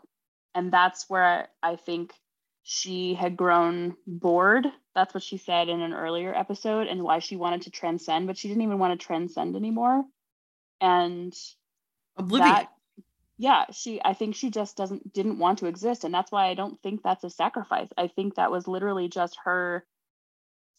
And 0.54 0.72
that's 0.72 1.08
where 1.08 1.48
I 1.62 1.76
think 1.76 2.12
she 2.62 3.14
had 3.14 3.36
grown 3.36 3.96
bored. 4.06 4.66
That's 4.94 5.14
what 5.14 5.22
she 5.22 5.38
said 5.38 5.68
in 5.68 5.80
an 5.80 5.92
earlier 5.92 6.34
episode, 6.34 6.86
and 6.86 7.02
why 7.02 7.18
she 7.18 7.36
wanted 7.36 7.62
to 7.62 7.70
transcend, 7.70 8.26
but 8.26 8.36
she 8.36 8.48
didn't 8.48 8.62
even 8.62 8.78
want 8.78 8.98
to 8.98 9.04
transcend 9.04 9.56
anymore. 9.56 10.04
And 10.80 11.34
oblivion 12.16 12.50
that, 12.50 12.72
yeah, 13.38 13.64
she, 13.72 14.00
I 14.04 14.14
think 14.14 14.34
she 14.34 14.50
just 14.50 14.76
doesn't, 14.76 15.12
didn't 15.12 15.38
want 15.38 15.58
to 15.58 15.66
exist. 15.66 16.04
And 16.04 16.14
that's 16.14 16.30
why 16.30 16.48
I 16.48 16.54
don't 16.54 16.80
think 16.82 17.02
that's 17.02 17.24
a 17.24 17.30
sacrifice. 17.30 17.88
I 17.96 18.08
think 18.08 18.36
that 18.36 18.50
was 18.50 18.68
literally 18.68 19.08
just 19.08 19.38
her 19.44 19.84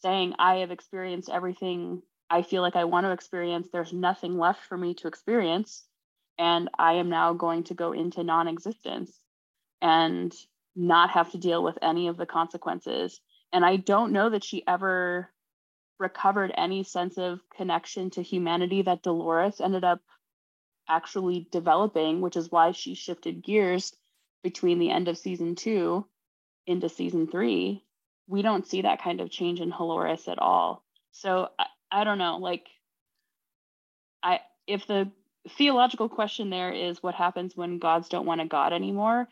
saying, 0.01 0.35
I 0.39 0.57
have 0.57 0.72
experienced 0.72 1.30
everything 1.30 2.01
I 2.30 2.41
feel 2.41 2.61
like 2.61 2.76
I 2.76 2.85
want 2.85 3.05
to 3.05 3.11
experience. 3.11 3.68
There's 3.72 3.93
nothing 3.93 4.38
left 4.38 4.64
for 4.64 4.77
me 4.77 4.93
to 4.95 5.07
experience. 5.07 5.84
And 6.38 6.69
I 6.77 6.93
am 6.93 7.10
now 7.10 7.34
going 7.34 7.65
to 7.65 7.73
go 7.73 7.91
into 7.91 8.23
non 8.23 8.47
existence. 8.47 9.11
And 9.81 10.34
not 10.76 11.12
have 11.12 11.32
to 11.32 11.38
deal 11.38 11.64
with 11.64 11.78
any 11.82 12.08
of 12.08 12.18
the 12.18 12.26
consequences. 12.26 13.20
And 13.52 13.66
I 13.66 13.76
don't 13.76 14.14
know 14.14 14.30
that 14.30 14.44
she 14.44 14.66
ever 14.68 15.30
recovered 16.00 16.52
any 16.58 16.84
sense 16.84 17.18
of 17.18 17.40
connection 17.56 18.10
to 18.12 18.22
humanity 18.24 18.82
that 18.82 19.04
Dolores 19.04 19.62
ended 19.62 19.84
up 19.84 20.02
actually 20.90 21.48
developing, 21.52 22.22
which 22.22 22.36
is 22.36 22.52
why 22.52 22.72
she 22.72 22.95
shifted 22.95 23.44
gears 23.44 23.95
between 24.44 24.80
the 24.80 24.90
end 24.90 25.08
of 25.08 25.18
season 25.18 25.56
two 25.56 26.06
into 26.68 26.90
season 26.90 27.28
three. 27.28 27.84
We 28.28 28.41
don't 28.41 28.68
see 28.68 28.82
that 28.82 29.02
kind 29.02 29.22
of 29.22 29.30
change 29.30 29.62
in 29.62 29.70
Dolores 29.70 30.28
at 30.28 30.40
all. 30.40 30.84
So 31.12 31.50
I, 31.60 31.66
I 31.91 32.04
don't 32.04 32.18
know, 32.18 32.38
like 32.38 32.68
I 34.22 34.40
if 34.68 34.88
the 34.88 35.12
theological 35.58 36.10
question 36.10 36.50
there 36.50 36.72
is 36.72 37.04
what 37.04 37.16
happens 37.16 37.56
when 37.56 37.80
gods 37.80 38.10
don't 38.10 38.26
want 38.26 38.41
a 38.41 38.45
god 38.45 38.74
anymore, 38.74 39.28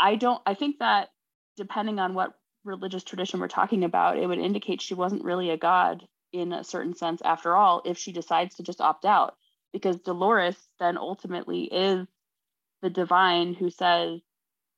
I 0.00 0.16
don't 0.16 0.40
I 0.46 0.54
think 0.54 0.78
that 0.78 1.10
depending 1.56 2.00
on 2.00 2.14
what 2.14 2.32
religious 2.64 3.04
tradition 3.04 3.40
we're 3.40 3.48
talking 3.48 3.84
about, 3.84 4.18
it 4.18 4.26
would 4.26 4.38
indicate 4.38 4.80
she 4.80 4.94
wasn't 4.94 5.24
really 5.24 5.50
a 5.50 5.56
god 5.58 6.06
in 6.32 6.52
a 6.52 6.64
certain 6.64 6.94
sense 6.94 7.20
after 7.22 7.54
all 7.54 7.82
if 7.84 7.98
she 7.98 8.12
decides 8.12 8.56
to 8.56 8.62
just 8.62 8.80
opt 8.80 9.04
out. 9.04 9.36
Because 9.72 9.98
Dolores 10.00 10.56
then 10.80 10.96
ultimately 10.96 11.64
is 11.64 12.06
the 12.82 12.90
divine 12.90 13.54
who 13.54 13.70
says 13.70 14.20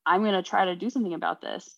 I'm 0.05 0.23
going 0.23 0.35
to 0.35 0.43
try 0.43 0.65
to 0.67 0.77
do 0.77 0.91
something 0.91 1.15
about 1.15 1.41
this. 1.41 1.73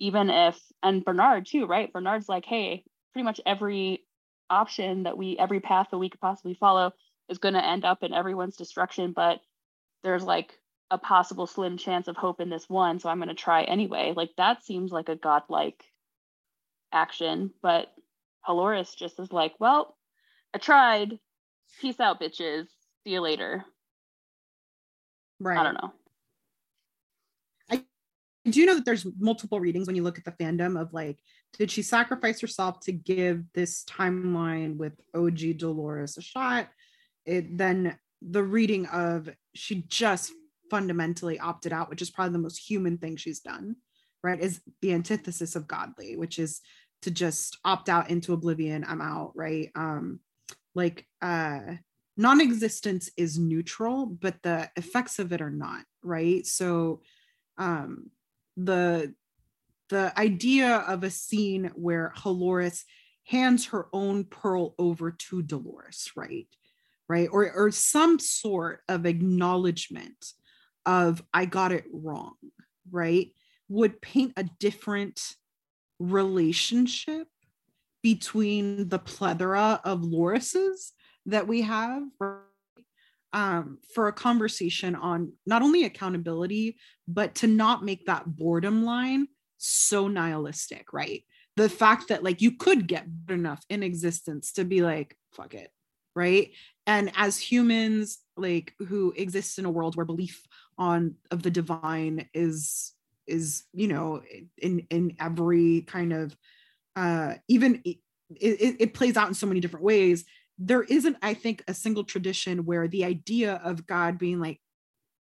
Even 0.00 0.28
if 0.28 0.58
and 0.82 1.04
Bernard 1.04 1.46
too 1.46 1.66
right? 1.66 1.92
Bernard's 1.92 2.28
like 2.28 2.44
hey 2.44 2.84
pretty 3.12 3.24
much 3.24 3.40
every 3.46 4.04
option 4.50 5.04
that 5.04 5.16
we 5.16 5.38
every 5.38 5.60
path 5.60 5.88
that 5.92 5.98
we 5.98 6.08
could 6.10 6.20
possibly 6.20 6.54
follow 6.54 6.92
is 7.28 7.38
going 7.38 7.54
to 7.54 7.64
end 7.64 7.84
up 7.84 8.02
in 8.02 8.12
everyone's 8.12 8.56
destruction. 8.56 9.12
But 9.12 9.40
there's 10.02 10.24
like 10.24 10.58
a 10.90 10.98
possible 10.98 11.46
slim 11.46 11.76
chance 11.76 12.08
of 12.08 12.16
hope 12.16 12.40
in 12.40 12.50
this 12.50 12.68
one 12.68 12.98
so 12.98 13.08
I'm 13.08 13.18
going 13.18 13.28
to 13.28 13.34
try 13.34 13.62
anyway 13.62 14.12
like 14.16 14.30
that 14.36 14.64
seems 14.64 14.90
like 14.90 15.08
a 15.08 15.16
godlike 15.16 15.82
action 16.92 17.52
but 17.62 17.92
Halores 18.46 18.96
just 18.96 19.18
is 19.20 19.32
like, 19.32 19.54
well, 19.58 19.96
I 20.54 20.58
tried. 20.58 21.18
Peace 21.80 22.00
out, 22.00 22.20
bitches. 22.20 22.66
See 23.04 23.12
you 23.12 23.20
later. 23.20 23.64
Right. 25.38 25.58
I 25.58 25.62
don't 25.62 25.74
know. 25.74 25.92
I 27.70 28.50
do 28.50 28.66
know 28.66 28.74
that 28.74 28.84
there's 28.84 29.06
multiple 29.18 29.60
readings 29.60 29.86
when 29.86 29.96
you 29.96 30.02
look 30.02 30.18
at 30.18 30.24
the 30.24 30.32
fandom 30.32 30.80
of 30.80 30.92
like, 30.92 31.18
did 31.58 31.70
she 31.70 31.82
sacrifice 31.82 32.40
herself 32.40 32.80
to 32.80 32.92
give 32.92 33.44
this 33.54 33.84
timeline 33.84 34.76
with 34.76 34.94
OG 35.14 35.58
Dolores 35.58 36.16
a 36.16 36.22
shot? 36.22 36.68
It 37.26 37.56
then 37.56 37.98
the 38.22 38.42
reading 38.42 38.86
of 38.86 39.28
she 39.54 39.82
just 39.88 40.32
fundamentally 40.70 41.38
opted 41.38 41.72
out, 41.72 41.90
which 41.90 42.02
is 42.02 42.10
probably 42.10 42.32
the 42.32 42.38
most 42.38 42.58
human 42.58 42.98
thing 42.98 43.16
she's 43.16 43.40
done, 43.40 43.76
right? 44.22 44.40
Is 44.40 44.60
the 44.80 44.92
antithesis 44.92 45.56
of 45.56 45.68
godly, 45.68 46.16
which 46.16 46.38
is 46.38 46.60
to 47.02 47.10
just 47.10 47.58
opt 47.64 47.88
out 47.88 48.10
into 48.10 48.32
oblivion 48.32 48.84
i'm 48.86 49.00
out 49.00 49.32
right 49.34 49.70
um 49.74 50.20
like 50.74 51.06
uh 51.22 51.60
non-existence 52.16 53.10
is 53.16 53.38
neutral 53.38 54.06
but 54.06 54.36
the 54.42 54.68
effects 54.76 55.18
of 55.18 55.32
it 55.32 55.40
are 55.40 55.50
not 55.50 55.84
right 56.02 56.46
so 56.46 57.00
um 57.58 58.10
the 58.56 59.14
the 59.88 60.16
idea 60.18 60.76
of 60.76 61.02
a 61.02 61.10
scene 61.10 61.72
where 61.74 62.12
Halores 62.16 62.84
hands 63.24 63.66
her 63.66 63.88
own 63.92 64.22
pearl 64.22 64.74
over 64.78 65.10
to 65.10 65.42
Dolores, 65.42 66.12
right? 66.14 66.46
Right. 67.08 67.28
Or, 67.30 67.50
or 67.50 67.72
some 67.72 68.20
sort 68.20 68.82
of 68.88 69.04
acknowledgement 69.04 70.32
of 70.86 71.22
I 71.32 71.44
got 71.46 71.72
it 71.72 71.84
wrong, 71.92 72.34
right? 72.90 73.32
Would 73.68 74.00
paint 74.00 74.32
a 74.36 74.44
different 74.44 75.36
relationship 75.98 77.28
between 78.02 78.88
the 78.88 78.98
plethora 78.98 79.80
of 79.84 80.00
Loreses 80.00 80.92
that 81.26 81.46
we 81.46 81.62
have 81.62 82.02
um, 83.32 83.78
for 83.94 84.08
a 84.08 84.12
conversation 84.12 84.94
on 84.94 85.32
not 85.46 85.62
only 85.62 85.84
accountability, 85.84 86.76
but 87.06 87.34
to 87.36 87.46
not 87.46 87.84
make 87.84 88.06
that 88.06 88.36
boredom 88.36 88.84
line 88.84 89.28
so 89.58 90.08
nihilistic, 90.08 90.92
right? 90.92 91.22
The 91.56 91.68
fact 91.68 92.08
that 92.08 92.24
like 92.24 92.40
you 92.40 92.56
could 92.56 92.86
get 92.86 93.06
enough 93.28 93.62
in 93.68 93.82
existence 93.82 94.52
to 94.52 94.64
be 94.64 94.80
like, 94.80 95.16
fuck 95.32 95.54
it, 95.54 95.70
right? 96.16 96.50
And 96.86 97.12
as 97.16 97.38
humans, 97.38 98.18
like 98.40 98.74
who 98.88 99.12
exists 99.16 99.58
in 99.58 99.64
a 99.64 99.70
world 99.70 99.96
where 99.96 100.06
belief 100.06 100.46
on 100.78 101.14
of 101.30 101.42
the 101.42 101.50
divine 101.50 102.28
is 102.34 102.92
is 103.26 103.64
you 103.72 103.88
know 103.88 104.22
in 104.58 104.80
in 104.90 105.16
every 105.20 105.82
kind 105.82 106.12
of 106.12 106.36
uh 106.96 107.34
even 107.48 107.80
it, 107.84 107.98
it, 108.36 108.76
it 108.80 108.94
plays 108.94 109.16
out 109.16 109.28
in 109.28 109.34
so 109.34 109.46
many 109.46 109.60
different 109.60 109.84
ways. 109.84 110.24
There 110.58 110.82
isn't 110.82 111.16
i 111.22 111.34
think 111.34 111.64
a 111.68 111.74
single 111.74 112.04
tradition 112.04 112.64
where 112.66 112.86
the 112.86 113.04
idea 113.04 113.60
of 113.64 113.86
god 113.86 114.18
being 114.18 114.40
like 114.40 114.60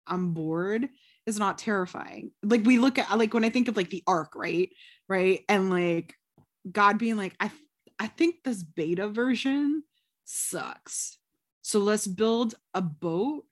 i'm 0.07 0.33
bored 0.33 0.89
is 1.25 1.37
not 1.37 1.57
terrifying. 1.57 2.31
Like 2.41 2.65
we 2.65 2.79
look 2.79 2.97
at 2.97 3.15
like 3.17 3.33
when 3.33 3.45
i 3.45 3.49
think 3.49 3.67
of 3.67 3.77
like 3.77 3.89
the 3.89 4.03
ark 4.07 4.33
right? 4.35 4.69
Right? 5.07 5.43
And 5.47 5.69
like 5.69 6.15
god 6.71 6.97
being 6.97 7.17
like 7.17 7.35
i 7.39 7.51
i 7.99 8.07
think 8.07 8.43
this 8.43 8.63
beta 8.63 9.07
version 9.07 9.83
sucks 10.25 11.17
so 11.67 11.79
let's 11.79 12.07
build 12.07 12.55
a 12.73 12.81
boat 12.81 13.43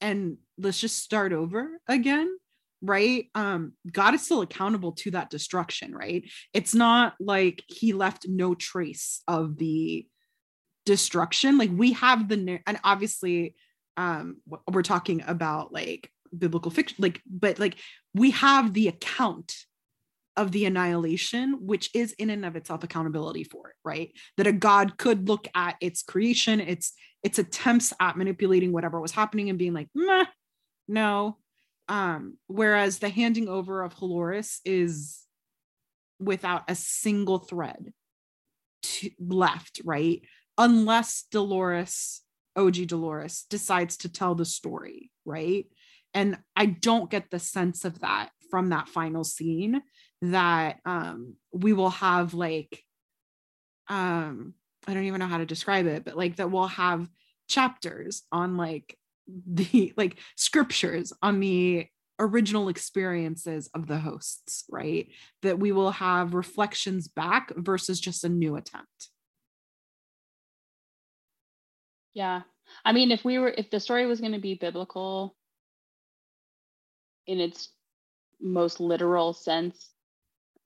and 0.00 0.36
let's 0.58 0.80
just 0.80 0.98
start 0.98 1.32
over 1.32 1.68
again 1.88 2.32
right? 2.80 3.26
Um 3.34 3.72
god 3.90 4.14
is 4.14 4.22
still 4.24 4.42
accountable 4.42 4.92
to 4.92 5.10
that 5.10 5.30
destruction 5.30 5.92
right? 5.92 6.22
It's 6.54 6.72
not 6.72 7.14
like 7.18 7.64
he 7.66 7.92
left 7.92 8.28
no 8.28 8.54
trace 8.54 9.22
of 9.26 9.58
the 9.58 10.06
destruction. 10.86 11.58
Like 11.58 11.70
we 11.72 11.94
have 11.94 12.28
the 12.28 12.60
and 12.64 12.78
obviously 12.84 13.56
um 13.96 14.36
we're 14.70 14.82
talking 14.82 15.24
about 15.26 15.72
like 15.72 16.12
biblical 16.36 16.70
fiction 16.70 16.96
like 17.00 17.20
but 17.28 17.58
like 17.58 17.74
we 18.14 18.30
have 18.30 18.72
the 18.72 18.86
account 18.86 19.52
of 20.38 20.52
the 20.52 20.64
annihilation 20.64 21.58
which 21.60 21.90
is 21.94 22.12
in 22.12 22.30
and 22.30 22.46
of 22.46 22.56
itself 22.56 22.82
accountability 22.82 23.44
for 23.44 23.68
it 23.68 23.76
right 23.84 24.12
that 24.36 24.46
a 24.46 24.52
god 24.52 24.96
could 24.96 25.28
look 25.28 25.46
at 25.54 25.76
its 25.80 26.02
creation 26.02 26.60
its 26.60 26.92
its 27.22 27.38
attempts 27.38 27.92
at 28.00 28.16
manipulating 28.16 28.72
whatever 28.72 29.00
was 29.00 29.12
happening 29.12 29.50
and 29.50 29.58
being 29.58 29.74
like 29.74 29.88
Meh, 29.94 30.24
no 30.86 31.36
um, 31.88 32.36
whereas 32.46 32.98
the 32.98 33.08
handing 33.08 33.48
over 33.48 33.82
of 33.82 33.94
Halores 33.94 34.58
is 34.64 35.24
without 36.20 36.64
a 36.68 36.74
single 36.74 37.38
thread 37.38 37.92
to, 38.82 39.10
left, 39.18 39.80
right? 39.84 40.22
Unless 40.58 41.24
Dolores, 41.30 42.20
OG 42.56 42.88
Dolores, 42.88 43.46
decides 43.48 43.96
to 43.98 44.12
tell 44.12 44.34
the 44.34 44.44
story, 44.44 45.10
right? 45.24 45.66
And 46.12 46.38
I 46.54 46.66
don't 46.66 47.10
get 47.10 47.30
the 47.30 47.38
sense 47.38 47.84
of 47.84 48.00
that 48.00 48.30
from 48.50 48.70
that 48.70 48.88
final 48.88 49.24
scene 49.24 49.82
that 50.22 50.80
um, 50.84 51.36
we 51.52 51.72
will 51.72 51.90
have 51.90 52.34
like 52.34 52.82
um 53.88 54.54
I 54.86 54.94
don't 54.94 55.04
even 55.04 55.18
know 55.20 55.26
how 55.26 55.38
to 55.38 55.46
describe 55.46 55.86
it, 55.86 56.04
but 56.04 56.16
like 56.16 56.36
that 56.36 56.50
we'll 56.50 56.66
have 56.66 57.08
chapters 57.48 58.22
on 58.32 58.56
like 58.56 58.96
the 59.26 59.92
like 59.96 60.18
scriptures 60.36 61.12
on 61.22 61.40
the 61.40 61.86
original 62.18 62.68
experiences 62.68 63.68
of 63.74 63.86
the 63.86 63.98
hosts, 63.98 64.64
right? 64.70 65.08
That 65.42 65.58
we 65.58 65.72
will 65.72 65.92
have 65.92 66.34
reflections 66.34 67.06
back 67.06 67.52
versus 67.56 68.00
just 68.00 68.24
a 68.24 68.28
new 68.28 68.56
attempt. 68.56 69.10
Yeah. 72.14 72.42
I 72.84 72.92
mean, 72.92 73.12
if 73.12 73.24
we 73.24 73.38
were, 73.38 73.54
if 73.56 73.70
the 73.70 73.80
story 73.80 74.06
was 74.06 74.20
going 74.20 74.32
to 74.32 74.40
be 74.40 74.54
biblical 74.54 75.36
in 77.26 77.40
its 77.40 77.68
most 78.40 78.80
literal 78.80 79.32
sense, 79.32 79.90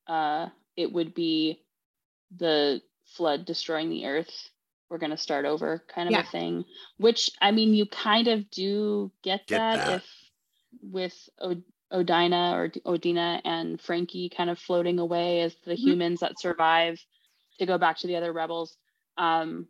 uh, 0.07 0.49
it 0.77 0.93
would 0.93 1.15
be 1.15 1.61
the 2.37 2.81
flood 3.05 3.45
destroying 3.45 3.91
the 3.91 4.07
earth 4.07 4.51
we're 4.89 4.99
going 4.99 5.11
to 5.11 5.17
start 5.17 5.45
over 5.45 5.83
kind 5.93 6.09
of 6.09 6.13
yeah. 6.13 6.21
a 6.21 6.25
thing 6.25 6.65
which 6.99 7.31
i 7.41 7.51
mean 7.51 7.75
you 7.75 7.87
kind 7.87 8.29
of 8.29 8.51
do 8.51 9.11
get, 9.23 9.47
get 9.47 9.59
that, 9.59 9.87
that, 9.87 9.97
if 9.97 10.05
with 10.83 11.29
o- 11.41 11.63
odina 11.93 12.53
or 12.55 12.69
odina 12.95 13.41
and 13.45 13.81
frankie 13.81 14.29
kind 14.29 14.51
of 14.51 14.59
floating 14.59 14.99
away 14.99 15.41
as 15.41 15.55
the 15.65 15.73
mm-hmm. 15.73 15.89
humans 15.89 16.21
that 16.21 16.39
survive 16.39 17.03
to 17.59 17.67
go 17.67 17.79
back 17.79 17.99
to 17.99 18.07
the 18.07 18.17
other 18.17 18.33
rebels 18.33 18.77
um, 19.19 19.67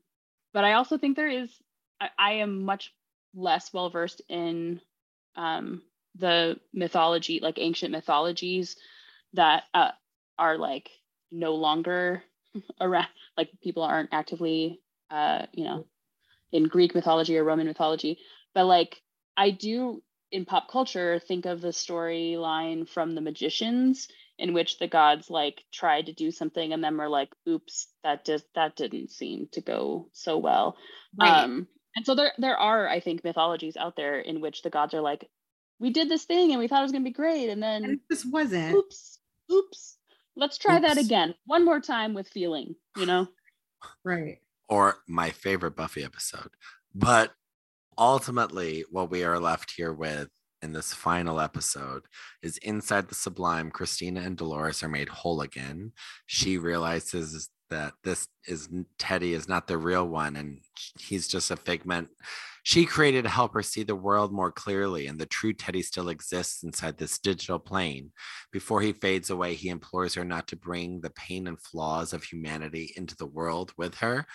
but 0.53 0.65
i 0.65 0.75
also 0.75 0.99
think 0.99 1.17
there 1.17 1.29
is 1.29 1.51
I, 2.01 2.09
I 2.19 2.33
am 2.35 2.63
much 2.63 2.93
less 3.35 3.73
well 3.73 3.91
versed 3.91 4.23
in 4.29 4.81
um, 5.37 5.83
the 6.17 6.59
mythology 6.73 7.41
like 7.41 7.59
ancient 7.59 7.93
mythologies 7.93 8.77
that 9.35 9.65
uh, 9.73 9.93
are 10.43 10.59
like 10.59 10.91
no 11.31 11.55
longer 11.55 12.25
around 12.81 13.09
like 13.39 13.51
people 13.63 13.83
aren't 13.85 14.13
actively 14.13 14.81
uh, 15.11 15.47
you 15.53 15.65
know, 15.65 15.87
in 16.53 16.65
Greek 16.65 16.95
mythology 16.95 17.37
or 17.39 17.45
Roman 17.45 17.67
mythology. 17.67 18.19
But 18.55 18.67
like 18.67 19.03
I 19.37 19.51
do 19.51 20.03
in 20.31 20.45
pop 20.47 20.71
culture 20.71 21.19
think 21.19 21.47
of 21.47 21.61
the 21.61 21.69
storyline 21.69 22.89
from 22.89 23.15
the 23.15 23.21
magicians 23.21 24.09
in 24.39 24.55
which 24.55 24.79
the 24.79 24.89
gods 24.89 25.31
like 25.31 25.65
tried 25.73 26.07
to 26.07 26.13
do 26.15 26.31
something 26.31 26.73
and 26.73 26.83
then 26.83 26.97
were 26.97 27.09
like, 27.09 27.31
oops, 27.49 27.89
that 28.05 28.25
just 28.25 28.47
that 28.55 28.77
didn't 28.77 29.11
seem 29.11 29.49
to 29.53 29.61
go 29.61 30.09
so 30.13 30.39
well. 30.39 30.77
Right. 31.17 31.51
Um 31.51 31.69
And 31.97 32.07
so 32.07 32.15
there 32.15 32.33
there 32.39 32.57
are, 32.59 32.89
I 32.89 33.01
think, 33.01 33.25
mythologies 33.25 33.77
out 33.77 33.97
there 33.97 34.19
in 34.21 34.41
which 34.41 34.63
the 34.63 34.71
gods 34.71 34.95
are 34.95 35.01
like, 35.01 35.31
we 35.79 35.91
did 35.91 36.09
this 36.09 36.25
thing 36.25 36.51
and 36.53 36.59
we 36.61 36.69
thought 36.69 36.81
it 36.81 36.83
was 36.85 36.93
gonna 36.93 37.05
be 37.05 37.11
great, 37.13 37.51
and 37.51 37.63
then 37.63 37.91
And 37.91 38.01
this 38.09 38.25
wasn't. 38.25 38.75
oops, 38.75 39.21
oops. 39.53 39.99
Let's 40.37 40.59
try 40.59 40.81
that 40.81 40.99
again. 40.99 41.35
One 41.47 41.65
more 41.65 41.81
time 41.81 42.15
with 42.15 42.29
feeling, 42.29 42.75
you 42.97 43.07
know? 43.07 43.29
Right. 44.05 44.39
or 44.69 44.99
my 45.09 45.31
favorite 45.31 45.75
Buffy 45.75 46.05
episode. 46.05 46.51
But 46.95 47.33
ultimately, 47.99 48.85
what 48.91 49.11
we 49.11 49.25
are 49.25 49.41
left 49.41 49.73
here 49.73 49.93
with 49.93 50.29
in 50.63 50.73
this 50.73 50.95
final 50.95 51.41
episode 51.41 52.03
is 52.43 52.59
inside 52.59 53.09
the 53.09 53.17
sublime, 53.17 53.73
Christina 53.73 54.21
and 54.21 54.37
Dolores 54.37 54.83
are 54.85 54.89
made 54.89 55.09
whole 55.09 55.41
again. 55.41 55.91
She 56.27 56.59
realizes 56.59 57.51
that 57.71 57.95
this 58.05 58.29
is 58.47 58.69
Teddy 58.99 59.35
is 59.35 59.49
not 59.49 59.67
the 59.67 59.79
real 59.79 60.07
one 60.07 60.37
and 60.37 60.61
he's 61.01 61.27
just 61.27 61.51
a 61.51 61.57
figment 61.57 62.09
she 62.63 62.85
created 62.87 63.23
to 63.23 63.29
help 63.29 63.55
her 63.55 63.63
see 63.63 63.83
the 63.83 63.97
world 63.97 64.33
more 64.33 64.53
clearly 64.53 65.07
and 65.07 65.19
the 65.19 65.27
true 65.27 65.53
Teddy 65.53 65.83
still 65.83 66.09
exists 66.09 66.63
inside 66.63 66.97
this 66.97 67.19
digital 67.19 67.59
plane. 67.59 68.13
Before 68.53 68.81
he 68.81 68.93
fades 68.93 69.31
away, 69.31 69.55
he 69.55 69.69
implores 69.69 70.15
her 70.15 70.25
not 70.25 70.47
to 70.49 70.57
bring 70.57 71.01
the 71.01 71.11
pain 71.11 71.47
and 71.49 71.61
flaws 71.61 72.13
of 72.13 72.25
humanity 72.25 72.93
into 72.97 73.17
the 73.17 73.27
world 73.27 73.73
with 73.77 73.97
her. 73.97 74.27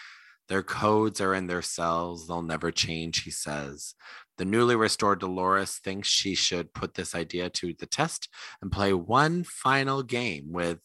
Their 0.49 0.63
codes 0.63 1.19
are 1.19 1.33
in 1.33 1.47
their 1.47 1.61
cells, 1.61 2.27
they'll 2.27 2.41
never 2.41 2.71
change, 2.71 3.23
he 3.23 3.31
says. 3.31 3.95
The 4.37 4.45
newly 4.45 4.75
restored 4.75 5.19
Dolores 5.19 5.79
thinks 5.83 6.07
she 6.07 6.35
should 6.35 6.73
put 6.73 6.93
this 6.93 7.15
idea 7.15 7.49
to 7.49 7.73
the 7.77 7.85
test 7.85 8.29
and 8.61 8.71
play 8.71 8.93
one 8.93 9.43
final 9.43 10.03
game 10.03 10.51
with 10.51 10.79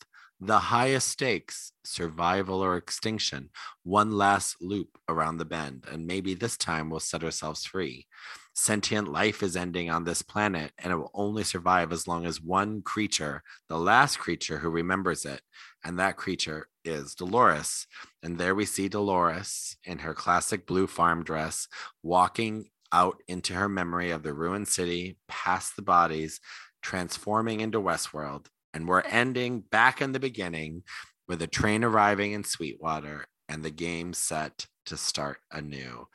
the 0.45 0.59
highest 0.59 1.07
stakes 1.07 1.71
survival 1.85 2.61
or 2.65 2.77
extinction, 2.77 3.49
one 3.85 4.11
last 4.11 4.57
loop 4.61 4.99
around 5.09 5.37
the 5.37 5.45
bend, 5.45 5.85
and 5.89 6.05
maybe 6.05 6.35
this 6.35 6.57
time 6.57 6.91
we'll 6.91 6.99
set 6.99 7.23
ourselves 7.23 7.65
free. 7.65 8.09
Sentient 8.53 9.07
life 9.07 9.41
is 9.45 9.57
ending 9.57 9.89
on 9.89 10.03
this 10.03 10.21
planet, 10.21 10.73
and 10.79 10.93
it 10.93 10.97
will 10.97 11.13
only 11.15 11.45
survive 11.45 11.93
as 11.93 12.09
long 12.09 12.27
as 12.27 12.41
one 12.41 12.83
creature, 12.83 13.45
the 13.69 13.79
last 13.79 14.19
creature 14.19 14.59
who 14.59 14.69
remembers 14.69 15.25
it, 15.25 15.43
and 15.85 15.97
that 16.01 16.17
creature 16.17 16.67
is 16.85 17.15
Dolores. 17.15 17.87
And 18.25 18.37
there 18.37 18.57
we 18.57 18.65
see 18.65 18.89
Dolores 18.89 19.77
in 19.85 20.01
her 20.01 20.13
classic 20.13 20.67
blue 20.67 20.89
farm 20.89 21.23
dress, 21.23 21.69
walking 22.03 22.65
out 22.91 23.23
into 23.29 23.55
her 23.55 23.69
memory 23.69 24.11
of 24.11 24.25
the 24.25 24.35
ruined 24.35 24.67
city, 24.67 25.19
past 25.29 25.77
the 25.77 25.83
bodies, 25.83 26.41
transforming 26.83 27.61
into 27.61 27.81
Westworld. 27.81 28.47
And 28.75 28.89
we're 28.89 29.03
ending 29.03 29.61
back 29.61 30.01
in 30.01 30.13
the 30.13 30.21
beginning 30.21 30.83
with 31.29 31.43
a 31.43 31.47
train 31.47 31.85
arriving 31.85 32.33
in 32.33 32.45
Sweetwater 32.45 33.27
and 33.49 33.63
the 33.63 33.71
game 33.71 34.15
set 34.15 34.67
to 34.87 34.97
start 34.97 35.39
anew. 35.51 36.07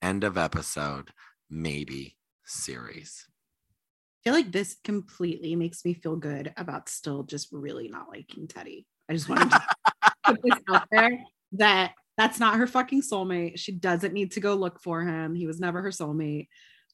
End 0.00 0.24
of 0.24 0.38
episode, 0.38 1.10
maybe 1.50 2.16
series. 2.44 3.26
I 3.26 4.30
feel 4.30 4.34
like 4.34 4.52
this 4.52 4.76
completely 4.84 5.54
makes 5.54 5.84
me 5.84 5.94
feel 5.94 6.16
good 6.16 6.52
about 6.56 6.88
still 6.88 7.22
just 7.22 7.48
really 7.52 7.88
not 7.88 8.08
liking 8.08 8.48
Teddy. 8.48 8.86
I 9.08 9.12
just 9.14 9.28
wanted 9.28 9.50
to 9.50 9.62
put 10.24 10.40
this 10.42 10.58
out 10.68 10.88
there 10.90 11.18
that 11.52 11.92
that's 12.16 12.40
not 12.40 12.56
her 12.56 12.66
fucking 12.66 13.02
soulmate. 13.02 13.58
She 13.58 13.72
doesn't 13.72 14.12
need 14.12 14.32
to 14.32 14.40
go 14.40 14.54
look 14.54 14.80
for 14.82 15.02
him. 15.02 15.34
He 15.34 15.46
was 15.46 15.60
never 15.60 15.80
her 15.82 15.90
soulmate. 15.90 16.48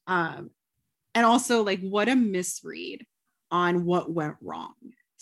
Um, 0.06 0.50
and 1.14 1.24
also, 1.24 1.62
like, 1.62 1.80
what 1.80 2.08
a 2.08 2.14
misread 2.16 3.04
on 3.50 3.84
what 3.84 4.12
went 4.12 4.36
wrong. 4.42 4.74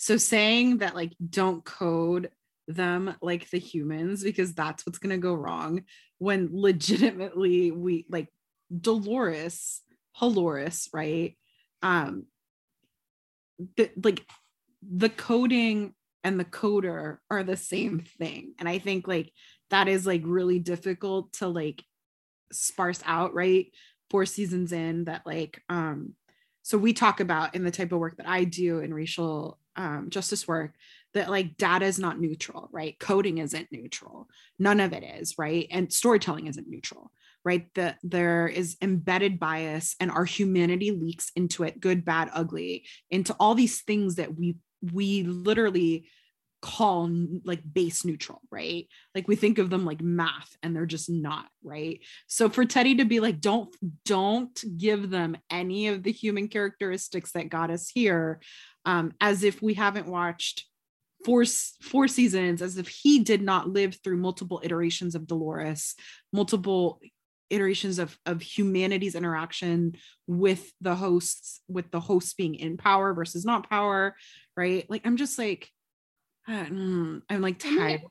So 0.03 0.17
saying 0.17 0.79
that 0.79 0.95
like 0.95 1.13
don't 1.29 1.63
code 1.63 2.29
them 2.67 3.15
like 3.21 3.49
the 3.49 3.57
humans 3.57 4.21
because 4.21 4.53
that's 4.53 4.85
what's 4.85 4.97
gonna 4.99 5.17
go 5.17 5.33
wrong 5.33 5.83
when 6.17 6.49
legitimately 6.51 7.71
we 7.71 8.05
like 8.09 8.27
Dolores, 8.81 9.79
Dolores, 10.19 10.89
right? 10.91 11.37
Um, 11.81 12.25
the, 13.77 13.91
like 14.03 14.25
the 14.81 15.07
coding 15.07 15.93
and 16.21 16.37
the 16.37 16.43
coder 16.43 17.19
are 17.31 17.43
the 17.45 17.55
same 17.55 18.01
thing, 18.01 18.55
and 18.59 18.67
I 18.67 18.79
think 18.79 19.07
like 19.07 19.31
that 19.69 19.87
is 19.87 20.05
like 20.05 20.23
really 20.25 20.59
difficult 20.59 21.31
to 21.35 21.47
like 21.47 21.81
sparse 22.51 22.99
out, 23.05 23.33
right? 23.33 23.67
Four 24.09 24.25
seasons 24.25 24.73
in 24.73 25.05
that 25.05 25.25
like 25.25 25.61
um 25.69 26.15
so 26.61 26.77
we 26.77 26.91
talk 26.91 27.21
about 27.21 27.55
in 27.55 27.63
the 27.63 27.71
type 27.71 27.93
of 27.93 27.99
work 27.99 28.17
that 28.17 28.27
I 28.27 28.43
do 28.43 28.79
in 28.79 28.93
racial 28.93 29.59
um, 29.75 30.09
justice 30.09 30.47
work 30.47 30.73
that 31.13 31.29
like 31.29 31.57
data 31.57 31.85
is 31.85 31.99
not 31.99 32.19
neutral, 32.19 32.69
right? 32.71 32.97
Coding 32.99 33.37
isn't 33.37 33.71
neutral. 33.71 34.27
None 34.59 34.79
of 34.79 34.93
it 34.93 35.03
is, 35.03 35.37
right? 35.37 35.67
And 35.69 35.91
storytelling 35.91 36.47
isn't 36.47 36.67
neutral, 36.67 37.11
right? 37.43 37.67
That 37.75 37.97
there 38.03 38.47
is 38.47 38.77
embedded 38.81 39.39
bias 39.39 39.95
and 39.99 40.09
our 40.09 40.25
humanity 40.25 40.91
leaks 40.91 41.31
into 41.35 41.63
it, 41.63 41.79
good, 41.79 42.03
bad, 42.03 42.29
ugly, 42.33 42.85
into 43.11 43.33
all 43.39 43.55
these 43.55 43.81
things 43.81 44.15
that 44.15 44.35
we 44.35 44.55
we 44.91 45.23
literally 45.23 46.05
call 46.63 47.11
like 47.43 47.61
base 47.73 48.05
neutral, 48.05 48.39
right? 48.49 48.87
Like 49.13 49.27
we 49.27 49.35
think 49.35 49.57
of 49.57 49.69
them 49.69 49.83
like 49.83 50.01
math 50.01 50.55
and 50.63 50.73
they're 50.73 50.85
just 50.85 51.09
not, 51.09 51.45
right? 51.61 51.99
So 52.27 52.47
for 52.47 52.63
Teddy 52.63 52.95
to 52.95 53.05
be 53.05 53.19
like, 53.19 53.41
don't, 53.41 53.75
don't 54.05 54.63
give 54.77 55.09
them 55.09 55.35
any 55.51 55.89
of 55.89 56.03
the 56.03 56.11
human 56.13 56.47
characteristics 56.47 57.33
that 57.33 57.49
got 57.49 57.69
us 57.69 57.89
here, 57.89 58.39
um, 58.85 59.11
as 59.19 59.43
if 59.43 59.61
we 59.61 59.73
haven't 59.73 60.07
watched 60.07 60.65
four 61.25 61.43
four 61.81 62.07
seasons, 62.07 62.61
as 62.61 62.77
if 62.77 62.87
he 62.87 63.19
did 63.19 63.41
not 63.41 63.69
live 63.69 63.97
through 64.01 64.17
multiple 64.17 64.61
iterations 64.63 65.15
of 65.15 65.27
Dolores, 65.27 65.95
multiple 66.31 67.01
iterations 67.49 67.99
of 67.99 68.17
of 68.25 68.41
humanity's 68.41 69.15
interaction 69.15 69.95
with 70.27 70.71
the 70.81 70.95
hosts, 70.95 71.61
with 71.67 71.91
the 71.91 71.99
hosts 71.99 72.33
being 72.33 72.55
in 72.55 72.77
power 72.77 73.13
versus 73.13 73.43
not 73.45 73.69
power, 73.69 74.15
right? 74.55 74.89
Like 74.89 75.01
I'm 75.05 75.17
just 75.17 75.37
like, 75.37 75.69
Um, 76.47 77.23
I'm 77.29 77.41
like 77.41 77.59
Can 77.59 77.75
tired. 77.75 78.01
we, 78.01 78.07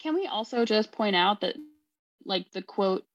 can 0.00 0.14
we 0.14 0.26
also 0.26 0.64
just 0.64 0.92
point 0.92 1.16
out 1.16 1.40
that, 1.40 1.56
like 2.24 2.50
the 2.52 2.62
quote, 2.62 3.06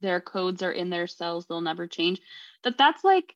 their 0.00 0.20
codes 0.20 0.62
are 0.62 0.72
in 0.72 0.90
their 0.90 1.06
cells, 1.06 1.46
they'll 1.46 1.60
never 1.60 1.86
change, 1.86 2.20
that 2.62 2.78
that's 2.78 3.04
like 3.04 3.34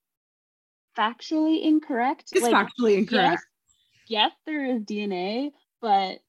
factually 0.97 1.63
incorrect? 1.63 2.31
It's 2.33 2.43
like, 2.43 2.55
factually 2.55 2.99
incorrect. 2.99 3.43
Yes, 4.09 4.33
yes, 4.33 4.33
there 4.47 4.65
is 4.65 4.83
DNA, 4.83 5.53
but 5.81 6.21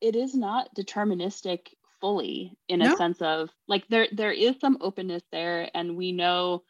it 0.00 0.14
is 0.14 0.34
not 0.34 0.74
deterministic 0.76 1.68
fully 2.00 2.56
in 2.68 2.80
a 2.80 2.86
No. 2.86 2.96
sense 2.96 3.20
of 3.20 3.50
like 3.66 3.88
there 3.88 4.06
there 4.12 4.30
is 4.30 4.54
some 4.60 4.78
openness 4.80 5.24
there 5.32 5.68
and 5.74 5.96
we 5.96 6.12
know 6.12 6.62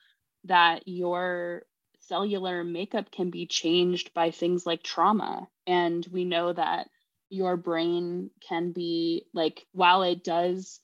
that 0.44 0.88
your 0.88 1.64
cellular 2.08 2.64
makeup 2.64 3.10
can 3.10 3.30
be 3.30 3.46
changed 3.46 4.12
by 4.14 4.30
things 4.30 4.66
like 4.66 4.82
trauma. 4.82 5.48
And 5.66 6.06
we 6.10 6.24
know 6.24 6.52
that 6.52 6.88
your 7.30 7.56
brain 7.56 8.30
can 8.46 8.72
be 8.72 9.26
like 9.34 9.66
while 9.72 10.02
it 10.02 10.24
does 10.24 10.80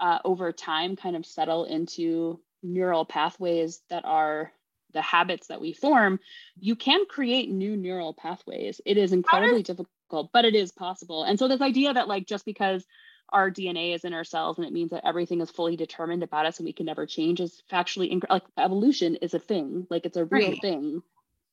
uh, 0.00 0.18
over 0.24 0.52
time 0.52 0.94
kind 0.96 1.16
of 1.16 1.24
settle 1.24 1.64
into 1.64 2.40
neural 2.62 3.04
pathways 3.04 3.80
that 3.88 4.04
are 4.04 4.52
the 4.92 5.02
habits 5.02 5.48
that 5.48 5.60
we 5.60 5.72
form 5.72 6.18
you 6.58 6.76
can 6.76 7.04
create 7.06 7.50
new 7.50 7.76
neural 7.76 8.14
pathways. 8.14 8.80
It 8.84 8.96
is 8.96 9.12
incredibly 9.12 9.62
difficult 9.62 9.90
but 10.32 10.44
it 10.44 10.54
is 10.54 10.70
possible. 10.72 11.24
And 11.24 11.38
so 11.38 11.48
this 11.48 11.60
idea 11.60 11.92
that 11.92 12.08
like 12.08 12.26
just 12.26 12.44
because 12.44 12.84
our 13.30 13.50
dna 13.50 13.94
is 13.94 14.04
in 14.04 14.12
our 14.14 14.24
cells 14.24 14.56
and 14.58 14.66
it 14.66 14.72
means 14.72 14.90
that 14.90 15.06
everything 15.06 15.40
is 15.40 15.50
fully 15.50 15.76
determined 15.76 16.22
about 16.22 16.46
us 16.46 16.58
and 16.58 16.66
we 16.66 16.72
can 16.72 16.86
never 16.86 17.06
change 17.06 17.40
is 17.40 17.62
factually 17.70 18.12
inc- 18.12 18.30
like 18.30 18.44
evolution 18.58 19.16
is 19.16 19.34
a 19.34 19.38
thing 19.38 19.86
like 19.90 20.04
it's 20.06 20.16
a 20.16 20.24
real 20.24 20.48
Right. 20.48 20.60
thing. 20.60 21.02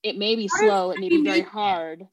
It 0.03 0.17
may 0.17 0.35
be 0.35 0.47
How 0.47 0.57
slow 0.59 0.91
it 0.91 0.99
may 0.99 1.09
be 1.09 1.23
very 1.23 1.41
hard. 1.41 2.07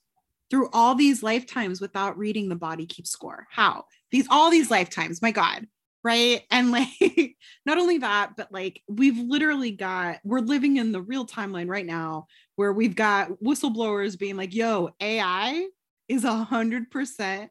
through 0.50 0.68
all 0.72 0.94
these 0.94 1.22
lifetimes 1.22 1.80
without 1.80 2.16
reading 2.18 2.48
the 2.48 2.56
body 2.56 2.86
keep 2.86 3.06
score? 3.06 3.46
How? 3.50 3.84
These 4.10 4.26
all 4.30 4.50
these 4.50 4.70
lifetimes 4.70 5.20
my 5.22 5.30
god 5.32 5.66
right? 6.02 6.44
And 6.50 6.70
like 6.72 7.36
not 7.66 7.76
only 7.78 7.98
that 7.98 8.32
but 8.36 8.50
like 8.50 8.82
we've 8.88 9.18
literally 9.18 9.70
got 9.72 10.18
we're 10.24 10.40
living 10.40 10.78
in 10.78 10.92
the 10.92 11.02
real 11.02 11.26
timeline 11.26 11.68
right 11.68 11.84
now 11.84 12.26
where 12.56 12.72
we've 12.72 12.96
got 12.96 13.30
whistleblowers 13.42 14.18
being 14.18 14.36
like 14.36 14.54
yo 14.54 14.90
ai 15.00 15.66
is 16.08 16.24
a 16.24 16.32
hundred 16.32 16.90
percent 16.90 17.50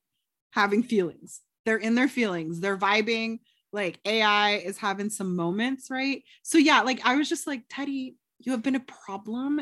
having 0.52 0.81
feelings 0.81 1.41
they're 1.65 1.77
in 1.77 1.95
their 1.95 2.07
feelings 2.07 2.60
they're 2.60 2.77
vibing 2.77 3.40
like 3.72 3.99
ai 4.06 4.56
is 4.56 4.77
having 4.77 5.10
some 5.10 5.36
moments 5.36 5.90
right 5.90 6.23
so 6.44 6.57
yeah 6.57 6.81
like 6.81 6.99
i 7.06 7.15
was 7.15 7.30
just 7.30 7.48
like 7.48 7.64
teddy 7.69 8.15
you 8.40 8.52
have 8.52 8.64
been 8.64 8.76
a 8.76 8.80
problem 8.81 9.61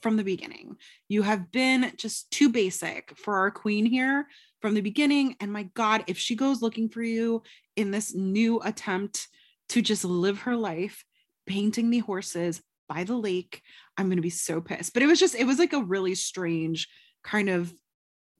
from 0.00 0.16
the 0.16 0.24
beginning 0.24 0.76
you 1.08 1.22
have 1.22 1.50
been 1.50 1.92
just 1.96 2.30
too 2.30 2.48
basic 2.48 3.16
for 3.16 3.38
our 3.38 3.50
queen 3.50 3.84
here 3.84 4.26
from 4.60 4.74
the 4.74 4.80
beginning. 4.80 5.36
And 5.40 5.52
my 5.52 5.64
God, 5.74 6.04
if 6.06 6.18
she 6.18 6.34
goes 6.34 6.62
looking 6.62 6.88
for 6.88 7.02
you 7.02 7.42
in 7.76 7.90
this 7.90 8.14
new 8.14 8.60
attempt 8.60 9.28
to 9.70 9.82
just 9.82 10.04
live 10.04 10.40
her 10.40 10.56
life 10.56 11.04
painting 11.46 11.90
the 11.90 12.00
horses 12.00 12.62
by 12.88 13.04
the 13.04 13.16
lake, 13.16 13.62
I'm 13.96 14.06
going 14.06 14.16
to 14.16 14.22
be 14.22 14.30
so 14.30 14.60
pissed. 14.60 14.94
But 14.94 15.02
it 15.02 15.06
was 15.06 15.20
just, 15.20 15.34
it 15.34 15.46
was 15.46 15.58
like 15.58 15.72
a 15.72 15.82
really 15.82 16.14
strange 16.14 16.88
kind 17.22 17.48
of 17.48 17.72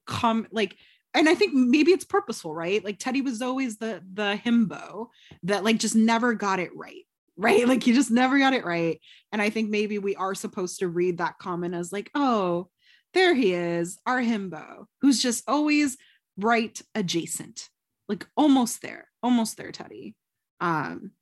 come, 0.06 0.46
like, 0.50 0.76
and 1.14 1.28
I 1.28 1.34
think 1.34 1.54
maybe 1.54 1.92
it's 1.92 2.04
purposeful, 2.04 2.54
right? 2.54 2.84
Like 2.84 2.98
Teddy 2.98 3.20
was 3.20 3.42
always 3.42 3.78
the 3.78 4.02
the 4.12 4.40
himbo 4.44 5.08
that 5.44 5.64
like 5.64 5.78
just 5.78 5.96
never 5.96 6.34
got 6.34 6.60
it 6.60 6.70
right 6.74 7.04
right? 7.38 7.68
Like 7.68 7.84
he 7.84 7.92
just 7.92 8.10
never 8.10 8.36
got 8.36 8.52
it 8.52 8.64
right. 8.64 9.00
And 9.30 9.40
I 9.40 9.48
think 9.48 9.70
maybe 9.70 9.98
we 9.98 10.16
are 10.16 10.34
supposed 10.34 10.80
to 10.80 10.88
read 10.88 11.18
that 11.18 11.38
comment 11.38 11.72
as 11.72 11.92
like, 11.92 12.10
oh, 12.12 12.68
there 13.14 13.32
he 13.32 13.54
is, 13.54 13.96
our 14.04 14.20
himbo, 14.20 14.86
who's 15.00 15.22
just 15.22 15.48
always 15.48 15.96
right 16.36 16.82
adjacent, 16.96 17.68
like 18.08 18.26
almost 18.36 18.82
there, 18.82 19.08
almost 19.22 19.56
there, 19.56 19.70
Teddy. 19.70 20.16
Um, 20.60 21.12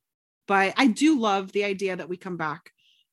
but 0.48 0.72
I 0.78 0.86
do 0.86 1.20
love 1.20 1.52
the 1.52 1.64
idea 1.64 1.94
that 1.94 2.08
we 2.08 2.16
come 2.16 2.38
back 2.38 2.70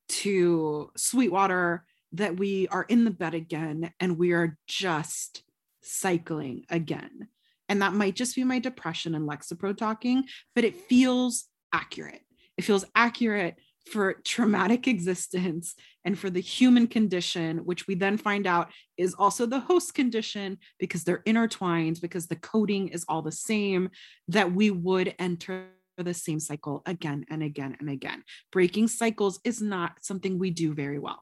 to 0.07 0.89
Sweetwater, 0.95 1.85
that 2.13 2.37
we 2.37 2.69
are 2.69 2.83
in 2.83 3.03
the 3.03 3.11
bed 3.11 3.33
again 3.33 3.91
and 3.99 4.17
we 4.17 4.31
are 4.31 4.57
just 4.65 5.42
cycling 5.83 6.65
again. 6.69 7.27
And 7.69 7.81
that 7.81 7.93
might 7.93 8.15
just 8.15 8.35
be 8.35 8.43
my 8.43 8.59
depression 8.59 9.15
and 9.15 9.27
Lexapro 9.27 9.75
talking, 9.75 10.25
but 10.55 10.63
it 10.63 10.75
feels 10.75 11.45
accurate. 11.71 12.21
It 12.57 12.63
feels 12.63 12.85
accurate 12.95 13.55
for 13.89 14.13
traumatic 14.23 14.87
existence 14.87 15.75
and 16.05 16.17
for 16.17 16.29
the 16.29 16.39
human 16.39 16.87
condition, 16.87 17.59
which 17.59 17.87
we 17.87 17.95
then 17.95 18.17
find 18.17 18.47
out 18.47 18.69
is 18.97 19.13
also 19.13 19.45
the 19.45 19.59
host 19.59 19.93
condition 19.93 20.57
because 20.79 21.03
they're 21.03 21.23
intertwined, 21.25 21.99
because 22.01 22.27
the 22.27 22.35
coding 22.35 22.89
is 22.89 23.05
all 23.07 23.21
the 23.21 23.31
same, 23.31 23.89
that 24.27 24.53
we 24.53 24.71
would 24.71 25.13
enter 25.19 25.67
the 25.97 26.13
same 26.13 26.39
cycle 26.39 26.81
again 26.85 27.25
and 27.29 27.43
again 27.43 27.75
and 27.79 27.89
again. 27.89 28.23
Breaking 28.51 28.87
cycles 28.87 29.39
is 29.43 29.61
not 29.61 29.97
something 30.01 30.39
we 30.39 30.49
do 30.49 30.73
very 30.73 30.99
well. 30.99 31.21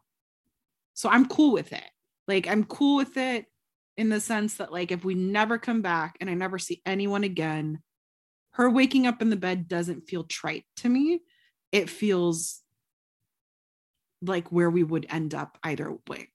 So 0.94 1.10
I'm 1.10 1.28
cool 1.28 1.52
with 1.52 1.74
it. 1.74 1.90
Like, 2.28 2.48
I'm 2.48 2.64
cool 2.64 2.98
with 2.98 3.18
it 3.18 3.46
in 3.98 4.10
the 4.10 4.20
sense 4.20 4.56
that, 4.56 4.72
like, 4.72 4.92
if 4.92 5.04
we 5.04 5.16
never 5.16 5.58
come 5.58 5.82
back 5.82 6.18
and 6.20 6.30
I 6.30 6.34
never 6.34 6.58
see 6.58 6.82
anyone 6.86 7.24
again, 7.24 7.80
her 8.52 8.70
waking 8.70 9.08
up 9.08 9.22
in 9.22 9.30
the 9.30 9.36
bed 9.36 9.68
doesn't 9.68 10.08
feel 10.08 10.24
trite 10.24 10.66
to 10.78 10.90
me. 10.90 11.22
It 11.72 11.90
feels 11.90 12.62
like 14.22 14.52
where 14.52 14.70
we 14.70 14.84
would 14.84 15.06
end 15.10 15.34
up 15.34 15.58
either 15.64 15.98
way. 16.08 16.30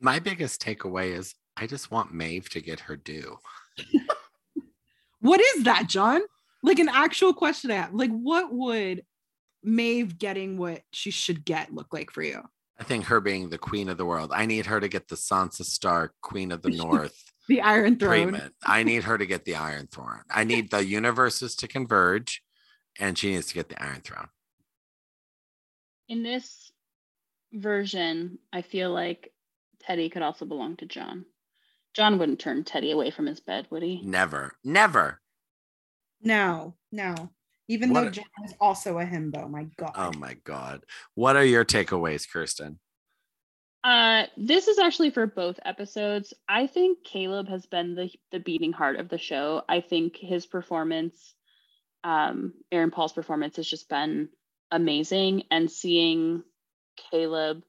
My 0.00 0.18
biggest 0.18 0.62
takeaway 0.62 1.16
is 1.16 1.34
I 1.56 1.66
just 1.66 1.90
want 1.90 2.14
Maeve 2.14 2.48
to 2.50 2.60
get 2.60 2.80
her 2.80 2.96
due. 2.96 3.36
what 5.20 5.40
is 5.40 5.64
that, 5.64 5.88
John? 5.88 6.20
Like 6.62 6.78
an 6.78 6.88
actual 6.88 7.34
question 7.34 7.70
I 7.70 7.76
have. 7.76 7.94
Like, 7.94 8.10
what 8.10 8.52
would 8.52 9.04
Maeve 9.62 10.18
getting 10.18 10.56
what 10.56 10.82
she 10.92 11.10
should 11.10 11.44
get 11.44 11.74
look 11.74 11.92
like 11.92 12.10
for 12.10 12.22
you? 12.22 12.42
I 12.80 12.84
think 12.84 13.06
her 13.06 13.20
being 13.20 13.50
the 13.50 13.58
queen 13.58 13.88
of 13.88 13.96
the 13.98 14.04
world. 14.04 14.30
I 14.32 14.46
need 14.46 14.66
her 14.66 14.78
to 14.80 14.88
get 14.88 15.08
the 15.08 15.16
Sansa 15.16 15.64
Stark, 15.64 16.14
Queen 16.22 16.52
of 16.52 16.62
the 16.62 16.70
North. 16.76 17.32
the 17.48 17.60
Iron 17.60 17.98
Throne. 17.98 18.30
Treatment. 18.30 18.54
I 18.64 18.82
need 18.84 19.04
her 19.04 19.18
to 19.18 19.26
get 19.26 19.44
the 19.44 19.56
Iron 19.56 19.88
Throne. 19.88 20.20
I 20.30 20.44
need 20.44 20.70
the 20.70 20.84
universes 20.84 21.56
to 21.56 21.68
converge, 21.68 22.42
and 23.00 23.18
she 23.18 23.32
needs 23.32 23.46
to 23.48 23.54
get 23.54 23.68
the 23.68 23.82
Iron 23.82 24.00
Throne. 24.02 24.28
In 26.08 26.22
this 26.22 26.70
version, 27.52 28.38
I 28.52 28.62
feel 28.62 28.92
like 28.92 29.32
Teddy 29.80 30.08
could 30.08 30.22
also 30.22 30.44
belong 30.44 30.76
to 30.76 30.86
John. 30.86 31.24
John 31.94 32.18
wouldn't 32.18 32.38
turn 32.38 32.64
Teddy 32.64 32.92
away 32.92 33.10
from 33.10 33.26
his 33.26 33.40
bed, 33.40 33.66
would 33.70 33.82
he? 33.82 34.00
Never, 34.04 34.52
never. 34.62 35.20
No, 36.22 36.74
no. 36.92 37.30
Even 37.68 37.90
What 37.90 38.00
though 38.00 38.08
a- 38.08 38.10
John 38.10 38.24
is 38.44 38.54
also 38.60 38.98
a 38.98 39.04
himbo, 39.04 39.48
my 39.48 39.64
God. 39.76 39.92
Oh 39.94 40.12
my 40.18 40.34
God. 40.44 40.84
What 41.14 41.36
are 41.36 41.44
your 41.44 41.64
takeaways, 41.64 42.26
Kirsten? 42.30 42.78
Uh, 43.84 44.24
this 44.36 44.66
is 44.68 44.78
actually 44.78 45.10
for 45.10 45.26
both 45.26 45.60
episodes. 45.64 46.34
I 46.48 46.66
think 46.66 47.04
Caleb 47.04 47.48
has 47.48 47.66
been 47.66 47.94
the 47.94 48.10
the 48.32 48.40
beating 48.40 48.72
heart 48.72 48.98
of 48.98 49.08
the 49.08 49.18
show. 49.18 49.62
I 49.68 49.80
think 49.80 50.16
his 50.16 50.46
performance, 50.46 51.34
um, 52.02 52.54
Aaron 52.72 52.90
Paul's 52.90 53.12
performance 53.12 53.56
has 53.56 53.68
just 53.68 53.88
been 53.88 54.30
amazing, 54.72 55.44
and 55.50 55.70
seeing 55.70 56.42
Caleb, 57.10 57.62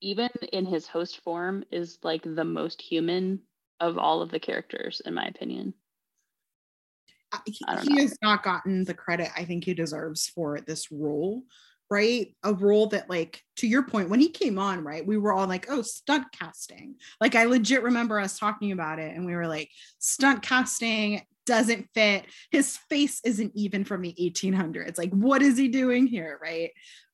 even 0.00 0.30
in 0.52 0.66
his 0.66 0.86
host 0.88 1.20
form, 1.22 1.64
is 1.70 1.98
like 2.02 2.22
the 2.24 2.44
most 2.44 2.82
human 2.82 3.40
of 3.78 3.96
all 3.96 4.22
of 4.22 4.30
the 4.30 4.40
characters, 4.40 5.00
in 5.04 5.14
my 5.14 5.26
opinion. 5.26 5.72
He, 7.46 7.64
he 7.82 7.94
know. 7.94 8.02
has 8.02 8.16
not 8.22 8.42
gotten 8.42 8.84
the 8.84 8.94
credit 8.94 9.30
I 9.36 9.44
think 9.44 9.64
he 9.64 9.74
deserves 9.74 10.28
for 10.28 10.60
this 10.60 10.90
role, 10.90 11.42
right? 11.90 12.34
A 12.42 12.54
role 12.54 12.86
that, 12.88 13.10
like, 13.10 13.42
to 13.56 13.66
your 13.66 13.84
point, 13.84 14.08
when 14.08 14.20
he 14.20 14.28
came 14.28 14.58
on, 14.58 14.84
right, 14.84 15.06
we 15.06 15.18
were 15.18 15.32
all 15.32 15.46
like, 15.46 15.66
oh, 15.68 15.82
stunt 15.82 16.26
casting. 16.38 16.96
Like, 17.20 17.34
I 17.34 17.44
legit 17.44 17.82
remember 17.82 18.18
us 18.18 18.38
talking 18.38 18.72
about 18.72 18.98
it, 18.98 19.14
and 19.14 19.26
we 19.26 19.34
were 19.34 19.48
like, 19.48 19.70
stunt 19.98 20.42
casting 20.42 21.22
doesn't 21.46 21.88
fit. 21.94 22.24
His 22.50 22.76
face 22.88 23.20
isn't 23.24 23.52
even 23.54 23.84
from 23.84 24.02
the 24.02 24.14
1800s. 24.18 24.98
Like, 24.98 25.12
what 25.12 25.42
is 25.42 25.58
he 25.58 25.68
doing 25.68 26.06
here, 26.06 26.38
right? 26.42 26.70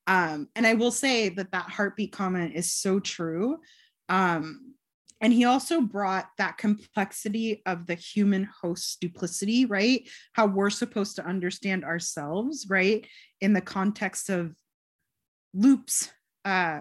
Um, 0.07 0.49
and 0.57 0.67
I 0.67 0.75
will 0.75 0.91
say 0.91 1.29
that 1.31 1.53
that 1.53 1.71
heartbeat 1.71 2.13
comment 2.13 2.55
is 2.55 2.73
so 2.73 3.01
true. 3.01 3.59
Um, 4.09 4.75
and 5.21 5.33
he 5.33 5.45
also 5.45 5.81
brought 5.81 6.29
that 6.39 6.59
complexity 6.59 7.63
of 7.67 7.87
the 7.87 7.95
human 7.95 8.45
host's 8.45 8.97
duplicity, 8.97 9.67
right? 9.67 10.09
How 10.33 10.47
we're 10.47 10.71
supposed 10.71 11.17
to 11.17 11.27
understand 11.27 11.85
ourselves, 11.85 12.67
right? 12.69 13.07
In 13.41 13.53
the 13.53 13.61
context 13.61 14.31
of 14.31 14.55
loops, 15.53 16.11
uh, 16.45 16.81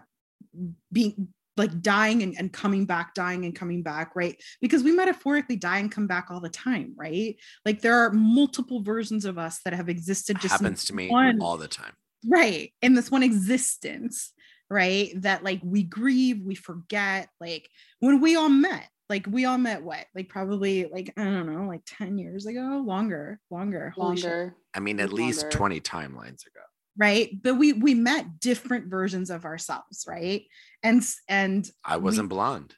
being 0.92 1.30
like 1.58 1.82
dying 1.82 2.24
and, 2.24 2.36
and 2.40 2.54
coming 2.54 2.86
back, 2.86 3.14
dying 3.14 3.44
and 3.44 3.54
coming 3.54 3.84
back, 3.84 4.16
right? 4.16 4.42
Because 4.62 4.82
we 4.82 4.94
metaphorically 4.94 5.58
die 5.58 5.80
and 5.80 5.92
come 5.92 6.08
back 6.08 6.28
all 6.30 6.40
the 6.40 6.50
time, 6.50 6.94
right? 6.96 7.36
Like 7.66 7.82
there 7.82 7.96
are 7.96 8.12
multiple 8.14 8.82
versions 8.82 9.26
of 9.26 9.38
us 9.38 9.60
that 9.66 9.74
have 9.74 9.90
existed 9.90 10.40
just 10.40 10.54
Happens 10.54 10.86
to 10.86 10.96
me 10.96 11.10
one 11.10 11.42
all 11.42 11.58
the 11.58 11.68
time. 11.68 11.94
right 12.26 12.74
in 12.82 12.96
this 12.96 13.12
one 13.12 13.24
existence 13.24 14.32
right? 14.70 15.10
That 15.22 15.44
like 15.44 15.62
we 15.64 15.84
grieve 15.84 16.42
we 16.44 16.56
forget 16.56 17.30
like 17.40 17.70
when 18.00 18.22
we 18.22 18.36
all 18.36 18.50
met 18.50 18.88
like 19.10 19.26
we 19.28 19.46
all 19.46 19.58
met 19.58 19.82
what? 19.84 20.06
Like 20.14 20.30
probably 20.30 20.86
like 20.86 21.12
i 21.18 21.24
don't 21.24 21.52
know 21.52 21.68
like 21.68 21.82
10 21.86 22.18
years 22.20 22.46
ago? 22.46 22.84
Longer 22.86 23.40
longer. 23.50 23.92
Holy 23.96 24.18
shit, 24.18 24.26
Longer. 24.26 24.56
I 24.76 24.80
mean, 24.80 25.00
at 25.00 25.12
least 25.12 25.42
Longer. 25.44 25.58
20 25.58 25.82
timelines 25.82 26.46
ago. 26.46 26.62
right? 26.98 27.30
But 27.42 27.56
we 27.56 27.74
we 27.74 27.94
met 27.96 28.40
different 28.40 28.88
versions 28.88 29.30
of 29.32 29.46
ourselves 29.46 30.06
right? 30.08 30.44
And 30.84 31.04
and 31.28 31.68
I 31.84 31.98
wasn't 31.98 32.30
blonde. 32.30 32.76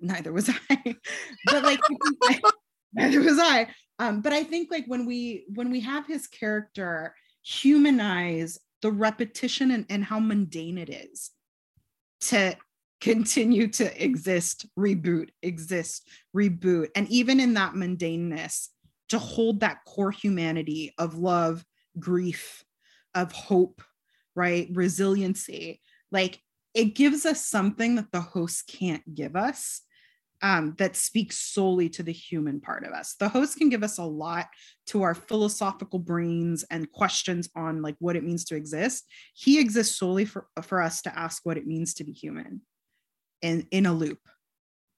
neither 0.00 0.32
was 0.32 0.50
i. 0.70 0.96
But 1.46 1.62
like 1.64 1.80
neither 2.92 3.20
was 3.22 3.38
i. 3.40 3.68
Um 3.98 4.20
but 4.20 4.32
i 4.34 4.42
think 4.44 4.70
like 4.70 4.84
when 4.86 5.06
we 5.06 5.46
when 5.54 5.70
we 5.70 5.80
have 5.80 6.06
his 6.06 6.26
character 6.26 7.14
humanize 7.42 8.58
the 8.84 8.92
repetition 8.92 9.72
and, 9.72 9.86
and 9.88 10.04
how 10.04 10.20
mundane 10.20 10.78
it 10.78 10.88
is 10.88 11.30
to 12.20 12.56
continue 13.00 13.66
to 13.66 14.02
exist 14.02 14.66
reboot 14.78 15.30
exist 15.42 16.08
reboot 16.34 16.88
and 16.94 17.08
even 17.08 17.40
in 17.40 17.54
that 17.54 17.74
mundaneness 17.74 18.68
to 19.08 19.18
hold 19.18 19.60
that 19.60 19.78
core 19.84 20.12
humanity 20.12 20.94
of 20.96 21.18
love 21.18 21.64
grief 21.98 22.64
of 23.14 23.32
hope 23.32 23.82
right? 24.34 24.68
Resiliency. 24.72 25.80
Like 26.10 26.40
it 26.74 26.94
gives 26.94 27.24
us 27.26 27.44
something 27.44 27.96
that 27.96 28.10
the 28.12 28.20
host 28.20 28.66
can't 28.66 29.14
give 29.14 29.36
us 29.36 29.82
um, 30.42 30.74
that 30.78 30.96
speaks 30.96 31.38
solely 31.38 31.88
to 31.90 32.02
the 32.02 32.12
human 32.12 32.60
part 32.60 32.84
of 32.84 32.92
us. 32.92 33.14
The 33.18 33.28
host 33.28 33.56
can 33.56 33.68
give 33.68 33.82
us 33.82 33.98
a 33.98 34.04
lot 34.04 34.48
to 34.86 35.02
our 35.02 35.14
philosophical 35.14 35.98
brains 35.98 36.64
and 36.70 36.90
questions 36.92 37.48
on 37.56 37.82
like 37.82 37.96
what 37.98 38.16
it 38.16 38.24
means 38.24 38.44
to 38.46 38.56
exist. 38.56 39.06
He 39.34 39.58
exists 39.58 39.98
solely 39.98 40.24
for, 40.24 40.46
for 40.62 40.82
us 40.82 41.02
to 41.02 41.18
ask 41.18 41.44
what 41.46 41.56
it 41.56 41.66
means 41.66 41.94
to 41.94 42.04
be 42.04 42.12
human 42.12 42.60
in, 43.42 43.66
in 43.70 43.86
a 43.86 43.92
loop. 43.92 44.20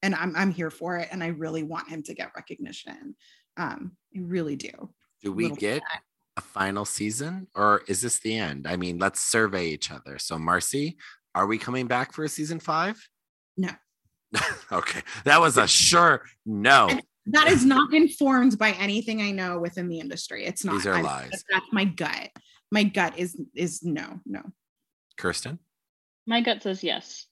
And 0.03 0.15
I'm, 0.15 0.35
I'm 0.37 0.51
here 0.51 0.71
for 0.71 0.97
it. 0.97 1.09
And 1.11 1.23
I 1.23 1.29
really 1.29 1.63
want 1.63 1.89
him 1.89 2.03
to 2.05 2.15
get 2.15 2.33
recognition. 2.35 3.17
Um, 3.57 3.93
I 4.17 4.21
really 4.21 4.57
do. 4.57 4.91
Do 5.23 5.33
we 5.33 5.45
Little 5.45 5.57
get 5.57 5.83
a 6.37 6.41
final 6.41 6.85
season 6.85 7.47
or 7.55 7.83
is 7.89 8.03
this 8.03 8.19
the 8.19 8.37
end? 8.37 8.67
I 8.67 8.77
mean, 8.77 8.99
let's 8.99 9.21
survey 9.21 9.67
each 9.69 9.91
other. 9.91 10.19
So, 10.19 10.39
Marcy, 10.39 10.97
are 11.35 11.47
we 11.47 11.59
coming 11.59 11.87
back 11.87 12.13
for 12.13 12.25
a 12.25 12.29
season 12.29 12.61
five? 12.61 12.97
No. 13.57 13.71
okay. 14.73 15.03
That 15.25 15.41
was 15.41 15.57
a 15.57 15.67
sure 15.67 16.25
no. 16.45 16.89
That 17.27 17.49
is 17.49 17.65
not 17.65 17.93
informed 17.93 18.59
by 18.59 18.73
anything 18.73 19.21
I 19.21 19.33
know 19.33 19.59
within 19.59 19.89
the 19.89 19.99
industry. 19.99 20.45
It's 20.45 20.65
not. 20.65 20.75
These 20.75 20.87
are 20.87 20.95
I- 20.95 21.03
lies. 21.03 21.45
That's 21.51 21.67
my 21.73 21.85
gut. 21.85 22.31
My 22.71 22.85
gut 22.85 23.19
is 23.19 23.37
is 23.55 23.83
no, 23.83 24.21
no. 24.27 24.43
Kirsten? 25.17 25.59
My 26.27 26.41
gut 26.41 26.63
says 26.63 26.83
yes. 26.83 27.27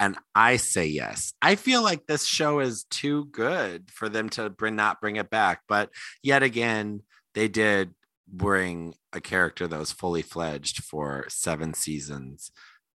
And 0.00 0.16
I 0.34 0.56
say 0.56 0.86
yes. 0.86 1.34
I 1.42 1.56
feel 1.56 1.82
like 1.82 2.06
this 2.06 2.24
show 2.24 2.60
is 2.60 2.84
too 2.84 3.26
good 3.26 3.90
for 3.90 4.08
them 4.08 4.28
to 4.30 4.48
bring 4.48 4.76
not 4.76 5.00
bring 5.00 5.16
it 5.16 5.28
back. 5.28 5.62
But 5.68 5.90
yet 6.22 6.42
again, 6.42 7.02
they 7.34 7.48
did 7.48 7.94
bring 8.26 8.94
a 9.12 9.20
character 9.20 9.66
that 9.66 9.78
was 9.78 9.92
fully 9.92 10.22
fledged 10.22 10.84
for 10.84 11.24
seven 11.28 11.74
seasons 11.74 12.50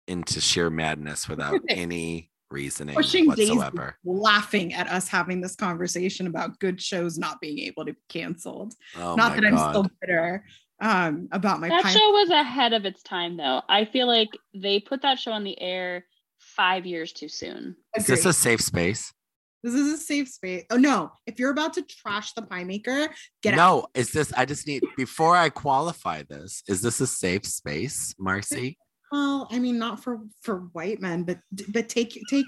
into 0.07 0.41
sheer 0.41 0.69
madness 0.69 1.29
without 1.29 1.61
any 1.69 2.31
reasoning 2.51 2.95
Pushing 2.95 3.29
Daisy 3.31 3.51
whatsoever. 3.55 3.97
laughing 4.03 4.73
at 4.73 4.87
us 4.87 5.07
having 5.07 5.41
this 5.41 5.55
conversation 5.55 6.27
about 6.27 6.59
good 6.59 6.81
shows 6.81 7.17
not 7.17 7.39
being 7.41 7.59
able 7.59 7.85
to 7.85 7.93
be 7.93 7.99
canceled. 8.09 8.73
Oh 8.97 9.15
not 9.15 9.35
my 9.35 9.41
that 9.41 9.51
God. 9.51 9.53
I'm 9.53 9.71
still 9.71 9.87
bitter 10.01 10.45
um, 10.81 11.27
about 11.31 11.59
my 11.59 11.69
that 11.69 11.83
pine- 11.83 11.93
show 11.93 12.11
was 12.11 12.29
ahead 12.29 12.73
of 12.73 12.85
its 12.85 13.03
time, 13.03 13.37
though. 13.37 13.61
I 13.67 13.85
feel 13.85 14.07
like 14.07 14.29
they 14.53 14.79
put 14.79 15.01
that 15.01 15.19
show 15.19 15.31
on 15.31 15.43
the 15.43 15.59
air 15.61 16.05
five 16.39 16.85
years 16.85 17.11
too 17.11 17.27
soon. 17.27 17.75
Is 17.97 18.07
this 18.07 18.21
Agreed. 18.21 18.29
a 18.29 18.33
safe 18.33 18.61
space? 18.61 19.13
This 19.61 19.73
is 19.73 19.93
a 19.93 19.97
safe 19.97 20.29
space. 20.29 20.63
Oh 20.69 20.77
no! 20.77 21.11
If 21.25 21.37
you're 21.37 21.51
about 21.51 21.73
to 21.73 21.81
trash 21.81 22.31
the 22.31 22.43
pie 22.43 22.63
maker, 22.63 23.09
get 23.43 23.55
out. 23.55 23.57
no, 23.57 23.87
is 23.93 24.11
this 24.11 24.31
I 24.33 24.45
just 24.45 24.65
need 24.65 24.83
before 24.95 25.35
I 25.35 25.49
qualify 25.49 26.23
this, 26.29 26.63
is 26.69 26.81
this 26.81 27.01
a 27.01 27.07
safe 27.07 27.45
space, 27.45 28.15
Marcy? 28.17 28.77
Well, 29.11 29.47
I 29.49 29.59
mean, 29.59 29.77
not 29.79 30.03
for 30.03 30.19
for 30.41 30.59
white 30.73 31.01
men, 31.01 31.23
but 31.23 31.39
but 31.69 31.89
take 31.89 32.21
take 32.29 32.45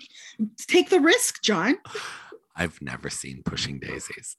take 0.67 0.89
the 0.89 0.99
risk, 0.99 1.41
John. 1.43 1.77
I've 2.55 2.81
never 2.81 3.09
seen 3.09 3.41
Pushing 3.43 3.79
Daisies. 3.79 4.35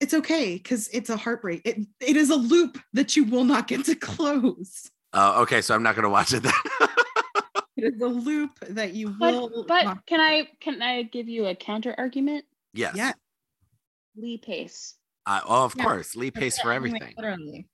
It's 0.00 0.12
okay 0.14 0.54
because 0.54 0.88
it's 0.88 1.10
a 1.10 1.16
heartbreak. 1.16 1.62
It 1.64 1.78
it 2.00 2.16
is 2.16 2.30
a 2.30 2.36
loop 2.36 2.78
that 2.92 3.16
you 3.16 3.24
will 3.24 3.44
not 3.44 3.66
get 3.68 3.84
to 3.86 3.94
close. 3.96 4.90
Oh, 5.14 5.42
okay, 5.42 5.62
so 5.62 5.74
I'm 5.74 5.82
not 5.82 5.94
gonna 5.96 6.10
watch 6.10 6.32
it 6.32 6.42
then. 6.42 6.52
It 7.80 7.94
is 7.94 8.00
a 8.02 8.06
loop 8.06 8.58
that 8.70 8.94
you 8.94 9.10
But 9.10 9.34
will. 9.34 9.64
but 9.68 9.84
not- 9.84 10.04
can 10.06 10.20
I 10.20 10.48
can 10.60 10.82
I 10.82 11.04
give 11.04 11.28
you 11.28 11.46
a 11.46 11.54
counter 11.54 11.94
argument? 11.96 12.44
yes. 12.74 12.96
Yeah. 12.96 13.12
Lee 14.16 14.36
Pace. 14.38 14.96
Uh, 15.24 15.40
oh, 15.46 15.64
of 15.64 15.74
Yeah. 15.76 15.84
course. 15.84 16.16
Lee 16.16 16.32
Pace 16.32 16.58
for 16.58 16.72
it, 16.72 16.74
I 16.74 16.78
mean, 16.80 16.96
everything. 16.96 17.14
Like, 17.16 17.16
literally, 17.24 17.68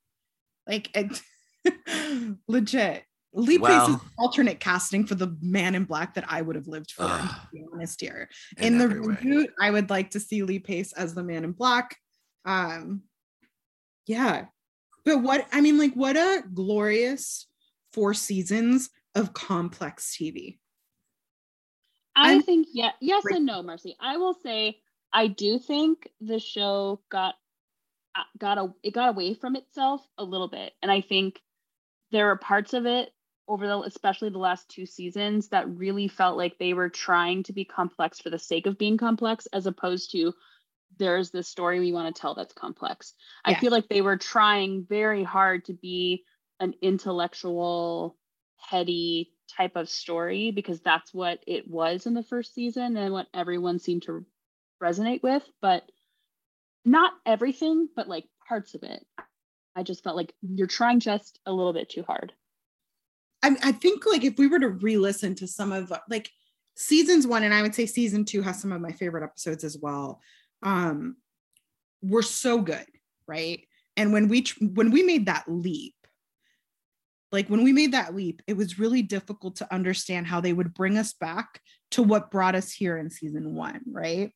like 0.66 0.90
it, 0.94 2.38
legit. 2.46 3.04
Lee 3.36 3.58
Pace 3.58 3.62
Well- 3.62 3.90
is 3.96 4.00
alternate 4.16 4.60
casting 4.60 5.04
for 5.06 5.16
the 5.16 5.36
Man 5.42 5.74
in 5.74 5.84
Black 5.84 6.14
that 6.14 6.24
I 6.30 6.40
would 6.40 6.54
have 6.56 6.68
lived 6.68 6.92
for. 6.92 7.02
Ugh. 7.02 7.28
to 7.28 7.48
be 7.52 7.64
honest 7.72 8.00
here. 8.00 8.30
in 8.58 8.64
in 8.74 8.78
the 8.78 8.84
every 8.84 9.00
way. 9.00 9.14
reboot, 9.16 9.48
I 9.60 9.70
would 9.70 9.90
like 9.90 10.10
to 10.12 10.20
see 10.20 10.42
Lee 10.42 10.60
Pace 10.60 10.92
as 10.92 11.14
the 11.14 11.22
Man 11.24 11.44
in 11.44 11.52
Black. 11.52 11.96
Um, 12.44 13.02
yeah, 14.06 14.46
but 15.04 15.18
what 15.22 15.46
I 15.52 15.60
mean, 15.60 15.78
like, 15.78 15.94
what 15.94 16.16
a 16.16 16.44
glorious 16.52 17.46
four 17.92 18.14
seasons 18.14 18.90
of 19.14 19.32
complex 19.34 20.16
TV. 20.16 20.58
I 22.16 22.30
I'm- 22.32 22.42
think 22.42 22.68
yeah, 22.72 22.92
yes 23.00 23.22
Great. 23.24 23.36
and 23.36 23.46
no, 23.46 23.62
Marcy. 23.62 23.96
I 24.00 24.16
will 24.18 24.34
say 24.34 24.80
I 25.12 25.26
do 25.26 25.58
think 25.58 26.08
the 26.20 26.38
show 26.38 27.00
got 27.10 27.34
uh, 28.14 28.22
got 28.38 28.58
a 28.58 28.72
it 28.84 28.92
got 28.94 29.08
away 29.08 29.34
from 29.34 29.56
itself 29.56 30.06
a 30.18 30.24
little 30.24 30.48
bit, 30.48 30.72
and 30.82 30.92
I 30.92 31.00
think 31.00 31.40
there 32.12 32.30
are 32.30 32.36
parts 32.38 32.74
of 32.74 32.86
it 32.86 33.10
over 33.46 33.66
the 33.66 33.78
especially 33.80 34.30
the 34.30 34.38
last 34.38 34.68
two 34.68 34.86
seasons 34.86 35.48
that 35.48 35.68
really 35.68 36.08
felt 36.08 36.36
like 36.36 36.58
they 36.58 36.72
were 36.72 36.88
trying 36.88 37.42
to 37.44 37.52
be 37.52 37.64
complex 37.64 38.20
for 38.20 38.30
the 38.30 38.38
sake 38.38 38.66
of 38.66 38.78
being 38.78 38.96
complex, 38.96 39.46
as 39.46 39.66
opposed 39.66 40.12
to 40.12 40.32
there's 40.98 41.30
this 41.30 41.48
story 41.48 41.80
we 41.80 41.92
want 41.92 42.14
to 42.14 42.20
tell 42.20 42.34
that's 42.34 42.54
complex. 42.54 43.14
I 43.44 43.54
feel 43.54 43.70
like 43.70 43.88
they 43.88 44.00
were 44.00 44.16
trying 44.16 44.86
very 44.88 45.24
hard 45.24 45.64
to 45.66 45.72
be 45.72 46.24
an 46.60 46.74
intellectual, 46.80 48.16
heady 48.56 49.32
type 49.56 49.76
of 49.76 49.88
story 49.88 50.50
because 50.50 50.80
that's 50.80 51.12
what 51.12 51.40
it 51.46 51.68
was 51.68 52.06
in 52.06 52.14
the 52.14 52.22
first 52.22 52.54
season 52.54 52.96
and 52.96 53.12
what 53.12 53.26
everyone 53.34 53.78
seemed 53.78 54.02
to 54.02 54.24
resonate 54.82 55.22
with. 55.22 55.42
But 55.60 55.90
not 56.84 57.12
everything, 57.26 57.88
but 57.94 58.08
like 58.08 58.26
parts 58.48 58.74
of 58.74 58.82
it. 58.82 59.04
I 59.76 59.82
just 59.82 60.04
felt 60.04 60.16
like 60.16 60.32
you're 60.42 60.66
trying 60.66 61.00
just 61.00 61.40
a 61.46 61.52
little 61.52 61.72
bit 61.72 61.90
too 61.90 62.04
hard. 62.04 62.32
I, 63.44 63.56
I 63.62 63.72
think 63.72 64.06
like 64.06 64.24
if 64.24 64.38
we 64.38 64.46
were 64.46 64.58
to 64.58 64.68
re-listen 64.68 65.34
to 65.36 65.46
some 65.46 65.72
of 65.72 65.92
like 66.08 66.30
seasons 66.76 67.26
one 67.26 67.44
and 67.44 67.54
i 67.54 67.62
would 67.62 67.74
say 67.74 67.86
season 67.86 68.24
two 68.24 68.42
has 68.42 68.60
some 68.60 68.72
of 68.72 68.80
my 68.80 68.90
favorite 68.90 69.22
episodes 69.22 69.62
as 69.62 69.78
well 69.80 70.20
um 70.64 71.16
were 72.02 72.22
so 72.22 72.60
good 72.60 72.84
right? 73.26 73.60
And 73.96 74.12
when 74.12 74.28
we 74.28 74.44
when 74.60 74.90
we 74.90 75.02
made 75.02 75.26
that 75.26 75.44
leap 75.46 75.94
like 77.32 77.48
when 77.48 77.64
we 77.64 77.72
made 77.72 77.92
that 77.92 78.14
leap 78.14 78.42
it 78.46 78.56
was 78.56 78.78
really 78.78 79.02
difficult 79.02 79.56
to 79.56 79.74
understand 79.74 80.26
how 80.26 80.40
they 80.40 80.52
would 80.52 80.74
bring 80.74 80.98
us 80.98 81.12
back 81.12 81.60
to 81.92 82.02
what 82.02 82.30
brought 82.30 82.54
us 82.54 82.72
here 82.72 82.96
in 82.96 83.10
season 83.10 83.54
one 83.54 83.80
right? 83.90 84.32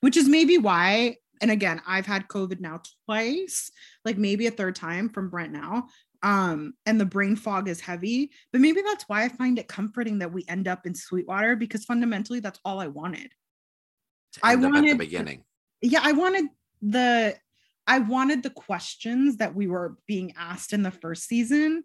Which 0.00 0.16
is 0.16 0.28
maybe 0.28 0.58
why 0.58 1.16
and 1.40 1.50
again 1.50 1.80
i've 1.86 2.06
had 2.06 2.28
covid 2.28 2.60
now 2.60 2.80
twice 3.06 3.70
like 4.04 4.16
maybe 4.16 4.46
a 4.46 4.52
third 4.52 4.76
time 4.76 5.08
from 5.08 5.28
brent 5.28 5.52
now 5.52 5.88
um 6.24 6.74
and 6.86 7.00
the 7.00 7.04
brain 7.04 7.36
fog 7.36 7.68
is 7.68 7.80
heavy 7.80 8.30
but 8.50 8.60
maybe 8.60 8.82
that's 8.82 9.04
why 9.08 9.22
i 9.22 9.28
find 9.28 9.58
it 9.58 9.68
comforting 9.68 10.18
that 10.18 10.32
we 10.32 10.44
end 10.48 10.66
up 10.66 10.86
in 10.86 10.94
sweetwater 10.94 11.54
because 11.54 11.84
fundamentally 11.84 12.40
that's 12.40 12.58
all 12.64 12.80
i 12.80 12.88
wanted. 12.88 13.30
I 14.42 14.56
wanted 14.56 14.90
at 14.90 14.98
the 14.98 15.04
beginning. 15.04 15.44
yeah 15.80 16.00
i 16.02 16.10
wanted 16.10 16.46
the 16.82 17.36
i 17.86 18.00
wanted 18.00 18.42
the 18.42 18.50
questions 18.50 19.36
that 19.36 19.54
we 19.54 19.68
were 19.68 19.96
being 20.08 20.32
asked 20.36 20.72
in 20.72 20.82
the 20.82 20.90
first 20.90 21.28
season 21.28 21.84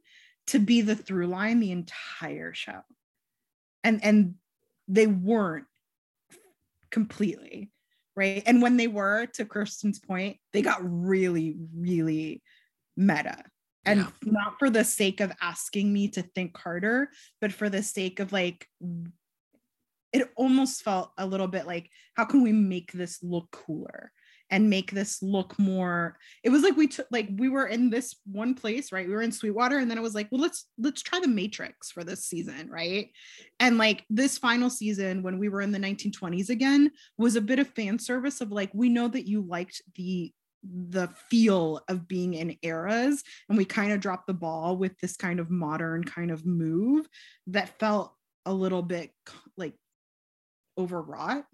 to 0.49 0.57
be 0.57 0.81
the 0.81 0.95
through 0.95 1.27
line 1.27 1.59
the 1.59 1.71
entire 1.71 2.53
show. 2.55 2.81
And 3.83 4.03
and 4.03 4.35
they 4.87 5.05
weren't 5.05 5.67
completely 6.89 7.71
right? 8.15 8.41
And 8.47 8.61
when 8.61 8.75
they 8.75 8.87
were 8.87 9.27
to 9.35 9.45
kirsten's 9.45 9.99
point 9.99 10.37
they 10.51 10.63
got 10.63 10.79
really 10.81 11.55
really 11.77 12.41
meta 12.97 13.43
and 13.85 14.01
Yeah. 14.01 14.09
not 14.23 14.59
for 14.59 14.69
the 14.69 14.83
sake 14.83 15.19
of 15.21 15.31
asking 15.41 15.91
me 15.91 16.09
to 16.09 16.21
think 16.21 16.57
harder 16.57 17.09
but 17.41 17.53
for 17.53 17.69
the 17.69 17.83
sake 17.83 18.19
of 18.19 18.31
like 18.31 18.67
it 20.11 20.31
almost 20.35 20.83
felt 20.83 21.11
a 21.17 21.25
little 21.25 21.47
bit 21.47 21.67
like 21.67 21.89
how 22.15 22.25
can 22.25 22.41
we 22.41 22.51
make 22.51 22.91
this 22.91 23.21
look 23.21 23.49
cooler 23.51 24.11
and 24.51 24.69
make 24.69 24.89
this 24.91 25.21
look 25.21 25.57
more 25.59 26.17
it 26.43 26.49
was 26.49 26.63
like 26.63 26.75
we 26.75 26.87
took 26.87 27.05
like 27.11 27.29
we 27.37 27.49
were 27.49 27.67
in 27.67 27.89
this 27.91 28.15
one 28.25 28.55
place 28.55 28.91
right 28.91 29.07
we 29.07 29.13
were 29.13 29.21
in 29.21 29.31
sweetwater 29.31 29.77
and 29.77 29.89
then 29.89 29.97
it 29.97 30.01
was 30.01 30.15
like 30.15 30.27
well 30.31 30.41
let's 30.41 30.65
let's 30.79 31.03
try 31.03 31.19
the 31.19 31.27
matrix 31.27 31.91
for 31.91 32.03
this 32.03 32.25
season 32.25 32.67
right 32.69 33.11
and 33.59 33.77
like 33.77 34.05
this 34.09 34.39
final 34.39 34.69
season 34.69 35.21
when 35.21 35.37
we 35.37 35.49
were 35.49 35.61
in 35.61 35.71
the 35.71 35.79
1920s 35.79 36.49
again 36.49 36.89
was 37.17 37.35
a 37.35 37.41
bit 37.41 37.59
of 37.59 37.67
fan 37.67 37.99
service 37.99 38.41
of 38.41 38.51
like 38.51 38.71
we 38.73 38.89
know 38.89 39.07
that 39.07 39.27
you 39.27 39.41
liked 39.41 39.81
the 39.95 40.33
the 40.63 41.07
feel 41.29 41.81
of 41.87 42.07
being 42.07 42.33
in 42.33 42.57
eras 42.63 43.23
and 43.47 43.57
we 43.57 43.63
kind 43.63 43.91
of 43.91 44.01
dropped 44.01 44.27
the 44.27 44.33
ball 44.33 44.75
with 44.75 44.97
this 44.99 45.15
kind 45.15 45.39
of 45.39 45.49
modern 45.49 46.03
kind 46.03 46.31
of 46.31 46.45
move 46.45 47.07
that 47.47 47.79
felt 47.79 48.13
a 48.45 48.53
little 48.53 48.81
bit 48.81 49.11
like 49.57 49.73
overwrought. 50.77 51.45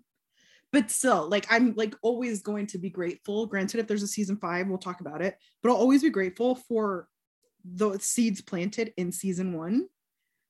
But 0.72 0.91
still 0.91 1.30
like 1.30 1.45
i'm 1.49 1.73
like 1.76 1.95
always 2.02 2.41
going 2.41 2.68
to 2.68 2.77
be 2.77 2.90
grateful. 2.90 3.45
Granted 3.45 3.80
if 3.80 3.88
there's 3.88 4.03
a 4.03 4.07
season 4.07 4.38
five 4.38 4.68
we'll 4.68 4.77
talk 4.77 5.02
about 5.02 5.22
it 5.22 5.38
but 5.61 5.69
i'll 5.69 5.77
always 5.77 6.02
be 6.02 6.10
grateful 6.10 6.56
for 6.56 7.07
the 7.64 7.98
seeds 7.99 8.41
planted 8.41 8.94
in 8.98 9.11
season 9.11 9.53
one 9.53 9.88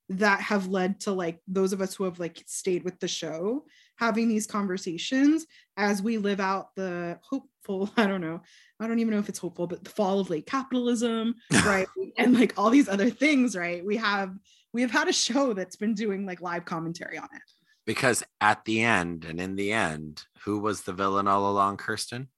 that 0.09 0.39
have 0.39 0.67
led 0.67 0.99
to 1.01 1.11
like 1.11 1.39
those 1.47 1.73
of 1.73 1.81
us 1.81 1.95
who 1.95 2.03
have 2.03 2.19
like 2.19 2.43
stayed 2.45 2.83
with 2.83 2.99
the 2.99 3.07
show 3.07 3.63
having 3.97 4.27
these 4.27 4.45
conversations 4.45 5.45
as 5.77 6.01
we 6.01 6.17
live 6.17 6.39
out 6.39 6.75
the 6.75 7.17
hopeful 7.65 7.93
i 8.01 8.07
don't 8.07 8.21
know 8.21 8.41
i 8.79 8.87
don't 8.87 8.99
even 8.99 9.13
know 9.13 9.19
if 9.19 9.29
it's 9.29 9.39
hopeful 9.39 9.67
but 9.67 9.83
the 9.83 9.89
fall 9.89 10.19
of 10.19 10.29
late 10.29 10.45
capitalism 10.45 11.35
right 11.65 11.87
and 12.17 12.37
like 12.37 12.53
all 12.57 12.69
these 12.69 12.89
other 12.89 13.09
things 13.09 13.55
right 13.55 13.85
we 13.85 13.97
have 13.97 14.33
we 14.73 14.81
have 14.81 14.91
had 14.91 15.07
a 15.07 15.13
show 15.13 15.53
that's 15.53 15.75
been 15.75 15.93
doing 15.93 16.25
like 16.25 16.41
live 16.41 16.65
commentary 16.65 17.17
on 17.17 17.29
it 17.33 17.41
Because 17.85 18.23
at 18.41 18.65
the 18.65 18.81
end 18.81 19.25
and 19.25 19.39
in 19.39 19.55
the 19.55 19.71
end, 19.71 20.23
who 20.43 20.59
was 20.59 20.81
the 20.81 20.91
villain 20.91 21.27
all 21.27 21.49
along, 21.49 21.77
Kirsten? 21.77 22.29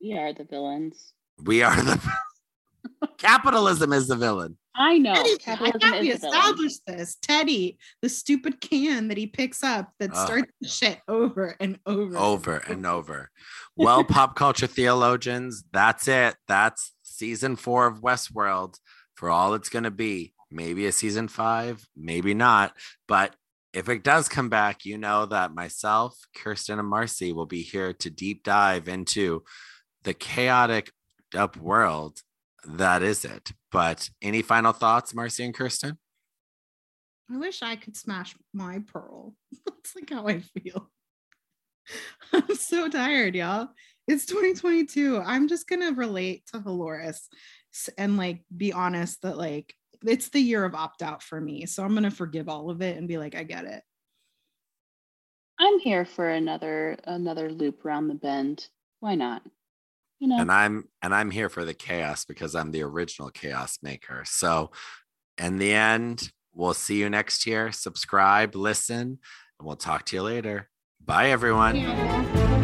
We 0.00 0.12
are 0.12 0.34
the 0.34 0.44
villains. 0.44 1.14
We 1.42 1.62
are 1.62 1.74
the 1.74 1.98
capitalism 3.18 3.94
is 3.94 4.08
the 4.08 4.16
villain. 4.16 4.58
I 4.74 4.98
know. 4.98 5.14
Teddy, 5.14 5.32
I 5.32 5.36
capitalism 5.38 5.80
thought 5.80 6.00
we 6.00 6.10
is 6.10 6.20
the 6.20 6.28
villain. 6.28 6.38
established 6.38 6.80
this. 6.86 7.16
Teddy, 7.16 7.78
the 8.02 8.08
stupid 8.08 8.60
can 8.60 9.08
that 9.08 9.16
he 9.16 9.26
picks 9.26 9.62
up 9.62 9.92
that 9.98 10.10
Ugh. 10.14 10.26
starts 10.26 10.52
the 10.60 10.68
shit 10.68 11.00
over 11.08 11.56
and 11.60 11.78
over. 11.86 12.16
over 12.16 12.56
and 12.56 12.86
over. 12.86 13.30
Well, 13.76 14.04
pop 14.04 14.36
culture 14.36 14.66
theologians, 14.66 15.64
that's 15.72 16.08
it. 16.08 16.36
That's 16.46 16.92
season 17.02 17.56
four 17.56 17.86
of 17.86 18.00
Westworld 18.00 18.78
for 19.14 19.30
all 19.30 19.54
it's 19.54 19.68
going 19.68 19.84
to 19.84 19.90
be. 19.90 20.34
Maybe 20.50 20.86
a 20.86 20.92
season 20.92 21.28
five, 21.28 21.86
maybe 21.96 22.34
not. 22.34 22.72
But 23.06 23.36
if 23.72 23.88
it 23.88 24.02
does 24.02 24.28
come 24.28 24.48
back, 24.48 24.84
you 24.84 24.98
know 24.98 25.26
that 25.26 25.54
myself, 25.54 26.18
Kirsten, 26.34 26.78
and 26.78 26.88
Marcy 26.88 27.32
will 27.32 27.46
be 27.46 27.62
here 27.62 27.92
to 27.92 28.10
deep 28.10 28.42
dive 28.42 28.88
into 28.88 29.44
the 30.02 30.14
chaotic 30.14 30.90
up 31.36 31.56
world 31.56 32.20
that 32.64 33.02
is 33.02 33.24
it. 33.24 33.52
But 33.72 34.08
any 34.22 34.42
final 34.42 34.72
thoughts, 34.72 35.14
Marcy 35.14 35.44
and 35.44 35.54
Kirsten? 35.54 35.98
I 37.32 37.36
wish 37.36 37.62
I 37.62 37.76
could 37.76 37.96
smash 37.96 38.34
my 38.52 38.82
pearl. 38.92 39.34
That's 39.66 39.94
like 39.94 40.10
how 40.10 40.26
I 40.26 40.40
feel. 40.40 40.90
I'm 42.32 42.54
so 42.56 42.88
tired, 42.88 43.34
y'all. 43.34 43.68
It's 44.08 44.26
2022. 44.26 45.22
I'm 45.24 45.48
just 45.48 45.68
gonna 45.68 45.92
relate 45.92 46.46
to 46.52 46.60
Dolores 46.60 47.28
and 47.96 48.16
like 48.16 48.42
be 48.54 48.72
honest 48.72 49.22
that 49.22 49.38
like 49.38 49.74
it's 50.04 50.30
the 50.30 50.40
year 50.40 50.64
of 50.64 50.74
opt 50.74 51.02
out 51.02 51.22
for 51.22 51.40
me. 51.40 51.66
So 51.66 51.84
I'm 51.84 51.94
gonna 51.94 52.10
forgive 52.10 52.48
all 52.48 52.70
of 52.70 52.82
it 52.82 52.96
and 52.96 53.06
be 53.06 53.18
like, 53.18 53.36
I 53.36 53.44
get 53.44 53.64
it. 53.64 53.82
I'm 55.58 55.78
here 55.78 56.04
for 56.04 56.28
another 56.28 56.96
another 57.04 57.50
loop 57.50 57.84
around 57.84 58.08
the 58.08 58.14
bend. 58.14 58.66
Why 59.00 59.14
not? 59.14 59.42
You 60.20 60.28
know. 60.28 60.38
And 60.38 60.52
I'm 60.52 60.84
and 61.02 61.14
I'm 61.14 61.30
here 61.30 61.48
for 61.48 61.64
the 61.64 61.74
chaos 61.74 62.24
because 62.24 62.54
I'm 62.54 62.70
the 62.70 62.82
original 62.82 63.30
chaos 63.30 63.78
maker. 63.82 64.22
So 64.26 64.70
in 65.38 65.56
the 65.56 65.72
end, 65.72 66.30
we'll 66.54 66.74
see 66.74 66.98
you 66.98 67.08
next 67.10 67.46
year. 67.46 67.72
Subscribe, 67.72 68.54
listen, 68.54 69.18
and 69.58 69.66
we'll 69.66 69.76
talk 69.76 70.04
to 70.06 70.16
you 70.16 70.22
later. 70.22 70.68
Bye 71.04 71.30
everyone. 71.30 71.76
Yeah. 71.76 72.59